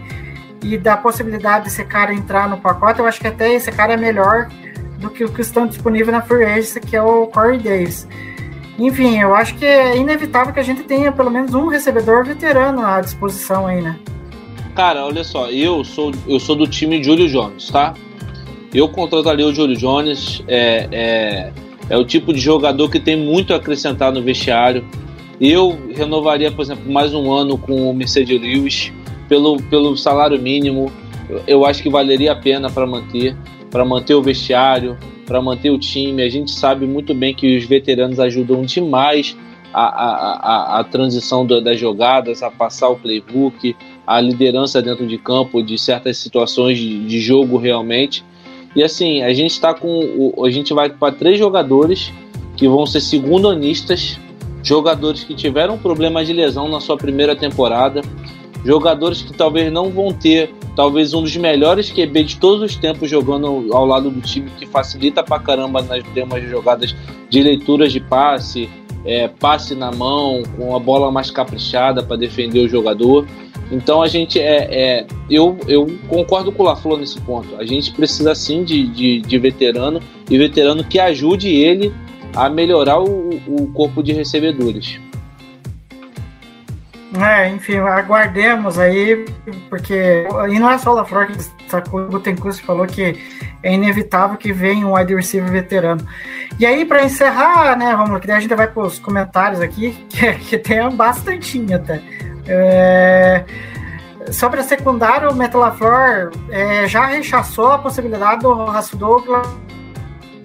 e 0.63 0.77
da 0.77 0.95
possibilidade 0.95 1.65
desse 1.65 1.83
cara 1.83 2.13
entrar 2.13 2.47
no 2.47 2.57
pacote, 2.57 2.99
eu 2.99 3.05
acho 3.05 3.19
que 3.19 3.27
até 3.27 3.53
esse 3.53 3.71
cara 3.73 3.93
é 3.93 3.97
melhor 3.97 4.47
do 4.97 5.09
que 5.09 5.25
o 5.25 5.29
que 5.29 5.41
estão 5.41 5.67
disponíveis 5.67 6.11
na 6.11 6.21
Free 6.21 6.45
Agency, 6.45 6.79
que 6.79 6.95
é 6.95 7.01
o 7.01 7.27
Corey 7.27 7.59
Davis. 7.59 8.07
Enfim, 8.79 9.19
eu 9.19 9.35
acho 9.35 9.55
que 9.55 9.65
é 9.65 9.97
inevitável 9.97 10.53
que 10.53 10.59
a 10.59 10.63
gente 10.63 10.83
tenha 10.83 11.11
pelo 11.11 11.29
menos 11.29 11.53
um 11.53 11.67
recebedor 11.67 12.25
veterano 12.25 12.85
à 12.85 12.99
disposição 13.01 13.67
aí, 13.67 13.81
né? 13.81 13.99
Cara, 14.75 15.05
olha 15.05 15.23
só, 15.23 15.49
eu 15.49 15.85
sou, 15.85 16.11
eu 16.27 16.37
sou 16.37 16.53
do 16.53 16.67
time 16.67 17.01
Júlio 17.01 17.29
Jones, 17.29 17.69
tá? 17.69 17.93
Eu 18.73 18.89
contrataria 18.89 19.47
o 19.47 19.53
Júlio 19.53 19.77
Jones, 19.77 20.43
é, 20.49 20.89
é, 20.91 21.53
é 21.89 21.97
o 21.97 22.03
tipo 22.03 22.33
de 22.33 22.41
jogador 22.41 22.89
que 22.89 22.99
tem 22.99 23.15
muito 23.15 23.53
a 23.53 23.55
acrescentar 23.55 24.11
no 24.11 24.21
vestiário. 24.21 24.83
Eu 25.39 25.79
renovaria, 25.95 26.51
por 26.51 26.61
exemplo, 26.61 26.91
mais 26.91 27.13
um 27.13 27.31
ano 27.31 27.57
com 27.57 27.89
o 27.89 27.93
Mercedes 27.93 28.37
Lewis 28.39 28.91
pelo, 29.29 29.55
pelo 29.63 29.95
salário 29.95 30.37
mínimo. 30.41 30.91
Eu 31.47 31.65
acho 31.65 31.81
que 31.81 31.89
valeria 31.89 32.33
a 32.33 32.35
pena 32.35 32.69
para 32.69 32.85
manter, 32.85 33.33
para 33.71 33.85
manter 33.85 34.13
o 34.13 34.21
vestiário, 34.21 34.97
para 35.25 35.41
manter 35.41 35.69
o 35.69 35.79
time. 35.79 36.21
A 36.21 36.29
gente 36.29 36.51
sabe 36.51 36.85
muito 36.85 37.13
bem 37.13 37.33
que 37.33 37.55
os 37.55 37.63
veteranos 37.63 38.19
ajudam 38.19 38.63
demais 38.63 39.37
a, 39.73 39.83
a, 39.83 40.33
a, 40.33 40.79
a 40.79 40.83
transição 40.83 41.45
das 41.45 41.79
jogadas, 41.79 42.43
a 42.43 42.51
passar 42.51 42.89
o 42.89 42.95
playbook, 42.95 43.75
a 44.05 44.21
liderança 44.21 44.81
dentro 44.81 45.07
de 45.07 45.17
campo 45.17 45.61
de 45.63 45.77
certas 45.77 46.17
situações 46.17 46.77
de, 46.77 47.05
de 47.05 47.19
jogo 47.19 47.57
realmente. 47.57 48.23
E 48.75 48.83
assim, 48.83 49.21
a 49.21 49.33
gente 49.33 49.51
está 49.51 49.73
com. 49.73 50.33
A 50.43 50.51
gente 50.51 50.73
vai 50.73 50.89
para 50.89 51.13
três 51.13 51.39
jogadores 51.39 52.11
que 52.57 52.67
vão 52.67 52.85
ser 52.85 53.01
segundonistas, 53.01 54.19
jogadores 54.61 55.23
que 55.23 55.33
tiveram 55.33 55.77
problemas 55.77 56.27
de 56.27 56.33
lesão 56.33 56.67
na 56.67 56.79
sua 56.79 56.97
primeira 56.97 57.35
temporada, 57.35 58.01
jogadores 58.65 59.21
que 59.21 59.33
talvez 59.33 59.71
não 59.71 59.89
vão 59.89 60.11
ter 60.11 60.53
talvez 60.75 61.13
um 61.13 61.21
dos 61.21 61.35
melhores 61.37 61.89
QB 61.89 62.23
de 62.23 62.37
todos 62.37 62.61
os 62.61 62.75
tempos 62.75 63.09
jogando 63.09 63.67
ao 63.71 63.85
lado 63.85 64.09
do 64.09 64.21
time, 64.21 64.49
que 64.59 64.65
facilita 64.65 65.23
pra 65.23 65.39
caramba 65.39 65.81
nas 65.81 66.03
temas 66.13 66.43
de 66.43 66.49
jogadas 66.49 66.93
de 67.29 67.41
leituras 67.41 67.93
de 67.93 68.01
passe, 68.01 68.69
é, 69.05 69.27
passe 69.27 69.73
na 69.73 69.91
mão, 69.91 70.43
com 70.57 70.75
a 70.75 70.79
bola 70.79 71.11
mais 71.11 71.31
caprichada 71.31 72.03
para 72.03 72.17
defender 72.17 72.59
o 72.59 72.67
jogador. 72.67 73.25
Então 73.71 74.01
a 74.01 74.07
gente 74.07 74.39
é, 74.39 74.67
é, 74.71 75.07
eu, 75.29 75.57
eu 75.67 75.87
concordo 76.07 76.51
com 76.51 76.63
o 76.63 76.65
Laflor 76.65 76.99
nesse 76.99 77.19
ponto. 77.21 77.55
A 77.57 77.65
gente 77.65 77.91
precisa 77.91 78.35
sim 78.35 78.63
de, 78.63 78.87
de, 78.87 79.21
de 79.21 79.39
veterano 79.39 79.99
e 80.29 80.37
veterano 80.37 80.83
que 80.83 80.99
ajude 80.99 81.49
ele 81.49 81.93
a 82.35 82.49
melhorar 82.49 82.99
o, 82.99 83.29
o 83.47 83.67
corpo 83.73 84.03
de 84.03 84.13
recebedores. 84.13 84.99
É, 87.17 87.49
enfim, 87.49 87.77
aguardemos 87.77 88.77
aí, 88.77 89.25
porque. 89.69 90.25
E 90.49 90.59
não 90.59 90.69
é 90.69 90.77
só 90.77 90.91
o 90.91 90.95
LaFleur 90.95 91.27
que 91.27 91.37
sacou, 91.69 92.01
o 92.01 92.09
Gutenkust 92.09 92.61
falou 92.63 92.85
que 92.85 93.17
é 93.63 93.73
inevitável 93.73 94.37
que 94.37 94.51
venha 94.51 94.85
um 94.85 94.95
wide 94.95 95.15
receiver 95.15 95.49
veterano. 95.49 96.05
E 96.59 96.65
aí, 96.65 96.83
para 96.83 97.05
encerrar, 97.05 97.77
né, 97.77 97.95
vamos 97.95 98.19
que 98.19 98.27
daí 98.27 98.37
a 98.37 98.39
gente 98.39 98.53
vai 98.53 98.67
para 98.67 98.83
os 98.83 98.99
comentários 98.99 99.61
aqui, 99.61 99.91
que, 100.09 100.33
que 100.33 100.57
tem 100.57 100.89
bastantinho 100.89 101.75
até. 101.75 102.01
É, 102.47 103.43
sobre 104.31 104.59
a 104.59 104.63
secundária, 104.63 105.29
o 105.29 105.35
Metal 105.35 105.61
LaFleur 105.61 106.31
é, 106.49 106.87
já 106.87 107.05
rechaçou 107.05 107.71
a 107.71 107.77
possibilidade 107.77 108.41
do 108.41 108.53
Raço 108.65 108.97
Douglas 108.97 109.47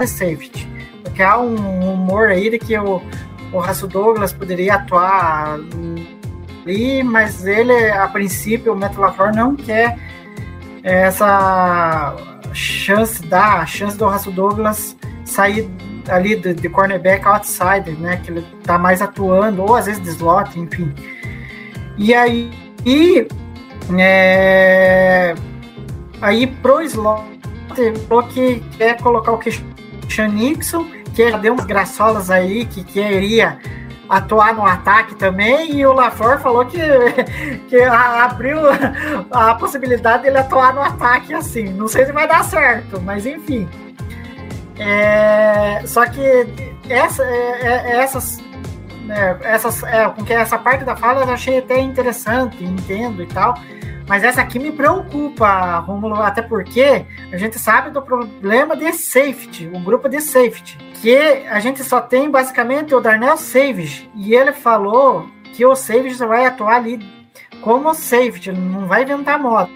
safety, 0.07 0.67
porque 1.05 1.23
há 1.23 1.39
um 1.39 1.57
rumor 1.57 2.29
aí 2.29 2.49
de 2.49 2.59
que 2.59 2.77
o, 2.79 3.03
o 3.53 3.59
Raço 3.59 3.87
Douglas 3.87 4.33
poderia 4.33 4.77
atuar 4.77 5.59
ali, 6.65 7.03
mas 7.03 7.47
ele, 7.47 7.91
a 7.91 8.09
princípio, 8.09 8.73
o 8.73 8.77
Matt 8.77 8.97
LaFleur 8.97 9.35
não 9.35 9.55
quer 9.55 9.99
essa 10.83 12.17
chance, 12.53 13.23
dar 13.27 13.61
a 13.61 13.67
chance 13.67 13.97
do 13.97 14.09
Russell 14.09 14.33
Douglas 14.33 14.97
sair 15.25 15.71
ali 16.09 16.37
de, 16.37 16.55
de 16.55 16.69
cornerback 16.69 17.27
outsider, 17.27 17.97
né? 17.99 18.21
Que 18.23 18.31
ele 18.31 18.47
tá 18.65 18.79
mais 18.79 19.01
atuando, 19.01 19.63
ou 19.63 19.77
às 19.77 19.87
vezes 19.87 20.03
de 20.03 20.09
slot, 20.09 20.59
enfim. 20.59 20.93
E 22.01 22.15
aí, 22.15 22.51
e, 22.87 23.29
é, 23.99 25.35
aí 26.23 26.47
pro 26.47 26.81
slot, 26.81 27.23
falou 28.09 28.23
que 28.23 28.61
quer 28.79 28.97
colocar 29.03 29.33
o 29.33 29.39
Christian 29.39 30.29
Nixon, 30.29 30.87
que 31.15 31.31
já 31.31 31.37
deu 31.37 31.53
umas 31.53 31.67
graçolas 31.67 32.31
aí, 32.31 32.65
que 32.65 32.83
queria 32.85 33.59
atuar 34.09 34.55
no 34.55 34.65
ataque 34.65 35.15
também, 35.15 35.77
e 35.77 35.85
o 35.85 35.93
LaFleur 35.93 36.41
falou 36.41 36.65
que, 36.65 36.79
que 37.69 37.83
abriu 37.83 38.61
a 39.31 39.55
possibilidade 39.57 40.23
dele 40.23 40.39
atuar 40.39 40.73
no 40.73 40.81
ataque 40.81 41.35
assim. 41.35 41.65
Não 41.65 41.87
sei 41.87 42.07
se 42.07 42.13
vai 42.13 42.27
dar 42.27 42.43
certo, 42.45 42.99
mas 43.03 43.27
enfim. 43.27 43.69
É, 44.79 45.83
só 45.85 46.07
que 46.07 46.47
essa, 46.89 47.23
é, 47.25 47.61
é, 47.63 47.97
essas, 47.99 48.43
né, 49.11 49.37
essas, 49.43 49.83
é, 49.83 50.09
porque 50.09 50.33
essa 50.33 50.57
parte 50.57 50.85
da 50.85 50.95
fala 50.95 51.25
eu 51.25 51.35
achei 51.35 51.59
até 51.59 51.81
interessante, 51.81 52.65
entendo 52.65 53.23
e 53.23 53.27
tal. 53.27 53.55
Mas 54.07 54.25
essa 54.25 54.41
aqui 54.41 54.59
me 54.59 54.73
preocupa, 54.73 55.79
Romulo, 55.81 56.17
até 56.17 56.43
porque 56.43 57.05
a 57.33 57.37
gente 57.37 57.59
sabe 57.59 57.91
do 57.91 58.03
problema 58.03 58.77
de 58.77 58.93
safety, 58.93 59.71
o 59.73 59.81
grupo 59.81 60.09
de 60.09 60.21
safety 60.21 60.91
que 61.01 61.17
a 61.49 61.59
gente 61.61 61.83
só 61.83 62.01
tem 62.01 62.31
basicamente 62.31 62.95
o 62.95 63.01
Darnell 63.01 63.37
Savage. 63.37 64.11
E 64.15 64.35
ele 64.35 64.53
falou 64.53 65.29
que 65.55 65.65
o 65.65 65.75
Savage 65.75 66.17
vai 66.17 66.47
atuar 66.47 66.77
ali 66.77 67.01
como 67.63 67.95
safety, 67.95 68.53
não 68.53 68.87
vai 68.87 69.03
inventar 69.03 69.39
moda. 69.39 69.71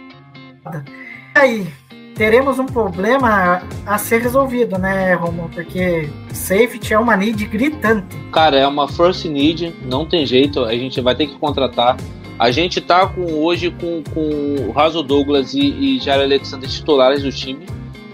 E 1.34 1.38
aí, 1.38 1.72
teremos 2.14 2.58
um 2.58 2.66
problema 2.66 3.62
a 3.84 3.98
ser 3.98 4.22
resolvido, 4.22 4.78
né, 4.78 5.14
Romo? 5.14 5.50
Porque 5.52 6.08
safety 6.32 6.94
é 6.94 6.98
uma 6.98 7.16
need 7.16 7.44
gritante. 7.46 8.16
Cara, 8.32 8.56
é 8.56 8.66
uma 8.66 8.88
first 8.88 9.24
need, 9.24 9.74
não 9.84 10.06
tem 10.06 10.24
jeito, 10.24 10.64
a 10.64 10.74
gente 10.74 11.00
vai 11.00 11.14
ter 11.14 11.26
que 11.26 11.36
contratar. 11.36 11.96
A 12.38 12.50
gente 12.50 12.80
tá 12.80 13.06
com 13.06 13.44
hoje 13.44 13.70
com, 13.70 14.02
com 14.12 14.66
o 14.68 14.72
Raso 14.72 15.02
Douglas 15.02 15.54
e, 15.54 15.60
e 15.60 16.00
Jair 16.00 16.22
Alexander 16.22 16.68
titulares 16.68 17.22
do 17.22 17.30
time. 17.30 17.66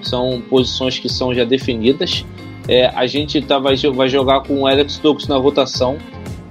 São 0.02 0.42
posições 0.48 0.98
que 0.98 1.08
são 1.08 1.34
já 1.34 1.44
definidas. 1.44 2.24
É, 2.68 2.86
a 2.88 3.06
gente 3.06 3.40
tá, 3.40 3.58
vai, 3.58 3.76
vai 3.76 4.08
jogar 4.08 4.42
com 4.42 4.60
o 4.60 4.66
Alex 4.66 4.94
Stokes 4.94 5.26
na 5.26 5.36
rotação. 5.36 5.96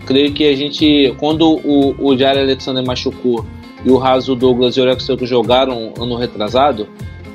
Creio 0.05 0.33
que 0.33 0.47
a 0.47 0.55
gente, 0.55 1.13
quando 1.19 1.59
o, 1.63 1.95
o 1.99 2.17
Jair 2.17 2.39
Alexander 2.39 2.83
machucou 2.83 3.45
e 3.85 3.91
o 3.91 3.97
Raso 3.97 4.35
Douglas 4.35 4.75
e 4.75 4.81
o 4.81 4.83
Alex 4.83 5.03
Stokes 5.03 5.29
jogaram 5.29 5.93
ano 5.99 6.15
retrasado, 6.15 6.87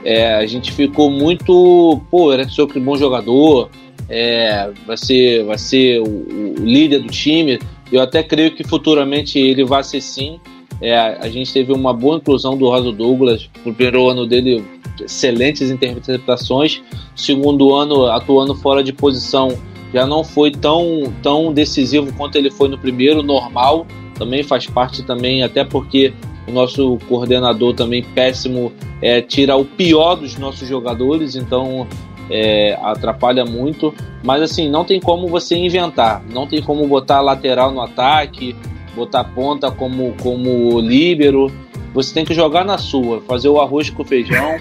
é, 0.05 0.35
a 0.35 0.47
gente 0.47 0.71
ficou 0.73 1.11
muito. 1.11 2.01
Pô, 2.11 2.29
o 2.29 2.31
Alex 2.31 2.53
Stokes 2.53 2.77
é 2.77 2.81
bom 2.81 2.97
jogador, 2.97 3.71
é, 4.09 4.71
vai 4.87 4.97
ser, 4.97 5.45
vai 5.45 5.59
ser 5.59 6.01
o, 6.01 6.05
o, 6.05 6.55
líder 6.59 7.01
do 7.01 7.09
time. 7.09 7.59
Eu 7.91 8.03
até 8.03 8.23
creio 8.23 8.55
que 8.55 8.65
futuramente 8.65 9.39
ele 9.39 9.65
vai 9.65 9.83
ser 9.83 10.01
sim. 10.01 10.39
É, 10.81 10.97
a 10.99 11.29
gente 11.29 11.53
teve 11.53 11.73
uma 11.73 11.93
boa 11.93 12.17
inclusão 12.17 12.57
do 12.57 12.69
Raso 12.69 12.93
Douglas. 12.93 13.49
O 13.65 13.73
primeiro 13.73 14.09
ano 14.09 14.27
dele 14.27 14.63
excelentes 15.03 15.71
interpretações. 15.71 16.83
Segundo 17.17 17.75
ano, 17.75 18.07
atuando 18.07 18.55
fora 18.55 18.83
de 18.83 18.93
posição, 18.93 19.57
já 19.93 20.07
não 20.07 20.23
foi 20.23 20.51
tão, 20.51 21.13
tão 21.23 21.53
decisivo 21.53 22.13
quanto 22.15 22.37
ele 22.37 22.51
foi 22.51 22.69
no 22.69 22.79
primeiro, 22.79 23.23
normal. 23.23 23.87
Também 24.17 24.43
faz 24.43 24.67
parte 24.67 25.03
também, 25.03 25.43
até 25.43 25.65
porque 25.65 26.13
o 26.47 26.53
nosso 26.53 26.99
coordenador 27.09 27.75
também 27.75 28.03
péssimo 28.03 28.73
é, 29.01 29.21
tira 29.21 29.57
o 29.57 29.65
pior 29.65 30.17
dos 30.17 30.37
nossos 30.37 30.69
jogadores, 30.69 31.37
então 31.37 31.87
é, 32.31 32.79
atrapalha 32.83 33.45
muito. 33.45 33.95
Mas 34.23 34.43
assim, 34.43 34.69
não 34.69 34.85
tem 34.85 35.01
como 35.01 35.29
você 35.29 35.57
inventar, 35.57 36.23
não 36.31 36.47
tem 36.47 36.63
como 36.63 36.87
botar 36.87 37.21
lateral 37.21 37.71
no 37.73 37.81
ataque, 37.81 38.55
botar 38.95 39.25
ponta 39.25 39.71
como, 39.71 40.15
como 40.23 40.81
líbero 40.81 41.51
você 41.95 42.13
tem 42.13 42.25
que 42.25 42.35
jogar 42.35 42.65
na 42.65 42.77
sua, 42.77 43.21
fazer 43.21 43.49
o 43.49 43.61
arroz 43.61 43.89
com 43.89 44.05
feijão. 44.05 44.59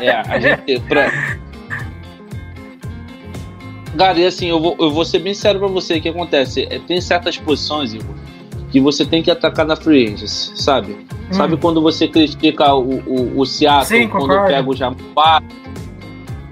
é, 0.00 0.10
a 0.10 0.40
gente. 0.40 0.80
Pra... 0.80 1.38
Cara, 3.96 4.18
e 4.18 4.26
assim, 4.26 4.48
eu 4.48 4.60
vou, 4.60 4.76
eu 4.80 4.90
vou 4.90 5.04
ser 5.04 5.20
bem 5.20 5.32
sério 5.32 5.60
pra 5.60 5.68
você. 5.68 5.98
O 5.98 6.02
que 6.02 6.08
acontece? 6.08 6.66
É, 6.68 6.80
tem 6.80 7.00
certas 7.00 7.38
posições, 7.38 7.94
Igor, 7.94 8.16
que 8.72 8.80
você 8.80 9.04
tem 9.04 9.22
que 9.22 9.30
atacar 9.30 9.66
na 9.66 9.76
free 9.76 10.06
agency, 10.06 10.50
sabe? 10.56 10.92
Hum. 10.92 11.32
Sabe 11.32 11.58
quando 11.58 11.82
você 11.82 12.08
critica 12.08 12.74
o, 12.74 13.00
o, 13.00 13.40
o 13.40 13.46
Seattle, 13.46 13.84
Sim, 13.84 14.08
quando 14.08 14.28
concordo. 14.28 14.46
pega 14.46 14.70
o 14.70 14.74
Jamar, 14.74 15.42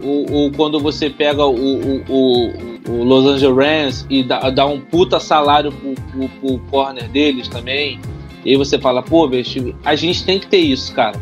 ou, 0.03 0.31
ou, 0.31 0.53
quando 0.53 0.79
você 0.79 1.09
pega 1.09 1.45
o, 1.45 1.55
o, 1.55 2.05
o, 2.09 2.53
o 2.91 3.05
Los 3.05 3.27
Angeles 3.27 3.57
Rams 3.57 4.07
e 4.11 4.23
dá, 4.23 4.51
dá 4.51 4.67
um 4.67 4.79
puta 4.81 5.19
salário 5.19 5.73
pro, 5.73 5.95
pro, 5.95 6.29
pro 6.29 6.59
corner 6.71 7.09
deles 7.09 7.49
também. 7.49 7.99
E 8.45 8.51
aí 8.51 8.57
você 8.57 8.79
fala, 8.79 9.03
pô, 9.03 9.27
bicho, 9.27 9.75
a 9.85 9.95
gente 9.95 10.25
tem 10.25 10.39
que 10.39 10.47
ter 10.47 10.59
isso, 10.59 10.95
cara. 10.95 11.19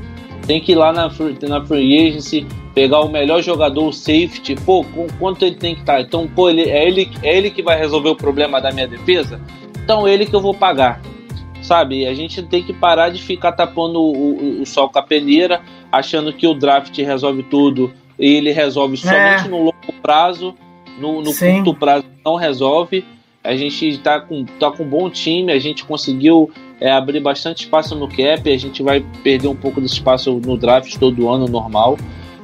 Tem 0.46 0.60
que 0.60 0.72
ir 0.72 0.76
lá 0.76 0.92
na, 0.92 1.10
na 1.48 1.64
free 1.64 2.08
agency, 2.08 2.46
pegar 2.74 3.00
o 3.00 3.08
melhor 3.08 3.42
jogador, 3.42 3.88
o 3.88 3.92
safety, 3.92 4.56
pô, 4.64 4.84
quanto 5.18 5.44
ele 5.44 5.56
tem 5.56 5.74
que 5.74 5.80
estar? 5.80 5.94
Tá? 5.94 6.00
Então, 6.00 6.28
pô, 6.28 6.48
ele, 6.48 6.62
é, 6.62 6.86
ele, 6.86 7.08
é 7.22 7.36
ele 7.36 7.50
que 7.50 7.62
vai 7.62 7.78
resolver 7.78 8.08
o 8.08 8.16
problema 8.16 8.60
da 8.60 8.70
minha 8.72 8.86
defesa? 8.86 9.40
Então 9.88 10.06
ele 10.06 10.26
que 10.26 10.36
eu 10.36 10.40
vou 10.42 10.52
pagar. 10.52 11.00
Sabe? 11.62 12.06
A 12.06 12.12
gente 12.12 12.42
tem 12.42 12.62
que 12.62 12.74
parar 12.74 13.08
de 13.08 13.22
ficar 13.22 13.52
tapando 13.52 13.98
o, 13.98 14.58
o, 14.58 14.60
o 14.60 14.66
sol 14.66 14.90
com 14.90 14.98
a 14.98 15.02
peneira, 15.02 15.62
achando 15.90 16.30
que 16.30 16.46
o 16.46 16.52
draft 16.52 16.94
resolve 16.98 17.42
tudo 17.44 17.90
e 18.18 18.34
ele 18.34 18.52
resolve 18.52 18.98
somente 18.98 19.46
é. 19.46 19.48
no 19.48 19.56
longo 19.56 19.92
prazo, 20.02 20.54
no, 21.00 21.22
no 21.22 21.34
curto 21.34 21.72
prazo 21.72 22.04
não 22.22 22.34
resolve. 22.34 23.02
A 23.42 23.56
gente 23.56 23.88
está 23.88 24.20
com, 24.20 24.44
tá 24.44 24.70
com 24.70 24.82
um 24.82 24.88
bom 24.88 25.08
time, 25.08 25.50
a 25.50 25.58
gente 25.58 25.86
conseguiu 25.86 26.50
é 26.78 26.92
abrir 26.92 27.20
bastante 27.20 27.64
espaço 27.64 27.96
no 27.96 28.08
cap. 28.08 28.46
A 28.46 28.58
gente 28.58 28.82
vai 28.82 29.02
perder 29.24 29.48
um 29.48 29.56
pouco 29.56 29.80
desse 29.80 29.94
espaço 29.94 30.34
no 30.34 30.58
draft 30.58 30.98
todo 30.98 31.30
ano 31.30 31.48
normal. 31.48 31.96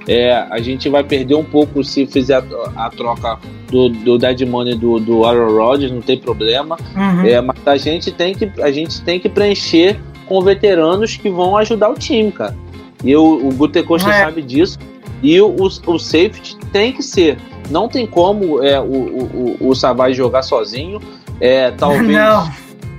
É, 0.07 0.47
a 0.51 0.61
gente 0.61 0.89
vai 0.89 1.03
perder 1.03 1.35
um 1.35 1.45
pouco 1.45 1.83
se 1.83 2.07
fizer 2.07 2.43
a, 2.77 2.87
a 2.87 2.91
troca 2.91 3.39
do, 3.71 3.89
do 3.89 4.19
Dead 4.19 4.43
Money 4.43 4.77
do, 4.77 5.01
do 5.01 5.25
Aaron 5.25 5.57
Rodgers, 5.57 5.91
não 5.91 6.03
tem 6.03 6.19
problema. 6.19 6.77
Uhum. 6.95 7.27
É, 7.27 7.41
mas 7.41 7.57
a 7.67 7.77
gente, 7.77 8.13
tem 8.13 8.35
que, 8.35 8.51
a 8.61 8.71
gente 8.71 9.03
tem 9.03 9.19
que 9.19 9.29
preencher 9.29 9.99
com 10.27 10.41
veteranos 10.43 11.17
que 11.17 11.31
vão 11.31 11.57
ajudar 11.57 11.89
o 11.91 11.95
time, 11.95 12.31
cara. 12.31 12.57
E 13.03 13.15
o, 13.17 13.49
o 13.49 13.53
Gutecosta 13.55 14.11
é. 14.11 14.25
sabe 14.25 14.43
disso. 14.43 14.79
E 15.23 15.41
o, 15.41 15.49
o, 15.49 15.67
o, 15.67 15.99
safety 15.99 16.57
tem 16.73 16.93
que 16.93 17.03
ser. 17.03 17.39
Não 17.71 17.89
tem 17.89 18.07
como 18.07 18.63
é, 18.63 18.79
o, 18.79 18.85
o, 18.85 19.69
o 19.69 19.75
Savage 19.75 20.17
jogar 20.17 20.43
sozinho. 20.43 21.01
É, 21.41 21.71
talvez. 21.71 22.09
Não. 22.13 22.51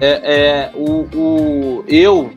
É, 0.01 0.21
é, 0.23 0.71
o, 0.75 1.07
o, 1.15 1.83
eu, 1.87 2.31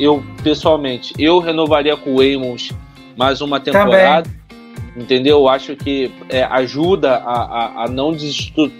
eu, 0.00 0.22
pessoalmente, 0.42 1.12
eu 1.18 1.38
renovaria 1.38 1.96
com 1.96 2.14
o 2.14 2.20
Amos 2.20 2.72
mais 3.18 3.40
uma 3.40 3.58
temporada. 3.58 4.22
Também. 4.22 4.38
Entendeu? 4.96 5.38
Eu 5.38 5.48
acho 5.48 5.76
que 5.76 6.10
é, 6.28 6.44
ajuda 6.44 7.16
a, 7.16 7.42
a, 7.42 7.84
a 7.84 7.88
não 7.88 8.12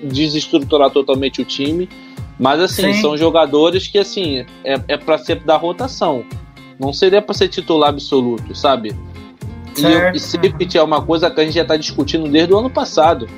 desestruturar 0.03 0.91
totalmente 0.91 1.43
o 1.43 1.45
time. 1.45 1.89
Mas 2.39 2.61
assim, 2.61 2.93
Sim. 2.93 3.01
são 3.03 3.17
jogadores 3.17 3.89
que 3.89 3.99
assim, 3.99 4.47
é, 4.65 4.81
é 4.87 4.97
para 4.97 5.19
ser 5.19 5.41
da 5.41 5.57
rotação. 5.57 6.25
Não 6.79 6.93
seria 6.93 7.21
para 7.21 7.35
ser 7.35 7.49
titular 7.49 7.89
absoluto, 7.89 8.55
sabe? 8.55 8.95
Certo. 9.75 10.15
E, 10.15 10.17
e 10.17 10.21
safety 10.21 10.79
é 10.79 10.83
uma 10.83 11.03
coisa 11.03 11.29
que 11.29 11.41
a 11.41 11.45
gente 11.45 11.55
já 11.55 11.63
está 11.63 11.77
discutindo 11.77 12.29
desde 12.29 12.53
o 12.53 12.59
ano 12.59 12.71
passado. 12.71 13.29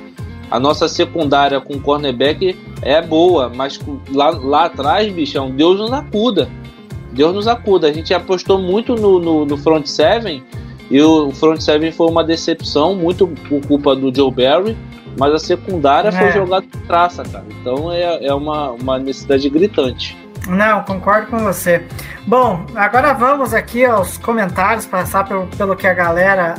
A 0.51 0.59
nossa 0.59 0.87
secundária 0.87 1.59
com 1.59 1.79
cornerback 1.79 2.55
é 2.81 3.01
boa, 3.01 3.49
mas 3.49 3.79
lá, 4.11 4.29
lá 4.29 4.65
atrás, 4.65 5.11
bichão, 5.11 5.49
Deus 5.49 5.79
nos 5.79 5.93
acuda. 5.93 6.47
Deus 7.11 7.33
nos 7.33 7.47
acuda. 7.47 7.87
A 7.87 7.93
gente 7.93 8.13
apostou 8.13 8.59
muito 8.59 8.95
no, 8.95 9.19
no, 9.19 9.45
no 9.45 9.57
front 9.57 9.87
seven 9.87 10.43
e 10.91 11.01
o 11.01 11.31
front 11.31 11.61
seven 11.61 11.89
foi 11.89 12.07
uma 12.07 12.21
decepção, 12.21 12.93
muito 12.93 13.25
por 13.25 13.65
culpa 13.65 13.95
do 13.95 14.13
Joe 14.13 14.29
Barry, 14.29 14.77
mas 15.17 15.33
a 15.33 15.39
secundária 15.39 16.09
é. 16.09 16.11
foi 16.11 16.31
jogada 16.33 16.65
de 16.65 16.77
traça, 16.79 17.23
cara. 17.23 17.45
Então 17.61 17.89
é, 17.89 18.25
é 18.25 18.33
uma, 18.33 18.71
uma 18.71 18.99
necessidade 18.99 19.49
gritante. 19.49 20.17
Não, 20.49 20.83
concordo 20.83 21.27
com 21.27 21.39
você. 21.39 21.85
Bom, 22.27 22.65
agora 22.75 23.13
vamos 23.13 23.53
aqui 23.53 23.85
aos 23.85 24.17
comentários, 24.17 24.85
passar 24.85 25.25
pelo, 25.25 25.47
pelo 25.47 25.77
que 25.77 25.87
a 25.87 25.93
galera 25.93 26.55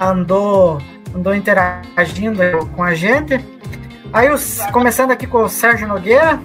andou, 0.00 0.80
andou 1.12 1.34
interagindo 1.34 2.40
com 2.76 2.84
a 2.84 2.94
gente. 2.94 3.44
Aí, 4.12 4.30
os, 4.30 4.60
começando 4.70 5.10
aqui 5.10 5.26
com 5.26 5.42
o 5.42 5.48
Sérgio 5.48 5.88
Nogueira, 5.88 6.40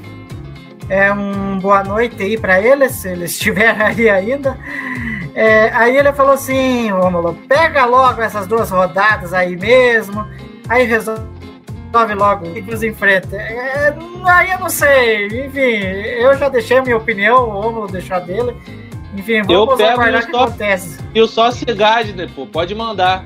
é 0.90 1.14
um 1.14 1.60
boa 1.60 1.84
noite 1.84 2.24
aí 2.24 2.36
para 2.36 2.60
eles, 2.60 2.94
se 2.94 3.10
eles 3.10 3.30
estiverem 3.38 3.80
aí 3.80 4.10
ainda. 4.10 4.58
É, 5.40 5.72
aí 5.74 5.96
ele 5.96 6.12
falou 6.12 6.34
assim, 6.34 6.90
Romulo, 6.90 7.34
pega 7.48 7.86
logo 7.86 8.22
essas 8.22 8.46
duas 8.46 8.70
rodadas 8.70 9.34
aí 9.34 9.56
mesmo, 9.56 10.28
aí 10.68 10.84
resolve 10.84 11.24
logo 12.14 12.46
e 12.46 12.62
nos 12.62 12.84
enfrenta. 12.84 13.38
É, 13.38 13.96
aí 14.26 14.52
eu 14.52 14.60
não 14.60 14.68
sei, 14.68 15.28
enfim, 15.28 15.78
eu 16.20 16.38
já 16.38 16.50
deixei 16.50 16.80
a 16.80 16.82
minha 16.82 16.98
opinião, 16.98 17.48
o 17.48 17.62
Romulo 17.62 17.88
deixou 17.88 18.18
a 18.18 18.20
dele. 18.20 18.54
Enfim, 19.16 19.42
vamos 19.44 19.72
eu 19.72 19.78
pego 19.78 20.02
aguardar 20.02 20.24
o 20.24 20.26
que 20.26 20.32
só, 20.34 20.44
acontece. 20.44 21.00
E 21.16 21.22
o 21.22 21.28
sócio 21.28 21.74
Gardner, 21.74 22.30
pô, 22.36 22.46
pode 22.46 22.76
mandar. 22.76 23.24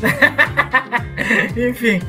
enfim. 1.54 2.00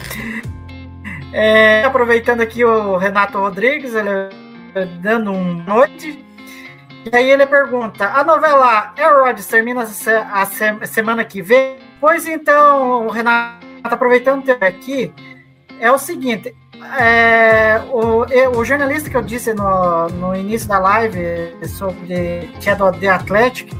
É, 1.33 1.83
aproveitando 1.83 2.39
aqui 2.39 2.63
o 2.63 2.95
Renato 2.95 3.37
Rodrigues, 3.39 3.93
ele 3.93 4.29
dando 5.01 5.33
um 5.33 5.53
noite. 5.65 6.23
E 7.11 7.15
aí 7.15 7.29
ele 7.29 7.45
pergunta: 7.45 8.07
a 8.07 8.23
novela 8.23 8.93
Elrod 8.97 9.41
termina 9.43 9.81
a 9.83 10.85
semana 10.85 11.25
que 11.25 11.41
vem? 11.41 11.77
Pois 11.99 12.25
então, 12.25 13.07
Renato, 13.07 13.65
aproveitando 13.83 14.47
o 14.47 14.65
aqui, 14.65 15.13
é 15.79 15.91
o 15.91 15.97
seguinte: 15.97 16.55
é, 16.99 17.81
o, 17.91 18.57
o, 18.57 18.65
jornalista 18.65 19.09
que 19.09 19.17
eu 19.17 19.21
disse 19.21 19.53
no, 19.53 20.07
no 20.07 20.35
início 20.35 20.67
da 20.67 20.79
live 20.79 21.53
sobre 21.67 22.49
que 22.59 22.69
é 22.69 22.75
do 22.75 22.91
The 22.91 23.07
Athletic, 23.09 23.73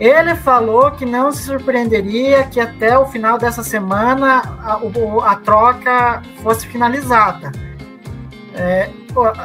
ele 0.00 0.34
falou 0.36 0.90
que 0.92 1.04
não 1.04 1.30
se 1.32 1.44
surpreenderia 1.44 2.44
que 2.44 2.60
até 2.60 2.98
o 2.98 3.06
final 3.06 3.38
dessa 3.38 3.62
semana 3.62 4.42
a, 4.62 4.80
a 5.30 5.36
troca 5.36 6.22
fosse 6.42 6.66
finalizada. 6.66 7.52
É, 8.54 8.90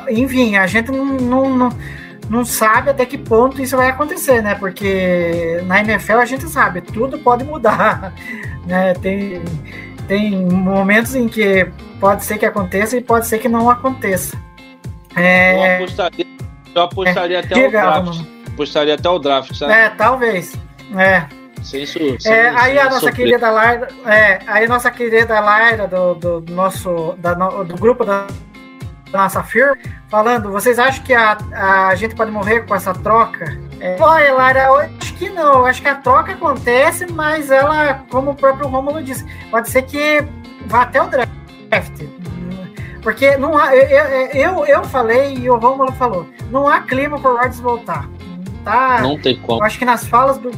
enfim, 0.09 0.55
a 0.55 0.65
gente 0.65 0.91
não, 0.91 1.05
não, 1.05 1.49
não 1.49 1.69
não 2.29 2.45
sabe 2.45 2.89
até 2.89 3.05
que 3.05 3.17
ponto 3.17 3.61
isso 3.61 3.75
vai 3.75 3.89
acontecer, 3.89 4.41
né? 4.41 4.55
Porque 4.55 5.61
na 5.65 5.81
NFL 5.81 6.17
a 6.17 6.25
gente 6.25 6.47
sabe, 6.49 6.81
tudo 6.81 7.19
pode 7.19 7.43
mudar, 7.43 8.13
né? 8.65 8.93
Tem, 8.95 9.41
tem 10.07 10.45
momentos 10.45 11.15
em 11.15 11.27
que 11.27 11.67
pode 11.99 12.23
ser 12.23 12.37
que 12.37 12.45
aconteça 12.45 12.97
e 12.97 13.01
pode 13.01 13.27
ser 13.27 13.39
que 13.39 13.49
não 13.49 13.69
aconteça. 13.69 14.37
É... 15.15 15.79
Eu 15.79 15.83
apostaria, 15.83 16.25
eu 16.75 16.81
apostaria 16.81 17.37
é, 17.37 17.39
até 17.39 17.67
o 17.67 17.71
draft. 17.71 18.05
Mano. 18.05 18.27
Apostaria 18.47 18.93
até 18.95 19.09
o 19.09 19.19
draft, 19.19 19.53
sabe? 19.53 19.73
É, 19.73 19.89
talvez. 19.89 20.53
É. 20.95 21.25
Sem, 21.63 21.85
sem, 21.85 22.17
é, 22.25 22.49
aí 22.49 22.77
a 22.77 22.89
nossa 22.89 23.09
querida 23.09 23.49
Laira, 23.49 23.87
é, 24.05 24.39
aí 24.47 24.65
a 24.65 24.67
nossa 24.67 24.91
querida 24.91 25.39
Laira 25.39 25.87
do, 25.87 26.13
do 26.13 26.51
nosso 26.51 27.15
da, 27.19 27.33
do 27.33 27.75
grupo 27.77 28.03
da 28.03 28.27
nossa 29.17 29.43
firma 29.43 29.77
falando, 30.09 30.51
vocês 30.51 30.79
acham 30.79 31.03
que 31.03 31.13
a, 31.13 31.37
a 31.89 31.95
gente 31.95 32.15
pode 32.15 32.31
morrer 32.31 32.61
com 32.61 32.75
essa 32.75 32.93
troca? 32.93 33.57
É, 33.79 33.97
olha, 33.99 34.33
Lara, 34.33 34.63
eu 34.65 34.75
acho 34.77 35.13
que 35.15 35.29
não. 35.29 35.59
Eu 35.59 35.65
acho 35.65 35.81
que 35.81 35.87
a 35.87 35.95
troca 35.95 36.33
acontece, 36.33 37.05
mas 37.11 37.51
ela, 37.51 38.03
como 38.09 38.31
o 38.31 38.35
próprio 38.35 38.67
Romulo 38.67 39.03
disse, 39.03 39.25
pode 39.49 39.69
ser 39.69 39.83
que 39.83 40.25
vá 40.65 40.83
até 40.83 41.01
o 41.01 41.07
draft. 41.07 42.03
Porque 43.01 43.35
não 43.35 43.57
há, 43.57 43.75
eu, 43.75 44.33
eu, 44.33 44.65
eu 44.65 44.83
falei 44.85 45.35
e 45.35 45.49
o 45.49 45.57
Romulo 45.57 45.91
falou, 45.91 46.25
não 46.49 46.67
há 46.67 46.79
clima 46.81 47.19
para 47.19 47.31
o 47.31 47.35
Rodgers 47.35 47.59
voltar. 47.59 48.07
Tá, 48.63 49.01
não 49.01 49.19
tem 49.19 49.37
como. 49.37 49.59
Eu 49.59 49.65
acho 49.65 49.77
que 49.77 49.85
nas 49.85 50.07
falas 50.07 50.37
do. 50.37 50.51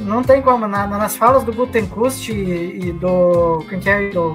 Não 0.00 0.22
tem 0.22 0.42
como. 0.42 0.66
Na, 0.66 0.86
nas 0.86 1.14
falas 1.14 1.44
do 1.44 1.52
Gutenkust 1.52 2.32
e, 2.32 2.88
e 2.88 2.92
do. 2.92 3.64
Quem 3.68 3.78
que 3.78 3.88
é? 3.88 4.10
Do, 4.10 4.34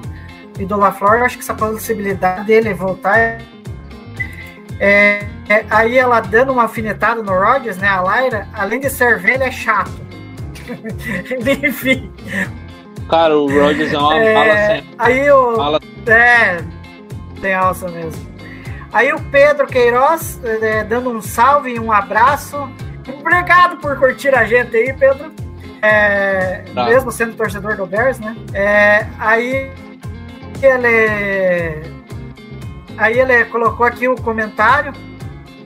e 0.58 0.64
do 0.64 0.76
LaFleur, 0.76 1.18
eu 1.18 1.24
acho 1.24 1.36
que 1.36 1.42
essa 1.42 1.54
possibilidade 1.54 2.46
dele 2.46 2.72
voltar 2.72 3.18
é 3.18 3.38
é, 4.78 5.26
é, 5.48 5.64
aí 5.70 5.96
ela 5.96 6.20
dando 6.20 6.52
uma 6.52 6.62
alfinetada 6.62 7.22
no 7.22 7.32
Rogers, 7.32 7.78
né? 7.78 7.88
A 7.88 8.02
Lyra, 8.02 8.46
além 8.52 8.80
de 8.80 8.90
ser 8.90 9.18
velha, 9.18 9.44
é 9.44 9.50
chato. 9.50 9.90
Enfim. 11.64 12.12
Cara, 13.08 13.38
o 13.38 13.48
Rogers 13.48 13.92
é 13.92 13.98
uma 13.98 14.18
é, 14.18 14.76
sempre. 14.76 14.94
Aí 14.98 15.30
o. 15.30 15.56
Mala... 15.56 15.80
É, 16.06 16.58
tem 17.40 17.54
alça 17.54 17.88
mesmo. 17.88 18.26
Aí 18.92 19.12
o 19.12 19.20
Pedro 19.30 19.66
Queiroz 19.66 20.40
é, 20.44 20.84
dando 20.84 21.10
um 21.10 21.22
salve 21.22 21.74
e 21.74 21.80
um 21.80 21.92
abraço. 21.92 22.68
Obrigado 23.20 23.76
por 23.78 23.98
curtir 23.98 24.34
a 24.34 24.44
gente 24.44 24.76
aí, 24.76 24.92
Pedro. 24.92 25.32
É, 25.80 26.64
tá. 26.74 26.86
Mesmo 26.86 27.12
sendo 27.12 27.34
torcedor 27.34 27.76
do 27.76 27.86
Bears, 27.86 28.18
né? 28.18 28.36
É, 28.52 29.06
aí 29.18 29.70
ele 30.62 31.96
Aí 32.98 33.18
ele 33.18 33.44
colocou 33.46 33.84
aqui 33.84 34.08
o 34.08 34.12
um 34.12 34.16
comentário, 34.16 34.92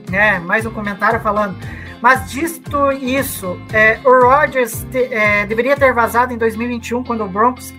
né? 0.09 0.39
Mais 0.39 0.65
um 0.65 0.71
comentário 0.71 1.19
falando. 1.21 1.55
Mas 2.01 2.29
dito 2.29 2.91
isso, 2.91 3.59
é, 3.71 3.99
o 4.03 4.25
Rodgers 4.25 4.85
te, 4.91 5.03
é, 5.13 5.45
deveria 5.45 5.77
ter 5.77 5.93
vazado 5.93 6.33
em 6.33 6.37
2021 6.37 7.03
quando 7.03 7.23
o 7.23 7.27
Broncos 7.27 7.73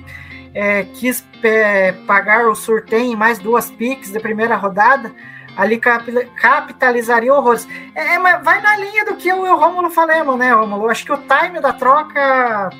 é, 0.54 0.84
quis 0.84 1.24
é, 1.42 1.92
pagar 2.06 2.48
o 2.48 2.54
Surtem 2.54 3.16
mais 3.16 3.38
duas 3.38 3.70
picks 3.70 4.10
de 4.10 4.20
primeira 4.20 4.56
rodada. 4.56 5.12
Ali 5.54 5.76
cap, 5.76 6.10
capitalizaria 6.34 7.34
horrores. 7.34 7.68
É, 7.94 8.18
mas 8.18 8.42
vai 8.42 8.62
na 8.62 8.74
linha 8.78 9.04
do 9.04 9.16
que 9.16 9.28
eu 9.28 9.44
e 9.46 9.50
o 9.50 9.56
Romulo 9.56 9.90
falamos, 9.90 10.38
né, 10.38 10.50
Romulo? 10.50 10.88
Acho 10.88 11.04
que 11.04 11.12
o 11.12 11.18
time 11.18 11.60
da 11.60 11.74
troca. 11.74 12.70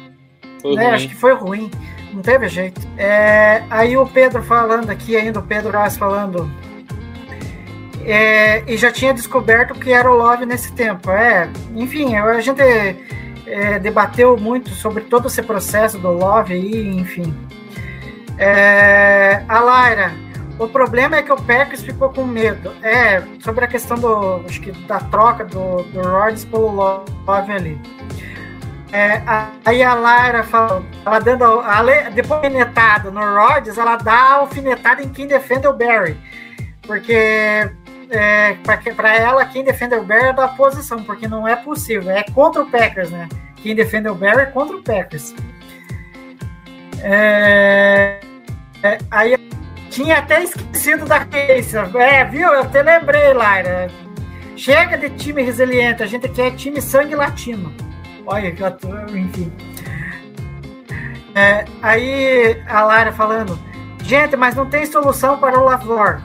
Né, 0.64 0.90
acho 0.92 1.09
que 1.09 1.14
foi 1.14 1.34
ruim 1.34 1.70
não 2.12 2.22
teve 2.22 2.48
jeito. 2.48 2.80
É, 2.97 3.62
aí 3.70 3.97
o 3.97 4.06
Pedro 4.06 4.43
falando 4.43 4.90
aqui, 4.90 5.16
ainda 5.16 5.39
o 5.39 5.43
Pedro 5.43 5.76
Ross 5.76 5.97
falando. 5.97 6.51
É, 8.05 8.64
e 8.66 8.76
já 8.76 8.90
tinha 8.90 9.14
descoberto 9.14 9.74
que 9.74 9.93
era 9.93 10.10
o 10.10 10.16
Love 10.16 10.44
nesse 10.44 10.72
tempo. 10.72 11.10
É, 11.10 11.48
enfim, 11.74 12.16
a 12.16 12.40
gente 12.40 12.60
é, 13.47 13.78
debateu 13.78 14.36
muito 14.36 14.70
sobre 14.70 15.05
todo 15.05 15.28
esse 15.28 15.43
processo 15.43 15.98
do 15.98 16.10
Love 16.10 16.55
aí, 16.55 16.89
enfim. 16.97 17.34
É, 18.39 19.44
a 19.48 19.60
Lyra, 19.60 20.12
o 20.59 20.66
problema 20.66 21.16
é 21.16 21.22
que 21.22 21.32
o 21.32 21.36
Packers 21.36 21.82
ficou 21.82 22.10
com 22.10 22.24
medo. 22.24 22.72
É, 22.82 23.22
sobre 23.40 23.64
a 23.64 23.68
questão 23.68 23.97
do, 23.97 24.43
acho 24.47 24.60
que 24.60 24.72
da 24.72 24.98
troca 24.98 25.44
do, 25.44 25.82
do 25.84 26.47
pelo 26.51 26.70
Love 26.70 27.52
ali. 27.52 27.80
É, 28.93 29.23
aí 29.64 29.82
a 29.82 29.94
Lara 29.94 30.44
fala, 30.44 30.85
ela 31.05 31.19
dando, 31.19 31.44
a, 31.60 31.82
depois 32.10 32.44
alfinetada 32.44 33.10
no 33.10 33.20
Rodgers, 33.20 33.78
ela 33.78 33.97
dá 33.97 34.12
a 34.12 34.32
alfinetada 34.35 35.02
em 35.02 35.09
quem 35.09 35.27
defende 35.27 35.66
o 35.66 35.73
Barry. 35.73 36.16
Porque 36.82 37.70
é, 38.10 38.56
para 38.94 39.16
ela, 39.16 39.47
quem 39.47 39.64
defende 39.64 39.94
o 39.94 40.05
Barry 40.05 40.27
é 40.27 40.32
da 40.35 40.48
posição, 40.48 41.02
porque 41.05 41.27
não 41.27 41.48
é 41.48 41.56
possível. 41.56 42.10
É 42.10 42.23
contra 42.23 42.62
o 42.62 42.70
Packers, 42.70 43.10
né? 43.10 43.28
quem 43.62 43.74
defende 43.74 44.09
o 44.09 44.14
Barry 44.14 44.51
contra 44.52 44.77
o 44.77 44.82
Packers. 44.82 45.35
É, 47.01 48.20
é, 48.82 48.98
aí 49.10 49.36
tinha 49.89 50.19
até 50.19 50.43
esquecido 50.43 51.06
da 51.06 51.24
case. 51.24 51.77
É, 51.98 52.24
viu? 52.24 52.52
Eu 52.52 52.62
até 52.62 52.82
lembrei, 52.82 53.32
Laira. 53.32 53.89
Chega 54.56 54.98
de 54.98 55.10
time 55.10 55.43
resiliente, 55.43 56.02
a 56.02 56.06
gente 56.06 56.28
quer 56.28 56.55
time 56.56 56.81
sangue 56.82 57.14
latino. 57.14 57.73
Olha, 58.27 58.55
enfim. 59.15 59.53
É, 61.35 61.65
aí 61.81 62.62
a 62.69 62.82
Lara 62.85 63.12
falando, 63.12 63.59
gente, 64.05 64.36
mas 64.36 64.55
não 64.55 64.66
tem 64.66 64.85
solução 64.86 65.39
para 65.39 65.59
o 65.59 65.65
Lavor. 65.65 66.20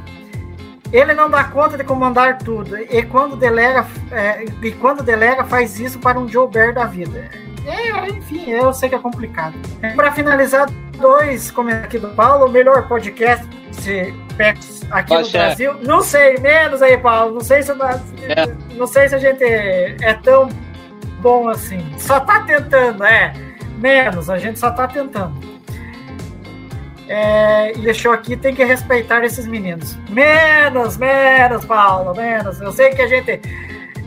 Ele 0.92 1.14
não 1.14 1.30
dá 1.30 1.44
conta 1.44 1.78
de 1.78 1.84
comandar 1.84 2.38
tudo. 2.38 2.78
E 2.78 3.04
quando 3.04 3.36
delega, 3.36 3.86
é, 4.12 4.46
e 4.62 4.72
quando 4.74 5.04
delega 5.04 5.44
faz 5.44 5.80
isso 5.80 6.00
para 6.00 6.20
um 6.20 6.28
Joe 6.28 6.50
Bear 6.50 6.74
da 6.74 6.86
vida. 6.86 7.30
É, 7.66 8.08
enfim, 8.10 8.50
eu 8.50 8.74
sei 8.74 8.88
que 8.88 8.96
é 8.96 9.00
complicado. 9.00 9.56
Para 9.96 10.12
finalizar, 10.14 10.70
dois 10.98 11.52
comentários 11.52 11.88
aqui 11.88 12.00
do 12.00 12.10
Paulo, 12.16 12.46
o 12.46 12.50
melhor 12.50 12.88
podcast 12.88 13.46
de 13.82 14.14
pets 14.38 14.82
aqui 14.90 15.14
no 15.14 15.30
Brasil. 15.30 15.74
Não 15.84 16.02
sei, 16.02 16.38
menos 16.38 16.82
aí, 16.82 16.98
Paulo. 16.98 17.34
Não 17.34 17.42
sei 17.42 17.62
se, 17.62 17.72
é. 17.72 18.76
não 18.76 18.88
sei 18.88 19.10
se 19.10 19.16
a 19.16 19.18
gente 19.18 19.44
é 19.44 20.14
tão 20.24 20.48
bom 21.20 21.50
assim. 21.50 21.84
Só 21.98 22.20
tá 22.20 22.42
tentando, 22.42 23.04
é. 23.04 23.34
Menos, 23.78 24.30
a 24.30 24.38
gente 24.38 24.60
só 24.60 24.72
tá 24.72 24.88
tentando. 24.88 25.58
É, 27.08 27.72
e 27.78 27.82
deixou 27.82 28.12
aqui, 28.12 28.36
tem 28.36 28.54
que 28.54 28.64
respeitar 28.64 29.24
esses 29.24 29.48
meninos. 29.48 29.98
Menos, 30.10 30.98
menos, 30.98 31.64
Paulo, 31.64 32.14
menos. 32.16 32.60
Eu 32.60 32.72
sei 32.72 32.90
que 32.90 33.02
a 33.02 33.08
gente, 33.08 33.40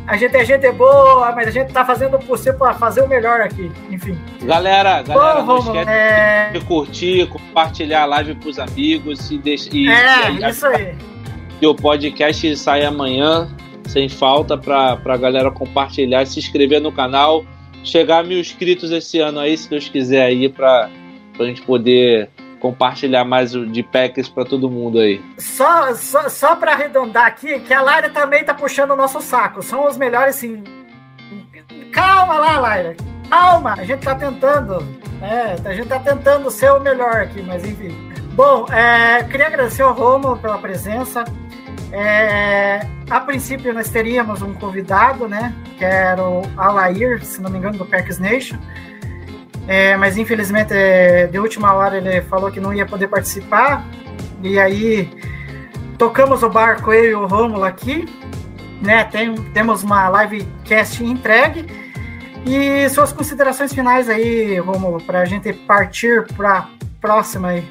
a 0.07 0.17
gente, 0.17 0.37
a 0.37 0.45
gente 0.45 0.67
é 0.67 0.73
boa, 0.73 1.33
mas 1.33 1.49
a 1.49 1.51
gente 1.51 1.73
tá 1.73 1.85
fazendo 1.85 2.17
o 2.17 2.19
possível 2.19 2.59
para 2.59 2.75
fazer 2.75 3.01
o 3.01 3.09
melhor 3.09 3.41
aqui. 3.41 3.73
Enfim. 3.91 4.19
Galera, 4.43 5.03
galera, 5.03 5.41
Bom, 5.41 5.47
não 5.47 5.59
esquece 5.59 5.91
é... 5.91 6.51
de 6.53 6.61
curtir, 6.61 7.27
compartilhar 7.29 8.03
a 8.03 8.07
live 8.07 8.35
pros 8.35 8.59
amigos 8.59 9.31
e 9.31 9.39
deixa. 9.39 9.71
E, 9.73 9.89
é, 9.89 10.31
e, 10.33 10.51
isso 10.51 10.67
aí. 10.67 10.95
E 11.61 11.67
o 11.67 11.75
podcast 11.75 12.57
sai 12.57 12.85
amanhã, 12.85 13.49
sem 13.93 14.09
falta, 14.09 14.57
pra, 14.57 14.97
pra 14.97 15.17
galera 15.17 15.51
compartilhar, 15.51 16.27
se 16.27 16.39
inscrever 16.39 16.81
no 16.81 16.93
canal 16.93 17.45
chegar 17.83 18.19
a 18.19 18.23
mil 18.23 18.39
inscritos 18.39 18.91
esse 18.91 19.19
ano 19.21 19.41
aí, 19.41 19.57
se 19.57 19.69
Deus 19.69 19.89
quiser 19.89 20.23
aí, 20.23 20.49
pra, 20.49 20.91
pra 21.37 21.47
gente 21.47 21.63
poder 21.63 22.29
compartilhar 22.61 23.25
mais 23.25 23.53
de 23.53 23.83
packs 23.83 24.29
para 24.29 24.45
todo 24.45 24.71
mundo 24.71 24.99
aí. 24.99 25.21
Só, 25.39 25.95
só, 25.95 26.29
só 26.29 26.57
para 26.57 26.73
arredondar 26.73 27.27
aqui, 27.27 27.59
que 27.61 27.73
a 27.73 27.81
Laira 27.81 28.11
também 28.11 28.45
tá 28.45 28.53
puxando 28.53 28.91
o 28.91 28.97
nosso 28.97 29.21
saco. 29.21 29.63
São 29.63 29.89
os 29.89 29.97
melhores, 29.97 30.37
sim. 30.37 30.63
Calma 31.91 32.39
lá, 32.39 32.59
Laira. 32.59 32.97
Calma, 33.31 33.75
a 33.79 33.85
gente 33.85 34.01
tá 34.01 34.15
tentando. 34.15 34.87
É, 35.23 35.69
a 35.69 35.75
gente 35.75 35.89
tá 35.89 35.99
tentando 35.99 36.51
ser 36.51 36.71
o 36.73 36.81
melhor 36.81 37.23
aqui, 37.23 37.41
mas 37.43 37.65
enfim. 37.65 37.97
Bom, 38.35 38.67
é, 38.71 39.25
queria 39.25 39.47
agradecer 39.47 39.83
ao 39.83 39.95
Romo 39.95 40.37
pela 40.37 40.59
presença. 40.59 41.25
É, 41.93 42.87
a 43.09 43.21
princípio 43.21 43.75
nós 43.75 43.89
teríamos 43.89 44.43
um 44.43 44.55
convidado, 44.55 45.27
né? 45.27 45.55
Que 45.77 45.85
era 45.85 46.23
o 46.23 46.43
Alair, 46.57 47.25
se 47.25 47.41
não 47.41 47.51
me 47.51 47.59
engano, 47.59 47.79
do 47.79 47.85
Packers 47.85 48.19
Nation. 48.19 48.57
É, 49.67 49.97
mas 49.97 50.17
infelizmente, 50.17 50.73
é, 50.73 51.27
de 51.27 51.39
última 51.39 51.73
hora, 51.75 51.97
ele 51.97 52.23
falou 52.23 52.51
que 52.51 52.61
não 52.61 52.73
ia 52.73 52.87
poder 52.87 53.09
participar. 53.09 53.85
E 54.43 54.59
aí 54.59 55.11
tocamos 55.99 56.43
o 56.43 56.49
barco 56.49 56.93
eu 56.93 57.11
e 57.11 57.15
o 57.15 57.27
Rômulo 57.27 57.65
aqui. 57.65 58.07
Né? 58.81 59.05
Tem, 59.05 59.35
temos 59.35 59.83
uma 59.83 60.09
livecast 60.23 61.05
entregue. 61.05 61.67
E 62.47 62.89
suas 62.89 63.13
considerações 63.13 63.73
finais 63.75 64.09
aí, 64.09 64.59
Rômulo, 64.59 65.03
para 65.03 65.21
a 65.21 65.25
gente 65.25 65.53
partir 65.53 66.27
para 66.37 66.69
próxima 67.01 67.49
aí. 67.49 67.65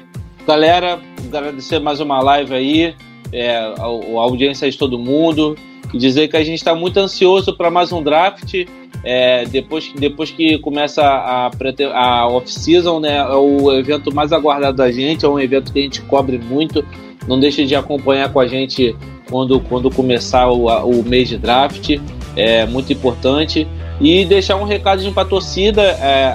Galera, 0.46 1.00
agradecer 1.26 1.80
mais 1.80 2.00
uma 2.00 2.22
live 2.22 2.54
aí 2.54 2.94
é, 3.32 3.56
a, 3.56 3.82
a, 3.82 4.20
audiência 4.22 4.70
de 4.70 4.76
todo 4.76 4.98
mundo 4.98 5.56
e 5.92 5.98
dizer 5.98 6.28
que 6.28 6.36
a 6.36 6.44
gente 6.44 6.58
está 6.58 6.74
muito 6.74 6.98
ansioso 6.98 7.56
para 7.56 7.70
mais 7.70 7.92
um 7.92 8.02
draft. 8.02 8.54
É, 9.02 9.44
depois, 9.46 9.90
depois 9.96 10.30
que 10.30 10.58
começa 10.58 11.02
a, 11.02 11.50
a 11.94 12.28
off-season, 12.28 13.00
né, 13.00 13.16
é 13.16 13.34
o 13.34 13.72
evento 13.72 14.14
mais 14.14 14.32
aguardado 14.32 14.76
da 14.76 14.92
gente, 14.92 15.24
é 15.24 15.28
um 15.28 15.40
evento 15.40 15.72
que 15.72 15.78
a 15.78 15.82
gente 15.82 16.02
cobre 16.02 16.38
muito. 16.38 16.84
Não 17.26 17.38
deixe 17.40 17.64
de 17.64 17.74
acompanhar 17.74 18.32
com 18.32 18.40
a 18.40 18.46
gente 18.46 18.94
quando, 19.28 19.60
quando 19.60 19.90
começar 19.90 20.48
o, 20.48 20.66
o 20.66 21.02
mês 21.04 21.28
de 21.28 21.38
draft, 21.38 21.98
é 22.36 22.66
muito 22.66 22.92
importante. 22.92 23.66
E 24.00 24.24
deixar 24.24 24.56
um 24.56 24.64
recado 24.64 25.10
para 25.12 25.22
a 25.22 25.26
torcida: 25.26 25.82
é, 25.82 26.34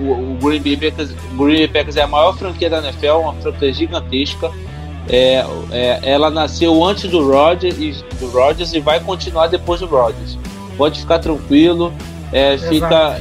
o, 0.00 0.32
o 0.32 0.38
Green, 0.42 0.60
Bay 0.60 0.76
Packers, 0.76 1.12
Green 1.36 1.58
Bay 1.58 1.68
Packers 1.68 1.96
é 1.96 2.02
a 2.02 2.08
maior 2.08 2.36
franquia 2.36 2.68
da 2.68 2.78
NFL, 2.78 3.18
uma 3.20 3.34
franquia 3.34 3.72
gigantesca. 3.72 4.50
É, 5.08 5.44
é, 5.70 6.00
ela 6.02 6.30
nasceu 6.30 6.82
antes 6.82 7.10
do 7.10 7.30
Rodgers, 7.30 7.76
e, 7.78 7.92
do 8.18 8.26
Rodgers 8.30 8.72
e 8.72 8.80
vai 8.80 9.00
continuar 9.00 9.48
depois 9.48 9.80
do 9.80 9.86
Rodgers. 9.86 10.38
Pode 10.76 11.00
ficar 11.00 11.18
tranquilo. 11.18 11.92
É, 12.32 12.58
fica, 12.58 13.20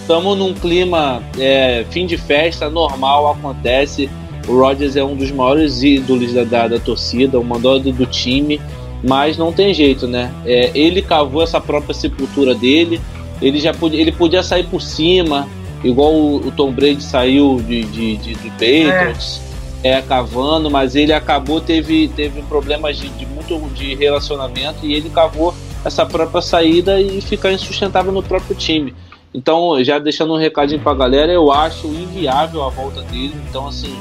estamos 0.00 0.36
num 0.36 0.52
clima 0.52 1.22
é, 1.38 1.84
fim 1.90 2.06
de 2.06 2.16
festa 2.16 2.68
normal 2.68 3.30
acontece. 3.30 4.10
O 4.48 4.58
Rodgers 4.58 4.96
é 4.96 5.04
um 5.04 5.14
dos 5.14 5.30
maiores 5.30 5.82
ídolos 5.82 6.32
da, 6.32 6.42
da, 6.42 6.68
da 6.68 6.78
torcida, 6.78 7.38
o 7.38 7.44
mandado 7.44 7.92
do 7.92 8.06
time, 8.06 8.60
mas 9.06 9.36
não 9.36 9.52
tem 9.52 9.72
jeito, 9.74 10.08
né? 10.08 10.32
É, 10.44 10.70
ele 10.74 11.02
cavou 11.02 11.42
essa 11.42 11.60
própria 11.60 11.94
sepultura 11.94 12.54
dele. 12.54 13.00
Ele 13.40 13.60
já 13.60 13.72
podia, 13.72 14.00
ele 14.00 14.10
podia 14.10 14.42
sair 14.42 14.64
por 14.64 14.80
cima, 14.80 15.46
igual 15.84 16.12
o, 16.12 16.36
o 16.48 16.50
Tom 16.50 16.72
Brady 16.72 17.02
saiu 17.02 17.62
de, 17.64 17.84
de, 17.84 18.16
de, 18.16 18.34
de 18.34 18.50
Patriots. 18.50 19.47
É 19.82 20.02
cavando, 20.02 20.70
mas 20.70 20.96
ele 20.96 21.12
acabou, 21.12 21.60
teve, 21.60 22.08
teve 22.08 22.42
problemas 22.42 22.96
de, 22.96 23.08
de, 23.10 23.24
muito 23.26 23.58
de 23.74 23.94
relacionamento 23.94 24.84
e 24.84 24.92
ele 24.92 25.08
cavou 25.08 25.54
essa 25.84 26.04
própria 26.04 26.42
saída 26.42 27.00
e 27.00 27.20
ficar 27.20 27.52
insustentável 27.52 28.12
no 28.12 28.22
próprio 28.22 28.56
time. 28.56 28.94
Então, 29.32 29.82
já 29.84 29.98
deixando 29.98 30.34
um 30.34 30.38
recadinho 30.38 30.80
pra 30.80 30.94
galera, 30.94 31.30
eu 31.30 31.52
acho 31.52 31.86
inviável 31.86 32.64
a 32.64 32.70
volta 32.70 33.02
dele, 33.02 33.34
então 33.48 33.68
assim, 33.68 33.94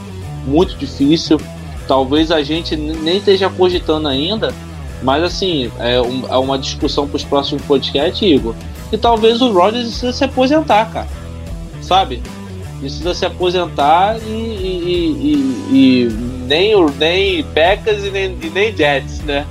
muito 0.45 0.75
difícil. 0.75 1.39
Talvez 1.87 2.31
a 2.31 2.41
gente 2.41 2.75
nem 2.75 3.17
esteja 3.17 3.49
cogitando 3.49 4.07
ainda, 4.07 4.53
mas 5.03 5.23
assim, 5.23 5.71
é, 5.79 6.01
um, 6.01 6.25
é 6.27 6.37
uma 6.37 6.57
discussão 6.57 7.07
para 7.07 7.17
os 7.17 7.23
próximos 7.23 7.61
podcasts, 7.63 8.21
Igor. 8.21 8.55
E 8.91 8.97
talvez 8.97 9.41
o 9.41 9.51
Rodgers 9.51 10.03
se 10.15 10.23
aposentar, 10.23 10.91
cara. 10.91 11.07
Sabe? 11.81 12.21
Precisa 12.79 13.13
se 13.13 13.25
aposentar 13.25 14.17
e, 14.19 14.31
e, 14.31 15.11
e, 15.71 16.03
e 16.05 16.09
nem, 16.47 16.73
nem 16.97 17.39
e 17.39 18.09
nem, 18.11 18.29
nem 18.29 18.75
Jets, 18.75 19.21
né? 19.21 19.45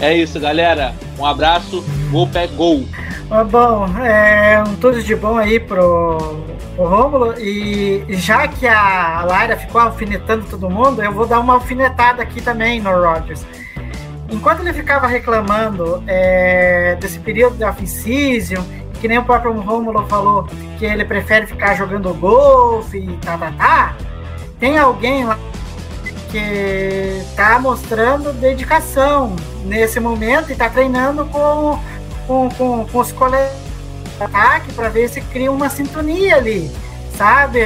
É 0.00 0.14
isso, 0.16 0.40
galera. 0.40 0.94
Um 1.18 1.26
abraço. 1.26 1.84
Gol, 2.10 2.26
pé, 2.26 2.46
gol. 2.46 2.84
bom, 3.50 3.86
é, 3.98 4.62
um 4.66 4.74
tudo 4.76 5.02
de 5.02 5.14
bom 5.14 5.36
aí 5.36 5.60
pro, 5.60 6.42
pro 6.74 6.88
Rômulo. 6.88 7.38
E 7.38 8.04
já 8.10 8.48
que 8.48 8.66
a 8.66 9.24
Lara 9.26 9.56
ficou 9.56 9.80
alfinetando 9.80 10.46
todo 10.48 10.70
mundo, 10.70 11.02
eu 11.02 11.12
vou 11.12 11.26
dar 11.26 11.40
uma 11.40 11.54
alfinetada 11.54 12.22
aqui 12.22 12.40
também 12.40 12.80
no 12.80 12.90
Rodgers. 12.90 13.44
Enquanto 14.30 14.60
ele 14.60 14.72
ficava 14.72 15.06
reclamando 15.06 16.02
é, 16.06 16.96
desse 17.00 17.18
período 17.18 17.56
de 17.56 17.64
off-season 17.64 18.64
que 19.00 19.08
nem 19.08 19.18
o 19.18 19.24
próprio 19.24 19.58
Romulo 19.58 20.06
falou, 20.06 20.46
que 20.78 20.84
ele 20.84 21.04
prefere 21.04 21.46
ficar 21.46 21.74
jogando 21.74 22.12
golfe 22.14 22.98
e 22.98 23.16
tá, 23.16 23.38
tá, 23.38 23.52
tá. 23.52 23.96
Tem 24.58 24.78
alguém 24.78 25.24
lá 25.24 25.38
que 26.30 27.22
tá 27.34 27.58
mostrando 27.58 28.32
dedicação 28.34 29.34
nesse 29.64 29.98
momento 29.98 30.52
e 30.52 30.54
tá 30.54 30.68
treinando 30.68 31.24
com, 31.26 31.80
com, 32.26 32.48
com, 32.50 32.86
com 32.86 32.98
os 32.98 33.10
colegas 33.10 33.50
de 34.16 34.22
ataque 34.22 34.72
para 34.74 34.88
ver 34.90 35.08
se 35.08 35.20
cria 35.22 35.50
uma 35.50 35.68
sintonia 35.70 36.36
ali, 36.36 36.70
sabe, 37.16 37.60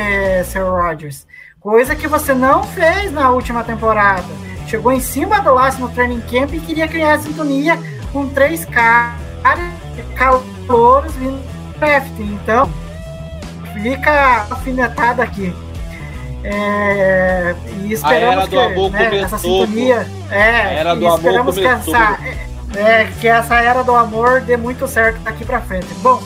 Sir 0.45 0.65
Rogers? 0.65 1.27
Coisa 1.61 1.97
que 1.97 2.07
você 2.07 2.33
não 2.33 2.63
fez 2.63 3.11
na 3.11 3.31
última 3.31 3.65
temporada. 3.65 4.25
Chegou 4.67 4.93
em 4.93 5.01
cima 5.01 5.41
do 5.41 5.53
laço 5.53 5.81
no 5.81 5.89
training 5.89 6.21
camp 6.21 6.53
e 6.53 6.61
queria 6.61 6.87
criar 6.87 7.19
sintonia 7.19 7.79
com 8.13 8.29
três 8.29 8.65
caras 8.65 9.15
calouros 10.67 11.15
vindo 11.15 11.37
do 11.37 11.79
draft. 11.79 12.19
Então, 12.19 12.71
fica 13.83 14.47
afinetada 14.51 15.23
aqui. 15.23 15.55
É, 16.43 17.55
e 17.83 17.93
esperamos 17.93 18.49
que 18.49 18.57
né, 18.91 19.21
essa 19.21 19.39
sintonia. 19.39 20.07
É, 20.31 20.77
era 20.77 20.95
do 20.95 21.09
esperamos 21.09 21.55
que 21.55 21.67
essa, 21.67 22.19
é, 22.77 23.09
que 23.19 23.27
essa 23.27 23.55
era 23.57 23.83
do 23.83 23.95
amor 23.95 24.43
dê 24.43 24.57
muito 24.57 24.87
certo 24.87 25.19
daqui 25.21 25.45
para 25.45 25.61
frente. 25.63 25.89
Bom, 26.03 26.21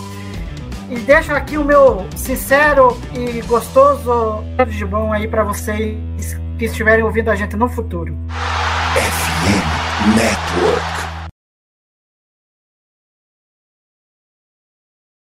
e 0.90 0.96
deixo 0.96 1.32
aqui 1.32 1.56
o 1.56 1.64
meu 1.64 2.06
sincero 2.16 2.98
e 3.14 3.40
gostoso 3.42 4.42
de 4.66 4.84
bom 4.84 5.12
aí 5.12 5.28
para 5.28 5.44
vocês 5.44 5.96
que 6.58 6.64
estiverem 6.64 7.04
ouvindo 7.04 7.30
a 7.30 7.36
gente 7.36 7.56
no 7.56 7.68
futuro. 7.68 8.16
FM 8.94 10.16
Network. 10.16 11.07